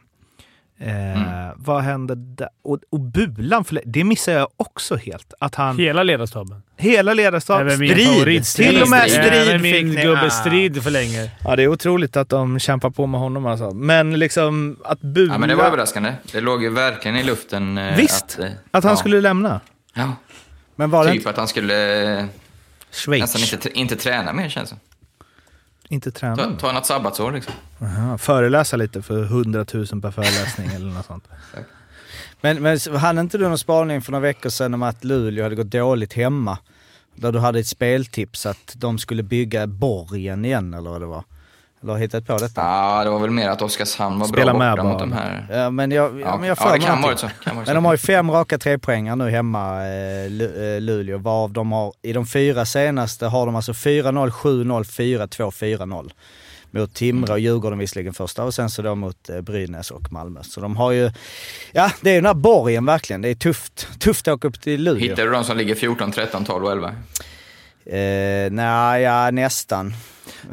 Eh, 0.79 1.51
Vad 1.55 1.81
händer 1.81 2.15
där? 2.15 2.49
Och, 2.63 2.79
och 2.89 2.99
Bulan, 2.99 3.63
för, 3.65 3.81
det 3.85 4.03
missar 4.03 4.31
jag 4.33 4.47
också 4.57 4.95
helt. 4.95 5.33
Att 5.39 5.55
han, 5.55 5.77
Hela 5.77 6.03
ledarstaben. 6.03 6.63
hela 6.77 7.13
ledarstaben, 7.13 7.75
strid, 7.75 8.45
till 8.45 8.81
och 8.81 8.89
med 8.89 9.09
Strid. 9.11 9.33
Även 9.33 9.59
fick 9.61 9.73
min 9.85 9.89
ni. 9.95 10.01
gubbe. 10.03 10.29
Strid 10.31 10.83
för 10.83 10.91
länge. 10.91 11.31
Ja, 11.43 11.55
det 11.55 11.63
är 11.63 11.67
otroligt 11.67 12.17
att 12.17 12.29
de 12.29 12.59
kämpar 12.59 12.89
på 12.89 13.07
med 13.07 13.19
honom 13.19 13.45
alltså. 13.45 13.71
Men 13.71 14.19
liksom 14.19 14.77
att 14.83 15.01
Bula... 15.01 15.33
Ja, 15.33 15.37
men 15.37 15.49
det 15.49 15.55
var 15.55 15.63
överraskande. 15.65 16.13
Det 16.31 16.41
låg 16.41 16.63
ju 16.63 16.69
verkligen 16.69 17.17
i 17.17 17.23
luften. 17.23 17.77
eh, 17.77 17.95
Visst, 17.97 18.23
Att, 18.23 18.39
eh, 18.39 18.51
Att 18.71 18.83
han 18.83 18.91
ja. 18.93 18.97
skulle 18.97 19.21
lämna. 19.21 19.59
Ja, 19.93 20.11
Men 20.75 20.89
var 20.89 21.03
det 21.05 21.11
typ 21.11 21.17
inte, 21.17 21.29
att 21.29 21.37
han 21.37 21.47
skulle 21.47 22.03
eh, 22.19 22.25
Schweiz. 22.91 23.21
nästan 23.21 23.41
inte, 23.59 23.79
inte 23.79 23.95
träna 23.95 24.33
mer 24.33 24.49
känns 24.49 24.69
det 24.69 24.75
Inte 25.91 26.11
träna. 26.11 26.35
Ta, 26.35 26.55
ta 26.55 26.71
något 26.71 26.85
sabbatsår 26.85 27.31
liksom. 27.31 27.53
Aha, 27.81 28.17
föreläsa 28.17 28.77
lite 28.77 29.01
för 29.01 29.23
100 29.23 29.65
000 29.73 30.01
per 30.01 30.11
föreläsning 30.11 30.67
eller 30.75 30.85
något 30.85 31.05
sånt. 31.05 31.27
men, 32.41 32.61
men 32.61 32.95
hade 32.95 33.21
inte 33.21 33.37
du 33.37 33.47
någon 33.47 33.57
spaning 33.57 34.01
för 34.01 34.11
några 34.11 34.21
veckor 34.21 34.49
sedan 34.49 34.73
om 34.73 34.83
att 34.83 35.03
Luleå 35.03 35.43
hade 35.43 35.55
gått 35.55 35.71
dåligt 35.71 36.13
hemma? 36.13 36.57
Där 37.15 37.31
du 37.31 37.39
hade 37.39 37.59
ett 37.59 37.67
speltips 37.67 38.45
att 38.45 38.73
de 38.75 38.97
skulle 38.97 39.23
bygga 39.23 39.67
borgen 39.67 40.45
igen 40.45 40.73
eller 40.73 40.89
vad 40.89 41.01
det 41.01 41.07
var? 41.07 41.23
Eller 41.83 41.93
har 41.93 41.99
hittat 41.99 42.27
på 42.27 42.37
detta? 42.37 42.61
Ja, 42.61 43.03
det 43.03 43.09
var 43.09 43.19
väl 43.19 43.29
mer 43.29 43.49
att 43.49 43.61
Oskarshamn 43.61 44.19
var 44.19 44.27
Spela 44.27 44.53
bra 44.53 44.59
med 44.59 44.71
borta 44.71 44.83
mot 44.83 44.99
de 44.99 45.11
här. 45.11 45.47
Ja 45.51 45.69
men 45.69 45.91
jag, 45.91 46.21
ja, 46.21 46.37
men 46.37 46.47
jag 46.47 46.57
ja, 46.61 46.71
det 46.71 46.79
kan 46.79 47.01
vara 47.01 47.17
så. 47.17 47.29
Kan 47.43 47.55
vara 47.55 47.65
så. 47.65 47.69
Men 47.69 47.75
de 47.75 47.85
har 47.85 47.93
ju 47.93 47.97
fem 47.97 48.31
raka 48.31 48.57
trepoängar 48.57 49.15
nu 49.15 49.29
hemma, 49.29 49.85
eh, 49.85 50.25
eh, 50.25 50.81
Luleå, 50.81 51.17
varav 51.17 51.53
de 51.53 51.71
har, 51.71 51.93
i 52.01 52.13
de 52.13 52.25
fyra 52.25 52.65
senaste 52.65 53.25
har 53.25 53.45
de 53.45 53.55
alltså 53.55 53.71
4-0, 53.71 54.29
7-0, 54.29 54.83
4-2, 54.83 55.51
4-0. 55.51 56.11
Mot 56.73 56.93
Timrå 56.93 57.33
och 57.33 57.39
Djurgården 57.39 57.79
visserligen 57.79 58.13
första 58.13 58.43
och 58.43 58.53
sen 58.53 58.69
så 58.69 58.81
då 58.81 58.95
mot 58.95 59.29
eh, 59.29 59.41
Brynäs 59.41 59.91
och 59.91 60.11
Malmö. 60.11 60.39
Så 60.43 60.61
de 60.61 60.75
har 60.75 60.91
ju, 60.91 61.11
ja 61.71 61.91
det 62.01 62.09
är 62.09 62.13
ju 62.13 62.19
den 62.21 62.25
här 62.25 62.33
borgen 62.33 62.85
verkligen. 62.85 63.21
Det 63.21 63.29
är 63.29 63.35
tufft, 63.35 63.87
tufft 63.99 64.27
att 64.27 64.33
åka 64.33 64.47
upp 64.47 64.61
till 64.61 64.83
Luleå. 64.83 65.09
Hittar 65.09 65.23
du 65.23 65.31
de 65.31 65.43
som 65.43 65.57
ligger 65.57 65.75
14, 65.75 66.11
13, 66.11 66.45
12 66.45 66.65
och 66.65 66.71
11? 66.71 66.95
Eh, 67.85 68.51
nej, 68.51 69.01
ja 69.01 69.31
nästan. 69.31 69.93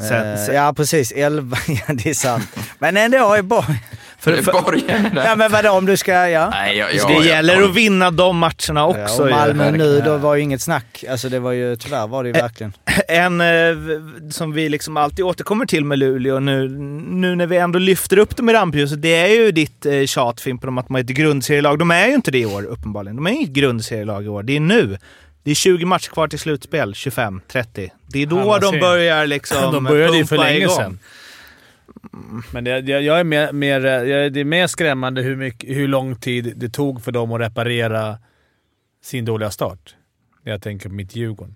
Sen- 0.08 0.26
Eh, 0.32 0.46
sen- 0.46 0.54
ja 0.54 0.72
precis, 0.76 1.12
11, 1.12 1.56
ja 1.68 1.94
det 1.94 2.10
är 2.10 2.14
sant. 2.14 2.56
Men 2.78 2.96
ändå 2.96 3.34
är 3.34 3.42
borgen... 3.42 3.76
För, 4.20 4.36
För, 4.42 4.52
Borgen. 4.52 5.10
Ja 5.24 5.36
men 5.36 5.52
vadå 5.52 5.70
om 5.70 5.86
du 5.86 5.96
ska, 5.96 6.28
ja. 6.28 6.50
Nej, 6.50 6.76
jag, 6.76 6.88
det 6.90 6.96
jag, 6.96 7.24
gäller 7.24 7.54
jag, 7.54 7.62
att 7.64 7.74
vinna 7.74 8.10
de 8.10 8.38
matcherna 8.38 8.86
också. 8.86 9.00
ja 9.00 9.22
och 9.22 9.28
ju. 9.28 9.34
Malmö 9.34 9.70
nu, 9.70 10.00
då 10.00 10.16
var 10.16 10.34
ju 10.34 10.42
inget 10.42 10.62
snack. 10.62 11.04
Alltså 11.10 11.28
det 11.28 11.38
var 11.38 11.52
ju, 11.52 11.76
tyvärr 11.76 12.06
var 12.06 12.22
det 12.22 12.28
ju 12.28 12.32
verkligen. 12.32 12.72
En 13.08 13.40
eh, 13.40 13.46
som 14.30 14.52
vi 14.52 14.68
liksom 14.68 14.96
alltid 14.96 15.24
återkommer 15.24 15.66
till 15.66 15.84
med 15.84 15.98
Luleå 15.98 16.40
nu, 16.40 16.68
nu 17.08 17.36
när 17.36 17.46
vi 17.46 17.56
ändå 17.56 17.78
lyfter 17.78 18.18
upp 18.18 18.36
dem 18.36 18.48
i 18.48 18.52
rampljuset, 18.52 19.02
det 19.02 19.14
är 19.16 19.28
ju 19.28 19.52
ditt 19.52 19.86
eh, 19.86 20.04
tjat 20.04 20.40
Fimpen 20.40 20.68
om 20.68 20.78
att 20.78 20.86
de 20.86 20.96
är 20.96 21.00
ett 21.00 21.06
grundserielag. 21.06 21.78
De 21.78 21.90
är 21.90 22.06
ju 22.06 22.14
inte 22.14 22.30
det 22.30 22.38
i 22.38 22.46
år 22.46 22.62
uppenbarligen. 22.64 23.16
De 23.16 23.26
är 23.26 23.30
inget 23.30 23.50
grundserielag 23.50 24.24
i 24.24 24.28
år. 24.28 24.42
Det 24.42 24.56
är 24.56 24.60
nu. 24.60 24.98
Det 25.48 25.52
är 25.52 25.54
20 25.54 25.84
matcher 25.84 26.10
kvar 26.10 26.28
till 26.28 26.38
slutspel, 26.38 26.94
25, 26.94 27.40
30. 27.48 27.92
Det 28.06 28.22
är 28.22 28.26
då 28.26 28.40
Alla 28.40 28.58
de 28.58 28.80
börjar 28.80 29.26
liksom 29.26 29.72
De 29.72 29.84
började 29.84 30.16
ju 30.16 30.26
för 30.26 30.36
länge 30.36 30.58
igång. 30.58 30.76
sedan. 30.76 30.98
Men 32.52 32.64
det, 32.64 32.70
jag, 32.70 33.02
jag 33.02 33.20
är 33.20 33.24
mer, 33.24 33.52
mer, 33.52 33.80
jag, 33.80 34.32
det 34.32 34.40
är 34.40 34.44
mer 34.44 34.66
skrämmande 34.66 35.22
hur, 35.22 35.36
mycket, 35.36 35.76
hur 35.76 35.88
lång 35.88 36.16
tid 36.16 36.52
det 36.56 36.68
tog 36.68 37.04
för 37.04 37.12
dem 37.12 37.32
att 37.32 37.40
reparera 37.40 38.18
sin 39.04 39.24
dåliga 39.24 39.50
start. 39.50 39.94
När 40.42 40.52
jag 40.52 40.62
tänker 40.62 40.88
på 40.88 40.94
mitt 40.94 41.16
Djurgården. 41.16 41.54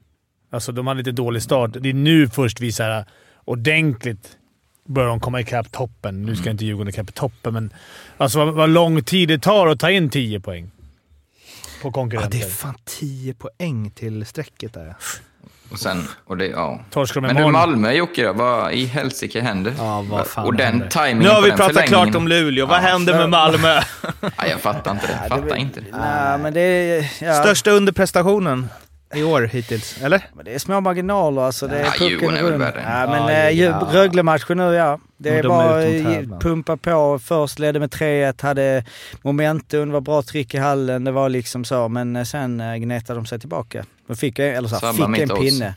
Alltså, 0.51 0.72
de 0.72 0.86
hade 0.86 0.99
lite 0.99 1.12
dålig 1.12 1.43
start. 1.43 1.70
Det 1.80 1.88
är 1.88 1.95
nu 1.95 2.28
först 2.28 2.61
vi 2.61 2.72
så 2.72 2.82
här, 2.82 3.05
ordentligt 3.45 4.36
börjar 4.88 5.09
de 5.09 5.20
komma 5.20 5.40
ikapp 5.40 5.72
toppen. 5.72 6.22
Nu 6.22 6.36
ska 6.36 6.51
inte 6.51 6.64
Djurgården 6.64 6.88
ikapp 6.88 7.14
toppen, 7.14 7.55
men 7.55 7.72
alltså 8.16 8.38
vad, 8.38 8.55
vad 8.55 8.70
lång 8.70 9.05
tid 9.05 9.28
det 9.28 9.38
tar 9.38 9.66
att 9.66 9.80
ta 9.80 9.90
in 9.90 10.11
10 10.11 10.40
poäng 10.40 10.70
på 11.83 11.89
Ja, 11.89 11.93
konkurrenter. 11.93 12.39
det 12.39 12.45
är 12.45 12.51
fan 12.51 12.74
10 12.85 13.35
poäng 13.35 13.91
till 13.91 14.26
strecket 14.26 14.74
där. 14.74 14.95
Och 15.70 15.78
sen, 15.78 16.09
och 16.26 16.37
det, 16.37 16.47
ja. 16.47 16.80
Torskar 16.91 17.20
Men 17.20 17.35
nu 17.35 17.41
imorgon. 17.41 17.53
Malmö 17.53 17.93
Jocke 17.93 18.33
vad 18.33 18.72
i 18.72 18.85
helsike 18.87 19.41
händer? 19.41 19.74
Ja, 19.78 20.03
vad 20.11 20.26
fan 20.26 20.45
och 20.47 20.55
den 20.55 20.83
händer? 20.95 21.14
Nu 21.14 21.28
har 21.28 21.43
vi 21.43 21.51
pratat 21.51 21.85
klart 21.85 22.14
om 22.14 22.28
Luleå. 22.28 22.66
Vad 22.66 22.76
Ja. 22.78 22.80
händer 22.83 23.18
med 23.18 23.28
Malmö? 23.30 23.80
Nej, 24.20 24.51
jag 24.51 24.61
fattar 24.61 24.91
inte 24.93 25.07
det. 25.07 25.28
Fattar 25.28 25.57
inte 25.57 25.80
det. 25.80 25.87
Nej, 25.99 26.39
men 26.39 26.53
det 26.55 26.61
är... 26.61 27.12
Ja. 27.24 27.35
Största 27.43 27.70
underprestationen 27.70 28.68
i 29.14 29.22
år 29.22 29.42
hittills, 29.42 30.02
eller? 30.02 30.26
Men 30.34 30.44
det 30.44 30.54
är 30.54 30.58
små 30.58 30.80
marginaler 30.80 31.42
alltså. 31.42 31.66
Det 31.66 31.78
är 31.78 31.84
Ja, 31.84 31.90
pucken 31.90 32.08
Djurgården 32.08 32.36
är 32.38 32.42
väl 32.42 32.52
runt. 32.52 32.62
värre. 32.62 32.82
Ja, 32.86 33.06
men 33.10 33.34
Ja, 33.34 33.50
ja, 33.50 33.50
ja. 33.50 33.88
Rögle-matchen 33.92 34.56
nu 34.56 34.74
ja. 34.74 34.98
Det 35.16 35.28
är 35.28 35.32
de 35.32 35.38
är 35.38 35.48
bara 35.48 35.82
tävlan. 35.82 36.40
pumpa 36.40 36.76
på. 36.76 37.18
Först 37.24 37.58
ledde 37.58 37.80
med 37.80 37.90
3-1, 37.90 38.42
hade 38.42 38.84
momentum, 39.22 39.88
det 39.88 39.92
var 39.92 40.00
bra 40.00 40.22
tryck 40.22 40.54
i 40.54 40.58
hallen. 40.58 41.04
Det 41.04 41.10
var 41.12 41.28
liksom 41.28 41.64
så. 41.64 41.88
Men 41.88 42.16
eh, 42.16 42.24
sen 42.24 42.60
eh, 42.60 42.74
gnetade 42.76 43.18
de 43.18 43.26
sig 43.26 43.40
tillbaka. 43.40 43.84
De 44.06 44.16
fick, 44.16 44.38
eller 44.38 44.68
så, 44.68 44.86
här, 44.86 44.92
fick 44.92 45.30
en 45.30 45.36
pinne. 45.36 45.74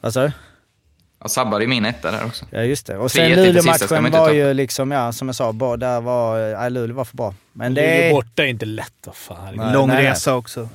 Vad 0.00 0.12
sa 0.14 0.22
du? 0.22 0.32
Jag 1.20 1.30
sabbade 1.30 1.64
ju 1.64 1.68
min 1.68 1.84
etta 1.84 2.10
där 2.10 2.24
också. 2.26 2.44
Ja 2.50 2.62
just 2.62 2.86
det. 2.86 2.96
Och 2.96 3.06
3-1 3.06 3.08
sen 3.08 3.30
Luleå-matchen 3.44 4.10
var 4.12 4.30
ju 4.30 4.54
liksom, 4.54 4.90
ja 4.90 5.12
som 5.12 5.28
jag 5.28 5.34
sa, 5.34 5.52
bara, 5.52 5.76
där 5.76 6.00
var, 6.00 6.38
ja, 6.38 6.68
Luleå 6.68 6.96
var 6.96 7.04
för 7.04 7.16
bra. 7.16 7.34
Men 7.52 7.74
det 7.74 7.80
Luleå 7.80 8.04
är, 8.08 8.10
borta 8.12 8.42
är 8.42 8.46
inte 8.46 8.66
lätt. 8.66 8.92
Vad 9.06 9.16
fan. 9.16 9.54
Nej, 9.56 9.72
Lång 9.74 9.88
nej. 9.88 10.04
resa 10.06 10.34
också. 10.34 10.68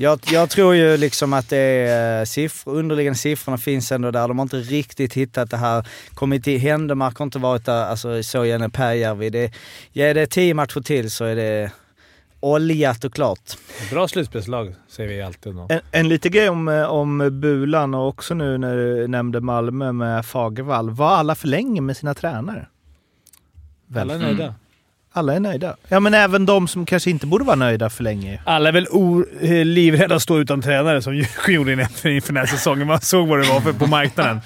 Jag, 0.00 0.20
jag 0.32 0.50
tror 0.50 0.74
ju 0.74 0.96
liksom 0.96 1.32
att 1.32 1.48
det 1.48 1.58
är 1.58 2.24
siffror, 2.24 2.74
underliggande 2.74 3.18
siffrorna 3.18 3.58
finns 3.58 3.92
ändå 3.92 4.10
där. 4.10 4.28
De 4.28 4.38
har 4.38 4.42
inte 4.42 4.56
riktigt 4.56 5.14
hittat 5.14 5.50
det 5.50 5.56
här. 5.56 5.86
Kommit 6.14 6.44
till 6.44 6.60
Händemark 6.60 7.18
har 7.18 7.24
inte 7.24 7.38
varit 7.38 7.66
där, 7.66 7.84
alltså 7.84 8.22
så 8.22 8.44
gärna 8.44 8.68
Pääjärvi. 8.68 9.30
Det, 9.30 9.52
ja, 9.92 10.14
det 10.14 10.20
är 10.20 10.26
tio 10.26 10.54
matcher 10.54 10.80
till 10.80 11.10
så 11.10 11.24
är 11.24 11.36
det 11.36 11.70
oljat 12.40 13.04
och 13.04 13.14
klart. 13.14 13.56
Bra 13.90 14.08
slutspelslag, 14.08 14.74
säger 14.88 15.08
vi 15.08 15.22
alltid. 15.22 15.54
Då. 15.54 15.66
En, 15.70 15.80
en 15.90 16.08
liten 16.08 16.32
grej 16.32 16.48
om, 16.48 16.68
eh, 16.68 16.82
om 16.82 17.40
Bulan 17.40 17.94
och 17.94 18.08
också 18.08 18.34
nu 18.34 18.58
när 18.58 18.76
du 18.76 19.08
nämnde 19.08 19.40
Malmö 19.40 19.92
med 19.92 20.26
Fagervall. 20.26 20.90
Var 20.90 21.10
alla 21.10 21.34
för 21.34 21.48
länge 21.48 21.80
med 21.80 21.96
sina 21.96 22.14
tränare? 22.14 22.66
Alla 23.96 24.14
är 24.14 24.18
nöjda. 24.18 24.54
Alla 25.12 25.34
är 25.34 25.40
nöjda. 25.40 25.76
Ja, 25.88 26.00
men 26.00 26.14
även 26.14 26.46
de 26.46 26.68
som 26.68 26.86
kanske 26.86 27.10
inte 27.10 27.26
borde 27.26 27.44
vara 27.44 27.56
nöjda 27.56 27.90
för 27.90 28.04
länge. 28.04 28.40
Alla 28.44 28.68
är 28.68 28.72
väl 28.72 28.86
eh, 29.40 29.64
livrädda 29.64 30.14
att 30.14 30.22
stå 30.22 30.38
utan 30.38 30.62
tränare 30.62 31.02
som 31.02 31.14
Djurgården 31.16 31.54
gjorde 31.54 31.72
inför 31.72 32.08
inför 32.08 32.32
den 32.32 32.36
här 32.36 32.46
säsongen. 32.46 32.86
Man 32.86 33.00
såg 33.00 33.28
vad 33.28 33.38
det 33.38 33.48
var 33.48 33.60
för 33.60 33.72
på 33.72 33.86
marknaden. 33.86 34.40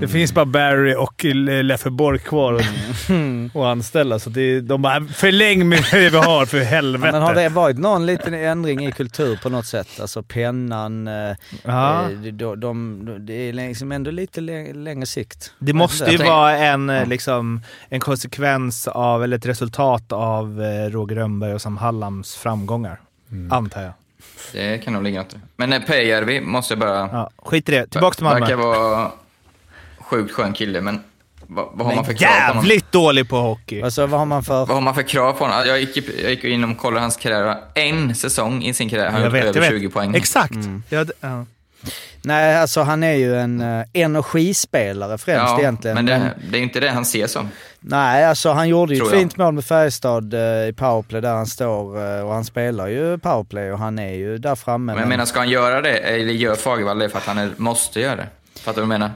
Det 0.00 0.08
finns 0.08 0.32
bara 0.34 0.44
Barry 0.44 0.94
och 0.94 1.24
Le- 1.24 1.62
Leffe 1.62 1.90
Borg 1.90 2.18
kvar 2.18 2.54
att, 2.54 2.60
att 3.56 3.62
anställa, 3.62 4.18
så 4.18 4.30
det, 4.30 4.60
de 4.60 4.82
bara 4.82 5.00
“förläng 5.04 5.68
med 5.68 5.84
det 5.90 6.10
vi 6.10 6.16
har, 6.16 6.46
för 6.46 6.60
helvete”. 6.60 7.12
Men 7.12 7.22
har 7.22 7.34
det 7.34 7.48
varit 7.48 7.78
någon 7.78 8.06
liten 8.06 8.34
ändring 8.34 8.86
i 8.86 8.92
kultur 8.92 9.38
på 9.42 9.48
något 9.48 9.66
sätt? 9.66 9.88
Alltså 10.00 10.22
pennan, 10.22 11.08
eh, 11.08 11.36
Ja. 11.64 12.02
eh, 12.02 12.08
de, 12.18 12.30
de, 12.32 12.60
de, 12.60 13.26
det 13.26 13.32
är 13.48 13.52
liksom 13.52 13.92
ändå 13.92 14.10
lite 14.10 14.40
lä- 14.40 14.72
längre 14.72 15.06
sikt. 15.06 15.52
Det 15.58 15.72
måste 15.72 16.10
ju 16.10 16.16
vara 16.16 16.56
en, 16.56 16.90
eh, 16.90 17.06
liksom, 17.06 17.60
en 17.88 18.00
konsekvens 18.00 18.88
av, 18.88 19.24
eller 19.24 19.36
ett 19.36 19.46
resultat 19.46 20.12
av 20.12 20.60
Roger 20.90 21.16
Rönnberg 21.16 21.54
och 21.54 21.62
Sam 21.62 21.76
Hallams 21.76 22.36
framgångar. 22.36 23.00
Antar 23.50 23.82
jag. 23.82 23.92
Det 24.52 24.78
kan 24.78 24.92
nog 24.92 25.02
ligga 25.02 25.22
något. 25.22 25.36
Men 25.56 25.82
Pääjärvi 25.86 26.40
måste 26.40 26.72
jag 26.74 26.78
bara... 26.80 27.08
Ja, 27.12 27.30
skit 27.38 27.68
i 27.68 27.72
det. 27.72 27.86
Tillbaka 27.86 28.14
till 28.14 28.24
Malmö. 28.24 28.40
Verkar 28.40 28.56
vara 28.56 29.10
sjukt 30.10 30.32
skön 30.34 30.52
kille, 30.52 30.80
men 30.80 31.00
vad, 31.46 31.68
vad 31.72 31.86
har 31.86 31.94
man 31.94 32.04
för 32.04 32.12
krav 32.12 32.28
på 32.28 32.34
honom? 32.48 32.56
Jävligt 32.64 32.92
dålig 32.92 33.28
på 33.28 33.36
hockey. 33.36 33.82
Alltså 33.82 34.06
vad 34.06 34.18
har 34.20 34.26
man 34.26 34.44
för... 34.44 34.58
Vad 34.66 34.68
har 34.68 34.80
man 34.80 34.94
för 34.94 35.02
krav 35.02 35.32
på 35.32 35.44
honom? 35.44 35.62
Jag 35.66 35.80
gick, 35.80 35.96
jag 36.22 36.30
gick 36.30 36.44
in 36.44 36.64
och 36.64 36.78
kollade 36.78 37.00
hans 37.00 37.16
karriär. 37.16 37.56
En 37.74 38.14
säsong 38.14 38.62
i 38.64 38.74
sin 38.74 38.88
karriär 38.88 39.04
har 39.04 39.12
han 39.12 39.22
gjort 39.24 39.32
vet, 39.34 39.44
över 39.44 39.60
jag 39.60 39.68
20 39.70 39.86
vet. 39.86 39.94
poäng. 39.94 40.14
Exakt. 40.14 40.54
Ja, 40.88 41.04
d- 41.04 41.12
ja. 41.20 41.44
Nej, 42.22 42.56
alltså 42.56 42.82
han 42.82 43.02
är 43.02 43.12
ju 43.14 43.36
en 43.36 43.60
eh, 43.60 43.84
energispelare 43.92 45.18
främst 45.18 45.52
Ja, 45.52 45.58
egentligen. 45.60 45.94
men 45.94 46.06
det, 46.06 46.30
det 46.50 46.56
är 46.56 46.58
ju 46.58 46.64
inte 46.64 46.80
det 46.80 46.90
han 46.90 47.04
ser 47.04 47.26
som. 47.26 47.48
Nej, 47.80 48.24
alltså 48.24 48.50
han 48.52 48.68
gjorde 48.68 48.94
ju 48.94 49.02
ett 49.02 49.10
jag. 49.12 49.20
fint 49.20 49.36
mål 49.36 49.54
med 49.54 49.64
Färjestad 49.64 50.34
eh, 50.34 50.40
i 50.68 50.72
powerplay 50.76 51.20
där 51.20 51.34
han 51.34 51.46
står 51.46 52.16
eh, 52.18 52.26
och 52.26 52.32
han 52.34 52.44
spelar 52.44 52.86
ju 52.88 53.18
powerplay 53.18 53.72
och 53.72 53.78
han 53.78 53.98
är 53.98 54.12
ju 54.14 54.38
där 54.38 54.54
framme. 54.54 54.92
Men 54.92 55.00
jag 55.00 55.08
menar, 55.08 55.24
ska 55.24 55.38
han 55.38 55.48
göra 55.48 55.80
det, 55.80 55.98
eller 55.98 56.32
gör 56.32 56.54
Fagervall 56.54 56.98
det 56.98 57.08
för 57.08 57.18
att 57.18 57.24
han 57.26 57.38
är, 57.38 57.50
måste 57.56 58.00
göra 58.00 58.16
det? 58.16 58.26
Fattar 58.66 58.82
du 58.82 58.86
vad 58.86 58.94
jag 58.94 59.00
menar? 59.00 59.10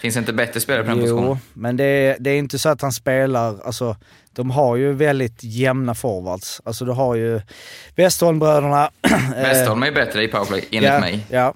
Finns 0.00 0.14
det 0.14 0.18
inte 0.18 0.32
bättre 0.32 0.60
spelare 0.60 0.82
på 0.84 0.88
den 0.90 0.98
Jo, 0.98 1.04
positionen? 1.04 1.36
men 1.52 1.76
det 1.76 1.84
är, 1.84 2.16
det 2.20 2.30
är 2.30 2.38
inte 2.38 2.58
så 2.58 2.68
att 2.68 2.80
han 2.82 2.92
spelar, 2.92 3.56
alltså 3.64 3.96
de 4.32 4.50
har 4.50 4.76
ju 4.76 4.92
väldigt 4.92 5.38
jämna 5.44 5.94
forwards. 5.94 6.60
Alltså 6.64 6.84
du 6.84 6.92
har 6.92 7.14
ju 7.14 7.40
Westholmbröderna. 7.96 8.90
eh, 9.02 9.42
Westholm 9.42 9.82
är 9.82 9.92
bättre 9.92 10.22
i 10.22 10.28
powerplay, 10.28 10.64
enligt 10.70 10.90
ja, 10.92 11.00
mig. 11.00 11.26
Ja. 11.30 11.54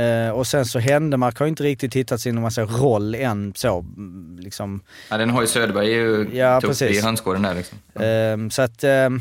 Eh, 0.00 0.30
och 0.30 0.46
sen 0.46 0.64
så 0.66 0.78
Händemark 0.78 1.38
har 1.38 1.46
ju 1.46 1.50
inte 1.50 1.62
riktigt 1.62 1.94
hittat 1.96 2.20
sin 2.20 2.40
man 2.40 2.50
säger, 2.50 2.68
roll 2.68 3.14
än 3.14 3.52
så. 3.56 3.78
mm, 3.78 4.38
Liksom. 4.40 4.80
Ja, 5.10 5.16
den 5.16 5.30
har 5.30 5.40
ju 5.40 5.46
Söderberg 5.46 5.90
ju 5.92 6.28
Ja, 6.32 6.60
tog 6.60 6.70
i 6.70 6.72
precis. 6.72 7.04
hönsgården 7.04 7.42
där 7.42 7.54
liksom. 7.54 7.78
Ehm, 8.00 8.50
så 8.50 8.62
att, 8.62 8.84
ehm, 8.84 9.20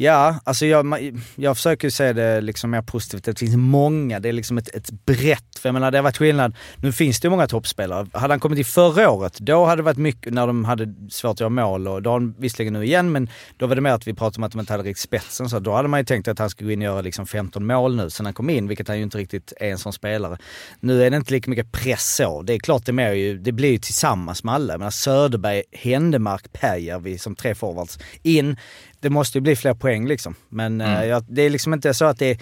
ja, 0.00 0.40
alltså 0.44 0.66
jag, 0.66 1.12
jag 1.36 1.56
försöker 1.56 1.86
ju 1.86 1.90
se 1.90 2.12
det 2.12 2.40
liksom 2.40 2.70
mer 2.70 2.82
positivt. 2.82 3.24
Det 3.24 3.38
finns 3.38 3.56
många, 3.56 4.20
det 4.20 4.28
är 4.28 4.32
liksom 4.32 4.58
ett, 4.58 4.68
ett 4.68 4.90
brett, 4.90 5.58
för 5.58 5.68
jag 5.68 5.74
menar 5.74 5.90
det 5.90 5.98
har 5.98 6.02
varit 6.02 6.16
skillnad. 6.16 6.56
Nu 6.76 6.92
finns 6.92 7.20
det 7.20 7.26
ju 7.26 7.30
många 7.30 7.46
toppspelare. 7.46 8.06
Hade 8.12 8.32
han 8.32 8.40
kommit 8.40 8.58
i 8.58 8.64
förra 8.64 9.10
året, 9.10 9.38
då 9.38 9.64
hade 9.64 9.82
det 9.82 9.84
varit 9.84 9.98
mycket, 9.98 10.32
när 10.34 10.46
de 10.46 10.64
hade 10.64 10.94
svårt 11.10 11.32
att 11.32 11.40
göra 11.40 11.50
mål 11.50 11.88
och 11.88 12.02
då 12.02 12.10
har 12.10 12.20
de 12.20 12.34
visserligen 12.38 12.72
nu 12.72 12.84
igen, 12.84 13.12
men 13.12 13.30
då 13.56 13.66
var 13.66 13.74
det 13.74 13.80
mer 13.80 13.90
att 13.90 14.06
vi 14.06 14.14
pratade 14.14 14.40
om 14.40 14.44
att 14.44 14.52
de 14.52 14.60
inte 14.60 14.72
hade 14.72 14.84
riktigt 14.84 15.02
spetsen. 15.02 15.48
Så 15.48 15.58
då 15.58 15.72
hade 15.72 15.88
man 15.88 16.00
ju 16.00 16.04
tänkt 16.04 16.28
att 16.28 16.38
han 16.38 16.50
skulle 16.50 16.66
gå 16.68 16.72
in 16.72 16.78
och 16.78 16.84
göra 16.84 17.00
liksom 17.00 17.26
15 17.26 17.66
mål 17.66 17.96
nu 17.96 18.10
sen 18.10 18.26
han 18.26 18.34
kom 18.34 18.50
in, 18.50 18.68
vilket 18.68 18.88
han 18.88 18.96
ju 18.96 19.02
inte 19.02 19.18
riktigt 19.18 19.52
är 19.60 19.70
en 19.70 19.78
sån 19.78 19.92
spelare. 19.92 20.38
Nu 20.80 21.02
är 21.02 21.10
det 21.10 21.16
inte 21.16 21.32
lika 21.32 21.50
mycket 21.50 21.72
press 21.72 22.16
så. 22.16 22.42
Det 22.42 22.54
är 22.54 22.58
klart 22.58 22.86
det, 22.86 22.90
är 22.90 22.94
mer 22.94 23.12
ju, 23.12 23.38
det 23.38 23.52
blir 23.52 23.70
ju 23.70 23.78
tillsammans 23.78 24.44
med 24.44 24.54
alla. 24.54 24.72
Jag 24.72 24.78
menar 24.78 24.90
Söderberg, 24.90 25.62
Händemark, 25.72 26.52
Pääjärvi 26.52 27.18
som 27.18 27.34
tre 27.34 27.54
forwards 27.54 27.98
in. 28.22 28.56
Det 29.00 29.10
måste 29.10 29.38
ju 29.38 29.42
bli 29.42 29.56
fler 29.56 29.74
poäng 29.74 30.06
liksom. 30.06 30.34
Men 30.48 30.80
eh, 30.80 31.04
jag, 31.04 31.24
det 31.28 31.42
är 31.42 31.50
liksom 31.50 31.74
inte 31.74 31.94
så 31.94 32.04
att 32.04 32.18
det 32.18 32.30
är 32.30 32.38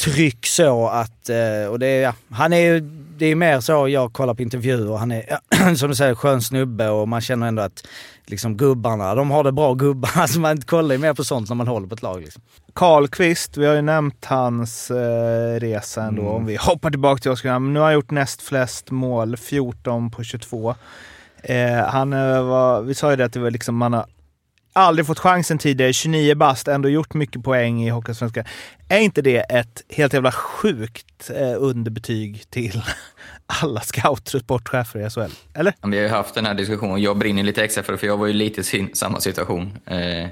tryck 0.00 0.46
så 0.46 0.88
att, 0.88 1.28
eh, 1.28 1.70
och 1.70 1.78
det 1.78 1.86
är, 1.86 2.02
ja, 2.02 2.14
han 2.30 2.52
är 2.52 2.60
ju, 2.60 2.80
det 3.16 3.26
är 3.26 3.34
mer 3.34 3.60
så, 3.60 3.88
jag 3.88 4.12
kollar 4.12 4.34
på 4.34 4.42
intervjuer, 4.42 4.96
han 4.96 5.12
är 5.12 5.24
ja, 5.28 5.74
som 5.76 5.88
du 5.88 5.94
säger 5.94 6.14
skön 6.14 6.42
snubbe 6.42 6.88
och 6.88 7.08
man 7.08 7.20
känner 7.20 7.48
ändå 7.48 7.62
att 7.62 7.86
liksom 8.26 8.56
gubbarna, 8.56 9.14
de 9.14 9.30
har 9.30 9.44
det 9.44 9.52
bra 9.52 9.74
gubbar. 9.74 10.10
Alltså 10.16 10.40
man 10.40 10.60
kollar 10.60 10.94
ju 10.94 11.00
mer 11.00 11.14
på 11.14 11.24
sånt 11.24 11.48
när 11.48 11.56
man 11.56 11.68
håller 11.68 11.86
på 11.86 11.94
ett 11.94 12.02
lag 12.02 12.20
liksom. 12.20 12.42
Karlqvist, 12.72 13.56
vi 13.56 13.66
har 13.66 13.74
ju 13.74 13.82
nämnt 13.82 14.24
hans 14.24 14.90
eh, 14.90 15.60
resa 15.60 16.02
ändå. 16.02 16.28
Om 16.28 16.46
vi 16.46 16.56
hoppar 16.56 16.90
tillbaka 16.90 17.20
till 17.20 17.30
Oskarshamn. 17.30 17.72
Nu 17.72 17.80
har 17.80 17.86
han 17.86 17.94
gjort 17.94 18.10
näst 18.10 18.42
flest 18.42 18.90
mål, 18.90 19.36
14 19.36 20.10
på 20.10 20.24
22. 20.24 20.74
Eh, 21.42 21.84
han 21.86 22.10
var, 22.48 22.82
vi 22.82 22.94
sa 22.94 23.10
ju 23.10 23.16
det 23.16 23.24
att 23.24 23.32
det 23.32 23.40
var 23.40 23.50
liksom, 23.50 23.76
man 23.76 23.92
har 23.92 24.06
aldrig 24.72 25.06
fått 25.06 25.18
chansen 25.18 25.58
tidigare, 25.58 25.92
29 25.92 26.34
bast, 26.34 26.68
ändå 26.68 26.88
gjort 26.88 27.14
mycket 27.14 27.44
poäng 27.44 27.82
i 27.82 27.90
Hockeysvenskan. 27.90 28.44
Är 28.88 28.98
inte 28.98 29.22
det 29.22 29.38
ett 29.38 29.84
helt 29.88 30.12
jävla 30.12 30.32
sjukt 30.32 31.30
eh, 31.30 31.54
underbetyg 31.58 32.50
till 32.50 32.82
alla 33.62 33.80
scouter 33.80 34.36
och 34.36 34.42
sportchefer 34.42 35.06
i 35.06 35.10
SHL? 35.10 35.32
Eller? 35.54 35.74
Vi 35.82 35.96
har 35.96 36.04
ju 36.04 36.08
haft 36.08 36.34
den 36.34 36.46
här 36.46 36.54
diskussionen, 36.54 37.02
jag 37.02 37.18
brinner 37.18 37.42
lite 37.42 37.64
extra 37.64 37.82
för 37.82 37.92
det, 37.92 37.98
för 37.98 38.06
jag 38.06 38.16
var 38.16 38.26
ju 38.26 38.32
lite 38.32 38.76
i 38.76 38.88
samma 38.94 39.20
situation. 39.20 39.78
Eh, 39.86 40.28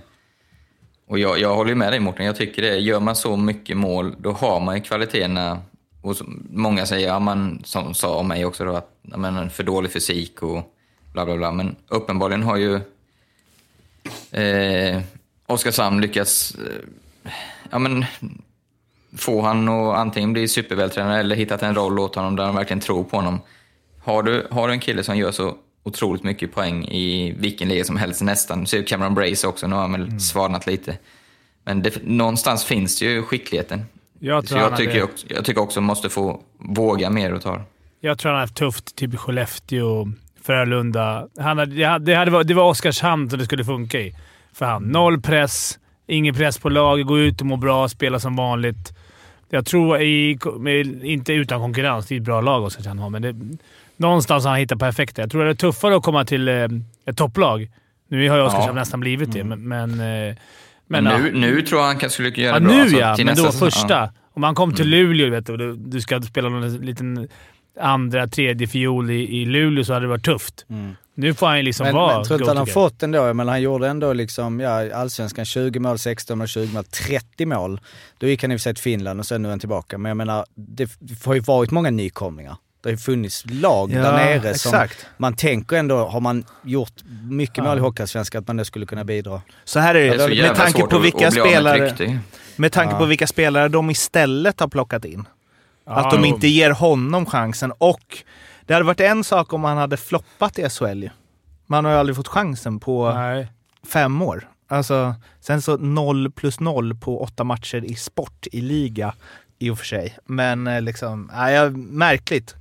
och 1.09 1.19
jag, 1.19 1.39
jag 1.39 1.55
håller 1.55 1.71
ju 1.71 1.77
med 1.77 1.93
dig 1.93 2.01
Mårten, 2.01 2.27
jag 2.27 2.37
tycker 2.37 2.63
det. 2.63 2.77
Gör 2.77 3.01
man 3.01 3.17
så 3.17 3.37
mycket 3.37 3.77
mål, 3.77 4.15
då 4.19 4.33
har 4.33 4.61
man 4.61 4.77
ju 4.77 4.83
kvaliteterna. 4.83 5.59
Och 6.03 6.17
så, 6.17 6.25
många 6.51 6.87
säger, 6.87 7.09
ja, 7.09 7.19
man, 7.19 7.63
som 7.65 7.95
sa 7.95 8.19
om 8.19 8.29
mig 8.29 8.45
också, 8.45 8.65
då, 8.65 8.77
att 8.77 8.91
ja, 9.03 9.17
men, 9.17 9.51
för 9.51 9.65
dålig 9.65 9.93
fysik 9.93 10.43
och 10.43 10.63
bla 11.13 11.25
bla 11.25 11.37
bla. 11.37 11.53
Men 11.53 11.77
uppenbarligen 11.89 12.43
har 12.43 12.57
ju 12.57 12.81
eh, 14.31 15.01
Oskarshamn 15.47 16.01
lyckats 16.01 16.55
eh, 16.55 17.33
ja, 17.71 17.79
men, 17.79 18.05
få 19.17 19.43
han 19.43 19.69
att 19.69 19.97
antingen 19.97 20.33
bli 20.33 20.49
supervältränad 20.49 21.21
eller 21.21 21.37
hittat 21.37 21.63
en 21.63 21.75
roll 21.75 21.99
åt 21.99 22.15
honom 22.15 22.37
där 22.37 22.47
de 22.47 22.55
verkligen 22.55 22.81
tror 22.81 23.05
på 23.05 23.17
honom. 23.17 23.41
Har 24.05 24.23
du, 24.23 24.47
har 24.51 24.69
du 24.69 24.75
en 24.75 24.81
kille 24.81 25.03
som 25.03 25.17
gör 25.17 25.31
så 25.31 25.55
otroligt 25.83 26.23
mycket 26.23 26.55
poäng 26.55 26.85
i 26.85 27.35
vilken 27.39 27.69
liga 27.69 27.85
som 27.85 27.97
helst 27.97 28.23
nästan, 28.23 28.67
ser 28.67 28.83
Cameron 28.83 29.15
Brace 29.15 29.47
också, 29.47 29.67
nu 29.67 29.75
har 29.75 29.83
han 29.83 29.93
väl 29.93 30.21
svalnat 30.21 30.67
lite. 30.67 30.99
Men 31.65 31.83
det, 31.83 32.03
någonstans 32.03 32.65
finns 32.65 32.99
det 32.99 33.05
ju 33.05 33.23
skickligheten. 33.23 33.87
Jag 34.19 34.47
tror, 34.47 34.61
jag 34.61 34.77
tycker, 34.77 34.93
hade, 34.93 35.03
också, 35.03 35.27
jag 35.29 35.45
tycker 35.45 35.61
också 35.61 35.81
måste 35.81 36.09
få 36.09 36.41
våga 36.59 37.11
mer 37.11 37.33
och 37.33 37.43
ta 37.43 37.63
jag 38.01 38.19
tror 38.19 38.31
han 38.31 38.37
har 38.37 38.41
haft 38.41 38.57
tufft, 38.57 38.97
typ 38.97 39.19
Skellefteå, 39.19 40.13
Frölunda. 40.49 41.29
Han 41.39 41.59
hade, 41.59 41.99
det, 41.99 42.15
hade, 42.15 42.45
det, 42.45 42.55
var 42.55 42.65
Oskarshamn 42.65 43.31
som 43.31 43.39
det 43.39 43.45
skulle 43.45 43.65
funka 43.65 44.01
i 44.01 44.15
för 44.53 44.67
han. 44.67 44.83
Noll 44.83 45.21
press, 45.21 45.79
ingen 46.07 46.35
press 46.35 46.59
på 46.59 46.69
laget, 46.69 47.07
gå 47.07 47.19
ut 47.19 47.41
och 47.41 47.47
må 47.47 47.57
bra, 47.57 47.89
spela 47.89 48.21
som 48.21 48.37
vanligt. 48.37 48.93
Jag 49.51 49.67
tror, 49.67 50.01
i, 50.01 50.39
inte 51.03 51.33
utan 51.33 51.61
konkurrens, 51.61 52.07
det 52.07 52.15
är 52.15 52.17
ett 52.17 52.25
bra 52.25 52.41
lag 52.41 52.63
Oskarshamn 52.65 52.99
har, 53.01 53.11
men 53.11 53.23
det, 53.23 53.35
någonstans 53.97 54.45
har 54.45 54.51
han 54.51 54.61
hittat 54.61 54.79
perfekta. 54.79 55.23
Jag 55.23 55.31
tror 55.31 55.45
det 55.45 55.51
är 55.51 55.55
tuffare 55.55 55.97
att 55.97 56.03
komma 56.03 56.25
till 56.25 56.49
eh, 56.49 56.69
ett 57.07 57.17
topplag. 57.17 57.69
Nu 58.09 58.29
har 58.29 58.37
ju 58.37 58.43
Oskarshamn 58.43 58.77
Ja. 58.77 58.81
nästan 58.81 59.01
blivit 59.01 59.33
det, 59.33 59.45
men... 59.45 59.69
men, 59.69 59.91
eh, 59.91 60.35
Men 60.87 61.05
nu, 61.05 61.33
nu 61.35 61.63
tror 61.63 61.81
jag 61.81 61.95
han 61.95 62.11
skulle 62.11 62.29
göra 62.31 62.55
Ja, 62.57 62.61
bra. 62.61 62.73
nu 62.73 62.81
alltså, 62.81 62.97
ja, 62.97 63.17
men 63.25 63.37
då 63.37 63.53
första. 63.53 63.95
Ja. 63.95 64.13
Om 64.35 64.41
man 64.41 64.55
kom 64.55 64.75
till 64.75 64.95
Mm. 64.95 65.09
Luleå 65.09 65.31
vet 65.31 65.47
du, 65.47 65.53
och 65.53 65.59
du, 65.59 65.77
du 65.77 66.01
ska 66.01 66.21
spela 66.23 66.49
någon 66.49 66.77
liten 66.77 67.29
andra, 67.81 68.29
tredje 68.29 68.67
fiol 68.67 69.11
i, 69.11 69.15
i 69.41 69.45
Luleå 69.45 69.85
så 69.85 69.93
hade 69.93 70.05
det 70.05 70.11
varit 70.11 70.25
tufft. 70.25 70.67
Nu 71.15 71.35
får 71.35 71.47
han 71.47 71.57
ju 71.57 71.63
liksom 71.63 71.85
Men, 71.87 71.95
vara 71.95 72.15
men 72.17 72.25
tror 72.25 72.41
inte 72.41 72.51
han 72.51 72.57
har 72.57 72.67
fått 72.67 73.03
ändå, 73.03 73.35
men 73.35 73.49
han 73.49 73.63
gjorde 73.63 73.89
ändå 73.89 74.13
liksom, 74.13 74.61
ja, 74.61 74.95
allsvenskan 74.95 75.45
20 75.45 75.79
mål, 75.81 75.99
16 75.99 76.39
mål, 76.39 76.47
20 76.49 76.73
mål, 76.75 76.85
30 76.85 77.47
mål. 77.47 77.81
Då 78.19 78.27
gick 78.27 78.43
han 78.43 78.53
i 78.53 78.57
och 78.57 78.61
för 78.61 78.63
sig 78.63 78.75
till 78.75 78.83
Finland 78.83 79.21
och 79.21 79.27
sen 79.27 79.43
nu 79.43 79.49
är 79.49 79.51
han 79.51 79.59
tillbaka. 79.61 79.99
Men 79.99 80.11
jag 80.11 80.17
menar, 80.17 80.45
det 80.55 80.89
har 81.25 81.35
ju 81.35 81.41
varit 81.41 81.71
många 81.71 81.91
nykomlingar. 81.91 82.57
Det 82.83 82.89
har 82.89 82.91
ju 82.93 82.97
funnits 82.99 83.45
lag 83.51 83.91
Ja, 83.93 84.03
där 84.03 84.13
nere 84.13 84.55
som 84.55 84.75
exakt. 84.75 85.07
man 85.17 85.35
tänker 85.37 85.77
ändå, 85.77 85.97
har 86.09 86.21
man 86.21 86.45
gjort 86.65 86.93
mycket 87.31 87.65
mål 87.65 87.79
i 87.79 87.81
Hockeyallsvenskan, 87.81 88.41
att 88.43 88.49
man 88.49 88.57
då 88.57 88.65
skulle 88.65 88.87
kunna 88.87 89.05
bidra. 89.05 89.43
Så 89.65 89.81
här 89.81 89.95
är 89.95 90.01
Det 90.01 90.07
är 90.25 90.29
det, 90.29 90.37
så 90.37 90.43
med 90.43 90.55
tanke 90.57 90.83
på 90.87 90.99
vilka 90.99 91.31
spelare... 91.31 92.19
Med 92.57 92.73
tanke 92.73 92.95
Ja. 92.95 92.99
på 92.99 93.05
vilka 93.05 93.27
spelare 93.27 93.69
de 93.69 93.91
istället 93.91 94.61
har 94.61 94.69
plockat 94.69 95.05
in. 95.05 95.25
Att 95.89 96.11
de 96.11 96.25
inte 96.25 96.49
ger 96.49 96.71
honom 96.71 97.27
chansen. 97.27 97.73
Och 97.79 98.19
det 98.67 98.75
hade 98.75 98.87
varit 98.87 99.01
en 99.01 99.25
sak 99.25 99.53
om 99.53 99.65
han 99.65 99.77
hade 99.77 99.97
floppat 99.97 100.59
i 100.59 100.69
SHL. 100.71 101.05
Man 101.67 101.85
har 101.85 101.93
ju 101.93 101.99
aldrig 101.99 102.17
fått 102.17 102.29
chansen 102.29 102.81
på 102.81 103.13
Nej. 103.13 103.49
fem 103.93 104.23
år. 104.23 104.49
Alltså, 104.69 105.15
sen 105.41 105.63
så 105.63 105.77
0 105.77 106.31
plus 106.31 106.61
0 106.61 106.95
på 106.95 107.23
åtta 107.23 107.45
matcher 107.45 107.85
i 107.85 107.95
sport 107.95 108.47
i 108.53 108.61
liga 108.61 109.15
i 109.59 109.71
och 109.71 109.79
för 109.79 109.85
sig. 109.87 110.17
Men 110.25 110.67
eh, 110.67 110.83
liksom, 110.83 111.31
ja, 111.35 111.71
märkligt. 111.77 112.55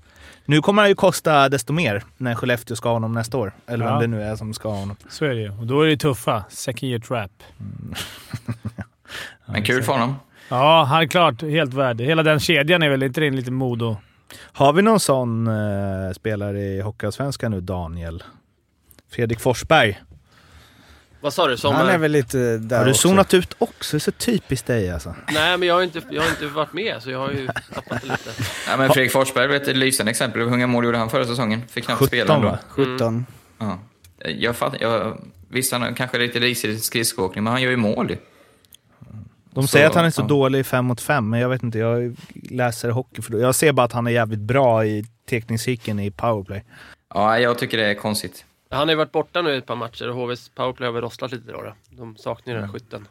Nu 0.45 0.61
kommer 0.61 0.81
han 0.81 0.89
ju 0.89 0.95
kosta 0.95 1.49
desto 1.49 1.73
mer 1.73 2.03
när 2.17 2.35
Skellefteå 2.35 2.75
ska 2.75 2.89
ha 2.89 2.93
honom 2.93 3.13
nästa 3.13 3.37
år. 3.37 3.53
Eller 3.67 3.85
Ja. 3.85 3.91
vem 3.91 3.99
det 4.11 4.17
nu 4.17 4.23
är 4.23 4.35
som 4.35 4.53
ska 4.53 4.69
ha 4.69 4.77
honom. 4.79 4.95
Så 5.09 5.25
är 5.25 5.29
det 5.29 5.41
ju. 5.41 5.51
Och 5.51 5.67
då 5.67 5.81
är 5.81 5.87
det 5.87 5.97
tuffa. 5.97 6.43
Second 6.49 6.89
year 6.91 6.99
trap. 6.99 7.31
Men 9.45 9.63
kul 9.63 9.83
för 9.83 9.93
honom. 9.93 10.15
Ja, 10.49 10.83
han 10.83 11.01
är 11.01 11.07
klart 11.07 11.41
helt 11.41 11.73
värd. 11.73 12.01
Hela 12.01 12.23
den 12.23 12.39
kedjan 12.39 12.83
är 12.83 12.89
väl 12.89 13.03
inte 13.03 13.19
det 13.21 13.27
en 13.27 13.35
liten 13.35 13.53
Modo? 13.53 13.97
Har 14.41 14.73
vi 14.73 14.81
någon 14.81 14.99
sån 14.99 15.47
eh, 15.47 16.11
spelare 16.15 16.59
i 16.61 16.81
Hockeyallsvenskan 16.81 17.51
nu, 17.51 17.61
Daniel? 17.61 18.23
Fredrik 19.11 19.39
Forsberg. 19.39 20.01
Vad 21.21 21.33
sa 21.33 21.47
du? 21.47 21.57
Som, 21.57 21.75
Han 21.75 21.87
är 21.89 21.97
väl 21.97 22.11
lite 22.11 22.57
där 22.57 22.77
Har 22.77 22.85
du 22.85 22.91
också. 22.91 23.07
zonat 23.07 23.33
ut 23.33 23.55
också? 23.57 23.95
Det 23.95 23.97
är 23.97 23.99
så 23.99 24.11
typiskt 24.11 24.67
dig 24.67 24.91
alltså. 24.91 25.15
Nej, 25.33 25.57
men 25.57 25.67
jag 25.67 25.75
har, 25.75 25.81
inte, 25.83 26.01
jag 26.09 26.21
har 26.21 26.29
inte 26.29 26.47
varit 26.47 26.73
med, 26.73 26.95
så 27.03 27.11
jag 27.11 27.19
har 27.19 27.31
ju 27.31 27.47
tappat 27.73 28.01
det 28.01 28.07
lite. 28.07 28.29
Ja, 28.67 28.77
men 28.77 28.89
Fredrik 28.89 29.11
Forsberg 29.11 29.45
är 29.55 29.61
ett 29.61 29.77
lysande 29.77 30.09
exempel. 30.09 30.41
Hur 30.41 30.49
många 30.49 30.67
mål 30.67 30.85
gjorde 30.85 30.97
han 30.97 31.09
förra 31.09 31.25
säsongen? 31.25 31.61
Fick 31.67 31.85
knappt 31.85 31.99
17 31.99 32.07
spela 32.07 32.35
ändå. 32.35 32.47
va? 32.47 32.59
17. 32.69 33.25
Ja. 33.57 33.79
Jag 34.25 34.55
fattar, 34.55 34.77
jag, 34.81 35.17
visst, 35.49 35.71
han 35.73 35.95
kanske 35.95 36.17
lite 36.17 36.39
risig 36.39 36.69
i 36.69 36.77
skridskoåkning, 36.79 37.43
men 37.43 37.53
han 37.53 37.61
gör 37.61 37.71
ju 37.71 37.77
mål 37.77 38.09
ju. 38.09 38.17
De 39.57 39.61
Så, 39.63 39.67
säger 39.67 39.87
att 39.87 39.95
han 39.95 40.05
är 40.05 40.09
så 40.09 40.21
ja. 40.21 40.25
dålig 40.25 40.59
i 40.59 40.63
fem 40.63 40.85
mot 40.85 41.01
fem, 41.01 41.29
men 41.29 41.39
jag 41.39 41.49
vet 41.49 41.63
inte. 41.63 41.77
Jag 41.79 42.15
läser 42.51 42.89
hockey 42.89 43.21
för 43.21 43.37
Jag 43.37 43.55
ser 43.55 43.71
bara 43.71 43.83
att 43.85 43.91
han 43.93 44.07
är 44.07 44.11
jävligt 44.11 44.39
bra 44.39 44.85
i 44.85 45.05
tekningscykeln 45.29 45.99
i 45.99 46.11
powerplay. 46.11 46.63
Ja, 47.13 47.39
jag 47.39 47.57
tycker 47.57 47.77
det 47.77 47.85
är 47.85 47.93
konstigt. 47.93 48.45
Han 48.69 48.79
har 48.79 48.89
ju 48.89 48.95
varit 48.95 49.11
borta 49.11 49.41
nu 49.41 49.57
ett 49.57 49.65
par 49.65 49.75
matcher 49.75 50.09
och 50.09 50.15
HVs 50.15 50.49
powerplay 50.49 50.87
har 50.87 50.93
väl 50.93 51.01
rosslat 51.01 51.31
lite 51.31 51.51
då. 51.51 51.61
då. 51.61 51.73
De 51.89 52.15
saknar 52.17 52.53
ju 52.53 52.59
den 52.59 52.69
här 52.69 52.73
skytten. 52.73 53.07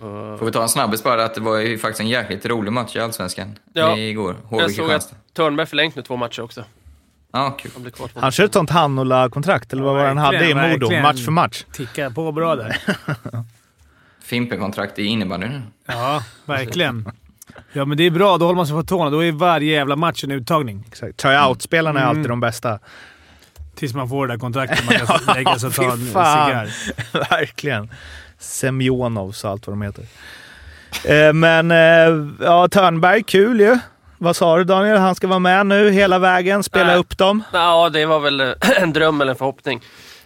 Och 0.00 0.38
Får 0.38 0.46
vi 0.46 0.52
ta 0.52 0.62
en 0.62 0.68
snabbis 0.68 1.02
bara, 1.02 1.24
att 1.24 1.34
det 1.34 1.40
var 1.40 1.58
ju 1.58 1.78
faktiskt 1.78 2.00
en 2.00 2.08
jäkligt 2.08 2.46
rolig 2.46 2.72
match 2.72 2.96
i 2.96 3.00
Allsvenskan 3.00 3.58
Ja. 3.72 3.96
igår. 3.96 4.36
jag 4.50 4.58
HV 4.58 4.68
såg 4.68 4.92
att. 4.92 5.14
Törnberg 5.32 5.66
förlängt 5.66 5.96
nu 5.96 6.02
två 6.02 6.16
matcher 6.16 6.42
också. 6.42 6.64
Ja, 7.32 7.50
kul. 7.50 7.70
Han 7.74 7.90
kvar 7.90 8.10
Han 8.14 8.32
kör 8.32 8.44
ett 8.44 8.52
sånt 8.52 8.70
Hannola-kontrakt, 8.70 9.72
eller 9.72 9.82
vad 9.82 9.92
Ja, 9.92 9.96
var 9.96 10.02
det 10.02 10.08
han 10.08 10.18
hade 10.18 10.50
i 10.50 10.54
Modo? 10.54 10.90
Match 11.02 11.24
för 11.24 11.32
match. 11.32 11.64
Tickar 11.72 12.10
på 12.10 12.32
bra 12.32 12.56
där. 12.56 12.76
Fimpen-kontrakt 14.22 14.98
i 14.98 15.04
innebandy 15.04 15.46
nu. 15.48 15.62
Ja, 15.86 16.22
verkligen. 16.44 17.12
Ja, 17.72 17.84
men 17.84 17.96
det 17.98 18.04
är 18.06 18.10
bra. 18.10 18.38
Då 18.38 18.44
håller 18.46 18.56
man 18.56 18.66
sig 18.66 18.76
på 18.76 18.82
tårna. 18.82 19.10
Då 19.10 19.24
är 19.24 19.32
varje 19.32 19.72
jävla 19.74 19.96
match 19.96 20.24
en 20.24 20.30
uttagning. 20.30 20.84
Exakt. 20.88 21.16
Tryout-spelarna 21.16 22.00
är 22.00 22.04
Mm. 22.04 22.16
alltid 22.18 22.30
de 22.30 22.40
bästa. 22.40 22.78
Tills 23.74 23.94
man 23.94 24.08
får 24.08 24.26
det 24.26 24.32
där 24.34 24.38
kontraktet 24.38 24.84
man 24.84 25.06
kan 25.06 25.34
lägga 25.34 25.58
sig 25.58 25.66
och 25.68 25.74
ta 25.74 25.92
en 25.92 25.98
cigarr. 26.06 26.68
Verkligen. 27.30 27.90
Semjonovs 28.38 29.44
och 29.44 29.50
allt 29.50 29.66
vad 29.66 29.72
de 29.76 29.82
heter. 29.82 30.04
Eh, 31.04 31.32
men 31.32 31.70
eh, 31.70 32.26
ja, 32.40 32.68
Törnberg, 32.68 33.22
kul 33.22 33.60
ju. 33.60 33.78
Vad 34.18 34.36
sa 34.36 34.56
du 34.58 34.64
Daniel? 34.64 34.96
Han 34.98 35.14
ska 35.14 35.26
vara 35.26 35.38
med 35.38 35.66
nu 35.66 35.90
hela 35.90 36.18
vägen, 36.18 36.62
spela 36.62 36.86
Nej. 36.86 36.96
upp 36.96 37.18
dem. 37.18 37.42
Ja, 37.52 37.88
det 37.88 38.06
var 38.06 38.20
väl 38.20 38.40
eh, 38.40 38.48
en 38.82 38.92
dröm 38.92 39.20
eller 39.20 39.32
en 39.32 39.38
förhoppning. 39.38 39.80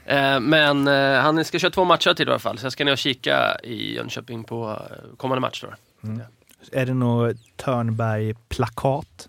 Eh, 0.07 0.41
Men 0.41 0.89
eh, 0.89 1.21
han 1.21 1.45
ska 1.45 1.59
köra 1.59 1.71
två 1.71 1.85
matcher 1.85 2.15
till 2.15 2.29
i 2.29 2.31
alla 2.31 2.39
fall, 2.39 2.59
så 2.59 2.67
jag 2.67 2.73
ska 2.73 2.85
ner 2.85 2.93
och 2.93 2.99
kika 2.99 3.57
i 3.63 3.95
Jönköping 3.97 4.45
på 4.45 4.71
eh, 4.71 5.17
kommande 5.17 5.41
match. 5.41 5.65
Då. 6.01 6.09
Är 6.73 6.87
det 6.87 6.95
något 6.95 7.37
Törnberg-plakat? 7.57 9.29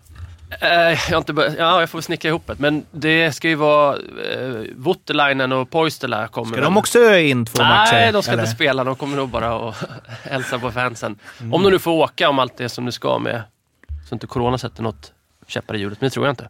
Jag 0.60 0.96
har 0.96 1.16
inte 1.18 1.32
bör- 1.32 1.54
ja, 1.58 1.80
jag 1.80 1.90
får 1.90 2.00
snicka 2.00 2.28
ihop 2.28 2.42
det. 2.46 2.54
Men 2.58 2.84
det 2.90 3.32
ska 3.32 3.48
ju 3.48 3.54
vara 3.54 3.96
eh, 3.96 4.62
Voutilainen 4.76 5.52
och 5.52 5.70
Poistela 5.70 6.28
kommer 6.28 6.52
Ska 6.52 6.60
de 6.60 6.76
också 6.76 7.16
in 7.16 7.46
två 7.46 7.62
matcher? 7.62 7.92
Nej, 7.92 8.12
de 8.12 8.22
ska 8.22 8.32
eller? 8.32 8.42
inte 8.42 8.54
spela. 8.54 8.84
De 8.84 8.96
kommer 8.96 9.16
nog 9.16 9.28
bara 9.28 9.68
att 9.68 9.76
hälsa 10.22 10.58
på 10.58 10.70
fansen. 10.70 11.18
Om 11.52 11.62
de 11.62 11.70
nu 11.70 11.78
får 11.78 11.90
åka 11.92 12.28
om 12.28 12.38
allt 12.38 12.60
är 12.60 12.68
som 12.68 12.84
det 12.86 12.92
ska 12.92 13.18
med, 13.18 13.42
så 14.08 14.14
inte 14.14 14.26
corona 14.26 14.58
sätter 14.58 14.82
något 14.82 15.12
käppar 15.46 15.74
i 15.74 15.78
hjulet. 15.78 16.00
Men 16.00 16.06
det 16.06 16.14
tror 16.14 16.26
jag 16.26 16.32
inte. 16.32 16.48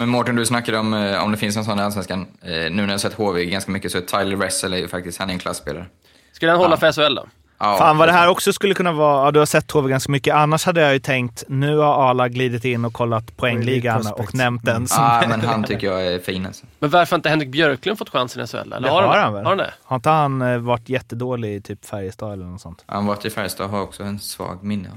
Men 0.00 0.08
Mårten, 0.08 0.36
du 0.36 0.46
snackade 0.46 0.78
om 0.78 0.94
eh, 0.94 1.24
om 1.24 1.30
det 1.30 1.36
finns 1.36 1.56
en 1.56 1.64
sån 1.64 1.78
i 1.78 1.82
Allsvenskan. 1.82 2.26
Eh, 2.42 2.48
Nu 2.50 2.70
när 2.70 2.82
jag 2.84 2.90
har 2.90 2.98
sett 2.98 3.14
HV 3.14 3.44
ganska 3.44 3.70
mycket 3.72 3.92
så 3.92 3.98
är 3.98 4.02
Tyler 4.02 4.36
Ressel 4.36 4.72
är 4.72 4.76
ju 4.76 4.88
faktiskt, 4.88 5.18
han 5.18 5.28
är 5.30 5.34
en 5.34 5.38
klasspelare. 5.38 5.86
Skulle 6.32 6.50
han 6.52 6.60
hålla 6.60 6.78
Ja. 6.80 6.92
för 6.92 7.08
SHL 7.08 7.14
då? 7.14 7.26
Ja, 7.58 7.76
Fan 7.78 7.98
vad 7.98 8.08
det 8.08 8.12
här 8.12 8.28
också 8.28 8.52
skulle 8.52 8.74
kunna 8.74 8.92
vara, 8.92 9.24
ja, 9.24 9.30
du 9.30 9.38
har 9.38 9.46
sett 9.46 9.70
HV 9.70 9.88
ganska 9.90 10.12
mycket. 10.12 10.34
Annars 10.34 10.64
hade 10.66 10.80
jag 10.80 10.92
ju 10.92 10.98
tänkt, 10.98 11.44
nu 11.48 11.76
har 11.76 12.10
Ala 12.10 12.28
glidit 12.28 12.64
in 12.64 12.84
och 12.84 12.92
kollat 12.92 13.36
poängligan 13.36 14.06
och 14.06 14.34
nämnt 14.34 14.64
den 14.64 14.88
som... 14.88 15.04
Ja, 15.04 15.22
men 15.28 15.40
han 15.40 15.64
tycker 15.64 15.86
jag 15.86 16.06
är 16.06 16.18
fin 16.18 16.46
alltså. 16.46 16.66
Men 16.78 16.90
varför 16.90 17.10
har 17.12 17.18
inte 17.18 17.28
Henrik 17.28 17.48
Björklund 17.48 17.98
fått 17.98 18.08
chansen 18.10 18.44
i 18.44 18.46
SHL? 18.46 18.56
Eller 18.56 18.80
Det 18.80 18.88
har, 18.88 19.02
har 19.02 19.08
han, 19.16 19.24
han 19.24 19.32
väl? 19.34 19.42
Har 19.44 19.50
han 19.50 19.58
det? 19.58 19.70
Har 19.84 19.96
inte 19.96 20.10
han 20.10 20.42
eh, 20.42 20.58
varit 20.58 20.88
jättedålig 20.88 21.54
i 21.54 21.60
typ 21.60 21.84
Färjestad 21.86 22.32
eller 22.32 22.44
något 22.44 22.60
sånt? 22.60 22.84
Han 22.86 23.06
varit 23.06 23.24
i 23.24 23.30
Färjestad 23.30 23.66
och 23.66 23.72
har 23.72 23.82
också 23.82 24.02
en 24.02 24.18
svag 24.18 24.64
minne. 24.64 24.88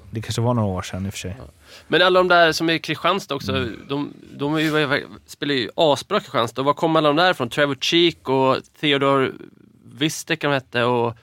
Så. 0.00 0.06
Det 0.14 0.20
kanske 0.22 0.40
var 0.42 0.54
några 0.54 0.68
år 0.68 0.82
sedan 0.82 1.06
i 1.06 1.08
och 1.08 1.12
för 1.12 1.18
sig. 1.18 1.36
Men 1.88 2.02
alla 2.02 2.20
de 2.20 2.28
där 2.28 2.52
som 2.52 2.70
är 2.70 2.74
i 2.74 2.78
Kristianstad 2.78 3.34
också, 3.34 3.52
Mm. 3.52 3.80
de, 3.88 4.12
de 4.36 4.54
är 4.54 4.58
ju, 4.60 5.06
spelar 5.26 5.54
ju 5.54 5.68
asbra 5.74 6.16
i 6.18 6.20
Kristianstad. 6.20 6.62
Var 6.62 6.74
kommer 6.74 6.98
alla 6.98 7.08
de 7.08 7.16
där 7.16 7.30
ifrån? 7.30 7.48
Trevor 7.48 7.74
Cheek 7.74 8.28
och 8.28 8.56
Theodor 8.80 9.34
Wistek 9.94 10.40
de 10.40 10.52
hette. 10.52 10.82
Och, 10.84 11.16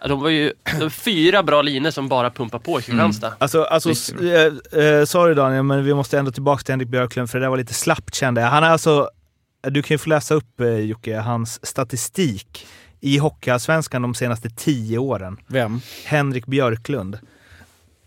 ja, 0.00 0.08
de 0.08 0.20
var 0.20 0.28
ju 0.28 0.52
de 0.72 0.78
var 0.80 0.88
fyra 0.88 1.42
bra 1.42 1.62
linjer 1.62 1.90
som 1.90 2.08
bara 2.08 2.30
pumpar 2.30 2.58
på 2.58 2.78
i 2.80 2.82
Kristianstad. 2.82 3.32
Alltså, 3.38 3.62
alltså 3.62 3.90
s- 3.90 4.12
eh, 4.12 4.82
eh, 4.84 5.04
sorry 5.04 5.34
Daniel, 5.34 5.62
men 5.62 5.84
vi 5.84 5.94
måste 5.94 6.18
ändå 6.18 6.30
tillbaka 6.30 6.62
till 6.62 6.72
Henrik 6.72 6.88
Björklund 6.88 7.30
för 7.30 7.38
det 7.38 7.44
där 7.44 7.50
var 7.50 7.56
lite 7.56 7.74
slappt 7.74 8.14
kände 8.14 8.40
jag. 8.40 8.48
Han 8.48 8.64
är 8.64 8.68
alltså, 8.70 9.08
du 9.62 9.82
kan 9.82 9.94
ju 9.94 9.98
få 9.98 10.08
läsa 10.08 10.34
upp 10.34 10.60
eh, 10.60 10.68
Jocke, 10.78 11.16
hans 11.18 11.66
statistik 11.66 12.66
i 13.00 13.18
Hockeyallsvenskan 13.18 14.02
de 14.02 14.14
senaste 14.14 14.50
tio 14.50 14.98
åren. 14.98 15.36
Vem? 15.46 15.80
Henrik 16.04 16.46
Björklund. 16.46 17.18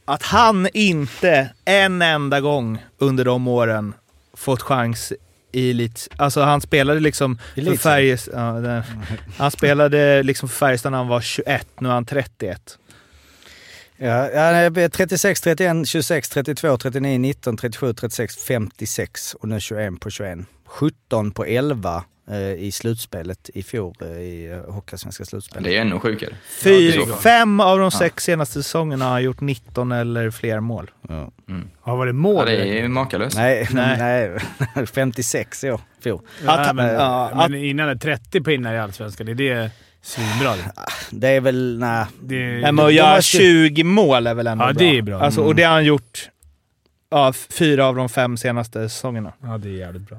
Att 0.06 0.24
han 0.24 0.68
inte 0.74 1.49
en 1.66 2.01
enda 2.01 2.41
gång 2.41 2.84
under 2.97 3.26
de 3.26 3.47
åren 3.47 3.93
fått 4.34 4.62
chans 4.62 5.14
i 5.51 5.70
elit... 5.70 6.08
Alltså 6.18 6.41
han 6.41 6.62
spelade 6.62 6.99
liksom 6.99 7.38
för 7.54 7.62
Elitserien? 7.62 7.78
Färjestad... 7.80 8.39
Ja, 8.39 8.62
det- 8.62 8.84
han 9.38 9.51
spelade 9.51 10.24
liksom 10.24 10.49
för 10.49 10.56
Färjestad 10.56 10.91
när 10.91 10.97
han 10.97 11.08
var 11.08 11.22
21, 11.22 11.68
nu 11.80 11.89
är 11.89 11.93
han 11.93 12.06
31. 12.06 12.78
Ja, 13.97 14.30
ja, 14.30 14.70
nej, 14.70 14.89
36, 14.89 15.41
31, 15.41 15.88
26, 15.88 16.30
32, 16.30 16.78
39, 16.78 17.18
19, 17.20 17.58
37, 17.58 17.93
36, 17.93 18.36
56 18.47 19.34
och 19.34 19.47
nu 19.47 19.60
21 19.60 19.99
på 19.99 20.10
21. 20.10 20.39
17 20.66 21.32
på 21.32 21.45
11 21.45 21.95
eh, 21.95 22.01
i 22.57 22.71
slutspelet 22.71 23.49
i 23.53 23.63
fjol, 23.63 23.95
eh, 24.01 24.07
i 24.07 24.51
eh, 24.67 24.74
Hockeyallsvenska 24.74 25.26
slutspelet. 25.26 25.63
Det 25.63 25.78
är 25.78 25.82
ännu 25.82 25.99
sjukare. 25.99 26.30
Fy, 26.63 26.89
Ja, 26.91 27.05
fem 27.24 27.59
av 27.59 27.80
de 27.80 27.91
sex 27.91 28.24
senaste 28.24 28.53
säsongerna 28.63 29.05
har 29.05 29.11
han 29.11 29.24
gjort 29.24 29.41
19 29.41 29.91
eller 29.91 30.32
fler 30.32 30.59
mål. 30.59 30.91
Ja. 31.09 31.32
Ja, 31.86 31.95
var 31.95 32.05
det 32.05 32.09
Ja, 32.09 32.13
mål? 32.13 32.45
det 32.45 32.80
är 32.80 32.88
makalöst. 32.88 33.38
Nej, 33.38 33.67
Nej. 33.71 33.97
nej. 34.76 34.86
56 34.93 35.63
i 35.63 35.71
år, 35.71 35.82
fjol. 36.03 36.21
Ja, 36.45 36.51
Att- 36.59 36.76
men, 36.76 36.93
ja, 36.93 37.45
men 37.49 37.55
innan 37.63 37.88
det 37.88 37.97
30 37.97 38.41
pinnar 38.41 38.74
i 38.74 38.80
Allsvenskan. 38.80 39.26
Det 39.26 39.32
är 39.32 39.36
det... 39.36 39.71
Svinbra 40.01 40.53
det. 41.11 41.28
Är 41.28 41.41
väl... 41.41 41.80
Nej. 41.80 42.05
det 42.21 42.59
Men 42.61 42.80
att 42.80 42.93
göra 42.93 43.15
måste- 43.15 43.38
20 43.38 43.84
mål 43.84 44.28
är 44.28 44.34
väl 44.34 44.47
ändå 44.47 44.63
Ja, 44.65 44.74
bra? 44.74 44.80
det 44.80 44.97
är 44.97 45.01
bra. 45.01 45.19
Alltså, 45.21 45.41
och 45.41 45.55
det 45.55 45.63
har 45.63 45.74
han 45.74 45.86
gjort 45.86 46.30
ja, 47.11 47.34
fyra 47.49 47.86
av 47.88 47.95
de 47.95 48.09
fem 48.09 48.38
senaste 48.38 48.89
säsongerna. 48.89 49.34
ja, 49.43 49.57
det 49.57 49.69
är 49.69 49.74
jävligt 49.74 50.07
bra. 50.09 50.17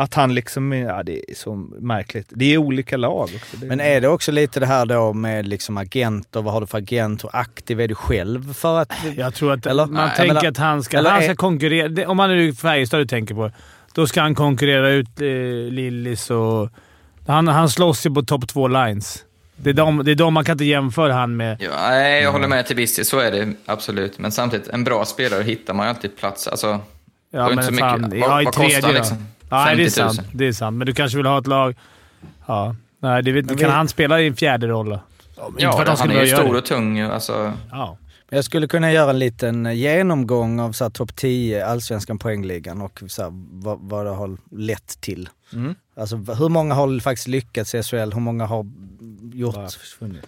Att 0.00 0.14
han 0.14 0.34
liksom... 0.34 0.72
Ja, 0.72 1.02
det 1.02 1.30
är 1.30 1.34
så 1.34 1.54
märkligt. 1.80 2.26
Det 2.30 2.54
är 2.54 2.58
olika 2.58 2.96
lag 2.96 3.22
också. 3.22 3.56
Men 3.64 3.80
är 3.80 4.00
det 4.00 4.08
också 4.08 4.32
lite 4.32 4.60
det 4.60 4.66
här 4.66 4.86
då 4.86 5.12
med 5.12 5.46
liksom 5.48 5.76
agenter? 5.78 6.42
Vad 6.42 6.52
har 6.54 6.60
du 6.60 6.66
för 6.66 6.78
agent? 6.78 7.24
Hur 7.24 7.30
aktiv 7.32 7.80
är 7.80 7.88
du 7.88 7.94
själv 7.94 8.54
för 8.54 8.78
att... 8.80 8.92
Jag 9.16 9.34
tror 9.34 9.52
att 9.52 9.66
Eller? 9.66 9.86
man 9.86 9.94
Nej, 9.94 10.04
jag 10.06 10.16
tänker 10.16 10.34
menar- 10.34 10.48
att 10.48 10.56
han 10.56 10.82
ska, 10.82 10.98
eller 10.98 11.10
han 11.10 11.18
är- 11.22 11.24
ska 11.26 11.36
konkurrera. 11.36 11.88
det- 11.88 12.06
Om 12.06 12.18
han 12.18 12.30
är 12.30 12.52
Färjestad 12.52 13.00
du 13.00 13.06
tänker 13.06 13.34
på, 13.34 13.50
då 13.94 14.06
ska 14.06 14.20
han 14.20 14.34
konkurrera 14.34 14.90
ut 14.90 15.20
eh, 15.20 15.26
Lillis 15.72 16.30
och... 16.30 16.68
Han, 17.26 17.48
han 17.48 17.68
slåss 17.70 18.06
ju 18.06 18.14
på 18.14 18.22
topp 18.22 18.48
två 18.48 18.68
lines. 18.68 19.24
Det 19.56 19.70
är, 19.70 19.74
de, 19.74 20.04
det 20.04 20.10
är 20.10 20.14
de 20.14 20.34
man 20.34 20.44
kan 20.44 20.52
inte 20.52 20.64
jämföra 20.64 21.12
han 21.12 21.36
med. 21.36 21.56
Ja, 21.62 21.70
nej, 21.90 22.22
jag 22.22 22.32
håller 22.32 22.48
med 22.48 22.66
till 22.66 22.76
viss 22.76 22.96
del, 22.96 23.04
så 23.04 23.18
är 23.18 23.30
det 23.32 23.52
absolut. 23.66 24.18
Men 24.18 24.32
samtidigt, 24.32 24.68
en 24.68 24.84
bra 24.84 25.04
spelare 25.04 25.42
hittar 25.42 25.74
man 25.74 25.86
ju 25.86 25.90
alltid 25.90 26.16
plats. 26.16 26.48
Alltså, 26.48 26.80
Ja, 27.30 27.42
var 27.42 27.50
inte 27.52 27.62
så 27.62 27.74
fan, 27.74 28.00
mycket. 28.02 28.18
Ja, 28.18 28.28
Vad- 28.28 28.42
i 28.42 28.44
vad 28.44 28.54
kostar 28.54 28.68
tredje 28.70 28.88
då. 28.88 28.92
liksom? 28.98 29.16
Ja, 29.50 29.64
nej, 29.64 29.76
det 29.76 29.82
är 29.84 29.90
50 29.90 30.00
000. 30.02 30.14
sant. 30.14 30.28
Det 30.32 30.46
är 30.46 30.52
sant. 30.52 30.76
Men 30.76 30.86
du 30.86 30.92
kanske 30.94 31.16
vill 31.16 31.26
ha 31.26 31.38
ett 31.38 31.46
lag... 31.46 31.74
Ja. 32.46 32.74
Nej, 33.00 33.22
det 33.22 33.32
vet, 33.32 33.46
Men 33.46 33.56
kan 33.56 33.68
vi- 33.68 33.74
han 33.74 33.88
spela 33.88 34.20
i 34.20 34.26
en 34.26 34.36
fjärde 34.36 34.66
roll 34.66 34.88
då? 34.88 35.00
Ja, 35.58 35.72
för 35.72 35.80
att 35.80 35.86
de 35.86 35.88
han 35.90 35.96
skulle 35.96 36.20
är 36.20 36.24
ju 36.24 36.36
stor 36.36 36.52
det. 36.52 36.58
och 36.58 36.64
tung. 36.64 37.00
Alltså, 37.00 37.52
Ja. 37.70 37.98
Jag 38.30 38.44
skulle 38.44 38.68
kunna 38.68 38.92
göra 38.92 39.10
en 39.10 39.18
liten 39.18 39.76
genomgång 39.76 40.60
av 40.60 40.72
topp 40.90 41.16
10 41.16 41.66
allsvenskan 41.66 42.18
poängligan 42.18 42.82
och 42.82 43.02
så 43.06 43.22
här, 43.22 43.30
vad, 43.52 43.78
vad 43.80 44.06
det 44.06 44.10
har 44.10 44.36
lett 44.50 45.00
till. 45.00 45.28
Mm. 45.52 45.74
Alltså 45.96 46.16
hur 46.16 46.48
många 46.48 46.74
har 46.74 47.00
faktiskt 47.00 47.28
lyckats 47.28 47.74
i 47.74 47.82
SHL? 47.82 47.96
Hur 47.96 48.20
många 48.20 48.46
har 48.46 48.66
gjort... 49.32 49.54
Bara 49.54 49.68
försvunnit. 49.68 50.26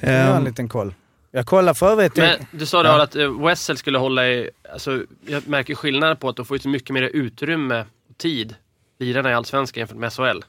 Jag 0.00 0.12
gör 0.12 0.30
en 0.30 0.36
Ehm, 0.36 0.44
liten 0.44 0.68
koll. 0.68 0.94
Jag 1.34 1.46
kollar 1.46 1.74
för 1.74 1.90
övrigt... 1.92 2.16
Men 2.16 2.38
du 2.50 2.66
sa 2.66 2.84
Ja. 2.84 3.02
att 3.02 3.16
eh, 3.16 3.40
Wessel 3.46 3.76
skulle 3.76 3.98
hålla 3.98 4.28
i... 4.28 4.50
Alltså, 4.72 5.02
jag 5.26 5.48
märker 5.48 5.74
skillnaden 5.74 6.16
på 6.16 6.28
att 6.28 6.36
de 6.36 6.46
får 6.46 6.58
så 6.58 6.68
mycket 6.68 6.90
mer 6.90 7.02
utrymme 7.02 7.84
och 8.10 8.18
tid, 8.18 8.54
lirarna 8.98 9.30
i 9.30 9.34
Allsvenskan 9.34 9.80
jämfört 9.80 9.96
med 9.96 10.12
SHL. 10.12 10.40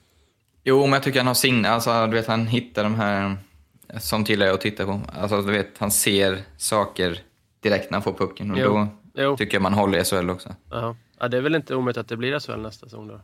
jo, 0.64 0.82
men 0.82 0.94
jag 0.94 1.04
tycker 1.04 1.20
han 1.20 1.28
har 1.28 1.34
sinne. 1.34 1.70
Alltså, 1.70 2.06
du 2.08 2.12
vet, 2.12 2.28
han 2.28 2.48
hittar 2.48 2.84
de 2.84 2.96
här 2.96 3.38
som 4.00 4.24
gillar 4.24 4.46
jag 4.46 4.54
att 4.54 4.62
titta 4.62 4.86
på. 4.86 5.02
Alltså, 5.22 5.42
du 5.42 5.52
vet, 5.52 5.70
han 5.78 5.92
ser 5.92 6.42
saker 6.58 7.20
direkt 7.60 7.92
när 7.92 7.96
han 7.96 8.04
får 8.04 8.14
pucken. 8.14 8.52
Och 8.52 8.58
Jo. 8.60 8.74
då 8.74 8.88
Jo. 9.24 9.38
tycker 9.38 9.56
jag 9.56 9.62
man 9.62 9.74
håller 9.74 9.98
i 10.00 10.04
SHL 10.04 10.30
också. 10.30 10.56
Ja. 10.72 10.96
ja, 11.20 11.28
det 11.28 11.38
är 11.38 11.42
väl 11.42 11.56
inte 11.56 11.76
omöjligt 11.76 11.98
att 11.98 12.08
det 12.08 12.18
blir 12.18 12.40
SHL 12.40 12.60
nästa 12.62 12.86
säsong 12.86 13.08
då. 13.08 13.20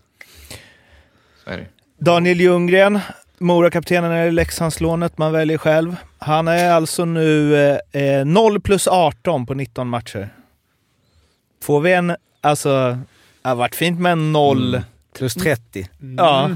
Så 1.44 1.50
är 1.50 1.58
det. 1.58 1.66
Daniel 1.98 2.40
Ljunggren, 2.40 3.00
Morakaptenen 3.40 4.28
i 4.28 4.32
Leksandslånet, 4.32 5.18
man 5.18 5.32
väljer 5.32 5.58
själv. 5.58 5.96
Han 6.18 6.48
är 6.48 6.72
alltså 6.72 7.06
nu 7.06 7.56
eh, 7.94 8.04
eh, 8.04 8.26
0 8.26 8.62
plus 8.62 8.88
18 8.88 9.46
på 9.46 9.54
19 9.54 9.88
matcher. 9.88 10.30
Får 11.64 11.82
vi 11.82 11.94
en... 11.94 12.16
Alltså, 12.42 12.98
det 13.42 13.50
har 13.50 13.56
varit 13.56 13.76
fint 13.76 14.00
med 14.00 14.12
en 14.12 14.32
0. 14.32 14.82
Plus 15.18 15.34
30. 15.34 15.90
Ja. 16.18 16.50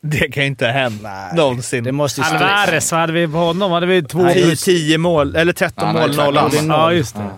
Det 0.00 0.28
kan 0.32 0.42
ju 0.42 0.46
inte 0.46 0.66
hänt 0.66 1.02
Nej, 1.02 1.34
någonsin. 1.36 1.84
Det 1.84 1.92
måste 1.92 2.20
ju... 2.20 2.26
Alvarez, 2.26 2.92
vad 2.92 3.00
hade 3.00 3.12
vi 3.12 3.26
på 3.28 3.32
honom? 3.38 3.72
Hade 3.72 3.86
vi 3.86 4.02
två 4.02 4.28
10, 4.28 4.44
plus... 4.44 4.64
10 4.64 4.98
mål, 4.98 5.36
eller 5.36 5.52
13 5.52 5.86
Ja, 5.86 5.92
mål, 5.92 6.00
hade 6.00 6.16
0 6.16 6.34
tvärtom. 6.34 6.46
assist. 6.46 6.64
Ja, 6.68 6.92
just 6.92 7.14
det. 7.14 7.22
Ja. 7.22 7.30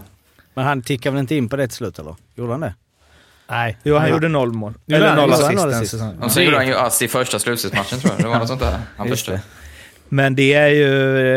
Men 0.55 0.65
han 0.65 0.83
tickar 0.83 1.11
väl 1.11 1.21
inte 1.21 1.35
in 1.35 1.49
på 1.49 1.57
det 1.57 1.67
till 1.69 1.77
slut 1.77 1.99
eller? 1.99 2.15
Gjorde 2.35 2.53
han 2.53 2.61
det? 2.61 2.75
Nej. 3.51 3.79
Jo, 3.85 3.97
han 3.97 4.09
Ja. 4.09 4.13
gjorde 4.15 4.29
noll 4.29 4.53
mål. 4.53 4.75
Eller 4.93 5.07
han? 5.07 5.17
noll 5.17 5.31
Gjorde 5.31 5.37
han 5.45 5.45
assist 5.47 5.61
noll 5.63 5.71
den 5.71 5.79
assist? 5.79 5.91
säsongen. 5.91 6.23
Och 6.23 6.33
sen 6.33 6.45
gjorde 6.45 6.57
han 6.57 6.67
ju 6.67 6.75
ass 6.77 7.03
i 7.03 7.09
första 7.09 7.39
slutspelsmatchen 7.39 7.99
tror 8.01 8.13
jag. 8.17 8.25
Det 8.25 8.29
var 8.29 8.39
något 8.39 8.49
sånt 8.49 8.61
där. 8.61 8.79
Han 8.97 9.09
första. 9.09 9.33
Men 10.09 10.35
det 10.37 10.55
är 10.55 10.69
ju... 10.69 10.87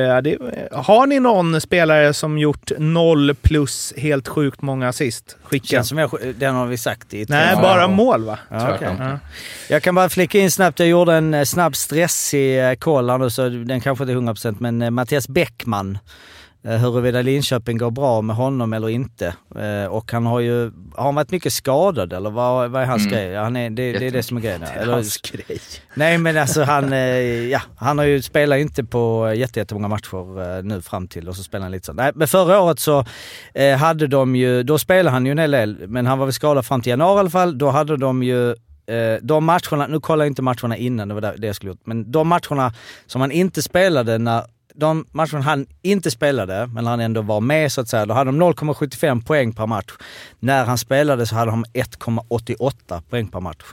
Ja, 0.07 0.22
det, 0.22 0.38
har 0.72 1.07
ni 1.07 1.20
någon 1.20 1.62
spelare 1.62 2.14
som 2.14 2.38
gjort 2.38 2.72
noll 2.78 3.36
plus 3.41 3.93
helt 3.97 4.28
sjukt 4.28 4.62
många 4.62 4.88
assist? 4.89 5.38
Skicka. 5.43 5.68
Känns 5.68 5.88
som 5.89 5.97
jag, 5.97 6.12
den 6.36 6.55
har 6.55 6.66
vi 6.66 6.78
sagt 6.78 7.14
i 7.14 7.26
Nej, 7.30 7.53
tre- 7.53 7.62
bara 7.62 7.88
mål 7.88 8.24
va? 8.26 8.39
Ja, 8.49 8.76
okej. 8.76 8.95
Ja. 8.99 9.20
Jag 9.70 9.84
kan 9.84 9.95
bara 9.95 10.10
flika 10.10 10.39
in 10.39 10.51
snabbt, 10.51 10.80
jag 10.80 10.88
gjorde 10.88 11.14
en 11.14 11.34
eh, 11.34 11.43
snabb 11.43 11.76
stressig 11.76 12.70
eh, 12.70 12.74
koll 12.76 13.10
här 13.10 13.18
nu 13.18 13.30
så 13.30 13.49
den 13.49 13.82
kanske 13.82 14.03
inte 14.03 14.14
är 14.14 14.18
100% 14.18 14.55
men 14.60 14.82
eh, 14.82 14.89
Mattias 14.89 15.28
Bäckman. 15.28 15.97
Eh, 16.64 16.72
Huruvida 16.78 17.22
Linköping 17.22 17.78
går 17.78 17.91
bra 17.91 18.22
med 18.22 18.36
honom 18.36 18.74
eller 18.74 18.89
inte. 18.89 19.34
Eh, 19.55 19.86
Och 19.91 20.12
han 20.12 20.26
har 20.26 20.39
ju, 20.39 20.72
har 20.95 21.03
han 21.05 21.16
varit 21.16 21.32
mycket 21.32 21.53
skadad 21.53 22.14
eller 22.14 22.30
vad, 22.30 22.72
vad 22.72 22.82
är 22.82 22.86
hans 22.86 23.01
Mm. 23.05 23.14
grej? 23.14 23.36
Han 23.36 23.55
är, 23.55 23.70
det, 23.70 23.91
det 23.91 24.07
är 24.07 24.12
det 24.12 24.24
som 24.24 24.38
är 24.38 24.41
grejen. 24.41 24.62
ja. 24.62 24.82
Eller, 24.82 24.93
Hans 24.99 25.18
grej. 25.18 25.60
nej 25.93 26.18
men 26.18 26.38
alltså 26.38 26.64
han, 26.64 26.93
eh, 26.93 26.99
ja, 27.49 27.62
han 27.78 27.97
har 27.97 28.05
ju 28.05 28.22
spelat 28.22 28.60
inte 28.60 28.84
på 28.84 29.34
jätte- 29.36 29.60
jättemånga 29.60 29.88
matcher 29.88 30.62
nu 30.62 30.82
fram 30.82 31.07
till 31.07 31.30
och 31.30 31.36
så 31.36 31.43
spelar 31.43 31.64
han 31.64 31.72
lite 31.72 31.86
så. 31.86 31.93
Nej 31.93 32.12
men 32.16 32.28
förra 32.28 32.60
året 32.62 32.80
så 32.80 33.05
hade 33.80 34.07
de 34.07 34.36
ju, 34.36 34.64
då 34.64 34.78
spelade 34.78 35.10
han 35.10 35.26
ju 35.26 35.32
en 35.32 35.38
hel 35.38 35.51
del, 35.51 35.78
men 35.88 36.05
han 36.05 36.20
var 36.20 36.26
väl 36.26 36.34
skadad 36.34 36.66
fram 36.66 36.82
till 36.82 36.89
januari 36.89 37.18
i 37.18 37.20
alla 37.20 37.30
fall. 37.30 37.57
Då 37.57 37.70
hade 37.70 37.97
de 37.97 38.24
ju 38.24 38.55
de 39.22 39.45
matcherna, 39.45 39.88
nu 39.88 39.99
kollar 39.99 40.26
jag 40.26 40.32
inte 40.32 40.41
matcherna 40.41 40.78
innan, 40.78 41.07
det 41.07 41.14
var 41.14 41.22
det 41.38 41.47
jag 41.47 41.55
skulle 41.55 41.72
gjort, 41.72 41.82
men 41.86 42.12
de 42.12 42.28
matcherna 42.28 42.74
som 43.07 43.22
han 43.22 43.32
inte 43.32 43.62
spelade 43.62 44.18
när 44.18 44.43
de 44.80 45.05
matcherna 45.11 45.41
han 45.41 45.65
inte 45.82 46.11
spelade, 46.11 46.67
men 46.67 46.86
han 46.86 46.99
ändå 46.99 47.21
var 47.21 47.41
med 47.41 47.71
så 47.71 47.82
att 47.82 47.89
säga, 47.89 48.05
då 48.05 48.13
hade 48.13 48.32
de 48.32 48.43
0,75 48.43 49.25
poäng 49.25 49.53
per 49.53 49.67
match. 49.67 49.91
När 50.39 50.65
han 50.65 50.77
spelade 50.77 51.25
så 51.25 51.36
hade 51.36 51.51
de 51.51 51.65
1,88 51.65 53.01
poäng 53.09 53.27
per 53.27 53.39
match. 53.39 53.63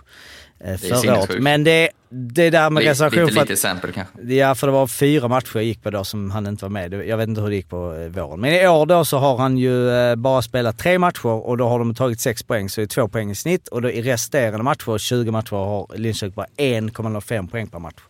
Eh, 0.61 0.77
förra 0.77 1.19
året. 1.19 1.43
Men 1.43 1.65
det, 1.65 1.91
det 2.09 2.51
där 2.51 2.71
med 2.71 2.83
reservation 2.83 3.25
lite, 3.25 3.35
för 3.35 3.41
att 3.41 3.49
lite 3.49 3.53
exempel 3.53 3.93
kanske. 3.93 4.23
Ja, 4.23 4.55
för 4.55 4.67
det 4.67 4.73
var 4.73 4.87
fyra 4.87 5.29
matcher 5.29 5.51
jag 5.55 5.65
gick 5.65 5.83
på 5.83 5.91
då 5.91 6.05
som 6.05 6.31
han 6.31 6.47
inte 6.47 6.65
var 6.65 6.71
med. 6.71 6.93
Jag 6.93 7.17
vet 7.17 7.29
inte 7.29 7.41
hur 7.41 7.51
det 7.51 7.57
gick 7.57 7.69
på 7.69 7.95
eh, 7.95 8.09
våren. 8.09 8.41
Men 8.41 8.53
i 8.53 8.69
år 8.69 8.87
då 8.87 9.05
så 9.05 9.19
har 9.19 9.37
han 9.39 9.59
ju 9.59 9.91
eh, 9.91 10.17
bara 10.17 10.43
spelat 10.43 10.79
tre 10.79 10.99
matcher 10.99 11.27
och 11.27 11.57
då 11.57 11.69
har 11.69 11.79
de 11.79 11.95
tagit 11.95 12.21
sex 12.21 12.43
poäng, 12.43 12.69
så 12.69 12.81
det 12.81 12.85
är 12.85 12.89
två 12.89 13.09
poäng 13.09 13.31
i 13.31 13.35
snitt. 13.35 13.69
Och 13.69 13.83
då 13.83 13.91
i 13.91 14.03
resterande 14.03 14.63
matcher, 14.63 14.99
20 14.99 15.31
matcher, 15.31 15.57
har 15.57 15.87
Linköping 15.95 16.35
bara 16.35 16.47
1,05 16.57 17.51
poäng 17.51 17.67
per 17.67 17.79
match. 17.79 18.01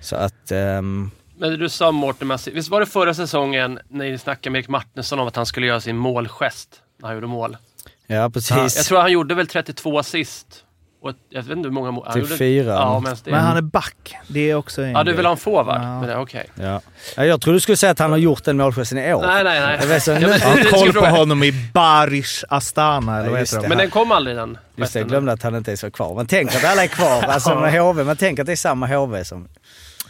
Så 0.00 0.16
att... 0.16 0.52
ehm, 0.52 1.10
Men 1.38 1.58
du 1.58 1.68
sa 1.68 1.92
Mårten, 1.92 2.32
Massi- 2.32 2.50
visst 2.54 2.68
var 2.70 2.80
det 2.80 2.86
förra 2.86 3.14
säsongen 3.14 3.78
när 3.88 4.10
ni 4.10 4.18
snackade 4.18 4.50
med 4.50 4.58
Erik 4.58 4.68
Martinsson 4.68 5.18
om 5.18 5.28
att 5.28 5.36
han 5.36 5.46
skulle 5.46 5.66
göra 5.66 5.80
sin 5.80 5.96
målgest 5.96 6.68
när 7.00 7.06
han 7.08 7.16
gjorde 7.16 7.26
mål? 7.26 7.56
ja, 8.06 8.30
precis. 8.30 8.76
Jag 8.76 8.84
tror 8.86 9.00
han 9.00 9.12
gjorde 9.12 9.34
väl 9.34 9.46
32 9.46 9.98
assist. 9.98 10.64
Och 11.02 11.12
jag 11.30 11.42
vet 11.42 11.56
inte 11.56 11.68
hur 11.68 11.74
många 11.74 11.90
mål. 11.90 12.04
han 12.06 12.14
Typ 12.14 12.22
gjorde- 12.22 12.36
fyra. 12.36 12.72
Ja, 12.72 13.02
men 13.24 13.34
han 13.40 13.56
är 13.56 13.60
back. 13.62 14.16
Det 14.28 14.50
är 14.50 14.54
också 14.54 14.82
en 14.82 14.90
ja, 14.90 15.04
du 15.04 15.12
vill 15.12 15.24
ha 15.26 15.32
en 15.32 15.38
forward? 15.38 15.80
Ja. 15.82 16.00
Men 16.00 16.08
det- 16.08 16.16
Okej. 16.16 16.46
Ja. 16.54 16.80
Ja, 17.16 17.24
jag 17.24 17.40
trodde 17.40 17.56
du 17.56 17.60
skulle 17.60 17.76
säga 17.76 17.92
att 17.92 17.98
han 17.98 18.10
har 18.10 18.18
gjort 18.18 18.44
den 18.44 18.56
målgesten 18.56 18.98
i 18.98 19.14
år. 19.14 19.22
Nej, 19.26 19.44
nej, 19.44 19.60
nej. 19.60 19.78
Jag 19.80 19.86
vet 19.86 20.02
så- 20.02 20.10
Jag 20.10 20.28
har 20.28 20.70
koll 20.70 20.92
på 20.92 21.06
honom 21.06 21.42
i 21.42 21.52
Barish 21.74 22.44
Astana, 22.48 23.14
eller 23.16 23.24
Ja, 23.26 23.30
vad 23.30 23.40
heter 23.40 23.56
det. 23.56 23.62
de? 23.62 23.68
Men 23.68 23.78
den 23.78 23.90
kom 23.90 24.12
aldrig 24.12 24.36
den 24.36 24.58
Just 24.76 24.92
det, 24.92 24.98
jag 24.98 25.08
glömde 25.08 25.32
att 25.32 25.42
han 25.42 25.54
inte 25.54 25.72
är 25.72 25.76
så 25.76 25.90
kvar. 25.90 26.14
Man 26.14 26.26
tänker 26.26 26.56
att 26.58 26.64
alla 26.64 26.82
är 26.84 26.88
kvar. 26.88 27.22
Alltså 27.22 27.54
med 27.60 27.72
HV, 27.80 28.04
man 28.04 28.16
tänker 28.16 28.42
att 28.42 28.46
det 28.46 28.52
är 28.52 28.56
samma 28.56 28.86
HV 28.86 29.24
som... 29.24 29.48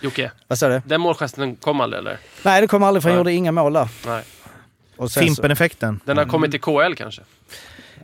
Jocke, 0.01 0.31
Vad 0.47 0.59
sa 0.59 0.69
du? 0.69 0.83
den 0.85 1.01
målgesten 1.01 1.57
kom 1.57 1.81
aldrig 1.81 1.99
eller? 1.99 2.19
Nej, 2.43 2.61
det 2.61 2.67
kom 2.67 2.83
aldrig 2.83 3.03
för 3.03 3.11
han 3.11 3.15
Nej. 3.17 3.21
gjorde 3.21 3.33
inga 3.33 3.53
mål 3.53 3.73
där. 3.73 3.89
Nej. 4.07 4.23
Och 4.97 5.11
sen 5.11 5.21
så- 5.23 5.27
Fimpen-effekten. 5.27 6.01
Den 6.05 6.17
har 6.19 6.25
kommit 6.25 6.51
till 6.51 6.61
KL 6.61 6.95
kanske? 6.97 7.23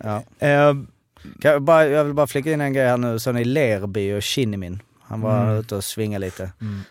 Ja. 0.04 0.24
Eh, 0.38 0.74
Kan 1.40 1.50
jag, 1.50 1.62
bara, 1.62 1.86
jag 1.86 2.04
vill 2.04 2.14
bara 2.14 2.26
flika 2.26 2.52
in 2.52 2.60
en 2.60 2.72
grej 2.72 2.86
här 2.86 2.96
nu. 2.96 3.18
Sån 3.18 3.38
i 3.38 3.44
Lerby 3.44 4.12
och 4.18 4.24
Shinnimin. 4.24 4.82
Han 5.02 5.20
var 5.20 5.42
Mm. 5.42 5.54
ute 5.56 5.76
och 5.76 5.84
svingade 5.84 6.24
lite. 6.26 6.42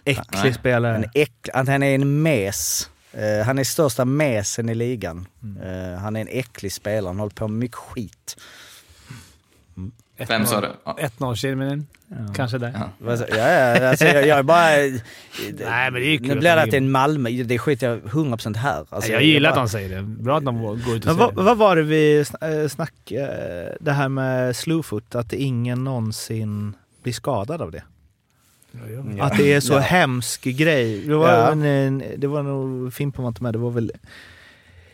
äcklig 0.05 0.25
Nej. 0.33 0.41
Han 0.43 0.53
spelare. 0.53 0.97
är, 1.13 1.21
äck, 1.21 1.49
att 1.53 1.67
han 1.67 1.83
är 1.83 1.95
en 1.95 2.21
mes. 2.21 2.89
Eh, 3.11 3.45
han 3.45 3.59
är 3.59 3.63
största 3.63 4.05
mesen 4.05 4.69
i 4.69 4.75
ligan. 4.75 5.27
Mm. 5.43 5.61
Eh, 5.93 5.99
han 5.99 6.15
är 6.15 6.21
en 6.21 6.27
äcklig 6.31 6.73
spelare. 6.73 7.09
Han 7.09 7.19
håller 7.19 7.35
på 7.35 7.47
med 7.47 7.59
mycket 7.59 7.77
skit. 7.77 8.37
Vem 10.17 10.45
sa 10.45 10.61
det? 10.61 10.71
Ja. 10.85 10.97
1-0 11.17 11.35
Kinneminen. 11.35 11.87
Kanske 12.35 12.57
där. 12.57 12.73
Ja. 13.05 13.15
Ja, 13.29 13.35
ja, 13.37 13.89
alltså, 13.89 14.05
jag, 14.05 14.27
jag 14.27 14.39
är 14.39 14.43
bara... 14.43 14.65
Nej, 14.65 15.91
men 15.91 15.93
det 15.93 16.07
är 16.07 16.17
kul 16.17 16.27
Nu 16.27 16.33
att 16.33 16.39
blir 16.39 16.55
det 16.55 16.61
att 16.61 16.71
det 16.71 16.77
är 16.77 16.81
en 16.81 16.91
Malmö. 16.91 17.29
Det 17.29 17.59
skiter 17.59 17.89
jag 17.89 17.99
100% 17.99 18.55
här. 18.57 18.85
Alltså, 18.89 19.11
jag 19.11 19.23
gillar 19.23 19.49
att 19.49 19.55
bara- 19.55 19.59
han 19.61 19.69
säger 19.69 19.95
det. 19.95 20.01
Bra 20.03 20.37
att 20.37 20.45
de 20.45 20.61
går 20.63 20.75
ut 20.95 21.05
och 21.05 21.05
Men 21.05 21.17
vad, 21.17 21.35
det. 21.35 21.41
vad 21.41 21.57
var 21.57 21.75
det 21.75 21.81
vi 21.83 22.19
eh, 22.41 22.67
snackade, 22.69 23.77
det 23.79 23.91
här 23.91 24.09
med 24.09 24.55
Slowfoot, 24.55 25.15
att 25.15 25.33
ingen 25.33 25.83
någonsin 25.83 26.75
blir 27.03 27.13
skadad 27.13 27.61
av 27.61 27.71
det? 27.71 27.83
Ja. 29.17 29.23
Att 29.25 29.37
det 29.37 29.53
är 29.53 29.59
så 29.59 29.73
Ja. 29.73 29.79
hemsk 29.79 30.43
grej. 30.43 30.99
Det 31.07 31.15
var, 31.15 31.29
Ja. 31.29 31.51
en, 31.51 31.63
en, 31.63 32.03
det 32.17 32.27
var 32.27 32.43
nog, 32.43 32.93
Fimpen 32.93 33.23
var 33.23 33.29
inte 33.29 33.43
med, 33.43 33.53
det 33.53 33.59
var 33.59 33.71
väl 33.71 33.91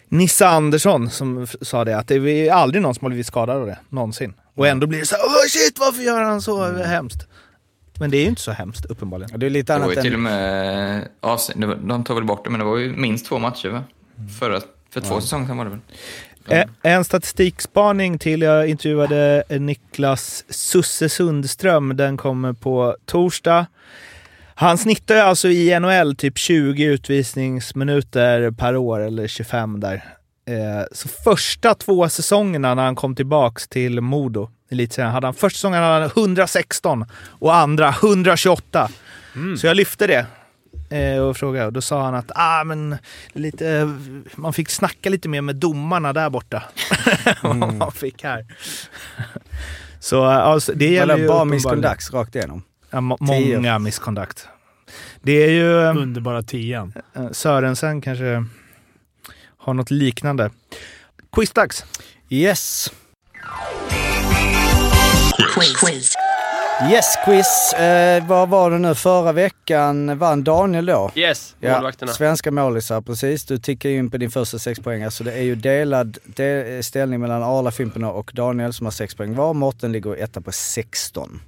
Nisse 0.09 0.47
Andersson 0.47 1.09
som 1.09 1.47
sa 1.61 1.85
det, 1.85 1.97
att 1.97 2.07
det 2.07 2.15
är 2.15 2.51
aldrig 2.53 2.81
någon 2.81 2.95
som 2.95 3.05
har 3.05 3.09
blivit 3.09 3.27
skadad 3.27 3.57
av 3.57 3.65
det, 3.67 3.79
någonsin. 3.89 4.33
Och 4.59 4.67
ändå 4.67 4.87
blir 4.87 4.99
det 4.99 5.05
så 5.05 5.15
här, 5.15 5.23
"Åh, 5.25 5.47
shit 5.49 5.79
varför 5.79 6.01
gör 6.01 6.21
han 6.21 6.41
så 6.41 6.63
Mm. 6.63 6.81
hemskt? 6.89 7.27
Men 7.99 8.11
det 8.11 8.17
är 8.17 8.21
ju 8.21 8.27
inte 8.27 8.41
så 8.41 8.51
hemskt 8.51 8.85
uppenbarligen. 8.85 9.39
Det 9.39 9.45
är 9.45 9.49
lite 9.49 9.73
Det 9.73 9.79
var 9.79 9.85
annat 9.85 9.97
ju 9.97 10.01
till 10.01 10.13
och 10.13 10.19
med 10.19 11.07
det 11.55 11.65
var- 11.65 11.75
De 11.75 12.03
tog 12.03 12.15
väl 12.15 12.25
bort 12.25 12.43
det, 12.43 12.49
men 12.49 12.59
det 12.59 12.65
var 12.65 12.77
ju 12.77 12.95
minst 12.95 13.25
två 13.25 13.39
matcher 13.39 13.69
va? 13.69 13.83
Förra, 14.39 14.61
för 14.93 15.01
två 15.01 15.21
säsonger 15.21 15.47
sedan 15.47 15.57
var 15.57 15.65
det 15.65 15.71
väl? 15.71 15.79
Eh, 16.83 16.93
En 16.93 17.03
statistikspaning 17.03 18.19
till. 18.19 18.41
Jag 18.41 18.67
intervjuade 18.67 19.43
eh, 19.49 19.59
Niklas 19.61 20.43
Susse 20.49 21.09
Sundström. 21.09 21.97
Den 21.97 22.17
kommer 22.17 22.53
på 22.53 22.97
torsdag. 23.05 23.65
Han 24.55 24.77
snittar 24.77 25.15
alltså 25.15 25.47
i 25.47 25.79
NHL 25.79 26.15
typ 26.15 26.37
20 26.37 26.83
utvisningsminuter 26.85 28.51
per 28.51 28.75
år, 28.77 28.99
eller 28.99 29.27
25 29.27 29.79
där. 29.79 30.03
Eh, 30.49 30.83
så 30.91 31.07
första 31.07 31.75
två 31.75 32.09
säsongerna 32.09 32.75
när 32.75 32.83
han 32.83 32.95
kom 32.95 33.15
tillbaks 33.15 33.67
till 33.67 34.01
Modo, 34.01 34.49
elitserien, 34.71 35.11
hade 35.11 35.27
han 35.27 35.33
första 35.33 35.55
säsongen 35.57 35.83
hade 35.83 35.93
han 36.01 36.11
116 36.17 37.05
och 37.27 37.55
andra 37.55 37.89
128. 37.89 38.89
Så 39.57 39.67
jag 39.67 39.77
lyfte 39.77 40.07
det 40.07 40.25
eh, 40.97 41.19
och 41.21 41.37
frågade 41.37 41.65
och 41.65 41.73
då 41.73 41.81
sa 41.81 42.01
han 42.03 42.15
att 42.15 42.31
ah, 42.35 42.63
men, 42.63 42.97
lite, 43.33 43.95
man 44.35 44.53
fick 44.53 44.69
snacka 44.69 45.09
lite 45.09 45.29
mer 45.29 45.41
med 45.41 45.55
domarna 45.55 46.13
där 46.13 46.29
borta. 46.29 46.63
än 47.25 47.35
vad 47.59 47.73
man 47.73 47.91
fick 47.91 48.23
här. 48.23 48.45
Så 49.99 50.23
alltså, 50.25 50.73
det 50.75 50.87
gäller 50.91 51.17
ju 51.17 51.27
Bara 51.27 51.45
misconducts 51.45 52.13
rakt 52.13 52.35
igenom. 52.35 52.63
Ja, 52.89 53.01
må- 53.01 53.17
Tio. 53.17 53.55
många 53.55 53.79
misconduct. 53.79 54.47
Det 55.21 55.31
är 55.43 55.49
ju... 55.49 55.73
Underbara 56.01 56.41
tian. 56.43 56.93
eh, 57.15 57.31
Sörensen 57.31 58.01
kanske 58.01 58.45
har 59.69 59.73
något 59.73 59.91
liknande. 59.91 60.49
Quizdags! 61.35 61.85
Yes. 62.29 62.91
Quiz. 65.81 66.15
Yes 66.91 67.17
quiz. 67.25 67.73
Eh, 67.73 68.27
vad 68.27 68.49
var 68.49 68.71
det 68.71 68.79
nu? 68.79 68.95
Förra 68.95 69.31
veckan 69.31 70.17
vann 70.17 70.43
Daniel 70.43 70.85
då. 70.85 71.11
Yes, 71.15 71.55
Ja, 71.59 71.73
målvakterna. 71.73 72.11
svenska 72.11 72.51
målisar, 72.51 73.01
precis. 73.01 73.45
Du 73.45 73.57
tickar 73.57 73.89
in 73.89 74.11
på 74.11 74.17
din 74.17 74.31
första 74.31 74.59
sex 74.59 74.79
poäng. 74.79 75.11
Så 75.11 75.23
det 75.23 75.33
är 75.33 75.41
ju 75.43 75.55
delad 75.55 76.17
del, 76.25 76.83
ställning 76.83 77.19
mellan 77.19 77.43
Arla, 77.43 77.71
Fimpen 77.71 78.03
och 78.03 78.31
Daniel 78.33 78.73
som 78.73 78.85
har 78.85 78.91
sex 78.91 79.15
poäng 79.15 79.35
var. 79.35 79.53
Mårten 79.53 79.91
ligger 79.91 80.23
etta 80.23 80.41
på 80.41 80.51
16. 80.51 81.41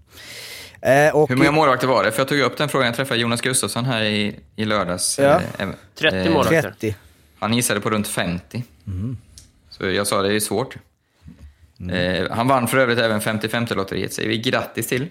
Eh, 0.81 1.15
och 1.15 1.29
Hur 1.29 1.35
många 1.35 1.51
målvakter 1.51 1.87
var 1.87 2.03
det? 2.03 2.11
För 2.11 2.19
jag 2.19 2.27
tog 2.27 2.39
upp 2.39 2.57
den 2.57 2.69
frågan, 2.69 2.85
jag 2.85 2.95
träffade 2.95 3.19
Jonas 3.19 3.41
Gustafsson 3.41 3.85
här 3.85 4.01
i, 4.03 4.39
i 4.55 4.65
lördags. 4.65 5.19
Ja. 5.19 5.41
Eh, 5.59 5.67
30 5.99 6.17
eh, 6.17 6.23
målvakter. 6.33 6.61
30. 6.61 6.95
Han 7.41 7.53
gissade 7.53 7.79
på 7.79 7.89
runt 7.89 8.07
50. 8.07 8.63
Mm. 8.87 9.17
Så 9.69 9.85
jag 9.89 10.07
sa 10.07 10.21
det 10.21 10.33
är 10.35 10.39
svårt. 10.39 10.75
Eh, 11.91 12.31
han 12.31 12.47
vann 12.47 12.67
för 12.67 12.77
övrigt 12.77 12.99
även 12.99 13.21
50-50-lotteriet, 13.21 14.09
säger 14.09 14.29
vi 14.29 14.37
grattis 14.37 14.87
till. 14.87 15.07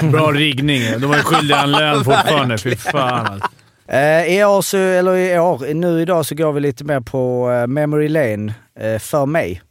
Bra 0.12 0.32
riggning. 0.32 0.82
De 1.00 1.06
var 1.06 1.16
ju 1.16 1.22
skyldiga 1.22 1.62
en 1.62 1.70
lön 1.72 2.04
fortfarande. 2.04 2.58
Fy 2.58 2.76
fan 2.76 3.26
alltså. 3.26 3.48
Eh, 3.88 4.38
I 4.38 4.44
år, 4.44 4.62
så, 4.62 4.76
eller 4.76 5.16
i 5.16 5.38
år, 5.38 5.74
nu 5.74 6.00
idag 6.02 6.26
så 6.26 6.34
går 6.34 6.52
vi 6.52 6.60
lite 6.60 6.84
mer 6.84 7.00
på 7.00 7.50
eh, 7.50 7.66
memory 7.66 8.08
lane 8.08 8.54
eh, 8.80 8.98
för 8.98 9.26
mig. 9.26 9.62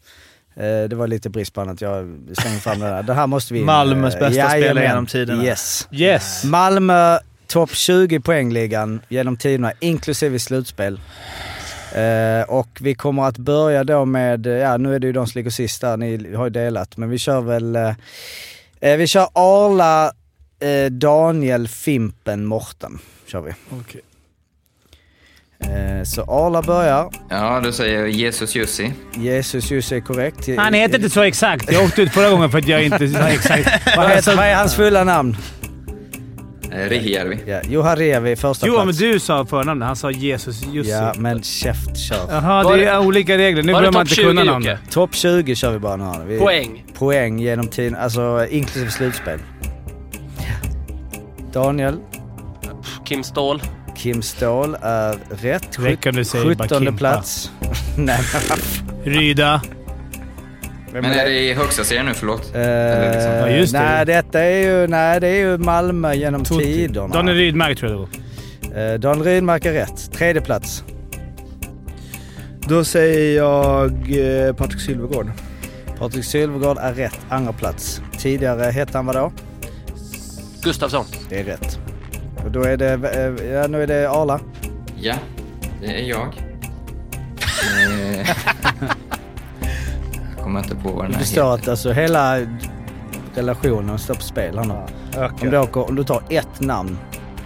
Eh, 0.55 0.89
det 0.89 0.95
var 0.95 1.07
lite 1.07 1.29
brist 1.29 1.53
på 1.53 1.61
annat. 1.61 1.81
Jag 1.81 2.19
slängde 2.37 2.59
fram 2.59 2.79
det 2.79 2.85
där. 2.85 3.03
Det 3.03 3.13
här 3.13 3.27
måste 3.27 3.53
vi. 3.53 3.63
Malmös 3.63 4.13
Eh, 4.15 4.19
bästa 4.19 4.49
spelare 4.49 4.85
genom 4.85 5.05
tiderna. 5.05 5.43
Yes. 5.43 5.87
Yes. 5.91 6.43
Malmö 6.43 7.17
topp 7.47 7.69
20 7.75 8.19
poängligan 8.19 9.01
genom 9.09 9.37
tiderna, 9.37 9.71
inklusive 9.79 10.39
slutspel. 10.39 10.99
Eh, 11.95 12.41
och 12.47 12.69
vi 12.81 12.95
kommer 12.95 13.23
att 13.23 13.37
börja 13.37 13.83
då 13.83 14.05
med, 14.05 14.47
eh, 14.47 14.53
ja 14.53 14.77
nu 14.77 14.95
är 14.95 14.99
det 14.99 15.07
ju 15.07 15.13
de 15.13 15.27
som 15.27 15.39
ligger 15.39 15.51
sist 15.51 15.81
där, 15.81 15.97
ni 15.97 16.35
har 16.35 16.43
ju 16.43 16.49
delat, 16.49 16.97
men 16.97 17.09
vi 17.09 17.17
kör 17.17 17.41
väl, 17.41 17.75
eh, 17.75 17.93
eh, 18.79 18.97
vi 18.97 19.07
kör 19.07 19.27
Arla, 19.33 20.11
eh, 20.59 20.91
Daniel, 20.91 21.67
Fimpen, 21.67 22.45
Morten. 22.45 22.99
Kör 23.27 23.41
vi. 23.41 23.51
Okej. 23.69 24.01
Eh, 25.59 26.03
så 26.03 26.21
Arla 26.21 26.61
börjar. 26.61 27.09
Ja, 27.29 27.61
då 27.63 27.71
säger 27.71 27.99
jag 27.99 28.09
Jesus 28.09 28.55
Jussi. 28.55 28.93
Jesus 29.13 29.71
Jussi 29.71 29.95
är 29.95 29.99
korrekt. 29.99 30.49
Han 30.57 30.73
heter 30.73 30.95
inte 30.95 31.09
så 31.09 31.21
exakt. 31.21 31.71
Jag 31.71 31.83
åkte 31.83 32.01
ut 32.01 32.13
förra 32.13 32.29
gången 32.29 32.51
för 32.51 32.57
att 32.57 32.67
jag 32.67 32.83
inte 32.83 33.09
sa 33.09 33.19
exakt. 33.29 33.69
Vad, 33.97 34.09
heter, 34.09 34.35
vad 34.35 34.45
är 34.45 34.55
hans 34.55 34.75
fulla 34.75 35.03
namn? 35.03 35.37
Eh, 36.73 36.89
Rihijärvi. 36.89 37.37
Ja, 37.45 37.61
Juha 37.69 37.95
Revi, 37.95 38.35
första 38.35 38.67
Jo, 38.67 38.73
men 38.77 38.83
plats. 38.85 38.97
du 38.99 39.19
sa 39.19 39.45
förnamnet. 39.45 39.85
Han 39.85 39.95
sa 39.95 40.11
Jesus 40.11 40.65
Jussi. 40.71 40.91
Ja, 40.91 41.13
men 41.17 41.43
käft 41.43 41.97
kör. 41.97 42.25
Jaha, 42.29 42.71
det 42.71 42.77
det- 42.77 42.85
är 42.89 42.99
olika 42.99 43.37
regler. 43.37 43.63
Nu 43.63 43.73
Var 43.73 43.81
det 43.81 43.91
behöver 43.91 43.97
man 43.99 44.05
topp 44.05 44.11
inte 44.11 44.15
20 44.15 44.27
kunna 44.27 44.41
Jocke? 44.41 44.51
namnet. 44.51 44.79
Topp 44.91 45.15
20 45.15 45.55
kör 45.55 45.71
vi 45.71 45.79
bara 45.79 45.95
nu. 45.95 46.25
Vi, 46.27 46.39
Poäng. 46.39 46.85
Poäng 46.97 47.39
genom 47.39 47.67
tiden, 47.67 47.95
alltså 47.95 48.47
inklusive 48.49 48.91
slutspel. 48.91 49.39
Daniel, 51.53 51.95
Kim 53.05 53.23
Ståhl. 53.23 53.61
Kim 53.95 54.21
Ståhl 54.21 54.77
är 54.81 55.15
rätt. 55.41 55.79
Räcker 55.79 56.09
om 56.09 56.15
du 56.15 56.23
säger 56.25 56.45
bara 56.55 56.67
17 56.67 56.83
Kimpa. 56.83 56.97
plats. 56.97 57.51
Nej, 57.97 58.19
men 59.05 59.13
Ryda. 59.13 59.61
Men 61.01 61.05
är 61.05 61.25
det 61.25 61.39
i 61.39 61.53
högsta 61.53 61.83
serien 61.83 62.05
nu, 62.05 62.13
förlåt? 62.13 62.41
Eh, 62.55 63.11
liksom- 63.13 63.31
Ja, 63.31 63.49
just 63.49 63.73
det. 63.73 63.79
Nej, 63.79 64.05
detta 64.05 64.39
är 64.41 64.57
ju, 64.81 64.87
nej, 64.87 65.19
det 65.19 65.27
är 65.27 65.35
ju 65.39 65.57
Malmö 65.57 66.13
genom 66.13 66.43
Tutti. 66.45 66.63
tiderna. 66.63 67.07
Daniel 67.07 67.37
Rydmark 67.37 67.77
tror 67.77 67.91
jag 67.91 67.99
det 68.01 68.75
var. 68.75 68.93
Eh, 68.93 68.99
Daniel 68.99 69.25
Rydmark 69.25 69.65
är 69.65 69.73
rätt. 69.73 70.11
Tredje 70.13 70.41
plats. 70.41 70.83
Då 72.67 72.83
säger 72.83 73.37
jag 73.37 73.91
eh, 74.47 74.53
Patrik 74.55 74.81
Sylvegård. 74.81 75.31
Patrik 75.99 76.25
Sylvegård 76.25 76.77
är 76.81 76.93
rätt. 76.93 77.19
Andra 77.29 77.53
plats. 77.53 78.01
Tidigare 78.19 78.71
hette 78.71 78.97
han 78.97 79.05
vadå? 79.05 79.31
Gustafsson. 80.63 81.05
Det 81.29 81.39
är 81.39 81.43
rätt. 81.43 81.79
Och 82.45 82.51
då 82.51 82.63
är 82.63 82.77
det, 82.77 82.93
eh, 82.93 83.45
ja 83.53 83.67
nu 83.67 83.83
är 83.83 83.87
det 83.87 84.09
Arla. 84.09 84.39
Ja, 85.01 85.15
det 85.81 85.87
är 85.87 86.03
jag. 86.09 86.33
Jag 90.55 90.63
kommer 90.63 90.73
inte 90.73 90.89
på 90.89 90.95
vad 90.95 91.05
den 91.11 91.19
Det 91.19 91.25
står 91.25 91.53
att 91.55 91.67
alltså 91.67 91.91
hela 91.91 92.37
relationen 93.35 93.99
står 93.99 94.13
på 94.15 94.21
spel 94.21 94.57
här 94.57 94.65
nu. 94.65 94.73
Om 95.41 95.49
du, 95.49 95.57
åker, 95.57 95.89
om 95.89 95.95
du 95.95 96.03
tar 96.03 96.23
ett 96.29 96.59
namn. 96.61 96.97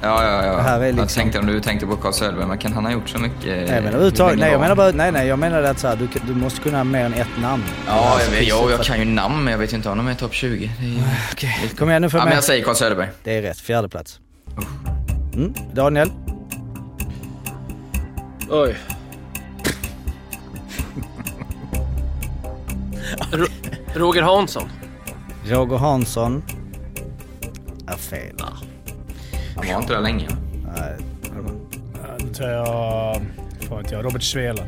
Ja, 0.01 0.23
ja, 0.23 0.45
ja. 0.45 0.55
Det 0.55 0.61
här 0.61 0.79
är 0.79 0.85
Jag 0.85 0.95
liksom- 0.95 1.21
tänkte 1.21 1.39
om 1.39 1.45
du 1.45 1.59
tänkte 1.61 1.85
på 1.87 1.95
Carl 1.95 2.13
Söderberg, 2.13 2.47
men 2.47 2.57
kan 2.57 2.73
han 2.73 2.85
ha 2.85 2.91
gjort 2.91 3.09
så 3.09 3.19
mycket? 3.19 3.45
Nej, 3.45 3.81
men 3.81 3.93
länge 3.93 4.35
nej, 4.35 4.51
jag 4.51 4.59
menar 4.61 4.75
bara, 4.75 4.91
nej, 4.91 5.11
nej, 5.11 5.27
jag 5.27 5.39
menar 5.39 5.63
att 5.63 5.79
så 5.79 5.87
här, 5.87 5.95
du, 5.95 6.07
du 6.27 6.33
måste 6.35 6.61
kunna 6.61 6.83
mer 6.83 7.05
än 7.05 7.13
ett 7.13 7.27
namn. 7.41 7.63
Ja, 7.87 7.91
Alltså, 7.93 8.31
jag, 8.31 8.39
vet, 8.39 8.49
jo, 8.49 8.55
jag 8.69 8.77
för- 8.77 8.83
kan 8.83 8.99
ju 8.99 9.05
namn, 9.05 9.43
men 9.43 9.51
jag 9.51 9.57
vet 9.57 9.73
ju 9.73 9.77
inte 9.77 9.89
om 9.89 9.97
de 9.97 10.07
är 10.07 10.13
topp 10.13 10.33
20. 10.33 10.71
Det 10.79 10.85
är 10.85 10.89
ju... 10.89 10.99
Okej, 11.33 11.71
kom 11.79 11.89
igen 11.89 12.01
nu 12.01 12.09
för 12.09 12.17
Ja, 12.17 12.23
men 12.23 12.29
mig. 12.29 12.35
jag 12.37 12.43
säger 12.43 12.63
Carl 12.65 12.75
Söderberg. 12.75 13.09
Det 13.23 13.37
är 13.37 13.41
rätt, 13.41 13.59
fjärde 13.59 13.89
plats. 13.89 14.19
Mm. 15.33 15.53
Daniel? 15.73 16.11
Oj. 18.49 18.75
Roger 23.93 24.21
Hansson. 24.21 24.69
Roger 25.45 25.77
Hansson 25.77 26.43
är 27.87 27.97
fel. 27.97 28.35
Han 29.55 29.67
var 29.67 29.81
inte 29.81 29.93
där 29.93 30.01
länge. 30.01 30.27
Nej. 30.75 30.95
Ja, 31.23 32.09
Då 32.19 32.33
tar 32.33 32.49
jag... 32.49 33.21
Fan 33.69 33.85
jag. 33.91 34.05
Robert 34.05 34.23
Svela. 34.23 34.63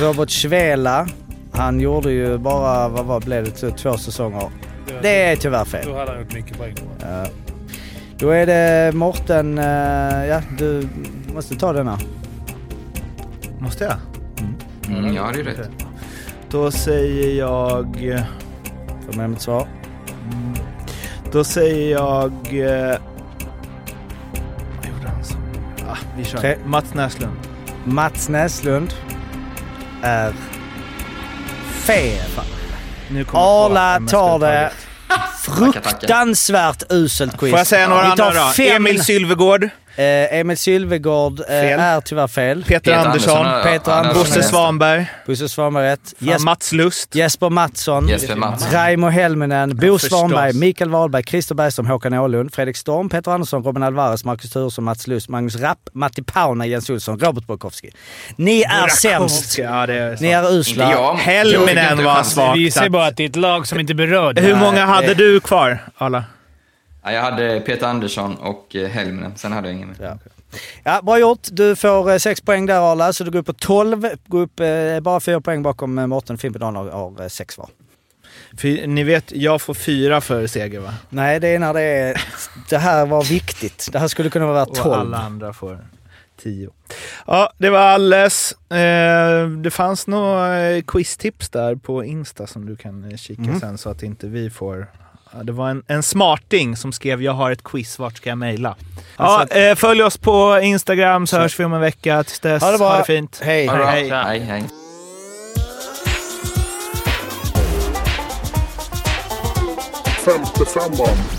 Robert 0.00 0.30
Svela, 0.30 1.08
han 1.52 1.80
gjorde 1.80 2.12
ju 2.12 2.38
bara, 2.38 2.88
vad 2.88 3.04
var, 3.04 3.20
blev 3.20 3.44
det, 3.44 3.70
två 3.70 3.96
säsonger. 3.96 4.50
Det 5.02 5.22
är 5.22 5.36
tyvärr 5.36 5.64
fel. 5.64 5.86
Då 5.86 5.96
hade 5.96 6.10
han 6.10 6.20
gjort 6.20 6.34
mycket 6.34 6.58
poäng. 6.58 6.74
Ja. 7.00 7.26
Då 8.18 8.30
är 8.30 8.46
det 8.46 8.92
Morten, 8.94 9.58
eh, 9.58 9.64
ja 10.26 10.42
du 10.58 10.88
måste 11.34 11.56
ta 11.56 11.72
denna. 11.72 11.98
Måste 13.58 13.84
jag? 13.84 13.94
Mm, 14.88 15.14
jag 15.14 15.22
hade 15.22 15.38
ju 15.38 15.44
rätt. 15.44 15.70
Då 16.50 16.70
säger 16.70 17.38
jag... 17.38 17.96
Får 19.06 19.12
med 19.16 19.30
mitt 19.30 19.40
svar. 19.42 19.68
Då 21.32 21.44
säger 21.44 21.90
jag... 21.92 22.32
Eh, 22.32 22.98
vad 24.76 24.88
gjorde 24.88 25.08
han. 25.08 25.88
Ah, 25.90 25.96
vi 26.18 26.24
kör. 26.24 26.38
Tre. 26.38 26.56
Mats 26.64 26.94
Näslund. 26.94 27.36
Mats 27.84 28.28
Näslund 28.28 28.94
är 30.02 30.32
fel. 31.72 32.30
Nu 33.10 33.24
kommer 33.24 33.66
Arla 33.66 34.00
tar 34.08 34.38
det. 34.38 34.70
Fruktansvärt 35.42 36.82
uselt 36.88 37.38
quiz. 37.38 37.50
Får 37.50 37.58
jag 37.58 37.66
säga 37.66 37.88
några 37.88 38.10
Vi 38.10 38.16
tar 38.16 38.26
andra 38.26 38.44
då? 38.46 38.50
fem- 38.52 38.76
Emil 38.76 39.04
Sylvegård, 39.04 39.68
Eh, 39.98 40.38
Emil 40.38 40.56
Sylvegård 40.56 41.40
eh, 41.48 41.54
är 41.80 42.00
tyvärr 42.00 42.26
fel. 42.26 42.64
Peter, 42.64 42.78
Peter 42.80 42.96
Andersson, 42.96 43.36
Andersson 43.46 43.72
Peter 43.72 43.92
Andersson 43.92 44.22
Bosse 44.24 44.42
Svanberg, 44.42 45.06
Bosse 45.26 45.48
Svanberg 45.48 45.84
rätt. 45.86 46.14
Jes- 46.18 46.44
Mats 46.44 46.72
Lust. 46.72 47.14
Jesper 47.14 47.50
Mattsson. 47.50 48.08
Jesper 48.08 48.36
Mattsson. 48.36 48.72
Raimo 48.72 49.08
Helminen, 49.08 49.76
Bo 49.76 49.98
förstås. 49.98 50.08
Svanberg, 50.18 50.52
Mikael 50.52 50.90
Wahlberg, 50.90 51.22
Christer 51.26 51.54
Bergström, 51.54 51.86
Håkan 51.86 52.14
Åhlund, 52.14 52.54
Fredrik 52.54 52.76
Storm, 52.76 53.08
Peter 53.08 53.30
Andersson, 53.30 53.62
Robin 53.62 53.82
Alvarez, 53.82 54.24
Marcus 54.24 54.50
Turesson, 54.50 54.84
Mats 54.84 55.06
Lust, 55.06 55.28
Magnus 55.28 55.56
Rapp, 55.56 55.78
Matti 55.92 56.22
Pauna, 56.22 56.66
Jens 56.66 56.90
Olsson, 56.90 57.18
Robert 57.18 57.46
Borkowski. 57.46 57.90
Ni 58.36 58.62
är 58.62 58.88
sämst! 58.88 59.58
Ja, 59.58 59.86
är 59.86 60.16
Ni 60.20 60.28
är 60.30 60.52
usla. 60.58 60.84
Inte 60.84 60.96
jag. 60.96 61.14
Helminen 61.14 62.04
var 62.04 62.22
svagt. 62.22 62.56
Visar 62.58 62.84
ju 62.84 62.90
bara 62.90 63.06
att 63.06 63.16
det 63.16 63.24
är 63.24 63.28
ett 63.28 63.36
lag 63.36 63.66
som 63.66 63.80
inte 63.80 63.94
berör. 63.94 64.34
Hur 64.34 64.56
många 64.56 64.86
hade 64.86 65.14
du 65.14 65.40
kvar, 65.40 65.78
Arla? 65.98 66.24
Ja, 67.08 67.12
jag 67.14 67.22
hade 67.22 67.60
Peter 67.60 67.86
Andersson 67.86 68.36
och 68.36 68.76
eh, 68.76 68.88
Helminen, 68.88 69.32
sen 69.36 69.52
hade 69.52 69.68
jag 69.68 69.74
ingen 69.76 69.88
mer. 69.88 69.96
Ja. 70.00 70.18
Ja, 70.84 71.00
bra 71.02 71.18
gjort. 71.18 71.48
Du 71.50 71.76
får 71.76 72.10
eh, 72.10 72.16
sex 72.18 72.40
poäng 72.40 72.66
där 72.66 72.92
Arla, 72.92 73.12
så 73.12 73.24
du 73.24 73.30
går 73.30 73.38
upp 73.38 73.46
på 73.46 73.52
12. 73.52 74.08
Går 74.26 74.40
upp 74.40 74.60
eh, 74.60 75.00
bara 75.00 75.20
fyra 75.20 75.40
poäng 75.40 75.62
bakom 75.62 75.98
eh, 75.98 76.06
Mårten. 76.06 76.38
Fimpen 76.38 76.62
har, 76.62 76.90
har 76.90 77.22
eh, 77.22 77.28
sex 77.28 77.58
var. 77.58 77.68
För, 78.58 78.86
ni 78.86 79.04
vet, 79.04 79.32
jag 79.32 79.62
får 79.62 79.74
fyra 79.74 80.20
för 80.20 80.46
seger 80.46 80.80
va? 80.80 80.94
Nej, 81.08 81.40
det 81.40 81.48
är 81.48 81.58
när 81.58 81.74
det 81.74 81.80
är... 81.80 82.22
Det 82.68 82.78
här 82.78 83.06
var 83.06 83.24
viktigt. 83.24 83.88
Det 83.92 83.98
här 83.98 84.08
skulle 84.08 84.30
kunna 84.30 84.46
vara 84.46 84.62
Och 84.62 84.74
12. 84.74 84.92
alla 84.92 85.18
andra 85.18 85.52
får 85.52 85.86
tio. 86.42 86.70
Ja, 87.26 87.52
det 87.58 87.70
var 87.70 87.78
alles. 87.80 88.52
Eh, 88.72 89.48
det 89.48 89.70
fanns 89.70 90.06
några 90.06 90.60
eh, 90.68 90.82
quiztips 90.82 91.48
där 91.48 91.74
på 91.74 92.04
Insta 92.04 92.46
som 92.46 92.66
du 92.66 92.76
kan 92.76 93.04
eh, 93.10 93.16
kika 93.16 93.42
Mm. 93.42 93.60
sen 93.60 93.78
så 93.78 93.90
att 93.90 94.02
inte 94.02 94.26
vi 94.26 94.50
får... 94.50 94.86
Ja, 95.32 95.42
det 95.42 95.52
var 95.52 95.70
en, 95.70 95.82
en 95.86 96.02
smarting 96.02 96.76
som 96.76 96.92
skrev 96.92 97.22
“Jag 97.22 97.32
har 97.32 97.50
ett 97.50 97.64
quiz, 97.64 97.98
vart 97.98 98.16
ska 98.16 98.28
jag 98.28 98.38
mejla?” 98.38 98.76
Ja, 99.16 99.24
Alltså- 99.40 99.56
eh, 99.58 99.74
följ 99.74 100.02
oss 100.02 100.16
på 100.16 100.60
Instagram 100.62 101.26
så 101.26 101.36
hörs 101.38 101.60
vi 101.60 101.64
om 101.64 101.72
en 101.74 101.80
vecka. 101.80 102.24
Tills 102.24 102.40
dess, 102.40 102.62
Ha 102.62 102.70
det 102.70 102.78
bra. 102.78 102.88
ha 102.90 102.98
det 102.98 103.04
fint. 103.04 103.40
Hej. 103.44 103.66
Ha 103.66 103.76
det 103.76 103.82
bra. 103.82 103.90
Hej. 103.90 104.10
Hej, 104.10 104.40
hej. 104.40 104.64
Femte 110.24 110.64
femman. 110.66 111.37